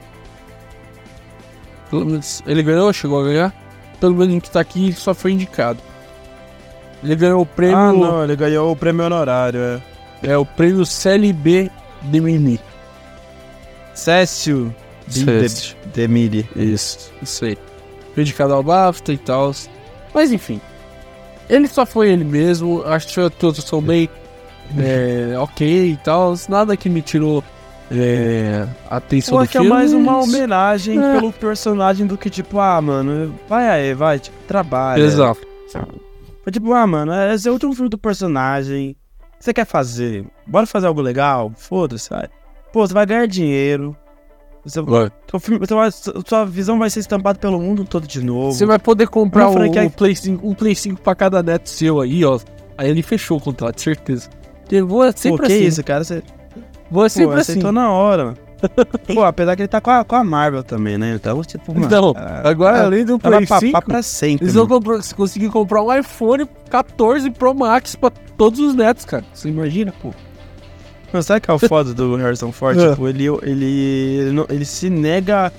Pelo 1.90 2.06
menos, 2.06 2.42
ele 2.48 2.64
ganhou, 2.64 2.92
chegou 2.92 3.22
a 3.22 3.24
ganhar? 3.26 3.54
Pelo 4.00 4.16
menos 4.16 4.42
que 4.42 4.50
tá 4.50 4.60
aqui, 4.60 4.86
ele 4.86 4.94
só 4.94 5.14
foi 5.14 5.32
indicado. 5.32 5.80
Ele 7.04 7.16
ganhou 7.16 7.42
o 7.42 7.46
prêmio. 7.46 7.78
Ah, 7.78 7.94
não, 7.94 8.24
ele 8.24 8.36
ganhou 8.36 8.72
o 8.72 8.76
prêmio 8.76 9.06
honorário, 9.06 9.60
é. 9.60 9.82
É 10.24 10.38
o 10.38 10.46
prêmio 10.46 10.86
CLB 10.86 11.70
de 12.02 12.22
Mini. 12.22 12.60
Cécio 13.94 14.74
Cécio. 15.08 15.76
de, 15.86 15.90
Demiri. 15.94 16.50
Isso, 16.56 17.12
isso 17.22 17.46
aí. 17.46 17.58
Foi 18.14 18.24
indicado 18.24 18.54
ao 18.54 18.64
BAFTA 18.64 19.14
e 19.14 19.18
tal. 19.18 19.54
Mas 20.14 20.32
enfim. 20.32 20.60
Ele 21.50 21.68
só 21.68 21.86
foi 21.86 22.10
ele 22.10 22.24
mesmo. 22.24 22.84
Acho 22.86 23.08
que 23.08 23.30
todos 23.38 23.64
são 23.64 23.82
bem 23.82 24.10
é, 24.78 25.36
ok 25.40 25.92
e 25.92 25.98
tal. 25.98 26.34
Nada 26.50 26.76
que 26.76 26.90
me 26.90 27.02
tirou 27.02 27.44
é, 27.92 28.66
a 28.90 28.98
atenção 28.98 29.38
do 29.38 29.44
acho 29.44 29.52
que 29.52 29.58
é 29.60 29.62
mais 29.62 29.94
uma 29.94 30.22
homenagem 30.22 30.98
É. 31.00 31.14
pelo 31.14 31.32
personagem 31.32 32.08
do 32.08 32.18
que, 32.18 32.30
tipo, 32.30 32.60
ah, 32.60 32.82
mano, 32.82 33.36
vai 33.48 33.70
aí, 33.70 33.94
vai, 33.94 34.20
tipo, 34.20 34.36
trabalha. 34.48 35.02
Exato. 35.02 35.46
Foi 36.46 36.52
tipo, 36.54 36.72
ah, 36.74 36.86
mano, 36.88 37.12
esse 37.34 37.48
é 37.48 37.52
o 37.52 37.56
último 37.56 37.74
filme 37.74 37.90
do 37.90 37.98
personagem. 37.98 38.92
O 39.34 39.38
que 39.40 39.44
você 39.46 39.54
quer 39.54 39.66
fazer? 39.66 40.26
Bora 40.48 40.66
fazer 40.66 40.88
algo 40.88 41.02
legal? 41.02 41.52
Foda-se, 41.58 42.10
vai. 42.10 42.30
Pô, 42.72 42.88
você 42.88 42.94
vai 42.94 43.06
ganhar 43.06 43.26
dinheiro. 43.28 43.98
Você, 44.64 44.82
Vai. 44.82 45.12
seu 45.30 45.40
filme, 45.40 45.64
vai- 45.66 45.90
sua 45.92 46.46
visão 46.46 46.80
vai 46.80 46.90
ser 46.90 47.00
estampada 47.02 47.38
pelo 47.38 47.60
mundo 47.60 47.84
todo 47.86 48.08
de 48.08 48.24
novo. 48.24 48.52
Você 48.54 48.66
vai 48.66 48.80
poder 48.80 49.08
comprar 49.08 49.50
um, 49.50 49.54
franquia- 49.54 49.84
um 49.84 49.90
Play 49.90 50.16
5, 50.16 50.48
um 50.48 50.54
Play 50.56 50.74
5 50.76 51.02
pra 51.02 51.14
cada 51.14 51.44
neto 51.44 51.70
seu 51.70 52.00
aí, 52.02 52.24
ó. 52.26 52.40
Aí 52.78 52.90
ele 52.90 53.04
fechou 53.04 53.38
o 53.38 53.42
contrato, 53.42 53.80
certeza. 53.82 54.30
Eu 54.72 54.88
vou 54.88 55.04
Pô, 55.06 55.18
sempre 55.18 55.46
que 55.48 55.54
assim. 55.54 55.64
isso, 55.66 55.84
cara? 55.84 56.04
Você 56.04 56.24
Vou 56.90 57.04
pô, 57.04 57.10
sempre 57.10 57.34
assim. 57.40 57.52
aceitou 57.54 57.72
na 57.72 57.92
hora, 57.92 58.26
mano. 58.26 58.38
Pô, 59.14 59.24
apesar 59.24 59.56
que 59.56 59.62
ele 59.64 59.68
tá 59.68 59.80
com 59.82 59.92
a, 59.92 60.04
com 60.04 60.16
a 60.16 60.24
Marvel 60.24 60.64
também, 60.64 60.98
né? 60.98 61.14
Então, 61.16 61.42
tipo, 61.44 61.74
mano. 61.74 61.86
Então, 61.86 62.14
ah, 62.16 62.42
agora 62.48 62.82
ah, 62.82 62.86
além 62.86 63.06
do 63.06 63.14
ela 63.14 63.38
Play 63.38 63.46
vai 63.46 63.60
5, 63.60 63.72
papar 63.72 63.88
pra 63.88 64.02
sempre. 64.02 64.46
eles 64.46 64.54
vão 64.56 64.68
comprar, 64.68 65.00
conseguir 65.16 65.50
comprar 65.50 65.82
um 65.84 65.94
iPhone 65.94 66.48
14 66.70 67.30
Pro 67.32 67.54
Max 67.54 67.96
pra 67.96 68.12
todos 68.38 68.60
os 68.60 68.76
netos, 68.76 69.06
cara. 69.06 69.24
Você 69.34 69.50
imagina, 69.50 69.94
pô? 70.02 70.14
Mano, 71.14 71.24
sabe 71.24 71.42
que 71.42 71.50
é 71.50 71.54
o 71.54 71.60
foda 71.60 71.94
do 71.94 72.16
Harrison 72.16 72.52
Ford? 72.52 72.78
É. 72.80 72.90
Tipo, 72.92 73.08
ele, 73.08 73.26
ele, 73.44 73.66
ele, 73.66 74.32
não- 74.32 74.46
ele 74.50 74.66
se 74.66 74.90
nega. 74.90 75.52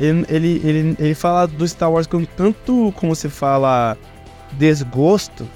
Ele, 0.00 0.26
ele, 0.28 0.60
ele, 0.64 0.96
ele 0.98 1.14
fala 1.14 1.46
do 1.46 1.66
Star 1.68 1.90
Wars 1.90 2.06
com 2.06 2.24
tanto, 2.24 2.92
como 2.96 3.14
se 3.14 3.28
fala, 3.28 3.96
desgosto. 4.52 5.46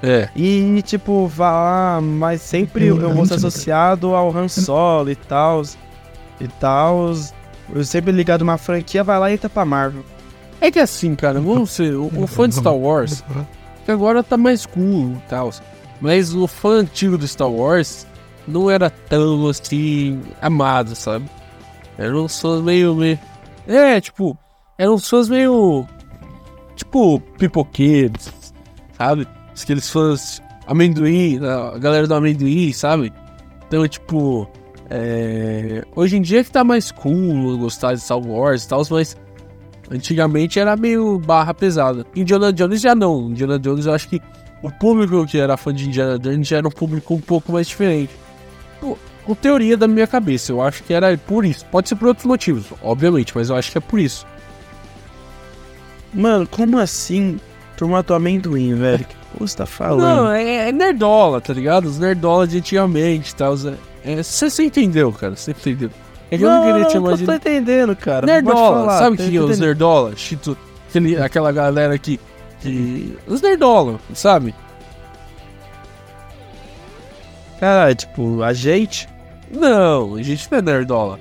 É. 0.00 0.28
E, 0.36 0.80
tipo, 0.82 1.28
falar, 1.34 2.00
mas 2.00 2.40
sempre 2.40 2.86
eu 2.86 3.12
vou 3.12 3.26
ser 3.26 3.34
associado 3.34 4.14
ao 4.14 4.34
Han 4.36 4.46
Solo 4.48 5.10
e 5.10 5.16
tal. 5.16 5.62
E 6.40 6.48
tal. 6.48 7.12
Eu 7.74 7.84
sempre 7.84 8.12
ligado 8.12 8.42
uma 8.42 8.56
franquia, 8.56 9.04
vai 9.04 9.18
lá 9.18 9.30
e 9.30 9.34
entra 9.34 9.48
pra 9.48 9.64
Marvel. 9.64 10.04
É 10.60 10.70
que 10.70 10.78
assim, 10.78 11.14
cara, 11.14 11.40
vamos 11.40 11.70
ser, 11.70 11.94
o, 11.94 12.06
o 12.06 12.26
fã 12.26 12.48
de 12.48 12.56
Star 12.56 12.74
Wars, 12.74 13.22
que 13.84 13.90
agora 13.90 14.22
tá 14.22 14.36
mais 14.36 14.66
cool 14.66 15.12
e 15.12 15.28
tal. 15.28 15.52
Mas 16.00 16.34
o 16.34 16.46
fã 16.46 16.80
antigo 16.80 17.16
do 17.16 17.26
Star 17.26 17.50
Wars 17.50 18.06
não 18.46 18.70
era 18.70 18.90
tão 18.90 19.46
assim 19.48 20.20
amado, 20.40 20.94
sabe? 20.96 21.28
Eram 21.96 22.28
fãs 22.28 22.62
meio, 22.62 22.94
meio. 22.94 23.18
É, 23.66 24.00
tipo, 24.00 24.36
eram 24.76 24.98
fãs 24.98 25.28
meio. 25.28 25.86
Tipo, 26.74 27.20
pipoqueiros, 27.38 28.32
sabe? 28.96 29.26
Aqueles 29.60 29.90
fãs 29.90 30.40
amendoim, 30.66 31.40
a 31.44 31.76
galera 31.78 32.06
do 32.06 32.14
amendoim, 32.14 32.72
sabe? 32.72 33.12
Então, 33.66 33.86
tipo. 33.86 34.48
É, 34.90 35.84
Hoje 35.94 36.16
em 36.16 36.22
dia 36.22 36.42
que 36.42 36.50
tá 36.50 36.64
mais 36.64 36.90
cool 36.90 37.58
gostar 37.58 37.94
de 37.94 38.00
Star 38.00 38.18
Wars 38.18 38.64
e 38.64 38.68
tal, 38.68 38.82
mas 38.90 39.16
antigamente 39.90 40.58
era 40.58 40.76
meio 40.76 41.18
barra 41.18 41.52
pesada. 41.52 42.06
Indiana 42.14 42.52
Jones 42.52 42.80
já 42.80 42.94
não. 42.94 43.30
Indiana 43.30 43.58
Jones 43.58 43.86
eu 43.86 43.92
acho 43.92 44.08
que 44.08 44.20
o 44.62 44.70
público 44.70 45.26
que 45.26 45.38
era 45.38 45.56
fã 45.56 45.72
de 45.72 45.88
Indiana 45.88 46.18
Jones 46.18 46.48
já 46.48 46.58
era 46.58 46.68
um 46.68 46.70
público 46.70 47.14
um 47.14 47.20
pouco 47.20 47.52
mais 47.52 47.66
diferente. 47.66 48.12
Pô, 48.80 48.96
Com 49.26 49.34
teoria 49.34 49.76
da 49.76 49.86
minha 49.86 50.06
cabeça, 50.06 50.52
eu 50.52 50.62
acho 50.62 50.82
que 50.82 50.92
era 50.92 51.16
por 51.18 51.44
isso. 51.44 51.64
Pode 51.66 51.88
ser 51.88 51.96
por 51.96 52.08
outros 52.08 52.26
motivos, 52.26 52.66
obviamente, 52.82 53.32
mas 53.34 53.50
eu 53.50 53.56
acho 53.56 53.70
que 53.70 53.78
é 53.78 53.80
por 53.80 53.98
isso. 53.98 54.26
Mano, 56.14 56.46
como 56.46 56.78
assim 56.78 57.38
turma 57.76 58.02
do 58.02 58.14
amendoim, 58.14 58.74
velho. 58.74 59.04
Que 59.04 59.14
porra 59.14 59.46
você 59.46 59.56
tá 59.56 59.66
falando? 59.66 60.24
Não, 60.24 60.30
é, 60.30 60.68
é 60.68 60.72
nerdola, 60.72 61.40
tá 61.40 61.52
ligado? 61.52 61.84
Os 61.86 61.98
nerdola 61.98 62.46
de 62.46 62.58
antigamente 62.58 63.32
e 63.32 63.34
tal. 63.36 63.54
É, 63.54 63.74
você 64.16 64.50
você 64.50 64.64
entendeu, 64.64 65.12
cara. 65.12 65.36
Você 65.36 65.50
entendeu. 65.50 65.90
É 66.30 66.36
que 66.36 66.44
eu 66.44 66.50
não 66.50 66.62
queria 66.62 66.84
te 66.86 66.96
eu 66.96 67.02
tô 67.02 67.08
imaginar. 67.08 67.36
entendendo, 67.36 67.96
cara. 67.96 68.26
Nerdola, 68.26 68.80
falar, 68.80 68.98
sabe 68.98 69.16
que 69.16 69.36
é 69.36 69.40
os 69.40 69.58
nerdola? 69.58 70.14
Chito, 70.14 70.56
aquele, 70.88 71.16
aquela 71.16 71.52
galera 71.52 71.96
que, 71.98 72.20
que. 72.60 73.16
Os 73.26 73.40
nerdola, 73.40 73.98
sabe? 74.14 74.54
Cara, 77.58 77.94
tipo, 77.94 78.42
a 78.42 78.52
gente... 78.52 79.08
Não, 79.50 80.16
a 80.16 80.22
gente 80.22 80.46
não 80.50 80.58
é 80.58 80.62
nerdola. 80.62 81.18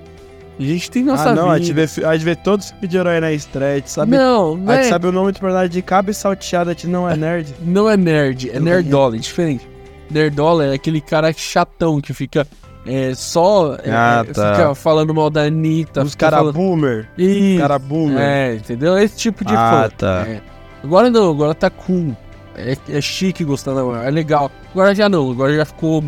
A 0.60 0.64
gente 0.64 0.92
tem 0.92 1.04
nossa 1.04 1.30
ah, 1.30 1.36
não, 1.36 1.50
a 1.50 1.54
vida. 1.54 1.66
gente, 1.66 1.74
vê, 1.74 2.06
a 2.06 2.14
gente 2.14 2.26
vê 2.26 2.36
todos 2.36 2.66
os 2.66 2.72
filmes 2.72 2.90
de 2.90 2.98
herói 2.98 3.20
na 3.20 3.32
estreia, 3.32 3.84
a 3.84 3.88
sabe... 3.88 4.12
Não, 4.12 4.58
não 4.58 4.72
a 4.72 4.76
gente 4.76 4.86
é, 4.88 4.90
sabe 4.90 5.08
o 5.08 5.12
nome 5.12 5.32
do 5.32 5.40
personagem 5.40 5.70
de 5.70 5.82
cabo 5.82 6.12
e 6.12 6.14
salteado, 6.14 6.70
a 6.70 6.74
gente 6.74 6.88
não 6.88 7.10
é 7.10 7.16
nerd. 7.16 7.56
não 7.62 7.90
é 7.90 7.96
nerd, 7.96 8.50
é 8.50 8.56
Não 8.56 8.66
nerdola, 8.66 9.16
é 9.16 9.20
diferente. 9.20 9.68
Nerdola 10.12 10.66
é 10.66 10.74
aquele 10.74 11.00
cara 11.00 11.32
chatão 11.32 12.02
que 12.02 12.14
fica 12.14 12.46
é, 12.88 13.14
só. 13.16 13.76
é, 13.84 13.92
Ah, 13.92 14.26
tá. 14.34 14.56
Fica 14.56 14.76
falando 14.76 15.14
mal 15.14 15.30
da 15.30 15.42
Anitta. 15.44 16.04
Os 16.04 16.16
cara 16.16 16.38
falando... 16.38 16.54
boomer. 16.56 17.08
Isso, 17.18 17.60
Cara 17.60 17.78
boomer. 17.78 18.20
É, 18.20 18.56
entendeu? 18.56 18.98
Esse 18.98 19.18
tipo 19.18 19.44
de 19.46 19.54
ah, 19.56 19.84
fã. 19.84 19.96
tá. 19.98 20.26
É. 20.28 20.42
Agora 20.84 21.10
não, 21.10 21.32
agora 21.32 21.54
tá 21.54 21.70
cool. 21.70 22.16
É, 22.56 22.76
é 22.90 23.02
chique 23.02 23.44
gostar 23.44 23.74
da 23.74 23.84
Marvel, 23.84 24.04
é 24.08 24.12
legal. 24.12 24.52
Agora 24.72 24.96
já 24.96 25.08
não, 25.08 25.30
agora 25.32 25.56
já 25.56 25.66
ficou 25.66 26.04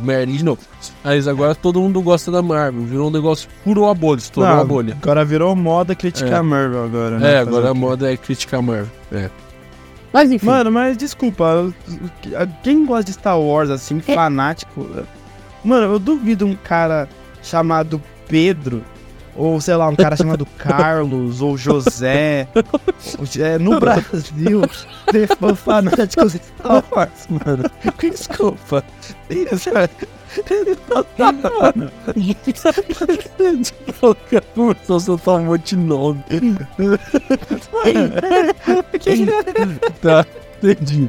merda 0.00 0.32
de 0.32 0.44
novo. 0.44 0.60
Mas 1.02 1.26
agora 1.26 1.54
todo 1.54 1.80
mundo 1.80 2.00
gosta 2.00 2.30
da 2.30 2.40
Marvel, 2.42 2.82
virou 2.82 3.08
um 3.08 3.10
negócio, 3.10 3.48
furou 3.64 3.88
a 3.90 3.94
bolha, 3.94 4.18
estourou 4.18 4.54
Não, 4.54 4.60
a 4.60 4.64
bolha. 4.64 4.96
Agora 5.02 5.24
virou 5.24 5.54
moda 5.56 5.94
criticar 5.94 6.32
É. 6.32 6.36
a 6.36 6.42
Marvel 6.42 6.84
agora, 6.84 7.18
né? 7.18 7.34
É, 7.34 7.38
agora 7.38 7.70
a 7.70 7.74
moda 7.74 8.12
é 8.12 8.16
criticar 8.16 8.60
a 8.60 8.62
Marvel. 8.62 8.90
É. 9.12 9.30
Mas 10.12 10.30
enfim. 10.30 10.46
Mano, 10.46 10.70
mas 10.72 10.96
desculpa, 10.96 11.72
quem 12.62 12.84
gosta 12.86 13.04
de 13.04 13.12
Star 13.12 13.38
Wars, 13.40 13.70
assim, 13.70 14.02
É. 14.06 14.14
fanático... 14.14 14.86
Mano, 15.64 15.92
eu 15.92 15.98
duvido 15.98 16.46
um 16.46 16.54
cara 16.54 17.08
chamado 17.42 18.00
Pedro, 18.28 18.84
ou 19.36 19.60
sei 19.60 19.74
lá, 19.74 19.88
um 19.88 19.96
cara 19.96 20.16
chamado 20.16 20.46
Carlos, 20.58 21.40
ou 21.40 21.56
José, 21.56 22.48
é, 23.38 23.58
no 23.58 23.78
Brasil, 23.80 24.62
ter 25.10 25.28
fã 25.36 25.54
fanático 25.54 26.28
de 26.28 26.38
Star 26.38 26.84
Wars, 26.90 27.26
mano. 27.28 27.64
Desculpa. 28.00 28.84
Isso, 29.28 29.70
mano. 29.72 29.88
Soltar 35.00 35.36
um 35.36 35.46
monte 35.46 35.76
de 35.76 35.82
nome. 35.82 36.24
tá, 40.00 40.26
entendi. 40.62 41.08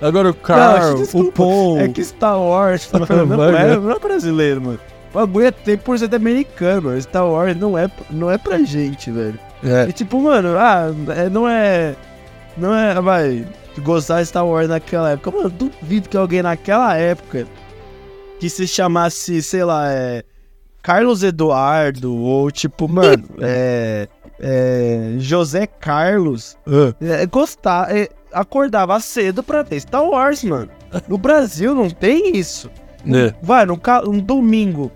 Agora 0.00 0.30
o 0.30 0.34
Carl, 0.34 0.94
o 0.94 0.98
desculpa, 0.98 1.32
Paul. 1.32 1.78
É 1.78 1.88
que 1.88 2.04
Star 2.04 2.40
Wars 2.40 2.86
tá 2.86 3.04
falando, 3.06 3.36
não, 3.36 3.44
é, 3.44 3.76
não 3.76 3.90
é 3.90 3.98
brasileiro, 3.98 4.60
mano. 4.60 4.80
O 5.10 5.14
bagulho 5.14 5.46
é 5.46 5.52
100% 5.52 6.14
americano, 6.14 6.82
mano. 6.88 7.02
Star 7.02 7.26
Wars 7.26 7.56
não 7.56 7.76
é, 7.76 7.90
não 8.10 8.30
é 8.30 8.38
pra 8.38 8.58
gente, 8.58 9.10
velho. 9.10 9.38
É. 9.62 9.88
E 9.88 9.92
tipo, 9.92 10.20
mano, 10.20 10.56
ah, 10.56 10.94
é, 11.16 11.28
não 11.28 11.48
é. 11.48 11.96
Não 12.56 12.74
é, 12.74 13.00
vai, 13.00 13.46
gostar 13.78 14.20
de 14.20 14.28
Star 14.28 14.46
Wars 14.46 14.68
naquela 14.68 15.10
época. 15.10 15.30
Mano, 15.30 15.44
eu 15.44 15.50
duvido 15.50 16.08
que 16.08 16.16
alguém 16.16 16.42
naquela 16.42 16.96
época 16.96 17.46
que 18.38 18.48
se 18.48 18.66
chamasse, 18.66 19.42
sei 19.42 19.64
lá, 19.64 19.92
é. 19.92 20.22
Carlos 20.82 21.22
Eduardo, 21.22 22.16
ou 22.16 22.50
tipo, 22.50 22.88
mano, 22.88 23.24
é. 23.40 24.08
é 24.38 25.14
José 25.18 25.66
Carlos, 25.66 26.56
é, 27.02 27.26
gostar, 27.26 27.94
é, 27.94 28.08
acordava 28.32 28.98
cedo 29.00 29.42
pra 29.42 29.62
ver 29.62 29.80
Star 29.80 30.04
Wars, 30.04 30.42
mano. 30.44 30.68
No 31.08 31.16
Brasil 31.18 31.74
não 31.74 31.88
tem 31.90 32.36
isso. 32.36 32.70
É. 33.06 33.32
Vai, 33.42 33.64
no 33.66 33.78
ca- 33.78 34.02
um 34.06 34.18
domingo, 34.18 34.90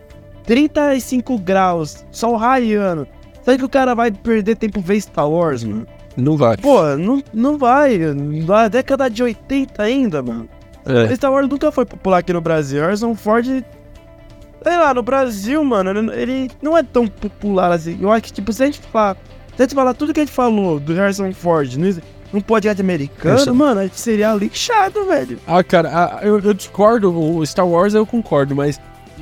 35 0.45 1.39
graus, 1.39 2.05
sol 2.11 2.37
raiando. 2.37 3.07
Sabe 3.43 3.59
que 3.59 3.65
o 3.65 3.69
cara 3.69 3.95
vai 3.95 4.11
perder 4.11 4.57
tempo 4.57 4.81
ver 4.81 5.01
Star 5.01 5.29
Wars, 5.29 5.65
mano? 5.65 5.87
Não 6.17 6.37
vai. 6.37 6.57
Pô, 6.57 6.83
não, 6.97 7.23
não 7.33 7.59
vai. 7.59 7.99
Na 7.99 8.69
década 8.69 9.09
de 9.11 9.23
80 9.23 9.83
ainda, 9.83 10.23
mano. 10.23 10.49
É. 10.87 11.15
Star 11.17 11.33
Wars 11.33 11.49
nunca 11.49 11.73
foi 11.73 11.85
popular 11.85 12.19
aqui 12.19 12.33
no 12.33 12.41
Brasil. 12.41 12.81
Harrison 12.83 13.15
Ford. 13.15 13.47
Sei 13.47 14.77
lá, 14.79 14.95
no 14.95 15.03
Brasil, 15.03 15.63
mano, 15.63 16.13
ele, 16.13 16.51
não 16.63 16.77
é 16.77 16.83
tão 16.83 17.07
popular 17.07 17.71
assim. 17.73 17.99
Eu 18.01 18.11
acho 18.11 18.23
que, 18.25 18.33
tipo, 18.33 18.53
se 18.53 18.63
a 18.63 18.67
gente 18.67 18.81
falar. 18.81 19.17
Se 19.57 19.63
a 19.63 19.65
gente 19.67 19.75
falar 19.75 19.95
tudo 19.95 20.13
que 20.13 20.21
a 20.21 20.25
gente 20.25 20.33
falou 20.35 20.81
do 20.81 20.95
Harrison 20.95 21.33
Ford 21.33 21.75
no, 21.77 22.01
num 22.35 22.41
podcast 22.41 22.83
americano, 22.83 23.39
Isso. 23.39 23.55
mano, 23.55 23.81
a 23.81 23.83
gente 23.85 24.01
seria 24.01 24.35
lixado, 24.35 25.05
velho. 25.05 25.39
Ah, 25.47 25.63
cara, 25.63 25.89
ah, 25.93 26.19
eu, 26.23 26.41
eu 26.41 26.53
discordo. 26.53 27.17
O 27.17 27.47
Star 27.47 27.67
Wars 27.67 27.95
eu 27.95 28.05
concordo, 28.05 28.57
mas 28.57 28.81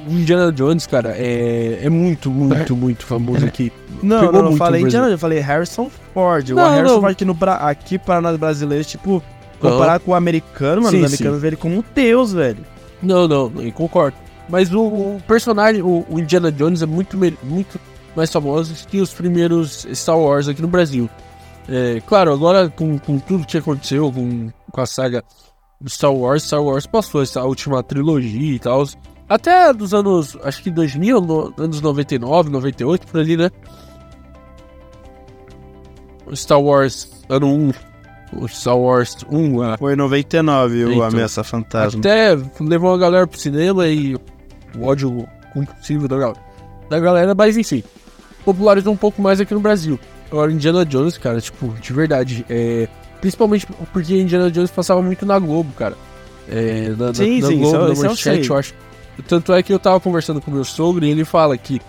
o 0.09 0.13
Indiana 0.13 0.51
Jones, 0.51 0.87
cara, 0.87 1.15
é, 1.15 1.81
é 1.83 1.91
muito, 1.91 2.31
muito, 2.31 2.75
muito 2.75 3.05
famoso 3.05 3.45
aqui. 3.45 3.71
Não, 4.03 4.19
Pegou 4.19 4.43
não, 4.43 4.51
não 4.51 4.57
falei 4.57 4.83
o. 4.83 4.87
Indiana, 4.87 5.11
eu 5.11 5.19
falei 5.19 5.39
Harrison 5.39 5.89
Ford. 6.13 6.51
o 6.51 6.55
Não, 6.57 6.71
Harrison 6.71 6.95
não. 6.95 7.01
Ford 7.01 7.13
aqui, 7.13 7.25
no, 7.25 7.39
aqui 7.61 7.99
para 7.99 8.21
nós 8.21 8.37
brasileiros, 8.37 8.89
tipo, 8.89 9.23
comparar 9.61 10.01
com 10.01 10.11
o 10.11 10.15
americano, 10.15 10.83
mano, 10.83 10.91
Sim, 10.91 11.05
os 11.05 11.07
americanos 11.07 11.41
veem 11.41 11.51
ele 11.51 11.57
como 11.57 11.77
um 11.77 11.85
deus, 11.95 12.33
velho. 12.33 12.65
Não, 13.01 13.29
não, 13.29 13.53
eu 13.59 13.71
concordo. 13.71 14.17
Mas 14.49 14.75
o, 14.75 14.81
o 14.81 15.23
personagem, 15.25 15.83
o, 15.83 16.05
o 16.11 16.19
Indiana 16.19 16.51
Jones 16.51 16.83
é 16.83 16.87
muito, 16.87 17.17
muito 17.45 17.79
mais 18.17 18.33
famoso 18.33 18.75
que 18.89 19.01
os 19.01 19.15
primeiros 19.15 19.87
Star 19.95 20.19
Wars 20.19 20.49
aqui 20.49 20.61
no 20.61 20.67
Brasil. 20.67 21.09
É, 21.69 22.01
claro, 22.07 22.33
agora 22.33 22.69
com, 22.69 22.99
com 22.99 23.19
tudo 23.19 23.47
que 23.47 23.57
aconteceu 23.57 24.11
com, 24.13 24.51
com 24.71 24.81
a 24.81 24.87
saga 24.87 25.23
Star 25.89 26.13
Wars, 26.13 26.43
Star 26.45 26.63
Wars 26.63 26.87
passou 26.87 27.23
essa 27.23 27.43
última 27.45 27.83
trilogia 27.83 28.55
e 28.55 28.59
tal. 28.59 28.85
Até 29.29 29.73
dos 29.73 29.95
anos, 29.95 30.37
acho 30.43 30.63
que 30.63 30.71
2000, 30.71 31.21
no- 31.21 31.55
anos 31.57 31.81
99, 31.81 32.51
98, 32.51 33.07
por 33.07 33.21
ali, 33.21 33.37
né? 33.37 33.51
Star 36.35 36.61
Wars 36.61 37.11
ano 37.29 37.47
1, 37.49 37.73
o 38.41 38.49
Star 38.49 38.79
Wars 38.79 39.17
1, 39.31 39.63
a 39.63 39.79
Foi 39.79 39.93
em 39.93 39.97
99 39.97 40.85
o 40.85 40.93
Então, 40.93 41.03
Ameaça 41.03 41.43
Fantasma. 41.45 42.01
até 42.01 42.37
levou 42.61 42.95
a 42.95 42.99
galera 42.99 43.27
pro 43.27 43.39
cinema 43.39 43.87
e 43.89 44.15
o 44.15 44.83
ódio 44.85 45.27
compulsivo 45.53 46.09
da 46.09 46.17
galera. 46.19 46.41
Da 46.89 47.01
galera, 47.01 47.35
mas 47.35 47.57
enfim, 47.57 47.83
popularizou 48.45 48.93
um 48.93 48.97
pouco 48.97 49.21
mais 49.21 49.41
aqui 49.41 49.53
no 49.55 49.61
Brasil. 49.61 49.99
Agora, 50.33 50.51
Indiana 50.51 50.85
Jones, 50.87 51.19
cara, 51.19 51.41
tipo, 51.43 51.75
de 51.79 51.93
verdade, 51.93 52.45
é, 52.49 52.89
principalmente 53.21 53.67
porque 53.93 54.19
Indiana 54.19 54.51
Jones 54.51 54.71
passava 54.71 55.03
muito 55.03 55.27
na 55.27 55.39
Globo, 55.39 55.71
cara. 55.75 55.95
É, 56.49 56.89
na, 56.99 57.09
na- 57.09 57.15
Sim, 57.15 57.41
na 57.43 57.47
sim, 57.49 57.59
Globo, 57.59 57.77
eu- 57.77 57.83
na 57.83 57.89
eu 57.95 58.03
Manchete, 58.03 58.41
sei. 58.47 58.51
eu 58.51 58.57
acho. 58.59 58.75
Tanto 59.29 59.53
é 59.53 59.63
que 59.63 59.71
eu 59.73 59.79
tava 59.79 60.01
conversando 60.01 60.41
com 60.41 60.51
meu 60.51 60.65
sogro 60.65 61.05
e 61.05 61.11
ele 61.11 61.23
fala 61.25 61.57
que 61.59 61.83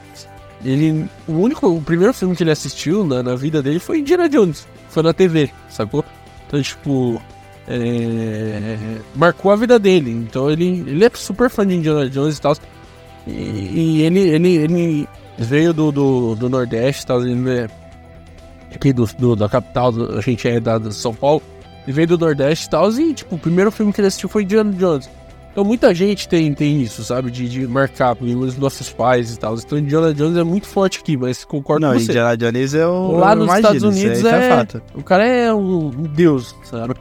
ele, 0.63 1.05
o 1.25 1.31
único, 1.33 1.67
o 1.67 1.81
primeiro 1.81 2.13
filme 2.13 2.35
que 2.35 2.43
ele 2.43 2.51
assistiu 2.51 3.05
na, 3.05 3.23
na 3.23 3.33
vida 3.35 3.61
dele 3.63 3.79
foi 3.79 3.99
Indiana 3.99 4.27
Jones. 4.27 4.67
Foi 4.89 5.01
na 5.01 5.13
TV, 5.13 5.49
sacou? 5.69 6.03
Então, 6.45 6.61
tipo, 6.61 7.19
é, 7.65 8.77
marcou 9.15 9.51
a 9.51 9.55
vida 9.55 9.79
dele. 9.79 10.11
Então 10.11 10.49
ele, 10.51 10.83
ele 10.85 11.03
é 11.05 11.11
super 11.13 11.49
fã 11.49 11.65
de 11.65 11.75
Indiana 11.75 12.09
Jones 12.09 12.37
e 12.37 12.41
tal. 12.41 12.55
E, 13.25 13.31
e 13.31 14.01
ele, 14.01 14.19
ele, 14.19 14.49
ele 14.57 15.07
veio 15.37 15.73
do, 15.73 15.91
do, 15.91 16.35
do 16.35 16.49
Nordeste 16.49 17.03
e 17.03 17.07
tal. 17.07 17.25
Ele 17.25 17.49
é 17.49 17.67
aqui 18.75 18.91
do, 18.93 19.05
do- 19.17 19.35
da 19.35 19.47
capital, 19.49 19.91
do- 19.91 20.17
a 20.17 20.21
gente 20.21 20.47
é 20.47 20.59
da, 20.59 20.77
de 20.77 20.93
São 20.93 21.13
Paulo. 21.13 21.41
Ele 21.85 21.93
veio 21.93 22.07
do 22.07 22.17
Nordeste 22.17 22.67
e 22.67 22.69
tal. 22.69 22.89
E, 22.91 23.13
tipo, 23.13 23.35
o 23.35 23.37
primeiro 23.39 23.71
filme 23.71 23.91
que 23.91 23.99
ele 23.99 24.07
assistiu 24.07 24.29
foi 24.29 24.43
Indiana 24.43 24.71
Jones. 24.71 25.09
Então 25.51 25.63
muita 25.63 25.93
gente 25.93 26.27
tem, 26.27 26.51
tem 26.53 26.81
isso, 26.81 27.03
sabe? 27.03 27.29
De, 27.29 27.47
de 27.47 27.67
marcar, 27.67 28.17
os 28.19 28.57
nossos 28.57 28.89
pais 28.89 29.33
e 29.35 29.37
tal. 29.37 29.55
Então 29.55 29.77
Indiana 29.77 30.11
Jones 30.13 30.35
é 30.37 30.43
muito 30.43 30.65
forte 30.67 30.99
aqui, 30.99 31.15
mas 31.15 31.43
concordo 31.45 31.85
Não, 31.85 31.93
com 31.93 31.99
você. 31.99 32.05
Indiana 32.11 32.35
Jones 32.35 32.73
eu. 32.73 33.11
Lá 33.17 33.33
eu 33.33 33.35
nos 33.35 33.45
imagino, 33.45 33.67
Estados 33.75 33.83
Unidos 33.83 34.25
aí 34.25 34.33
é- 34.43 34.49
fato. 34.49 34.81
O 34.95 35.03
cara 35.03 35.27
é 35.27 35.53
um, 35.53 35.87
um 35.87 36.03
deus, 36.03 36.55
sabe? 36.63 36.95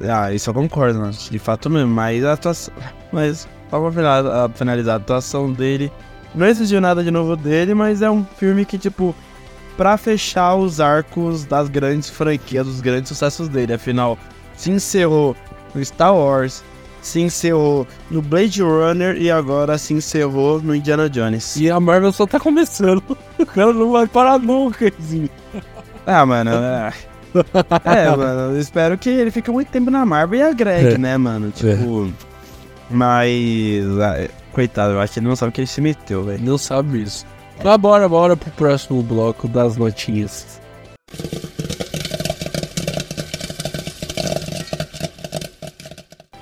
Ah, 0.00 0.32
isso 0.32 0.50
eu 0.50 0.54
concordo, 0.54 0.98
mano. 1.00 1.12
De 1.12 1.38
fato 1.38 1.68
mesmo. 1.70 1.88
Mas 1.92 2.24
a 2.24 2.34
atuação. 2.34 2.74
Mas, 3.12 3.48
só 3.70 3.80
pra 3.90 4.48
finalizar, 4.54 4.94
a 4.94 4.96
atuação 4.98 5.52
dele. 5.52 5.90
Não 6.34 6.46
exigiu 6.46 6.80
nada 6.80 7.02
de 7.02 7.10
novo 7.10 7.34
dele, 7.36 7.72
mas 7.74 8.02
é 8.02 8.10
um 8.10 8.22
filme 8.36 8.64
que, 8.64 8.76
tipo, 8.78 9.14
pra 9.78 9.96
fechar 9.96 10.56
os 10.56 10.80
arcos 10.80 11.44
das 11.44 11.68
grandes 11.68 12.10
franquias, 12.10 12.66
dos 12.66 12.80
grandes 12.82 13.08
sucessos 13.08 13.48
dele. 13.48 13.72
Afinal, 13.72 14.18
se 14.56 14.70
encerrou 14.72 15.34
no 15.72 15.82
Star 15.84 16.14
Wars, 16.14 16.64
se 17.00 17.20
encerrou 17.20 17.86
no 18.10 18.20
Blade 18.20 18.60
Runner 18.60 19.16
e 19.16 19.30
agora 19.30 19.78
se 19.78 19.94
encerrou 19.94 20.60
no 20.60 20.74
Indiana 20.74 21.08
Jones. 21.08 21.56
E 21.56 21.70
a 21.70 21.78
Marvel 21.78 22.12
só 22.12 22.26
tá 22.26 22.38
começando. 22.40 23.02
O 23.38 23.46
cara 23.46 23.72
não 23.72 23.92
vai 23.92 24.06
parar 24.08 24.36
nunca, 24.40 24.92
assim. 24.98 25.28
Ah, 26.04 26.26
mano. 26.26 26.50
É, 26.50 26.92
é 28.04 28.10
mano. 28.16 28.52
Eu 28.54 28.60
espero 28.60 28.98
que 28.98 29.08
ele 29.08 29.30
fique 29.30 29.48
muito 29.48 29.70
tempo 29.70 29.92
na 29.92 30.04
Marvel 30.04 30.40
e 30.40 30.42
agregue, 30.42 30.94
É. 30.94 30.98
né, 30.98 31.16
mano? 31.16 31.52
Tipo. 31.52 32.12
Mas. 32.90 33.84
ah, 34.02 34.28
coitado, 34.52 34.94
eu 34.94 35.00
acho 35.00 35.12
que 35.12 35.20
ele 35.20 35.28
não 35.28 35.36
sabe 35.36 35.50
o 35.50 35.52
que 35.52 35.60
ele 35.60 35.68
se 35.68 35.80
meteu, 35.80 36.24
velho. 36.24 36.44
Não 36.44 36.58
sabe 36.58 37.00
isso. 37.02 37.24
Mas 37.62 37.76
bora, 37.76 38.08
bora 38.08 38.36
pro 38.36 38.50
próximo 38.52 39.02
bloco 39.02 39.48
das 39.48 39.76
notícias. 39.76 40.60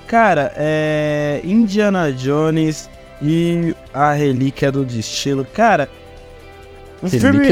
Cara, 0.07 0.53
é. 0.55 1.41
Indiana 1.43 2.11
Jones 2.11 2.89
e 3.21 3.75
a 3.93 4.13
Relíquia 4.13 4.71
do 4.71 4.85
Destino. 4.85 5.43
Cara, 5.43 5.89
o 7.01 7.07
filme, 7.07 7.51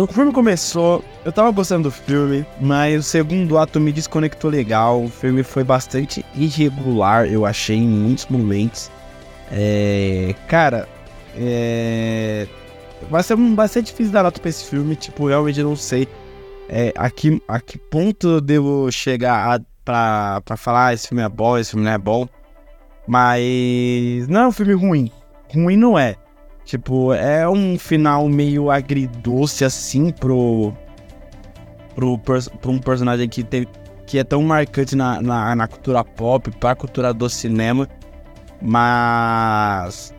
o 0.00 0.06
filme, 0.06 0.32
começou, 0.32 1.04
eu 1.24 1.32
tava 1.32 1.50
gostando 1.50 1.84
do 1.84 1.90
filme, 1.90 2.46
mas 2.60 3.00
o 3.00 3.02
segundo 3.02 3.58
ato 3.58 3.80
me 3.80 3.90
desconectou 3.90 4.50
legal. 4.50 5.02
O 5.02 5.08
filme 5.08 5.42
foi 5.42 5.64
bastante 5.64 6.24
irregular, 6.34 7.26
eu 7.26 7.44
achei, 7.44 7.76
em 7.76 7.88
muitos 7.88 8.26
momentos. 8.26 8.90
É, 9.50 10.34
cara, 10.46 10.88
é, 11.36 12.46
vai, 13.10 13.22
ser, 13.22 13.36
vai 13.36 13.68
ser 13.68 13.82
difícil 13.82 14.12
dar 14.12 14.22
nota 14.22 14.40
pra 14.40 14.50
esse 14.50 14.64
filme, 14.64 14.96
tipo, 14.96 15.26
realmente 15.26 15.60
eu 15.60 15.68
não 15.68 15.76
sei 15.76 16.08
é, 16.68 16.92
a, 16.96 17.10
que, 17.10 17.42
a 17.46 17.60
que 17.60 17.78
ponto 17.78 18.28
eu 18.28 18.40
devo 18.40 18.90
chegar 18.90 19.54
a, 19.54 19.60
pra, 19.84 20.40
pra 20.44 20.56
falar 20.56 20.86
ah, 20.86 20.94
esse 20.94 21.08
filme 21.08 21.22
é 21.22 21.28
bom, 21.28 21.58
esse 21.58 21.70
filme 21.70 21.84
não 21.84 21.92
é 21.92 21.98
bom. 21.98 22.28
Mas 23.06 24.26
não 24.28 24.40
é 24.40 24.48
um 24.48 24.52
filme 24.52 24.72
ruim. 24.72 25.10
Ruim 25.52 25.76
não 25.76 25.98
é. 25.98 26.16
Tipo, 26.64 27.12
é 27.12 27.46
um 27.48 27.78
final 27.78 28.26
meio 28.28 28.70
agridoce 28.70 29.64
assim 29.64 30.10
pro. 30.10 30.72
pro, 31.94 32.18
pro 32.18 32.70
um 32.72 32.78
personagem 32.78 33.28
que, 33.28 33.44
teve, 33.44 33.68
que 34.06 34.18
é 34.18 34.24
tão 34.24 34.40
marcante 34.42 34.96
na, 34.96 35.20
na, 35.20 35.54
na 35.54 35.68
cultura 35.68 36.02
pop, 36.02 36.50
pra 36.52 36.74
cultura 36.74 37.12
do 37.12 37.28
cinema. 37.28 37.86
Mas. 38.62 40.13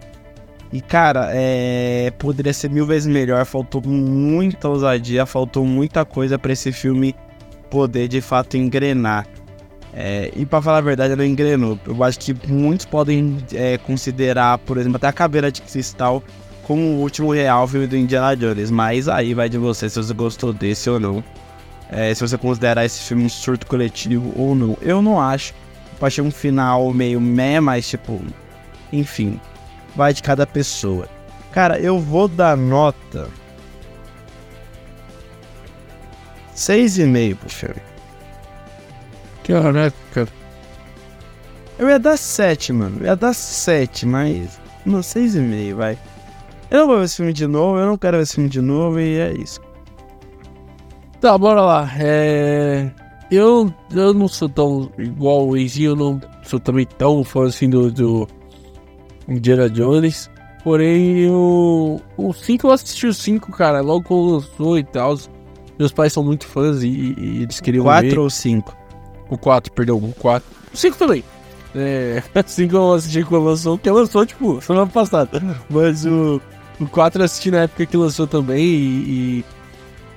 E 0.73 0.81
cara, 0.81 1.29
é, 1.31 2.11
poderia 2.17 2.53
ser 2.53 2.69
mil 2.69 2.85
vezes 2.85 3.07
melhor. 3.07 3.45
Faltou 3.45 3.81
muita 3.81 4.67
ousadia, 4.67 5.25
faltou 5.25 5.65
muita 5.65 6.03
coisa 6.03 6.37
para 6.37 6.51
esse 6.51 6.71
filme 6.71 7.15
poder 7.69 8.07
de 8.07 8.21
fato 8.21 8.57
engrenar. 8.57 9.27
É, 9.93 10.29
e 10.35 10.45
para 10.45 10.61
falar 10.61 10.79
a 10.79 10.81
verdade, 10.81 11.15
não 11.15 11.23
engrenou. 11.23 11.79
Eu 11.87 12.03
acho 12.03 12.19
que 12.19 12.35
muitos 12.47 12.85
podem 12.85 13.37
é, 13.53 13.77
considerar, 13.77 14.57
por 14.59 14.77
exemplo, 14.77 14.97
até 14.97 15.07
a 15.07 15.13
Caveira 15.13 15.49
de 15.49 15.61
Cristal 15.61 16.21
como 16.63 16.81
o 16.81 16.99
último 17.01 17.31
real 17.31 17.67
filme 17.67 17.87
do 17.87 17.95
Indiana 17.95 18.35
Jones. 18.35 18.69
Mas 18.69 19.07
aí 19.07 19.33
vai 19.33 19.47
de 19.47 19.57
você 19.57 19.89
se 19.89 19.95
você 19.95 20.13
gostou 20.13 20.51
desse 20.51 20.89
ou 20.89 20.99
não. 20.99 21.23
É, 21.89 22.13
se 22.13 22.27
você 22.27 22.37
considerar 22.37 22.83
esse 22.83 23.01
filme 23.01 23.23
um 23.23 23.29
surto 23.29 23.65
coletivo 23.67 24.33
ou 24.35 24.53
não. 24.53 24.77
Eu 24.81 25.01
não 25.01 25.21
acho. 25.21 25.53
Eu 25.99 26.05
achei 26.05 26.21
um 26.21 26.31
final 26.31 26.93
meio 26.93 27.21
meh, 27.21 27.61
mas 27.61 27.87
tipo. 27.87 28.21
Enfim. 28.91 29.39
Vai 29.95 30.13
de 30.13 30.21
cada 30.21 30.45
pessoa. 30.45 31.07
Cara, 31.51 31.79
eu 31.79 31.99
vou 31.99 32.27
dar 32.27 32.57
nota. 32.57 33.29
6,5 36.55 37.35
pro 37.35 37.49
filme. 37.49 37.81
Caraca, 39.43 39.95
cara. 40.13 40.27
Eu 41.77 41.89
ia 41.89 41.99
dar 41.99 42.17
7, 42.17 42.73
mano. 42.73 42.97
Eu 42.99 43.05
ia 43.07 43.15
dar 43.15 43.33
7, 43.33 44.05
mas. 44.05 44.59
Não, 44.85 44.99
6,5, 44.99 45.75
vai. 45.75 45.97
Eu 46.69 46.79
não 46.79 46.87
vou 46.87 46.97
ver 46.97 47.05
esse 47.05 47.17
filme 47.17 47.33
de 47.33 47.47
novo, 47.47 47.77
eu 47.77 47.85
não 47.85 47.97
quero 47.97 48.17
ver 48.17 48.23
esse 48.23 48.35
filme 48.35 48.49
de 48.49 48.61
novo 48.61 48.99
e 48.99 49.17
é 49.17 49.33
isso. 49.33 49.61
Tá, 51.21 51.37
bora 51.37 51.61
lá. 51.61 51.89
É... 51.97 52.89
Eu, 53.31 53.73
eu 53.91 54.13
não 54.13 54.27
sou 54.27 54.47
tão 54.47 54.91
igual 54.97 55.47
o 55.47 55.51
Waze, 55.51 55.83
eu 55.83 55.95
não 55.95 56.21
sou 56.43 56.59
também 56.59 56.85
tão 56.85 57.23
fã 57.23 57.47
assim 57.47 57.69
do, 57.69 57.91
do 57.91 58.27
Indiana 59.27 59.69
Jones. 59.69 60.29
Porém, 60.63 61.19
eu, 61.19 62.01
o 62.17 62.33
5 62.33 62.65
eu 62.65 62.71
assisti 62.71 63.05
o 63.05 63.13
5, 63.13 63.51
cara, 63.51 63.81
logo 63.81 64.03
quando 64.03 64.33
lançou 64.33 64.79
e 64.79 64.83
tal. 64.83 65.15
Meus 65.77 65.91
pais 65.91 66.11
são 66.11 66.23
muito 66.23 66.47
fãs 66.47 66.81
e, 66.81 66.87
e 66.87 67.43
eles 67.43 67.59
queriam 67.59 67.83
4 67.83 68.09
ver. 68.09 68.19
ou 68.19 68.29
5? 68.29 68.75
O 69.29 69.37
4, 69.37 69.71
perdão, 69.73 69.97
o 69.97 70.13
4. 70.13 70.47
O 70.73 70.77
5 70.77 70.97
também. 70.97 71.23
É, 71.75 72.23
assim 72.33 72.67
que 72.67 72.73
eu 72.73 72.93
assisti 72.93 73.23
quando 73.23 73.43
lançou, 73.45 73.77
que 73.77 73.89
lançou, 73.91 74.25
tipo, 74.25 74.59
semana 74.61 74.87
passada. 74.87 75.41
Mas 75.69 76.05
o, 76.05 76.41
o 76.79 76.87
4 76.87 77.21
eu 77.21 77.25
assisti 77.25 77.51
na 77.51 77.59
época 77.63 77.85
que 77.85 77.97
lançou 77.97 78.25
também 78.25 78.63
e. 78.63 79.03
e 79.41 79.45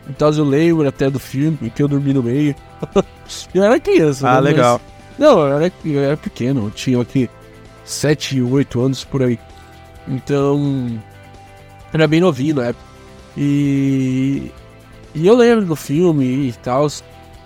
então 0.09 0.31
eu 0.33 0.45
lembro 0.45 0.89
até 0.89 1.11
do 1.11 1.19
filme, 1.19 1.71
que 1.75 1.83
eu 1.83 1.89
dormi 1.89 2.15
no 2.15 2.23
meio. 2.23 2.55
eu 3.53 3.63
era 3.63 3.79
criança, 3.79 4.27
Ah, 4.27 4.37
né, 4.37 4.41
legal. 4.41 4.81
Mas, 5.19 5.19
não, 5.19 5.41
eu 5.41 5.57
era, 5.59 5.73
eu 5.85 6.01
era 6.01 6.17
pequeno, 6.17 6.67
eu 6.67 6.71
tinha 6.71 6.99
aqui 7.03 7.29
7, 7.89 8.43
8 8.43 8.81
anos 8.81 9.05
por 9.05 9.23
aí. 9.23 9.39
Então. 10.07 11.01
Era 11.93 12.07
bem 12.07 12.21
novinho 12.21 12.57
na 12.57 12.67
época. 12.67 12.85
E. 13.37 14.53
E 15.15 15.27
eu 15.27 15.35
lembro 15.35 15.65
do 15.65 15.77
filme 15.77 16.49
e 16.49 16.53
tal. 16.63 16.87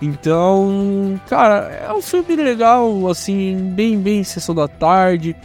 Então, 0.01 1.20
cara, 1.28 1.69
é 1.89 1.93
um 1.93 2.02
filme 2.02 2.35
legal, 2.35 3.09
assim, 3.09 3.70
bem, 3.73 4.01
bem 4.01 4.24
sessão 4.24 4.52
da 4.52 4.66
tarde. 4.66 5.36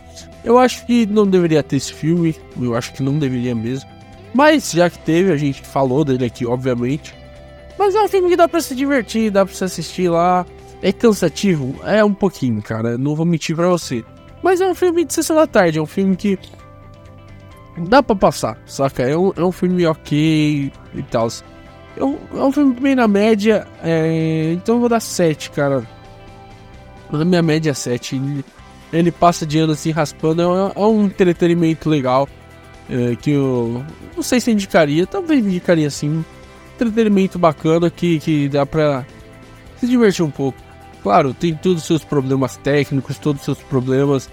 Eu 0.43 0.57
acho 0.57 0.83
que 0.85 1.05
não 1.05 1.27
deveria 1.27 1.61
ter 1.61 1.75
esse 1.75 1.93
filme, 1.93 2.35
eu 2.59 2.75
acho 2.75 2.91
que 2.93 3.03
não 3.03 3.19
deveria 3.19 3.53
mesmo. 3.53 3.87
Mas 4.33 4.71
já 4.71 4.89
que 4.89 4.97
teve, 4.99 5.31
a 5.31 5.37
gente 5.37 5.61
falou 5.61 6.03
dele 6.03 6.25
aqui, 6.25 6.43
obviamente. 6.45 7.13
Mas 7.77 7.93
é 7.93 8.01
um 8.01 8.07
filme 8.07 8.29
que 8.29 8.35
dá 8.35 8.47
pra 8.47 8.59
se 8.59 8.73
divertir, 8.73 9.29
dá 9.29 9.45
pra 9.45 9.53
se 9.53 9.63
assistir 9.63 10.09
lá. 10.09 10.43
É 10.81 10.91
cansativo? 10.91 11.75
É 11.83 12.03
um 12.03 12.13
pouquinho, 12.13 12.61
cara, 12.61 12.97
não 12.97 13.15
vou 13.15 13.25
mentir 13.25 13.55
pra 13.55 13.67
você. 13.67 14.03
Mas 14.43 14.61
é 14.61 14.67
um 14.67 14.75
filme 14.75 15.03
de 15.03 15.13
sessão 15.13 15.35
da 15.35 15.47
tarde, 15.47 15.79
é 15.79 15.81
um 15.81 15.85
filme 15.85 16.15
que 16.15 16.37
dá 17.77 18.01
pra 18.01 18.15
passar, 18.15 18.57
saca? 18.65 19.03
É 19.03 19.17
um, 19.17 19.33
é 19.35 19.43
um 19.43 19.51
filme 19.51 19.85
ok 19.85 20.71
e 20.95 21.03
tal. 21.03 21.27
É 21.95 22.03
um, 22.03 22.17
é 22.33 22.43
um 22.43 22.51
filme 22.51 22.73
bem 22.79 22.95
na 22.95 23.07
média, 23.07 23.67
é, 23.83 24.51
então 24.53 24.75
eu 24.75 24.79
vou 24.81 24.89
dar 24.89 24.99
7, 24.99 25.51
cara. 25.51 25.83
Na 27.11 27.25
minha 27.25 27.41
média 27.41 27.71
é 27.71 27.73
7. 27.73 28.15
Ele, 28.15 28.45
ele 28.93 29.11
passa 29.11 29.45
de 29.45 29.57
ano 29.59 29.73
assim 29.73 29.91
raspando, 29.91 30.41
é 30.41 30.47
um, 30.47 30.67
é 30.67 30.79
um 30.87 31.05
entretenimento 31.05 31.89
legal. 31.89 32.27
é, 32.89 33.15
que 33.15 33.31
eu 33.31 33.83
não 34.15 34.23
sei 34.23 34.39
se 34.39 34.51
indicaria, 34.51 35.05
talvez 35.05 35.45
indicaria 35.45 35.87
assim. 35.87 36.09
Um 36.09 36.23
entretenimento 36.75 37.39
bacana 37.39 37.89
que, 37.89 38.19
que 38.19 38.47
dá 38.47 38.65
pra 38.65 39.05
se 39.79 39.87
divertir 39.87 40.23
um 40.23 40.31
pouco. 40.31 40.66
Claro, 41.03 41.33
tem 41.33 41.53
todos 41.53 41.81
os 41.83 41.87
seus 41.87 42.03
problemas 42.03 42.57
técnicos, 42.57 43.17
todos 43.17 43.41
os 43.41 43.45
seus 43.45 43.59
problemas, 43.59 44.29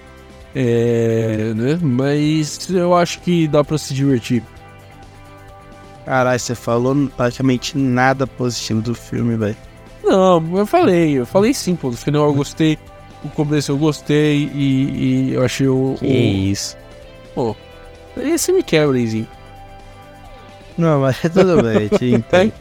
é, 0.55 1.53
né? 1.55 1.79
Mas 1.83 2.69
eu 2.71 2.95
acho 2.95 3.21
que 3.21 3.47
dá 3.47 3.63
pra 3.63 3.79
se 3.79 3.93
divertir. 3.95 4.43
Caralho, 6.05 6.39
você 6.39 6.55
falou 6.55 6.95
praticamente 7.17 7.79
nada 7.79 8.27
positivo 8.27 8.81
do 8.81 8.95
filme, 8.95 9.37
velho. 9.37 9.57
Não, 10.03 10.59
eu 10.59 10.67
falei, 10.67 11.19
eu 11.19 11.27
falei 11.27 11.55
sim, 11.55 11.75
pô. 11.75 11.91
No 11.91 11.97
final 11.97 12.27
eu 12.27 12.35
gostei, 12.35 12.79
o 13.25 13.29
começo 13.31 13.73
eu 13.73 13.79
gostei 13.79 14.51
e, 14.55 15.29
e 15.31 15.35
eu 15.35 15.45
achei 15.45 15.67
o. 15.67 15.97
Que 15.99 16.07
o 16.07 16.11
isso. 16.11 16.77
pô, 17.35 17.57
esse 18.17 18.53
me 18.53 18.63
quebra, 18.63 18.99
Izinho. 18.99 19.27
Não, 20.77 21.01
mas 21.01 21.19
tudo 21.21 21.63
bem, 21.63 21.89
te 21.89 22.11
entendo. 22.15 22.53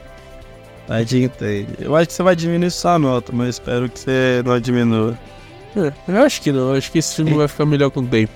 Mas 0.87 1.09
te 1.09 1.17
entendo. 1.23 1.75
Eu 1.79 1.95
acho 1.95 2.07
que 2.07 2.13
você 2.13 2.23
vai 2.23 2.35
diminuir 2.35 2.71
sua 2.71 2.99
nota, 2.99 3.31
mas 3.33 3.55
espero 3.55 3.89
que 3.89 3.99
você 3.99 4.41
não 4.45 4.59
diminua. 4.59 5.17
É, 5.75 5.91
eu 6.07 6.21
acho 6.21 6.41
que 6.41 6.51
não, 6.51 6.73
acho 6.73 6.91
que 6.91 6.99
esse 6.99 7.15
filme 7.15 7.33
vai 7.33 7.47
ficar 7.47 7.65
melhor 7.65 7.89
com 7.89 8.01
o 8.01 8.07
tempo. 8.07 8.33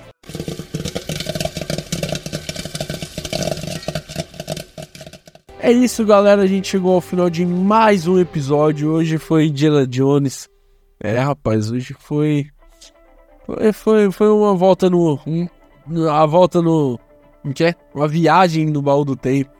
É 5.67 5.71
isso, 5.71 6.05
galera. 6.05 6.43
A 6.43 6.47
gente 6.47 6.69
chegou 6.69 6.93
ao 6.95 7.01
final 7.01 7.29
de 7.29 7.45
mais 7.45 8.07
um 8.07 8.17
episódio. 8.17 8.89
Hoje 8.89 9.17
foi 9.17 9.47
Indiana 9.47 9.85
Jones. 9.85 10.47
É, 10.97 11.19
rapaz, 11.19 11.69
hoje 11.69 11.93
foi. 11.99 12.47
Foi, 13.45 13.73
foi, 13.73 14.11
foi 14.11 14.29
uma 14.29 14.55
volta 14.55 14.89
no. 14.89 15.19
Um, 15.27 15.45
a 16.09 16.25
volta 16.25 16.61
no. 16.61 16.97
Como 17.41 17.53
que 17.53 17.65
é? 17.65 17.75
Uma 17.93 18.07
viagem 18.07 18.65
no 18.67 18.81
baú 18.81 19.03
do 19.03 19.17
tempo. 19.17 19.56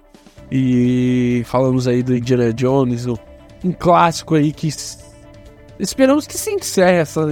E 0.51 1.43
falamos 1.45 1.87
aí 1.87 2.01
do 2.01 2.15
Indiana 2.15 2.53
Jones, 2.53 3.05
um, 3.05 3.15
clássico 3.77 4.35
aí 4.35 4.51
que. 4.51 4.69
Esperamos 5.79 6.25
que 6.25 6.37
se 6.37 6.51
encerre 6.51 6.97
essa. 6.97 7.25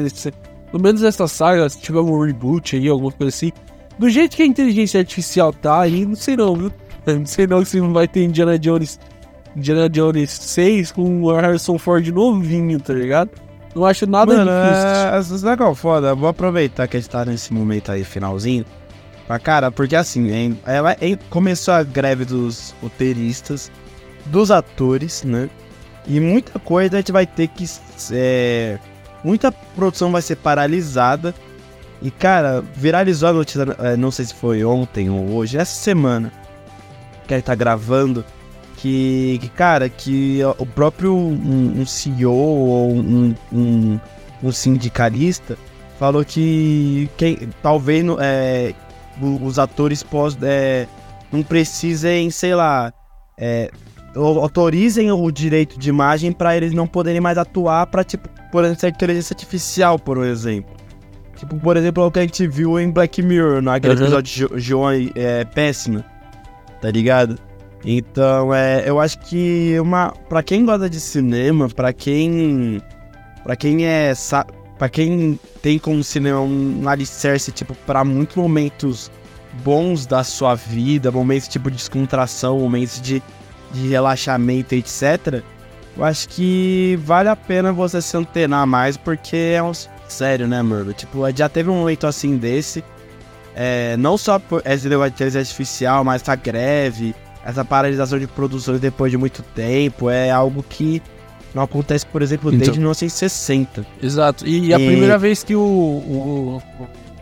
pelo 0.71 0.83
menos 0.83 1.01
essa 1.03 1.27
saga, 1.27 1.69
se 1.69 1.79
tiver 1.79 1.99
um 1.99 2.19
reboot 2.25 2.75
aí, 2.75 2.87
alguma 2.87 3.11
coisa 3.11 3.35
assim. 3.35 3.51
Do 3.97 4.09
jeito 4.09 4.35
que 4.35 4.43
a 4.43 4.45
inteligência 4.45 4.99
artificial 4.99 5.53
tá 5.53 5.81
aí, 5.81 6.05
não 6.05 6.15
sei 6.15 6.35
não, 6.35 6.55
viu? 6.55 6.71
Não 7.05 7.23
sei 7.23 7.45
não 7.45 7.63
se 7.63 7.79
vai 7.79 8.07
ter 8.07 8.23
Indiana 8.23 8.57
Jones. 8.57 8.99
Indiana 9.55 9.87
Jones 9.87 10.31
6 10.31 10.91
com 10.91 11.21
o 11.21 11.31
Harrison 11.31 11.77
Ford 11.77 12.07
novinho, 12.07 12.79
tá 12.79 12.93
ligado? 12.93 13.29
Não 13.75 13.85
acho 13.85 14.09
nada 14.09 14.33
Mano, 14.33 14.49
difícil. 14.49 15.37
é, 15.37 15.39
sabe 15.39 15.57
qual 15.57 15.69
é 15.69 15.71
o 15.71 15.75
foda? 15.75 16.15
Vou 16.15 16.27
aproveitar 16.29 16.87
que 16.87 16.97
a 16.97 16.99
gente 16.99 17.09
tá 17.09 17.23
nesse 17.23 17.53
momento 17.53 17.91
aí, 17.91 18.03
finalzinho. 18.03 18.65
Pra 19.27 19.39
cara, 19.39 19.71
porque 19.71 19.95
assim, 19.95 20.31
hein, 20.31 20.59
ela, 20.65 20.95
hein, 21.01 21.17
começou 21.29 21.73
a 21.73 21.83
greve 21.83 22.25
dos 22.25 22.75
roteiristas, 22.81 23.71
dos 24.27 24.51
atores, 24.51 25.23
né? 25.23 25.49
E 26.07 26.19
muita 26.19 26.59
coisa 26.59 26.97
a 26.97 26.99
gente 26.99 27.11
vai 27.11 27.25
ter 27.25 27.47
que. 27.47 27.65
é, 28.11 28.77
muita 29.23 29.51
produção 29.51 30.11
vai 30.11 30.21
ser 30.21 30.35
paralisada. 30.35 31.33
E, 32.01 32.11
cara, 32.11 32.63
viralizou 32.75 33.29
a 33.29 33.33
notícia, 33.33 33.65
é, 33.79 33.97
não 33.97 34.11
sei 34.11 34.25
se 34.25 34.33
foi 34.33 34.63
ontem 34.63 35.09
ou 35.09 35.31
hoje, 35.31 35.57
essa 35.57 35.73
semana, 35.73 36.31
que 37.25 37.33
ele 37.33 37.41
tá 37.41 37.55
gravando, 37.55 38.23
que, 38.77 39.39
que, 39.41 39.49
cara, 39.49 39.89
que 39.89 40.41
o 40.59 40.65
próprio 40.65 41.15
um, 41.15 41.81
um 41.81 41.85
CEO 41.85 42.31
ou 42.31 42.91
um, 42.91 43.33
um, 43.51 43.99
um 44.43 44.51
sindicalista 44.51 45.57
falou 45.97 46.23
que 46.23 47.09
quem, 47.17 47.49
talvez 47.63 48.05
é, 48.19 48.73
os 49.21 49.59
atores 49.59 50.03
pós, 50.03 50.37
é, 50.41 50.87
não 51.31 51.43
precisem, 51.43 52.29
sei 52.29 52.55
lá, 52.55 52.93
é, 53.37 53.69
autorizem 54.15 55.11
o 55.11 55.31
direito 55.31 55.77
de 55.77 55.89
imagem 55.89 56.31
para 56.31 56.55
eles 56.55 56.73
não 56.73 56.87
poderem 56.87 57.19
mais 57.19 57.37
atuar 57.37 57.87
para 57.87 58.03
tipo, 58.03 58.29
por 58.51 58.63
exemplo, 58.63 58.89
inteligência 58.89 59.33
artificial, 59.33 59.99
por 59.99 60.23
exemplo. 60.25 60.73
Tipo, 61.35 61.57
por 61.57 61.75
exemplo, 61.75 62.05
o 62.05 62.11
que 62.11 62.19
a 62.19 62.21
gente 62.21 62.47
viu 62.47 62.79
em 62.79 62.89
Black 62.89 63.21
Mirror, 63.21 63.61
naquele 63.61 63.95
uhum. 63.95 64.01
episódio 64.01 64.49
de 64.49 64.59
João 64.61 64.91
é, 65.15 65.43
Péssima, 65.43 66.05
tá 66.81 66.89
ligado? 66.89 67.37
Então, 67.83 68.53
é, 68.53 68.83
eu 68.87 68.99
acho 68.99 69.19
que 69.19 69.77
uma, 69.79 70.11
para 70.29 70.41
quem 70.41 70.65
gosta 70.65 70.89
de 70.89 70.99
cinema, 70.99 71.67
para 71.69 71.91
quem 71.91 72.81
para 73.43 73.55
quem 73.55 73.85
é 73.85 74.15
para 74.77 74.89
quem 74.89 75.39
tem 75.61 75.79
como 75.79 76.03
cinema 76.03 76.41
um 76.41 76.87
alicerce 76.87 77.51
tipo 77.51 77.73
para 77.85 78.03
muitos 78.03 78.35
momentos 78.35 79.11
bons 79.63 80.05
da 80.05 80.23
sua 80.23 80.55
vida, 80.55 81.11
momentos 81.11 81.47
tipo 81.47 81.71
de 81.71 81.77
descontração, 81.77 82.59
momentos 82.59 83.01
de, 83.01 83.21
de 83.71 83.87
relaxamento, 83.87 84.75
etc. 84.75 85.41
Eu 85.95 86.03
acho 86.03 86.27
que 86.27 86.99
vale 87.03 87.29
a 87.29 87.35
pena 87.35 87.71
você 87.71 88.01
se 88.01 88.17
antenar 88.17 88.67
mais 88.67 88.97
porque 88.97 89.37
é 89.55 89.63
um 89.63 89.71
sério, 90.07 90.47
né, 90.47 90.61
mano? 90.61 90.91
Tipo, 90.93 91.23
já 91.35 91.47
teve 91.47 91.69
um 91.69 91.79
momento 91.79 92.05
assim 92.05 92.37
desse, 92.37 92.83
é, 93.55 93.95
não 93.97 94.17
só 94.17 94.37
por 94.37 94.61
essa 94.65 94.87
inteligência 94.87 95.39
artificial, 95.39 96.03
mas 96.03 96.27
a 96.27 96.35
greve, 96.35 97.15
essa 97.45 97.63
paralisação 97.63 98.19
de 98.19 98.27
produções 98.27 98.81
depois 98.81 99.09
de 99.09 99.17
muito 99.17 99.41
tempo 99.41 100.09
é 100.09 100.29
algo 100.29 100.63
que 100.67 101.01
não 101.55 101.63
acontece, 101.63 102.05
por 102.05 102.21
exemplo, 102.21 102.51
desde 102.51 102.71
então, 102.71 102.79
1960. 102.79 103.85
Exato. 104.03 104.45
E, 104.45 104.67
e 104.67 104.73
a 104.73 104.77
primeira 104.77 105.17
vez 105.17 105.41
que 105.41 105.55
o, 105.55 105.61
o, 105.61 106.61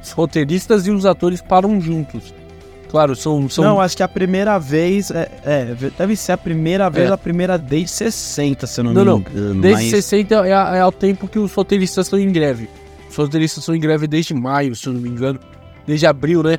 os 0.01 0.11
roteiristas 0.11 0.87
e 0.87 0.91
os 0.91 1.05
atores 1.05 1.39
param 1.39 1.79
juntos. 1.79 2.33
Claro, 2.89 3.15
são, 3.15 3.47
são. 3.47 3.63
Não, 3.63 3.79
acho 3.79 3.95
que 3.95 4.01
a 4.01 4.07
primeira 4.07 4.57
vez. 4.57 5.11
É, 5.11 5.29
é 5.45 5.75
deve 5.97 6.15
ser 6.15 6.31
a 6.31 6.37
primeira 6.37 6.89
vez, 6.89 7.11
é. 7.11 7.13
a 7.13 7.17
primeira 7.17 7.59
desde 7.59 7.91
60, 7.91 8.65
se 8.65 8.79
eu 8.79 8.83
não, 8.83 8.93
não 8.93 9.17
me 9.17 9.21
engano. 9.21 9.53
Não, 9.53 9.61
desde 9.61 9.83
mas... 9.83 10.05
60 10.05 10.47
é, 10.47 10.77
é 10.79 10.85
o 10.85 10.91
tempo 10.91 11.27
que 11.27 11.37
os 11.37 11.53
roteiristas 11.53 12.07
estão 12.07 12.17
em 12.19 12.31
greve. 12.31 12.67
Os 13.07 13.15
roteiristas 13.15 13.61
estão 13.61 13.75
em 13.75 13.79
greve 13.79 14.07
desde 14.07 14.33
maio, 14.33 14.75
se 14.75 14.87
eu 14.87 14.93
não 14.93 14.99
me 14.99 15.09
engano. 15.09 15.39
Desde 15.85 16.07
abril, 16.07 16.41
né? 16.41 16.57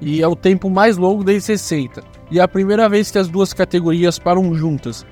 E 0.00 0.20
é 0.20 0.28
o 0.28 0.36
tempo 0.36 0.68
mais 0.68 0.98
longo 0.98 1.24
desde 1.24 1.46
60. 1.46 2.02
E 2.30 2.38
é 2.38 2.42
a 2.42 2.48
primeira 2.48 2.86
vez 2.86 3.10
que 3.10 3.16
as 3.16 3.28
duas 3.28 3.54
categorias 3.54 4.18
param 4.18 4.54
juntas. 4.54 5.06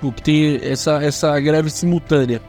Que 0.00 0.22
tem 0.22 0.60
essa, 0.62 1.02
essa 1.02 1.38
greve 1.40 1.70
simultânea. 1.70 2.40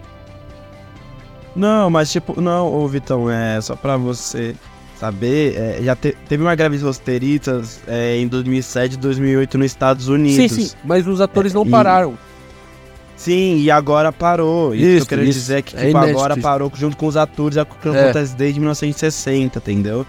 Não, 1.55 1.89
mas 1.89 2.11
tipo, 2.11 2.41
não, 2.41 2.67
ô 2.73 2.87
Vitão, 2.87 3.29
é 3.29 3.61
só 3.61 3.75
pra 3.75 3.95
você 3.95 4.55
saber, 4.99 5.55
é, 5.55 5.79
já 5.83 5.95
te, 5.95 6.15
teve 6.27 6.43
uma 6.43 6.53
greve 6.55 6.77
de 6.77 6.83
roteiristas 6.83 7.79
é, 7.87 8.17
em 8.17 8.27
2007 8.27 8.93
e 8.93 8.97
2008 8.97 9.57
nos 9.57 9.65
Estados 9.67 10.07
Unidos. 10.07 10.51
Sim, 10.51 10.67
sim, 10.67 10.75
mas 10.83 11.07
os 11.07 11.21
atores 11.21 11.53
é, 11.53 11.55
não 11.55 11.65
pararam. 11.65 12.13
E, 12.13 13.21
sim, 13.21 13.57
e 13.57 13.71
agora 13.71 14.11
parou. 14.11 14.75
Isso, 14.75 14.85
isso 14.85 15.07
que 15.07 15.13
eu 15.13 15.17
quero 15.19 15.31
dizer 15.31 15.57
é 15.57 15.61
que 15.61 15.77
é 15.77 15.85
tipo, 15.87 15.97
agora 15.97 16.35
parou 16.37 16.71
junto 16.75 16.97
com 16.97 17.07
os 17.07 17.15
atores, 17.15 17.57
é 17.57 17.61
o 17.61 17.65
que 17.65 17.87
acontece 17.87 18.35
desde 18.35 18.59
1960, 18.59 19.59
entendeu? 19.59 20.05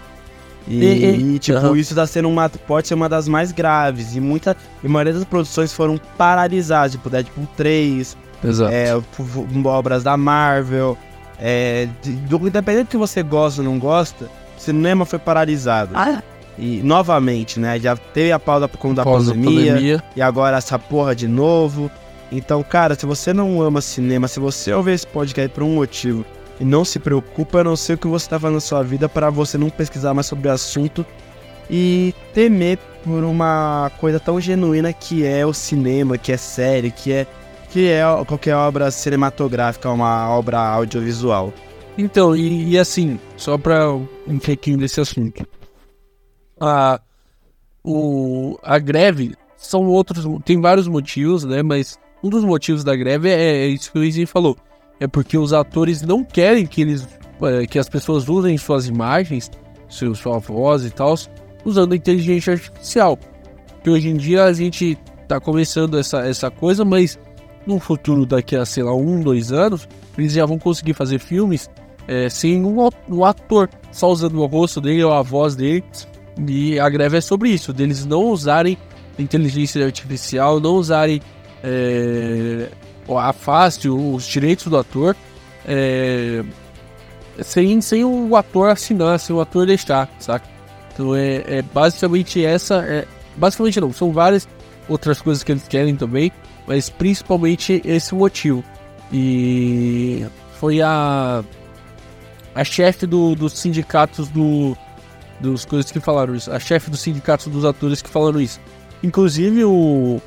E, 0.67 0.83
e, 0.83 1.35
e 1.35 1.39
tipo, 1.39 1.59
uhum. 1.59 1.75
isso 1.75 1.95
tá 1.95 2.05
sendo 2.05 2.27
uma. 2.27 2.49
Pode 2.49 2.87
ser 2.87 2.93
uma 2.93 3.07
das 3.07 3.27
mais 3.27 3.51
graves. 3.51 4.15
E 4.15 4.19
muita. 4.19 4.55
E 4.83 4.87
maioria 4.87 5.13
das 5.13 5.23
produções 5.23 5.71
foram 5.71 5.99
paralisadas, 6.17 6.91
tipo 6.91 7.09
Deadpool 7.09 7.47
3, 7.55 8.17
Exato. 8.43 8.71
É, 8.71 8.89
obras 9.65 10.03
da 10.03 10.17
Marvel. 10.17 10.97
É, 11.39 11.87
do, 12.03 12.47
independente 12.47 12.89
que 12.89 12.97
você 12.97 13.21
gosta 13.21 13.61
ou 13.61 13.65
não 13.65 13.77
gosta, 13.77 14.25
o 14.57 14.61
cinema 14.61 15.05
foi 15.05 15.19
paralisado. 15.19 15.91
Ah, 15.93 16.11
é? 16.11 16.23
E 16.57 16.81
novamente, 16.81 17.59
né? 17.59 17.79
Já 17.79 17.95
teve 17.95 18.31
a 18.31 18.39
pausa 18.39 18.67
por 18.67 18.79
conta 18.79 18.95
da 18.95 19.03
pandemia, 19.03 19.73
pandemia, 19.73 20.03
E 20.15 20.21
agora 20.21 20.57
essa 20.57 20.79
porra 20.79 21.15
de 21.15 21.27
novo. 21.27 21.91
Então, 22.31 22.61
cara, 22.63 22.95
se 22.95 23.05
você 23.05 23.31
não 23.31 23.61
ama 23.61 23.79
cinema, 23.79 24.27
se 24.27 24.39
você 24.39 24.73
ouvir 24.73 24.93
esse 24.93 25.07
podcast 25.07 25.49
por 25.53 25.63
um 25.63 25.75
motivo 25.75 26.25
e 26.59 26.65
não 26.65 26.83
se 26.83 26.99
preocupa, 26.99 27.59
a 27.59 27.63
não 27.63 27.75
ser 27.75 27.93
o 27.93 27.97
que 27.97 28.07
você 28.07 28.25
está 28.25 28.39
fazendo 28.39 28.55
na 28.55 28.61
sua 28.61 28.83
vida 28.83 29.07
para 29.07 29.29
você 29.29 29.57
não 29.57 29.69
pesquisar 29.69 30.13
mais 30.13 30.25
sobre 30.25 30.47
o 30.47 30.51
assunto 30.51 31.05
e 31.69 32.13
temer 32.33 32.79
por 33.03 33.23
uma 33.23 33.91
coisa 33.99 34.19
tão 34.19 34.39
genuína 34.39 34.91
que 34.93 35.25
é 35.25 35.45
o 35.45 35.53
cinema, 35.53 36.17
que 36.17 36.31
é 36.31 36.37
série, 36.37 36.91
que 36.91 37.11
é 37.11 37.27
que 37.69 37.89
é 37.89 38.01
qualquer 38.25 38.55
obra 38.55 38.89
cinematográfica, 38.89 39.89
uma 39.91 40.29
obra 40.29 40.57
audiovisual. 40.57 41.53
Então, 41.97 42.35
e, 42.35 42.69
e 42.69 42.79
assim, 42.79 43.19
só 43.35 43.57
para 43.57 43.91
um 43.91 44.39
pouquinho 44.39 44.77
desse 44.77 45.01
assunto. 45.01 45.45
A, 46.59 47.01
o, 47.83 48.57
a 48.63 48.79
greve 48.79 49.35
são 49.57 49.85
outros, 49.85 50.25
tem 50.45 50.61
vários 50.61 50.87
motivos, 50.87 51.43
né? 51.43 51.61
Mas 51.61 51.99
um 52.23 52.29
dos 52.29 52.43
motivos 52.43 52.85
da 52.85 52.95
greve 52.95 53.29
é, 53.29 53.65
é 53.65 53.67
isso 53.67 53.91
que 53.91 53.97
o 53.97 54.01
Luizinho 54.01 54.27
falou 54.27 54.57
é 54.99 55.07
porque 55.07 55.37
os 55.37 55.53
atores 55.53 56.01
não 56.01 56.23
querem 56.23 56.65
que 56.65 56.81
eles 56.81 57.07
é, 57.41 57.67
que 57.67 57.77
as 57.77 57.87
pessoas 57.87 58.27
usem 58.27 58.57
suas 58.57 58.87
imagens, 58.87 59.51
seu, 59.89 60.15
sua 60.15 60.39
voz 60.39 60.83
e 60.85 60.89
tal, 60.89 61.15
usando 61.63 61.93
inteligência 61.93 62.53
artificial. 62.53 63.17
Que 63.83 63.89
hoje 63.89 64.09
em 64.09 64.15
dia 64.15 64.45
a 64.45 64.53
gente 64.53 64.97
tá 65.27 65.39
começando 65.39 65.99
essa, 65.99 66.19
essa 66.25 66.49
coisa, 66.49 66.83
mas 66.83 67.19
no 67.65 67.79
futuro, 67.79 68.25
daqui 68.25 68.55
a, 68.55 68.65
sei 68.65 68.83
lá, 68.83 68.95
um, 68.95 69.21
dois 69.21 69.51
anos, 69.51 69.87
eles 70.17 70.33
já 70.33 70.45
vão 70.45 70.57
conseguir 70.57 70.93
fazer 70.93 71.19
filmes 71.19 71.69
é, 72.07 72.29
sem 72.29 72.63
um, 72.65 72.89
um 73.09 73.25
ator, 73.25 73.69
só 73.91 74.09
usando 74.09 74.39
o 74.39 74.45
rosto 74.45 74.81
dele 74.81 75.03
ou 75.03 75.13
a 75.13 75.21
voz 75.21 75.55
dele. 75.55 75.83
E 76.47 76.79
a 76.79 76.89
greve 76.89 77.17
é 77.17 77.21
sobre 77.21 77.49
isso, 77.49 77.73
deles 77.73 78.05
não 78.05 78.25
usarem 78.25 78.77
inteligência 79.19 79.83
artificial, 79.83 80.59
não 80.59 80.75
usarem 80.75 81.19
é, 81.63 82.69
afaste 83.15 83.87
os 83.87 84.25
direitos 84.25 84.67
do 84.67 84.77
ator 84.77 85.15
é, 85.67 86.43
sem, 87.41 87.79
sem 87.81 88.03
o 88.03 88.35
ator 88.35 88.69
assinar, 88.69 89.19
sem 89.19 89.35
o 89.35 89.41
ator 89.41 89.65
deixar, 89.65 90.09
saca? 90.19 90.47
Então 90.93 91.15
é, 91.15 91.43
é 91.45 91.61
basicamente 91.61 92.43
essa. 92.43 92.83
É, 92.83 93.05
basicamente 93.35 93.79
não, 93.79 93.93
são 93.93 94.11
várias 94.11 94.47
outras 94.89 95.21
coisas 95.21 95.43
que 95.43 95.51
eles 95.51 95.67
querem 95.67 95.95
também, 95.95 96.31
mas 96.65 96.89
principalmente 96.89 97.81
esse 97.85 98.15
motivo. 98.15 98.63
E 99.11 100.25
foi 100.59 100.81
a 100.81 101.43
a 102.55 102.63
chefe 102.63 103.05
do, 103.05 103.35
dos 103.35 103.53
sindicatos 103.53 104.27
do 104.29 104.75
dos 105.39 105.65
coisas 105.65 105.91
que 105.91 105.99
falaram 105.99 106.33
isso, 106.33 106.51
a 106.51 106.59
chefe 106.59 106.89
dos 106.89 107.01
sindicatos 107.01 107.45
dos 107.47 107.63
atores 107.63 108.01
que 108.01 108.09
falaram 108.09 108.41
isso. 108.41 108.59
Inclusive 109.03 109.63
o 109.65 110.19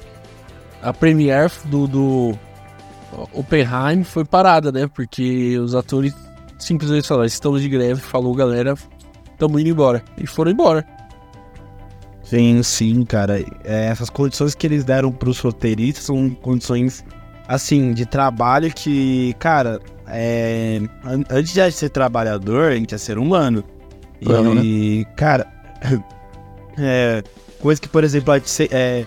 a 0.81 0.93
premiere 0.93 1.53
do, 1.65 1.89
do 1.89 2.39
Oppenheim 3.33 4.05
foi 4.05 4.25
parada, 4.25 4.71
né? 4.71 4.87
Porque 4.87 5.59
os 5.59 5.75
atores 5.75 6.15
simplesmente 6.59 7.09
falaram: 7.09 7.27
estamos 7.27 7.63
de 7.63 7.69
greve, 7.69 8.01
falou 8.01 8.35
galera, 8.35 8.75
estamos 9.33 9.61
indo 9.61 9.71
embora. 9.71 10.03
E 10.17 10.27
foram 10.27 10.51
embora. 10.51 10.87
Sim, 12.23 12.63
sim, 12.63 13.05
cara. 13.05 13.41
É, 13.65 13.87
essas 13.87 14.09
condições 14.09 14.55
que 14.55 14.67
eles 14.67 14.85
deram 14.85 15.11
pros 15.11 15.41
roteiristas 15.41 16.05
são 16.05 16.31
condições, 16.31 17.05
assim, 17.49 17.93
de 17.93 18.07
trabalho 18.07 18.73
que, 18.73 19.35
cara, 19.39 19.81
é, 20.07 20.81
antes 21.29 21.53
de 21.53 21.73
ser 21.73 21.89
trabalhador, 21.89 22.71
a 22.71 22.77
gente 22.77 22.93
ia 22.93 22.99
ser 22.99 23.19
humano. 23.19 23.65
E, 24.21 24.29
uhum. 24.29 25.15
cara, 25.17 25.47
é, 26.79 27.25
coisa 27.61 27.81
que, 27.81 27.89
por 27.89 28.05
exemplo, 28.05 28.33
é, 28.71 29.05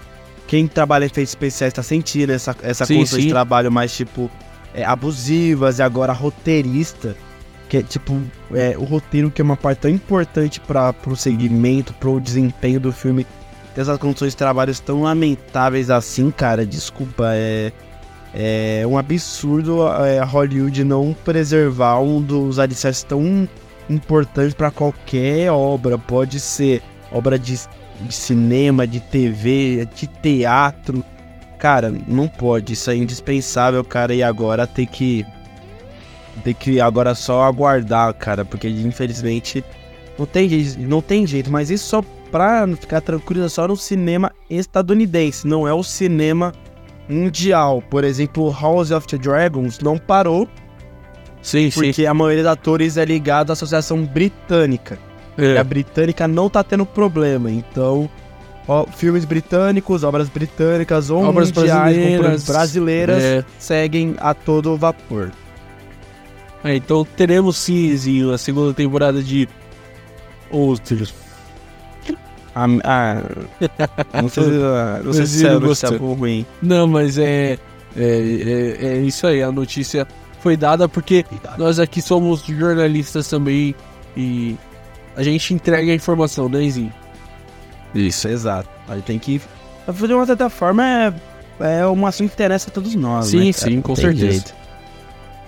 quem 0.48 0.68
trabalha 0.68 1.03
em 1.03 1.07
efeitos 1.07 1.32
especiais 1.32 1.74
tá 1.74 1.84
sentindo 1.84 2.32
essa, 2.32 2.56
essa 2.61 2.86
sim, 2.86 3.06
sim. 3.06 3.22
de 3.22 3.30
trabalho 3.30 3.72
mais, 3.72 3.95
tipo, 3.95 4.30
é, 4.74 4.84
abusivas 4.84 5.80
e 5.80 5.84
agora 5.84 6.14
roteirista. 6.14 7.15
Que 7.70 7.78
é, 7.78 7.84
tipo, 7.84 8.22
é, 8.53 8.76
o 8.78 8.84
roteiro 8.84 9.32
que 9.32 9.41
é 9.41 9.44
uma 9.44 9.57
parte 9.57 9.80
tão 9.80 9.91
importante 9.91 10.60
para 10.60 10.94
o 11.07 11.15
segmento, 11.15 11.94
pro 11.94 12.20
desempenho 12.20 12.80
do 12.80 12.91
filme. 12.91 13.26
Ter 13.74 13.82
essas 13.82 13.98
condições 13.98 14.34
de 14.34 14.38
trabalho 14.38 14.74
tão 14.82 15.02
lamentáveis 15.02 15.90
assim, 15.90 16.30
cara, 16.32 16.65
desculpa, 16.65 17.32
é... 17.34 17.72
É 18.36 18.84
um 18.88 18.98
absurdo 18.98 19.88
é, 19.88 20.18
a 20.18 20.26
Hollywood 20.26 20.84
não 20.84 21.15
preservar 21.24 21.99
um 21.99 22.20
dos 22.20 22.57
alicerces 22.57 23.03
tão 23.03 23.48
importantes 23.88 24.56
para 24.56 24.72
qualquer 24.72 25.52
obra. 25.52 25.99
Pode 25.99 26.40
ser 26.40 26.82
obra 27.11 27.38
de 27.38 27.60
de 28.04 28.14
cinema, 28.14 28.86
de 28.86 29.00
TV, 29.00 29.88
de 29.96 30.08
teatro. 30.08 31.04
Cara, 31.58 31.94
não 32.08 32.28
pode, 32.28 32.74
isso 32.74 32.92
é 32.92 32.96
indispensável, 32.96 33.84
cara, 33.84 34.14
e 34.14 34.22
agora 34.22 34.68
tem 34.68 34.86
que 34.86 35.26
tem 36.44 36.54
que 36.54 36.82
agora 36.82 37.14
só 37.14 37.44
aguardar, 37.44 38.14
cara, 38.16 38.44
porque 38.44 38.68
infelizmente 38.68 39.64
não 40.18 40.26
tem 40.26 40.50
jeito, 40.50 40.80
não 40.80 41.02
tem 41.02 41.28
jeito, 41.28 41.52
mas 41.52 41.70
isso 41.70 41.86
só 41.86 42.04
pra 42.32 42.68
ficar 42.76 43.02
tranquilo 43.02 43.46
é 43.46 43.50
só 43.50 43.68
no 43.68 43.78
cinema 43.78 44.32
estadunidense, 44.50 45.48
não 45.48 45.68
é 45.68 45.74
o 45.74 45.84
cinema 45.84 46.52
mundial. 47.08 47.82
Por 47.90 48.04
exemplo, 48.04 48.52
House 48.52 48.92
of 48.92 49.08
the 49.08 49.18
Dragons 49.18 49.80
não 49.80 49.98
parou 49.98 50.50
Sim, 51.44 51.70
Porque 51.70 52.06
a 52.06 52.14
maioria 52.14 52.44
dos 52.44 52.52
atores 52.52 52.96
é 52.96 53.04
ligado 53.04 53.50
à 53.50 53.54
Associação 53.54 54.06
Britânica. 54.06 54.98
E 55.38 55.57
a 55.57 55.61
É. 55.61 55.64
britânica 55.64 56.27
não 56.27 56.49
tá 56.49 56.64
tendo 56.64 56.85
problema. 56.85 57.49
Então, 57.49 58.10
ó, 58.68 58.85
filmes 58.85 59.26
britânicos, 59.26 60.03
obras 60.03 60.30
britânicas 60.30 61.10
ou 61.10 61.23
Obras 61.23 61.51
brasileiras. 61.51 62.43
brasileiras 62.45 63.23
É. 63.23 63.45
seguem 63.60 64.15
a 64.19 64.34
todo 64.34 64.77
vapor. 64.77 65.31
É, 66.64 66.76
então 66.76 67.05
teremos 67.18 67.57
sim, 67.57 68.31
a 68.31 68.38
segunda 68.38 68.73
temporada 68.73 69.22
de 69.22 69.49
Outros. 70.49 71.14
Ah, 72.55 72.68
ah, 72.84 73.22
não 74.22 74.30
sei 74.30 74.43
se, 74.43 74.49
ah, 74.64 75.01
não 75.03 75.14
sei 75.14 75.26
se 75.26 75.47
é 75.47 75.57
boa 75.60 75.76
ou 75.99 76.14
ruim. 76.14 76.45
Não, 76.61 76.85
mas 76.85 77.18
é, 77.18 77.57
é, 77.97 78.77
é, 78.77 78.77
é 78.85 78.97
isso 78.99 79.26
aí, 79.26 79.41
a 79.41 79.51
notícia 79.51 80.07
foi 80.39 80.55
dada 80.55 80.88
porque 80.88 81.26
nós 81.57 81.80
aqui 81.80 82.01
somos 82.03 82.43
jornalistas 82.45 83.27
também 83.27 83.73
e 84.15 84.55
a 85.15 85.23
gente 85.23 85.53
entrega 85.53 85.91
a 85.91 85.95
informação, 85.95 86.48
né, 86.49 86.68
Zinho? 86.69 86.94
Isso, 87.94 88.27
exato. 88.27 88.69
A 88.88 88.95
gente 88.95 89.06
tem 89.06 89.19
que. 89.19 89.41
De 89.88 90.14
uma 90.14 90.26
certa 90.26 90.49
forma, 90.49 90.84
é, 91.60 91.80
é 91.81 91.85
uma 91.85 92.10
assunto 92.10 92.30
que 92.30 92.34
interessa 92.34 92.69
a 92.69 92.73
todos 92.73 92.95
nós. 92.95 93.27
Sim, 93.27 93.48
né, 93.48 93.53
cara? 93.53 93.72
sim, 93.72 93.81
com 93.81 93.94
tem 93.94 94.06
certeza. 94.06 94.31
jeito. 94.31 94.53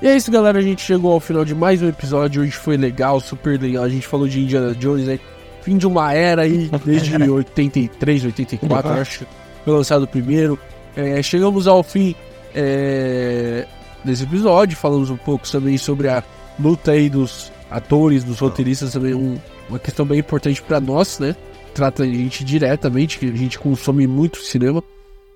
E 0.02 0.08
é 0.08 0.16
isso, 0.18 0.30
galera. 0.32 0.60
A 0.60 0.62
gente 0.62 0.82
chegou 0.82 1.14
ao 1.14 1.20
final 1.20 1.44
de 1.46 1.56
mais 1.56 1.82
um 1.82 1.88
episódio. 1.88 2.42
Hoje 2.44 2.52
foi 2.52 2.78
legal, 2.78 3.20
super 3.20 3.60
legal. 3.60 3.84
A 3.84 3.90
gente 3.90 4.06
falou 4.06 4.28
de 4.28 4.42
Indiana 4.42 4.76
Jones, 4.76 5.06
né? 5.08 5.20
Fim 5.62 5.78
de 5.78 5.88
uma 5.88 6.14
era 6.14 6.44
aí, 6.44 6.70
desde 6.86 7.16
83, 7.28 8.26
84, 8.26 8.92
eu 8.92 9.02
acho 9.02 9.20
que 9.20 9.26
foi 9.64 9.74
lançado 9.74 10.04
o 10.04 10.08
primeiro. 10.08 10.60
É, 10.96 11.24
chegamos 11.24 11.66
ao 11.66 11.82
fim 11.82 12.14
é, 12.54 13.66
desse 14.04 14.24
episódio. 14.24 14.78
Falamos 14.78 15.10
um 15.10 15.18
pouco 15.18 15.50
também 15.50 15.78
sobre 15.78 16.08
a 16.08 16.24
luta 16.60 16.92
aí 16.92 17.10
dos 17.10 17.52
atores, 17.72 18.24
dos 18.24 18.38
roteiristas, 18.40 18.94
também 18.94 19.16
um- 19.16 19.40
uma 19.70 19.80
questão 19.80 20.06
bem 20.06 20.20
importante 20.20 20.62
pra 20.62 20.80
nós, 20.80 21.20
né? 21.20 21.36
Trata 21.74 22.04
a 22.04 22.06
gente 22.06 22.44
diretamente, 22.44 23.20
que 23.20 23.26
a 23.26 23.36
gente 23.36 23.60
consome 23.60 24.08
muito 24.08 24.38
cinema. 24.38 24.84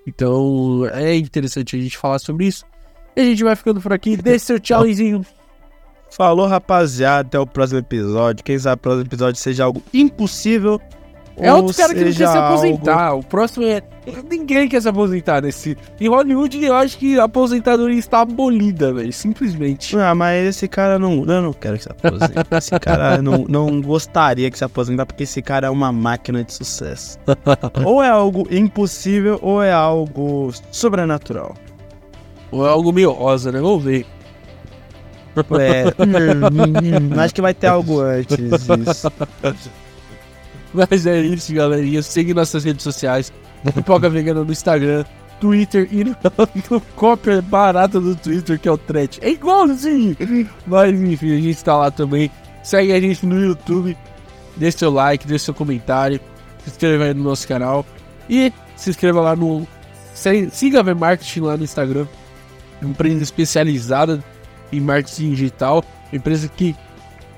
Então 0.07 0.85
é 0.93 1.15
interessante 1.15 1.75
a 1.75 1.79
gente 1.79 1.97
falar 1.97 2.19
sobre 2.19 2.47
isso. 2.47 2.65
E 3.15 3.21
a 3.21 3.25
gente 3.25 3.43
vai 3.43 3.55
ficando 3.55 3.81
por 3.81 3.91
aqui. 3.91 4.15
Deixe 4.15 4.45
seu 4.45 4.59
tchauzinho. 4.59 5.25
Falou, 6.11 6.47
rapaziada. 6.47 7.27
Até 7.27 7.39
o 7.39 7.45
próximo 7.45 7.79
episódio. 7.79 8.43
Quem 8.43 8.57
sabe 8.57 8.75
o 8.75 8.81
próximo 8.81 9.05
episódio 9.05 9.39
seja 9.39 9.65
algo 9.65 9.83
impossível. 9.93 10.79
É 11.39 11.53
ou 11.53 11.63
outro 11.63 11.75
cara 11.77 11.93
que 11.93 11.99
não 11.99 12.05
quer 12.07 12.13
se 12.15 12.23
algo- 12.23 12.39
aposentar. 12.39 13.13
O 13.15 13.23
próximo 13.23 13.65
é. 13.65 13.81
Ninguém 14.29 14.67
quer 14.67 14.81
se 14.81 14.89
aposentar 14.89 15.41
nesse. 15.41 15.77
Em 15.99 16.07
Hollywood, 16.09 16.63
eu 16.63 16.73
acho 16.73 16.97
que 16.97 17.19
a 17.19 17.25
aposentadoria 17.25 17.97
está 17.97 18.21
abolida, 18.21 18.91
velho. 18.93 19.13
Simplesmente. 19.13 19.95
Ah, 19.97 20.15
mas 20.15 20.47
esse 20.47 20.67
cara 20.67 20.97
não. 20.99 21.23
Eu 21.25 21.41
não 21.41 21.53
quero 21.53 21.77
que 21.77 21.83
se 21.83 21.89
aposente. 21.91 22.33
Esse 22.51 22.79
cara 22.79 23.21
não, 23.23 23.45
não 23.47 23.81
gostaria 23.81 24.49
que 24.49 24.57
se 24.57 24.63
aposentar 24.63 25.05
porque 25.05 25.23
esse 25.23 25.41
cara 25.41 25.67
é 25.67 25.69
uma 25.69 25.91
máquina 25.91 26.43
de 26.43 26.53
sucesso. 26.53 27.17
ou 27.85 28.01
é 28.03 28.09
algo 28.09 28.47
impossível 28.51 29.37
ou 29.41 29.61
é 29.61 29.71
algo 29.71 30.51
sobrenatural. 30.71 31.53
Ou 32.51 32.65
é 32.65 32.69
algo 32.69 32.91
meio 32.91 33.11
rosa, 33.11 33.51
né? 33.51 33.61
Vamos 33.61 33.83
ver. 33.83 34.05
É. 35.59 35.83
acho 37.21 37.33
que 37.35 37.41
vai 37.41 37.53
ter 37.53 37.67
algo 37.67 38.01
antes 38.01 38.35
disso. 38.37 39.11
Mas 40.73 41.05
é 41.05 41.19
isso, 41.19 41.53
galerinha. 41.53 42.01
Segue 42.01 42.33
nossas 42.33 42.63
redes 42.63 42.83
sociais. 42.83 43.31
Pipoca 43.73 44.09
Vegana 44.09 44.43
no 44.43 44.51
Instagram, 44.51 45.03
Twitter 45.39 45.87
e 45.91 46.03
no, 46.03 46.15
cópia 46.95 47.41
barata 47.41 47.99
do 47.99 48.15
Twitter, 48.15 48.59
que 48.59 48.67
é 48.67 48.71
o 48.71 48.77
Thread. 48.77 49.19
É 49.21 49.31
igualzinho! 49.31 50.15
Mas 50.65 50.93
enfim, 50.93 51.37
a 51.37 51.41
gente 51.41 51.63
tá 51.63 51.75
lá 51.75 51.91
também. 51.91 52.31
Segue 52.63 52.93
a 52.93 52.99
gente 52.99 53.25
no 53.25 53.39
YouTube. 53.39 53.97
Deixe 54.55 54.77
seu 54.77 54.91
like, 54.91 55.27
deixe 55.27 55.45
seu 55.45 55.53
comentário. 55.53 56.19
Se 56.63 56.69
inscreva 56.69 57.05
aí 57.05 57.13
no 57.13 57.23
nosso 57.23 57.47
canal. 57.47 57.85
E 58.29 58.53
se 58.75 58.89
inscreva 58.89 59.21
lá 59.21 59.35
no. 59.35 59.67
Siga 60.51 60.81
a 60.81 60.83
V-Marketing 60.83 61.41
lá 61.41 61.57
no 61.57 61.63
Instagram. 61.63 62.05
Empresa 62.81 63.23
especializada 63.23 64.23
em 64.71 64.79
marketing 64.79 65.31
digital. 65.31 65.83
Empresa 66.11 66.47
que 66.47 66.75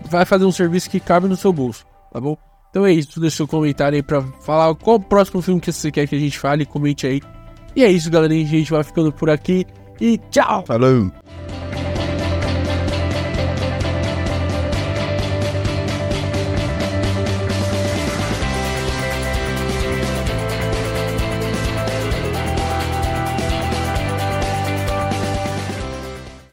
vai 0.09 0.25
fazer 0.25 0.45
um 0.45 0.51
serviço 0.51 0.89
que 0.89 0.99
cabe 0.99 1.27
no 1.27 1.35
seu 1.35 1.53
bolso, 1.53 1.85
tá 2.11 2.19
bom? 2.19 2.37
Então 2.71 2.85
é 2.85 2.93
isso, 2.93 3.19
deixa 3.19 3.35
seu 3.35 3.47
comentário 3.47 3.97
aí 3.97 4.01
pra 4.01 4.21
falar 4.21 4.73
qual 4.75 4.95
o 4.95 4.99
próximo 4.99 5.41
filme 5.41 5.59
que 5.59 5.71
você 5.71 5.91
quer 5.91 6.07
que 6.07 6.15
a 6.15 6.19
gente 6.19 6.39
fale, 6.39 6.65
comente 6.65 7.05
aí. 7.05 7.21
E 7.75 7.83
é 7.83 7.91
isso, 7.91 8.09
galerinha, 8.09 8.45
a 8.45 8.49
gente 8.49 8.71
vai 8.71 8.83
ficando 8.83 9.11
por 9.11 9.29
aqui 9.29 9.67
e 9.99 10.17
tchau! 10.29 10.63
Falou! 10.65 11.11